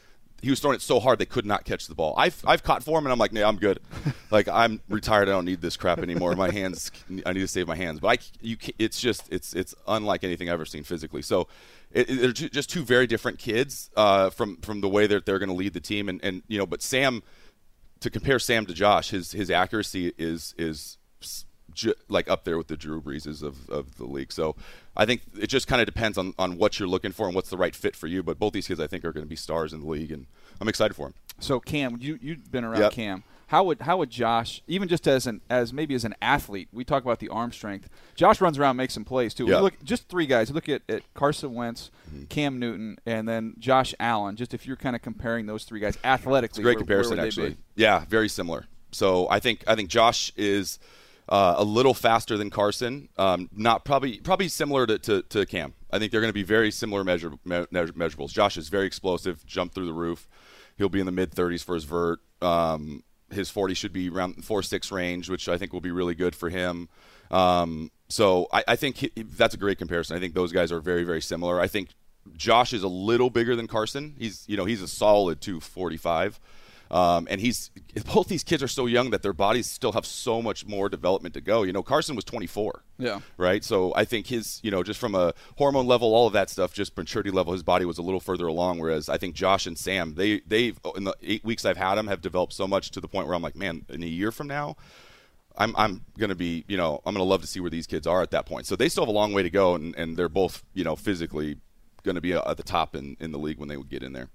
he 0.43 0.49
was 0.49 0.59
throwing 0.59 0.75
it 0.75 0.81
so 0.81 0.99
hard 0.99 1.19
they 1.19 1.25
could 1.25 1.45
not 1.45 1.63
catch 1.63 1.87
the 1.87 1.95
ball. 1.95 2.13
I've 2.17 2.43
I've 2.45 2.63
caught 2.63 2.83
for 2.83 2.99
him, 2.99 3.05
and 3.05 3.13
I'm 3.13 3.17
like, 3.17 3.31
nah, 3.31 3.47
I'm 3.47 3.55
good. 3.55 3.79
like 4.29 4.49
I'm 4.49 4.81
retired. 4.89 5.29
I 5.29 5.31
don't 5.31 5.45
need 5.45 5.61
this 5.61 5.77
crap 5.77 5.99
anymore. 5.99 6.35
My 6.35 6.51
hands, 6.51 6.91
I 7.25 7.31
need 7.31 7.39
to 7.39 7.47
save 7.47 7.67
my 7.67 7.77
hands. 7.77 8.01
But 8.01 8.07
I, 8.07 8.17
you, 8.41 8.57
it's 8.77 8.99
just 8.99 9.31
it's 9.31 9.53
it's 9.53 9.73
unlike 9.87 10.25
anything 10.25 10.49
I've 10.49 10.55
ever 10.55 10.65
seen 10.65 10.83
physically. 10.83 11.21
So 11.21 11.47
it, 11.91 12.09
it, 12.09 12.19
they're 12.19 12.31
just 12.33 12.69
two 12.69 12.83
very 12.83 13.07
different 13.07 13.39
kids 13.39 13.89
uh, 13.95 14.29
from 14.31 14.57
from 14.57 14.81
the 14.81 14.89
way 14.89 15.07
that 15.07 15.25
they're 15.25 15.39
going 15.39 15.49
to 15.49 15.55
lead 15.55 15.73
the 15.73 15.79
team, 15.79 16.09
and 16.09 16.21
and 16.21 16.43
you 16.49 16.57
know, 16.57 16.65
but 16.65 16.81
Sam 16.81 17.23
to 18.01 18.09
compare 18.09 18.37
Sam 18.37 18.65
to 18.65 18.73
Josh, 18.73 19.11
his 19.11 19.31
his 19.31 19.49
accuracy 19.49 20.11
is 20.17 20.53
is 20.57 20.97
ju- 21.73 21.95
like 22.09 22.29
up 22.29 22.43
there 22.43 22.57
with 22.57 22.67
the 22.67 22.77
Drew 22.77 23.01
Breeses 23.01 23.41
of, 23.41 23.69
of 23.69 23.97
the 23.97 24.05
league. 24.05 24.31
So 24.31 24.55
I 24.95 25.05
think 25.05 25.21
it 25.39 25.47
just 25.47 25.67
kind 25.67 25.81
of 25.81 25.85
depends 25.85 26.17
on, 26.17 26.33
on 26.37 26.57
what 26.57 26.79
you're 26.79 26.87
looking 26.87 27.11
for 27.11 27.25
and 27.27 27.35
what's 27.35 27.49
the 27.49 27.57
right 27.57 27.75
fit 27.75 27.95
for 27.95 28.07
you. 28.07 28.23
But 28.23 28.39
both 28.39 28.53
these 28.53 28.67
kids, 28.67 28.79
I 28.79 28.87
think, 28.87 29.05
are 29.05 29.11
going 29.11 29.25
to 29.25 29.29
be 29.29 29.35
stars 29.35 29.73
in 29.73 29.81
the 29.81 29.87
league, 29.87 30.11
and 30.11 30.25
I'm 30.59 30.67
excited 30.67 30.95
for 30.95 31.07
them. 31.07 31.13
So 31.39 31.59
Cam, 31.59 31.97
you 31.99 32.19
you've 32.21 32.51
been 32.51 32.63
around 32.63 32.81
yep. 32.81 32.91
Cam. 32.91 33.23
How 33.47 33.63
would 33.65 33.81
how 33.81 33.97
would 33.97 34.09
Josh, 34.09 34.63
even 34.67 34.87
just 34.87 35.07
as 35.07 35.27
an 35.27 35.41
as 35.49 35.73
maybe 35.73 35.93
as 35.93 36.05
an 36.05 36.15
athlete, 36.21 36.69
we 36.71 36.83
talk 36.83 37.03
about 37.03 37.19
the 37.19 37.29
arm 37.29 37.51
strength. 37.51 37.87
Josh 38.15 38.41
runs 38.41 38.57
around, 38.57 38.77
makes 38.77 38.95
some 38.95 39.05
plays 39.05 39.33
too. 39.33 39.45
Yep. 39.45 39.61
Look, 39.61 39.83
just 39.83 40.09
three 40.09 40.25
guys. 40.25 40.49
Look 40.49 40.69
at, 40.69 40.81
at 40.89 41.03
Carson 41.13 41.53
Wentz, 41.53 41.91
mm-hmm. 42.09 42.25
Cam 42.25 42.57
Newton, 42.57 42.97
and 43.05 43.27
then 43.27 43.55
Josh 43.59 43.93
Allen. 43.99 44.37
Just 44.37 44.55
if 44.55 44.65
you're 44.65 44.77
kind 44.77 44.95
of 44.95 45.03
comparing 45.03 45.45
those 45.45 45.65
three 45.65 45.79
guys 45.79 45.97
athletically, 46.03 46.53
it's 46.53 46.59
a 46.59 46.61
great 46.63 46.77
where, 46.77 46.81
comparison 46.81 47.17
where 47.17 47.27
actually. 47.27 47.57
Yeah, 47.75 48.05
very 48.05 48.29
similar. 48.29 48.65
So 48.91 49.27
I 49.29 49.39
think 49.39 49.63
I 49.67 49.75
think 49.75 49.89
Josh 49.89 50.31
is 50.35 50.79
uh, 51.29 51.55
a 51.57 51.63
little 51.63 51.93
faster 51.93 52.37
than 52.37 52.49
Carson. 52.49 53.09
Um, 53.17 53.49
not 53.55 53.85
probably 53.85 54.19
probably 54.19 54.47
similar 54.47 54.85
to, 54.85 54.99
to, 54.99 55.21
to 55.23 55.45
Cam. 55.45 55.73
I 55.91 55.99
think 55.99 56.11
they're 56.11 56.21
going 56.21 56.29
to 56.29 56.33
be 56.33 56.43
very 56.43 56.71
similar 56.71 57.03
measure, 57.03 57.31
me- 57.45 57.65
measurables. 57.71 58.31
Josh 58.31 58.57
is 58.57 58.69
very 58.69 58.87
explosive, 58.87 59.45
jump 59.45 59.73
through 59.73 59.85
the 59.85 59.93
roof. 59.93 60.27
He'll 60.77 60.89
be 60.89 60.99
in 60.99 61.05
the 61.05 61.11
mid 61.11 61.31
30s 61.31 61.63
for 61.63 61.75
his 61.75 61.83
vert. 61.83 62.19
Um, 62.41 63.03
his 63.31 63.49
40 63.49 63.73
should 63.73 63.93
be 63.93 64.09
around 64.09 64.43
four 64.43 64.61
six 64.63 64.91
range, 64.91 65.29
which 65.29 65.47
I 65.49 65.57
think 65.57 65.73
will 65.73 65.81
be 65.81 65.91
really 65.91 66.15
good 66.15 66.35
for 66.35 66.49
him. 66.49 66.89
Um, 67.31 67.91
so 68.09 68.47
I, 68.51 68.63
I 68.67 68.75
think 68.75 68.97
he, 68.97 69.11
that's 69.15 69.55
a 69.55 69.57
great 69.57 69.77
comparison. 69.77 70.15
I 70.15 70.19
think 70.19 70.33
those 70.33 70.51
guys 70.51 70.71
are 70.71 70.79
very 70.79 71.03
very 71.03 71.21
similar. 71.21 71.59
I 71.59 71.67
think 71.67 71.89
Josh 72.35 72.73
is 72.73 72.83
a 72.83 72.87
little 72.87 73.29
bigger 73.29 73.55
than 73.55 73.67
Carson. 73.67 74.15
He's 74.17 74.45
you 74.47 74.57
know 74.57 74.65
he's 74.65 74.81
a 74.81 74.87
solid 74.87 75.41
245. 75.41 76.39
Um, 76.93 77.27
and 77.27 77.41
he's 77.41 77.71
both 78.13 78.27
these 78.27 78.43
kids 78.43 78.61
are 78.61 78.67
so 78.67 78.85
young 78.85 79.09
that 79.09 79.23
their 79.23 79.33
bodies 79.33 79.67
still 79.67 79.93
have 79.93 80.05
so 80.05 80.43
much 80.43 80.67
more 80.67 80.89
development 80.89 81.33
to 81.33 81.41
go. 81.41 81.63
You 81.63 81.73
know, 81.73 81.81
Carson 81.81 82.15
was 82.15 82.23
24. 82.23 82.83
Yeah. 82.99 83.21
Right. 83.35 83.63
So 83.63 83.93
I 83.95 84.05
think 84.05 84.27
his, 84.27 84.59
you 84.63 84.69
know, 84.69 84.83
just 84.83 84.99
from 84.99 85.15
a 85.15 85.33
hormone 85.57 85.87
level, 85.87 86.13
all 86.13 86.27
of 86.27 86.33
that 86.33 86.51
stuff, 86.51 86.71
just 86.71 86.95
maturity 86.95 87.31
level, 87.31 87.51
his 87.51 87.63
body 87.63 87.83
was 87.83 87.97
a 87.97 88.03
little 88.03 88.19
further 88.19 88.45
along. 88.45 88.77
Whereas 88.77 89.09
I 89.09 89.17
think 89.17 89.33
Josh 89.33 89.65
and 89.65 89.75
Sam, 89.75 90.13
they 90.13 90.41
they 90.45 90.73
in 90.95 91.05
the 91.05 91.15
eight 91.23 91.43
weeks 91.43 91.65
I've 91.65 91.77
had 91.77 91.95
them 91.95 92.05
have 92.05 92.21
developed 92.21 92.53
so 92.53 92.67
much 92.67 92.91
to 92.91 93.01
the 93.01 93.07
point 93.07 93.25
where 93.25 93.35
I'm 93.35 93.41
like, 93.41 93.55
man, 93.55 93.85
in 93.89 94.03
a 94.03 94.07
year 94.07 94.31
from 94.31 94.47
now. 94.47 94.77
I'm, 95.55 95.75
I'm 95.75 96.03
going 96.17 96.29
to 96.29 96.35
be, 96.35 96.65
you 96.67 96.77
know, 96.77 96.99
I'm 97.05 97.13
going 97.13 97.23
to 97.23 97.29
love 97.29 97.41
to 97.41 97.47
see 97.47 97.59
where 97.59 97.69
these 97.69 97.85
kids 97.85 98.07
are 98.07 98.23
at 98.23 98.31
that 98.31 98.47
point. 98.47 98.65
So 98.65 98.75
they 98.75 98.89
still 98.89 99.03
have 99.03 99.09
a 99.09 99.11
long 99.11 99.33
way 99.33 99.43
to 99.43 99.51
go, 99.51 99.75
and, 99.75 99.95
and 99.95 100.17
they're 100.17 100.27
both, 100.27 100.63
you 100.73 100.83
know, 100.83 100.95
physically 100.95 101.57
going 102.01 102.15
to 102.15 102.21
be 102.21 102.33
at 102.33 102.57
the 102.57 102.63
top 102.63 102.95
in, 102.95 103.17
in 103.19 103.31
the 103.31 103.37
league 103.37 103.59
when 103.59 103.69
they 103.69 103.77
would 103.77 103.89
get 103.89 104.01
in 104.01 104.13
there. 104.13 104.29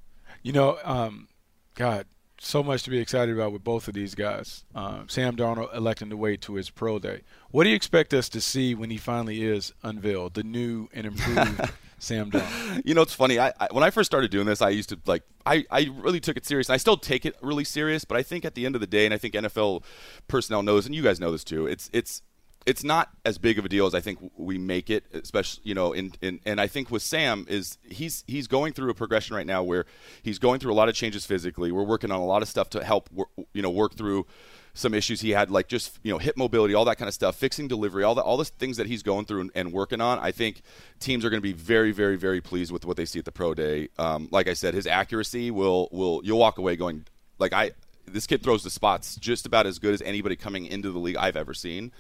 You 0.45 0.53
know, 0.53 0.79
um, 0.85 1.27
God, 1.75 2.07
so 2.41 2.63
much 2.63 2.83
to 2.85 2.91
be 2.91 2.99
excited 2.99 3.35
about 3.35 3.53
with 3.53 3.65
both 3.65 3.89
of 3.89 3.95
these 3.95 4.15
guys. 4.15 4.65
Um, 4.75 5.09
Sam 5.09 5.37
Darnold 5.37 5.75
electing 5.75 6.11
to 6.11 6.17
wait 6.17 6.41
to 6.43 6.55
his 6.55 6.71
pro 6.71 6.99
day. 6.99 7.23
What 7.51 7.65
do 7.65 7.71
you 7.71 7.77
expect 7.77 8.15
us 8.15 8.29
to 8.31 8.41
see 8.41 8.75
when 8.75 8.91
he 8.91 8.97
finally 8.97 9.45
is 9.45 9.73
unveiled, 9.83 10.35
the 10.35 10.45
new 10.45 10.89
and 10.93 11.07
improved 11.07 11.71
Sam 11.99 12.31
Darnold? 12.31 12.83
You 12.85 12.95
know, 12.95 13.03
it's 13.03 13.15
funny. 13.15 13.39
I, 13.39 13.53
I, 13.59 13.69
when 13.73 13.83
I 13.83 13.91
first 13.91 14.09
started 14.09 14.31
doing 14.31 14.47
this, 14.47 14.63
I 14.63 14.71
used 14.71 14.91
to 14.91 14.99
like 15.07 15.25
I, 15.45 15.65
I 15.71 15.91
really 15.97 16.21
took 16.21 16.37
it 16.37 16.47
serious. 16.47 16.69
And 16.69 16.75
I 16.75 16.79
still 16.79 16.97
take 16.97 17.27
it 17.27 17.35
really 17.41 17.65
serious, 17.65 18.05
but 18.05 18.17
I 18.17 18.23
think 18.23 18.45
at 18.45 18.55
the 18.55 18.67
end 18.67 18.75
of 18.75 18.81
the 18.81 18.87
day, 18.87 19.05
and 19.05 19.15
I 19.15 19.19
think 19.19 19.35
NFL 19.35 19.83
personnel 20.29 20.63
knows, 20.63 20.87
and 20.87 20.95
you 20.95 21.03
guys 21.03 21.19
know 21.19 21.33
this 21.33 21.45
too. 21.45 21.67
It's 21.67 21.91
it's 21.93 22.23
it's 22.69 22.85
not 22.85 23.09
as 23.25 23.39
big 23.39 23.59
of 23.59 23.65
a 23.65 23.69
deal 23.69 23.87
as 23.87 23.95
I 23.95 24.01
think 24.01 24.19
we 24.37 24.59
make 24.59 24.91
it, 24.91 25.05
especially 25.15 25.63
you 25.65 25.75
know. 25.75 25.95
In, 25.95 26.13
in 26.21 26.39
and 26.45 26.61
I 26.61 26.67
think 26.67 26.91
with 26.91 27.03
Sam 27.03 27.47
is 27.49 27.79
he's 27.89 28.25
he's 28.27 28.47
going 28.47 28.75
through 28.75 28.91
a 28.91 28.95
progression 28.95 29.35
right 29.35 29.47
now 29.47 29.63
where 29.63 29.87
he's 30.23 30.39
going 30.39 30.61
through 30.61 30.73
a 30.73 30.75
lot 30.75 30.91
of 30.91 30.95
changes 30.95 31.25
physically. 31.25 31.73
We're 31.73 31.83
working 31.83 32.11
on 32.11 32.21
a 32.21 32.27
lot 32.27 32.43
of 32.43 32.49
stuff 32.49 32.69
to 32.71 32.85
help 32.85 33.09
you 33.55 33.63
know 33.63 33.71
work 33.71 33.95
through 33.95 34.27
some 34.75 34.93
issues 34.93 35.23
he 35.23 35.31
had, 35.31 35.51
like 35.51 35.67
just 35.67 35.99
you 36.03 36.13
know 36.13 36.19
hip 36.19 36.37
mobility, 36.37 36.75
all 36.75 36.85
that 36.85 36.99
kind 36.99 37.09
of 37.09 37.15
stuff, 37.15 37.37
fixing 37.37 37.69
delivery, 37.69 38.05
all 38.05 38.15
the 38.15 38.21
all 38.21 38.37
the 38.37 38.45
things 38.45 38.77
that 38.77 38.87
he's 38.87 39.03
going 39.03 39.25
through 39.25 39.41
and, 39.41 39.51
and 39.55 39.73
working 39.73 40.03
on. 40.03 40.19
I 40.19 40.31
think 40.31 40.61
teams 41.01 41.25
are 41.25 41.31
going 41.31 41.41
to 41.41 41.49
be 41.49 41.55
very, 41.55 41.91
very, 41.91 42.17
very 42.17 42.43
pleased 42.43 42.71
with 42.71 42.85
what 42.85 42.99
they 42.99 43.07
see 43.07 43.19
at 43.19 43.25
the 43.25 43.33
pro 43.33 43.55
day. 43.55 43.89
Um, 43.99 44.29
like 44.31 44.47
I 44.47 44.53
said, 44.53 44.75
his 44.75 44.87
accuracy 44.87 45.51
will 45.51 45.89
will 45.91 46.21
you'll 46.23 46.39
walk 46.39 46.59
away 46.59 46.77
going 46.77 47.07
like 47.39 47.55
I 47.55 47.71
this 48.07 48.27
kid 48.27 48.43
throws 48.43 48.63
the 48.63 48.71
spots 48.71 49.17
just 49.17 49.47
about 49.47 49.67
as 49.67 49.79
good 49.79 49.95
as 49.95 50.03
anybody 50.03 50.37
coming 50.37 50.67
into 50.67 50.91
the 50.91 50.99
league 50.99 51.17
I've 51.17 51.37
ever 51.37 51.55
seen. 51.55 51.93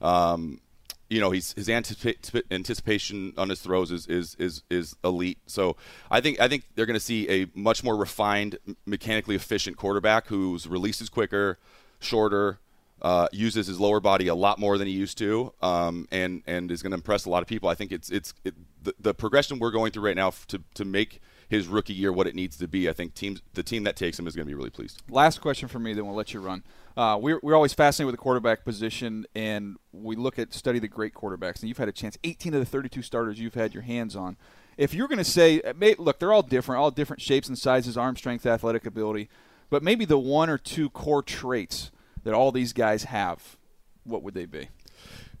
Um, 0.00 0.60
you 1.08 1.20
know, 1.20 1.30
he's 1.30 1.52
his 1.52 1.68
anticipa- 1.68 2.42
anticipation 2.50 3.32
on 3.36 3.48
his 3.48 3.60
throws 3.60 3.90
is, 3.90 4.06
is 4.06 4.34
is 4.38 4.62
is 4.70 4.96
elite. 5.04 5.38
So 5.46 5.76
I 6.10 6.20
think 6.20 6.40
I 6.40 6.48
think 6.48 6.64
they're 6.74 6.86
going 6.86 6.94
to 6.94 7.00
see 7.00 7.28
a 7.30 7.46
much 7.54 7.84
more 7.84 7.96
refined, 7.96 8.58
mechanically 8.86 9.36
efficient 9.36 9.76
quarterback 9.76 10.26
whose 10.26 10.66
release 10.66 11.00
is 11.00 11.08
quicker, 11.08 11.58
shorter, 12.00 12.58
uh, 13.02 13.28
uses 13.30 13.66
his 13.66 13.78
lower 13.78 14.00
body 14.00 14.26
a 14.26 14.34
lot 14.34 14.58
more 14.58 14.78
than 14.78 14.88
he 14.88 14.94
used 14.94 15.18
to, 15.18 15.52
um, 15.62 16.08
and 16.10 16.42
and 16.46 16.70
is 16.70 16.82
going 16.82 16.90
to 16.92 16.96
impress 16.96 17.24
a 17.24 17.30
lot 17.30 17.42
of 17.42 17.48
people. 17.48 17.68
I 17.68 17.74
think 17.74 17.92
it's 17.92 18.10
it's 18.10 18.34
it, 18.44 18.54
the, 18.82 18.94
the 18.98 19.14
progression 19.14 19.58
we're 19.58 19.70
going 19.70 19.92
through 19.92 20.06
right 20.06 20.16
now 20.16 20.32
to 20.48 20.62
to 20.74 20.84
make 20.84 21.20
his 21.48 21.68
rookie 21.68 21.94
year 21.94 22.12
what 22.12 22.26
it 22.26 22.34
needs 22.34 22.56
to 22.56 22.66
be. 22.66 22.88
I 22.88 22.92
think 22.92 23.14
teams 23.14 23.42
the 23.54 23.62
team 23.62 23.84
that 23.84 23.96
takes 23.96 24.18
him 24.18 24.26
is 24.26 24.34
going 24.34 24.46
to 24.46 24.50
be 24.50 24.54
really 24.54 24.70
pleased. 24.70 25.02
Last 25.08 25.40
question 25.40 25.68
for 25.68 25.78
me, 25.78 25.92
then 25.92 26.06
we'll 26.06 26.16
let 26.16 26.34
you 26.34 26.40
run. 26.40 26.64
Uh, 26.96 27.18
we're, 27.20 27.38
we're 27.42 27.54
always 27.54 27.74
fascinated 27.74 28.06
with 28.06 28.14
the 28.14 28.22
quarterback 28.22 28.64
position, 28.64 29.26
and 29.34 29.76
we 29.92 30.16
look 30.16 30.38
at 30.38 30.54
study 30.54 30.78
the 30.78 30.88
great 30.88 31.12
quarterbacks. 31.12 31.60
And 31.60 31.68
you've 31.68 31.78
had 31.78 31.88
a 31.88 31.92
chance, 31.92 32.16
18 32.24 32.54
of 32.54 32.60
the 32.60 32.66
32 32.66 33.02
starters 33.02 33.38
you've 33.38 33.54
had 33.54 33.74
your 33.74 33.82
hands 33.82 34.16
on. 34.16 34.36
If 34.78 34.94
you're 34.94 35.08
going 35.08 35.18
to 35.18 35.24
say, 35.24 35.60
uh, 35.60 35.72
look, 35.98 36.18
they're 36.18 36.32
all 36.32 36.42
different, 36.42 36.80
all 36.80 36.90
different 36.90 37.20
shapes 37.20 37.48
and 37.48 37.58
sizes, 37.58 37.96
arm 37.96 38.16
strength, 38.16 38.46
athletic 38.46 38.86
ability, 38.86 39.28
but 39.68 39.82
maybe 39.82 40.04
the 40.04 40.18
one 40.18 40.48
or 40.48 40.58
two 40.58 40.88
core 40.90 41.22
traits 41.22 41.90
that 42.24 42.34
all 42.34 42.50
these 42.50 42.72
guys 42.72 43.04
have, 43.04 43.56
what 44.04 44.22
would 44.22 44.34
they 44.34 44.46
be? 44.46 44.68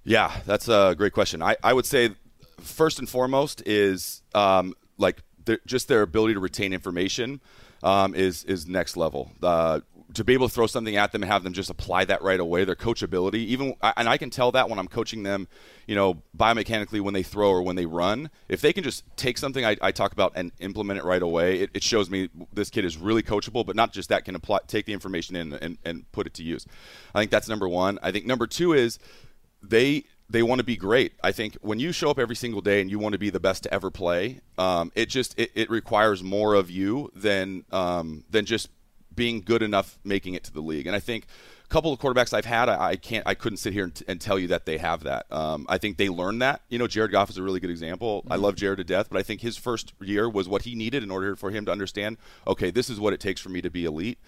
Yeah, 0.04 0.32
that's 0.46 0.68
a 0.68 0.94
great 0.96 1.12
question. 1.12 1.42
I, 1.42 1.56
I 1.64 1.72
would 1.72 1.86
say 1.86 2.10
first 2.60 2.98
and 2.98 3.08
foremost 3.08 3.62
is 3.66 4.22
um, 4.34 4.74
like 4.98 5.22
just 5.66 5.88
their 5.88 6.02
ability 6.02 6.34
to 6.34 6.40
retain 6.40 6.72
information 6.72 7.40
um, 7.82 8.14
is 8.14 8.44
is 8.44 8.66
next 8.66 8.96
level. 8.96 9.32
Uh, 9.42 9.80
to 10.16 10.24
be 10.24 10.32
able 10.32 10.48
to 10.48 10.54
throw 10.54 10.66
something 10.66 10.96
at 10.96 11.12
them 11.12 11.22
and 11.22 11.30
have 11.30 11.44
them 11.44 11.52
just 11.52 11.70
apply 11.70 12.04
that 12.06 12.22
right 12.22 12.40
away, 12.40 12.64
their 12.64 12.74
coachability, 12.74 13.34
even 13.34 13.74
and 13.96 14.08
I 14.08 14.16
can 14.16 14.30
tell 14.30 14.50
that 14.52 14.68
when 14.68 14.78
I'm 14.78 14.88
coaching 14.88 15.22
them, 15.22 15.46
you 15.86 15.94
know, 15.94 16.22
biomechanically 16.36 17.00
when 17.00 17.14
they 17.14 17.22
throw 17.22 17.50
or 17.50 17.62
when 17.62 17.76
they 17.76 17.86
run, 17.86 18.30
if 18.48 18.60
they 18.60 18.72
can 18.72 18.82
just 18.82 19.04
take 19.16 19.38
something 19.38 19.64
I, 19.64 19.76
I 19.82 19.92
talk 19.92 20.12
about 20.12 20.32
and 20.34 20.52
implement 20.58 20.98
it 20.98 21.04
right 21.04 21.22
away, 21.22 21.60
it, 21.60 21.70
it, 21.74 21.82
shows 21.82 22.10
me 22.10 22.30
this 22.52 22.70
kid 22.70 22.84
is 22.84 22.96
really 22.96 23.22
coachable. 23.22 23.64
But 23.64 23.76
not 23.76 23.92
just 23.92 24.08
that, 24.08 24.24
can 24.24 24.34
apply, 24.34 24.60
take 24.66 24.86
the 24.86 24.92
information 24.92 25.36
in 25.36 25.52
and, 25.52 25.78
and 25.84 26.10
put 26.12 26.26
it 26.26 26.34
to 26.34 26.42
use. 26.42 26.66
I 27.14 27.20
think 27.20 27.30
that's 27.30 27.48
number 27.48 27.68
one. 27.68 27.98
I 28.02 28.10
think 28.10 28.26
number 28.26 28.46
two 28.46 28.72
is 28.72 28.98
they 29.62 30.04
they 30.28 30.42
want 30.42 30.58
to 30.58 30.64
be 30.64 30.76
great. 30.76 31.12
I 31.22 31.30
think 31.32 31.56
when 31.60 31.78
you 31.78 31.92
show 31.92 32.10
up 32.10 32.18
every 32.18 32.34
single 32.34 32.60
day 32.60 32.80
and 32.80 32.90
you 32.90 32.98
want 32.98 33.12
to 33.12 33.18
be 33.18 33.30
the 33.30 33.38
best 33.38 33.62
to 33.64 33.72
ever 33.72 33.90
play, 33.90 34.40
um, 34.58 34.90
it 34.94 35.08
just 35.08 35.38
it, 35.38 35.50
it, 35.54 35.70
requires 35.70 36.22
more 36.22 36.54
of 36.54 36.70
you 36.70 37.12
than 37.14 37.64
um, 37.70 38.24
than 38.30 38.44
just 38.44 38.68
being 39.16 39.40
good 39.40 39.62
enough 39.62 39.98
making 40.04 40.34
it 40.34 40.44
to 40.44 40.52
the 40.52 40.60
league. 40.60 40.86
And 40.86 40.94
I 40.94 41.00
think 41.00 41.26
a 41.64 41.68
couple 41.68 41.92
of 41.92 41.98
quarterbacks 41.98 42.32
I've 42.32 42.44
had, 42.44 42.68
I, 42.68 42.90
I 42.90 42.96
can't, 42.96 43.26
I 43.26 43.34
couldn't 43.34 43.56
sit 43.56 43.72
here 43.72 43.84
and, 43.84 43.94
t- 43.94 44.04
and, 44.06 44.20
tell 44.20 44.38
you 44.38 44.48
that 44.48 44.66
they 44.66 44.78
have 44.78 45.02
that. 45.04 45.26
Um, 45.32 45.66
I 45.68 45.78
think 45.78 45.96
they 45.96 46.08
learned 46.08 46.42
that. 46.42 46.62
You 46.68 46.78
know, 46.78 46.86
Jared 46.86 47.10
Goff 47.10 47.30
is 47.30 47.38
a 47.38 47.42
really 47.42 47.58
good 47.58 47.70
example. 47.70 48.22
Mm-hmm. 48.22 48.32
I 48.32 48.36
love 48.36 48.54
Jared 48.54 48.78
to 48.78 48.84
death, 48.84 49.08
but 49.10 49.18
I 49.18 49.22
think 49.22 49.40
his 49.40 49.56
first 49.56 49.92
year 50.00 50.28
was 50.28 50.48
what 50.48 50.62
he 50.62 50.74
needed 50.74 51.02
in 51.02 51.10
order 51.10 51.34
for 51.34 51.50
him 51.50 51.64
to 51.66 51.72
understand. 51.72 52.18
Okay, 52.46 52.70
this 52.70 52.88
is 52.88 53.00
what 53.00 53.12
it 53.12 53.20
takes 53.20 53.40
for 53.40 53.48
me 53.48 53.60
to 53.62 53.70
be 53.70 53.84
elite. 53.84 54.18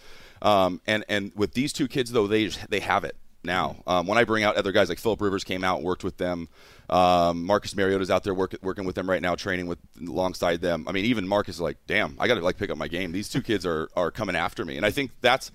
Um, 0.41 0.80
and 0.86 1.05
and 1.09 1.32
with 1.34 1.55
these 1.55 1.72
two 1.72 1.89
kids 1.89 2.12
though, 2.12 2.26
they 2.26 2.47
they 2.47 2.80
have 2.80 3.05
it 3.05 3.16
now. 3.45 3.76
Um, 3.86 4.07
when 4.07 4.18
I 4.18 4.24
bring 4.24 4.45
out 4.45 4.57
other 4.57 4.72
guys 4.72 4.89
like 4.89 4.99
Philip 4.99 5.20
Rivers 5.20 5.45
came 5.45 5.64
out 5.64 5.78
and 5.78 5.84
worked 5.84 6.05
with 6.05 6.16
them. 6.16 6.49
Um, 6.91 7.45
Marcus 7.45 7.76
Mariota's 7.76 8.11
out 8.11 8.24
there 8.24 8.34
work, 8.34 8.55
working 8.62 8.84
with 8.84 8.95
them 8.95 9.09
right 9.09 9.20
now, 9.20 9.34
training 9.34 9.66
with 9.66 9.78
alongside 10.01 10.61
them. 10.61 10.86
I 10.89 10.93
mean, 10.93 11.05
even 11.05 11.28
Marcus 11.28 11.57
is 11.57 11.61
like, 11.61 11.76
damn, 11.86 12.16
I 12.18 12.28
got 12.28 12.34
to 12.34 12.41
like 12.41 12.57
pick 12.57 12.70
up 12.70 12.78
my 12.78 12.89
game. 12.89 13.12
These 13.12 13.28
two 13.28 13.43
kids 13.43 13.66
are 13.66 13.89
are 13.97 14.11
coming 14.11 14.36
after 14.36 14.64
me, 14.64 14.76
and 14.76 14.86
I 14.86 14.91
think 14.91 15.11
that's 15.20 15.51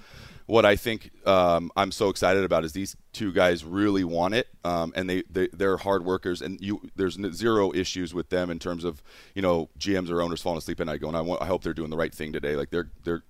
what 0.45 0.65
I 0.65 0.75
think 0.75 1.11
um, 1.25 1.71
I'm 1.75 1.91
so 1.91 2.09
excited 2.09 2.43
about 2.43 2.65
is 2.65 2.73
these 2.73 2.95
two 3.13 3.31
guys 3.31 3.63
really 3.63 4.03
want 4.03 4.33
it, 4.33 4.47
um, 4.63 4.91
and 4.95 5.09
they, 5.09 5.23
they 5.29 5.47
they're 5.53 5.77
hard 5.77 6.05
workers, 6.05 6.41
and 6.41 6.59
you 6.61 6.81
there's 6.95 7.17
zero 7.33 7.73
issues 7.73 8.13
with 8.13 8.29
them 8.29 8.49
in 8.49 8.59
terms 8.59 8.83
of 8.83 9.01
you 9.35 9.41
know 9.41 9.69
GMs 9.79 10.09
or 10.09 10.21
owners 10.21 10.41
falling 10.41 10.57
asleep 10.57 10.79
at 10.81 10.87
night 10.87 11.01
going, 11.01 11.15
I, 11.15 11.21
want, 11.21 11.41
I 11.41 11.45
hope 11.45 11.63
they're 11.63 11.73
doing 11.73 11.89
the 11.89 11.97
right 11.97 12.13
thing 12.13 12.33
today. 12.33 12.55
Like 12.55 12.69
they're 12.71 12.91
they're 13.03 13.23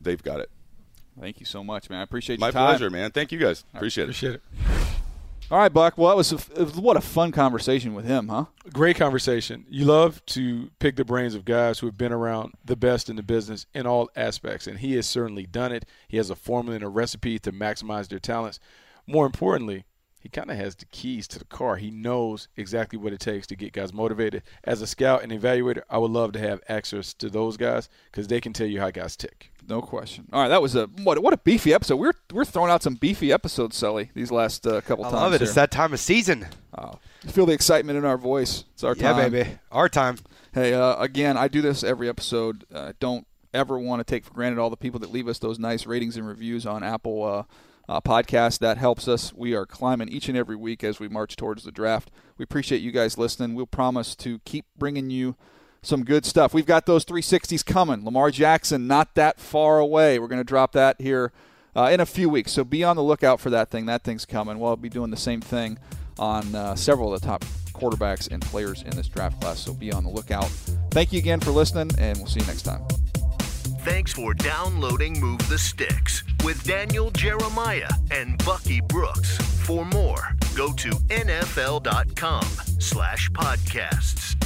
they've 0.00 0.22
got 0.22 0.40
it. 0.40 0.50
Thank 1.20 1.40
you 1.40 1.46
so 1.46 1.64
much, 1.64 1.88
man. 1.88 2.00
I 2.00 2.02
appreciate 2.02 2.38
my 2.38 2.50
time. 2.50 2.62
My 2.62 2.70
pleasure, 2.70 2.90
man. 2.90 3.10
Thank 3.10 3.32
you 3.32 3.38
guys. 3.38 3.64
Appreciate 3.74 4.04
it. 4.04 4.16
Appreciate 4.16 4.34
it. 4.34 4.42
All 5.48 5.58
right, 5.58 5.72
Buck. 5.72 5.96
Well, 5.96 6.08
that 6.08 6.16
was, 6.16 6.32
a, 6.32 6.64
was, 6.64 6.74
what 6.76 6.96
a 6.96 7.00
fun 7.00 7.30
conversation 7.30 7.94
with 7.94 8.04
him, 8.04 8.26
huh? 8.26 8.46
Great 8.72 8.96
conversation. 8.96 9.64
You 9.68 9.84
love 9.84 10.24
to 10.26 10.70
pick 10.80 10.96
the 10.96 11.04
brains 11.04 11.36
of 11.36 11.44
guys 11.44 11.78
who 11.78 11.86
have 11.86 11.96
been 11.96 12.12
around 12.12 12.54
the 12.64 12.74
best 12.74 13.08
in 13.08 13.14
the 13.14 13.22
business 13.22 13.64
in 13.72 13.86
all 13.86 14.10
aspects, 14.16 14.66
and 14.66 14.80
he 14.80 14.96
has 14.96 15.06
certainly 15.06 15.46
done 15.46 15.70
it. 15.70 15.86
He 16.08 16.16
has 16.16 16.30
a 16.30 16.36
formula 16.36 16.74
and 16.74 16.84
a 16.84 16.88
recipe 16.88 17.38
to 17.38 17.52
maximize 17.52 18.08
their 18.08 18.18
talents. 18.18 18.58
More 19.06 19.24
importantly, 19.24 19.84
he 20.18 20.28
kind 20.28 20.50
of 20.50 20.56
has 20.56 20.74
the 20.74 20.86
keys 20.86 21.28
to 21.28 21.38
the 21.38 21.44
car. 21.44 21.76
He 21.76 21.92
knows 21.92 22.48
exactly 22.56 22.98
what 22.98 23.12
it 23.12 23.20
takes 23.20 23.46
to 23.46 23.54
get 23.54 23.72
guys 23.72 23.92
motivated. 23.92 24.42
As 24.64 24.82
a 24.82 24.86
scout 24.88 25.22
and 25.22 25.30
evaluator, 25.30 25.82
I 25.88 25.98
would 25.98 26.10
love 26.10 26.32
to 26.32 26.40
have 26.40 26.60
access 26.68 27.14
to 27.14 27.30
those 27.30 27.56
guys 27.56 27.88
because 28.10 28.26
they 28.26 28.40
can 28.40 28.52
tell 28.52 28.66
you 28.66 28.80
how 28.80 28.90
guys 28.90 29.16
tick. 29.16 29.52
No 29.68 29.82
question. 29.82 30.28
All 30.32 30.40
right, 30.42 30.48
that 30.48 30.62
was 30.62 30.76
a 30.76 30.86
what, 31.02 31.20
what 31.22 31.32
a 31.32 31.38
beefy 31.38 31.74
episode. 31.74 31.96
We're 31.96 32.12
we're 32.32 32.44
throwing 32.44 32.70
out 32.70 32.82
some 32.82 32.94
beefy 32.94 33.32
episodes, 33.32 33.76
Sully, 33.76 34.10
these 34.14 34.30
last 34.30 34.66
uh, 34.66 34.80
couple 34.80 35.04
I 35.04 35.10
times. 35.10 35.20
love 35.22 35.32
it. 35.34 35.40
Here. 35.40 35.46
It's 35.46 35.54
that 35.54 35.70
time 35.70 35.92
of 35.92 36.00
season. 36.00 36.46
Oh, 36.76 36.98
feel 37.26 37.46
the 37.46 37.52
excitement 37.52 37.98
in 37.98 38.04
our 38.04 38.18
voice. 38.18 38.64
It's 38.74 38.84
our 38.84 38.94
yeah, 38.94 39.12
time. 39.12 39.32
baby. 39.32 39.58
Our 39.72 39.88
time. 39.88 40.18
Hey, 40.52 40.72
uh, 40.72 40.96
again, 40.96 41.36
I 41.36 41.48
do 41.48 41.60
this 41.60 41.82
every 41.82 42.08
episode. 42.08 42.64
Uh, 42.72 42.92
don't 43.00 43.26
ever 43.52 43.78
want 43.78 44.00
to 44.00 44.04
take 44.04 44.24
for 44.24 44.32
granted 44.32 44.60
all 44.60 44.70
the 44.70 44.76
people 44.76 45.00
that 45.00 45.10
leave 45.10 45.28
us 45.28 45.38
those 45.38 45.58
nice 45.58 45.86
ratings 45.86 46.16
and 46.16 46.26
reviews 46.26 46.64
on 46.64 46.82
Apple 46.84 47.24
uh, 47.24 47.42
uh, 47.88 48.00
podcast. 48.00 48.60
That 48.60 48.78
helps 48.78 49.08
us. 49.08 49.32
We 49.32 49.54
are 49.54 49.66
climbing 49.66 50.08
each 50.08 50.28
and 50.28 50.38
every 50.38 50.56
week 50.56 50.84
as 50.84 51.00
we 51.00 51.08
march 51.08 51.36
towards 51.36 51.64
the 51.64 51.72
draft. 51.72 52.10
We 52.38 52.44
appreciate 52.44 52.82
you 52.82 52.92
guys 52.92 53.18
listening. 53.18 53.54
We'll 53.54 53.66
promise 53.66 54.14
to 54.16 54.38
keep 54.44 54.66
bringing 54.78 55.10
you 55.10 55.36
some 55.82 56.04
good 56.04 56.24
stuff. 56.24 56.52
We've 56.52 56.66
got 56.66 56.86
those 56.86 57.04
360s 57.04 57.64
coming. 57.64 58.04
Lamar 58.04 58.30
Jackson, 58.30 58.86
not 58.86 59.14
that 59.14 59.38
far 59.38 59.78
away. 59.78 60.18
We're 60.18 60.28
going 60.28 60.40
to 60.40 60.44
drop 60.44 60.72
that 60.72 61.00
here 61.00 61.32
uh, 61.76 61.90
in 61.92 62.00
a 62.00 62.06
few 62.06 62.28
weeks. 62.28 62.52
So 62.52 62.64
be 62.64 62.82
on 62.82 62.96
the 62.96 63.02
lookout 63.02 63.40
for 63.40 63.50
that 63.50 63.70
thing. 63.70 63.86
That 63.86 64.02
thing's 64.02 64.24
coming. 64.24 64.58
We'll 64.58 64.76
be 64.76 64.88
doing 64.88 65.10
the 65.10 65.16
same 65.16 65.40
thing 65.40 65.78
on 66.18 66.54
uh, 66.54 66.74
several 66.74 67.12
of 67.14 67.20
the 67.20 67.26
top 67.26 67.44
quarterbacks 67.72 68.30
and 68.30 68.40
players 68.42 68.82
in 68.82 68.96
this 68.96 69.08
draft 69.08 69.40
class. 69.40 69.60
So 69.60 69.74
be 69.74 69.92
on 69.92 70.04
the 70.04 70.10
lookout. 70.10 70.48
Thank 70.90 71.12
you 71.12 71.18
again 71.18 71.40
for 71.40 71.50
listening, 71.50 71.90
and 71.98 72.16
we'll 72.18 72.26
see 72.26 72.40
you 72.40 72.46
next 72.46 72.62
time. 72.62 72.82
Thanks 73.80 74.12
for 74.12 74.34
downloading 74.34 75.20
Move 75.20 75.48
the 75.48 75.58
Sticks 75.58 76.24
with 76.44 76.64
Daniel 76.64 77.10
Jeremiah 77.12 77.88
and 78.10 78.42
Bucky 78.44 78.80
Brooks. 78.80 79.36
For 79.64 79.84
more, 79.84 80.34
go 80.56 80.72
to 80.72 80.90
nfl.com 80.90 82.42
slash 82.80 83.30
podcasts. 83.30 84.45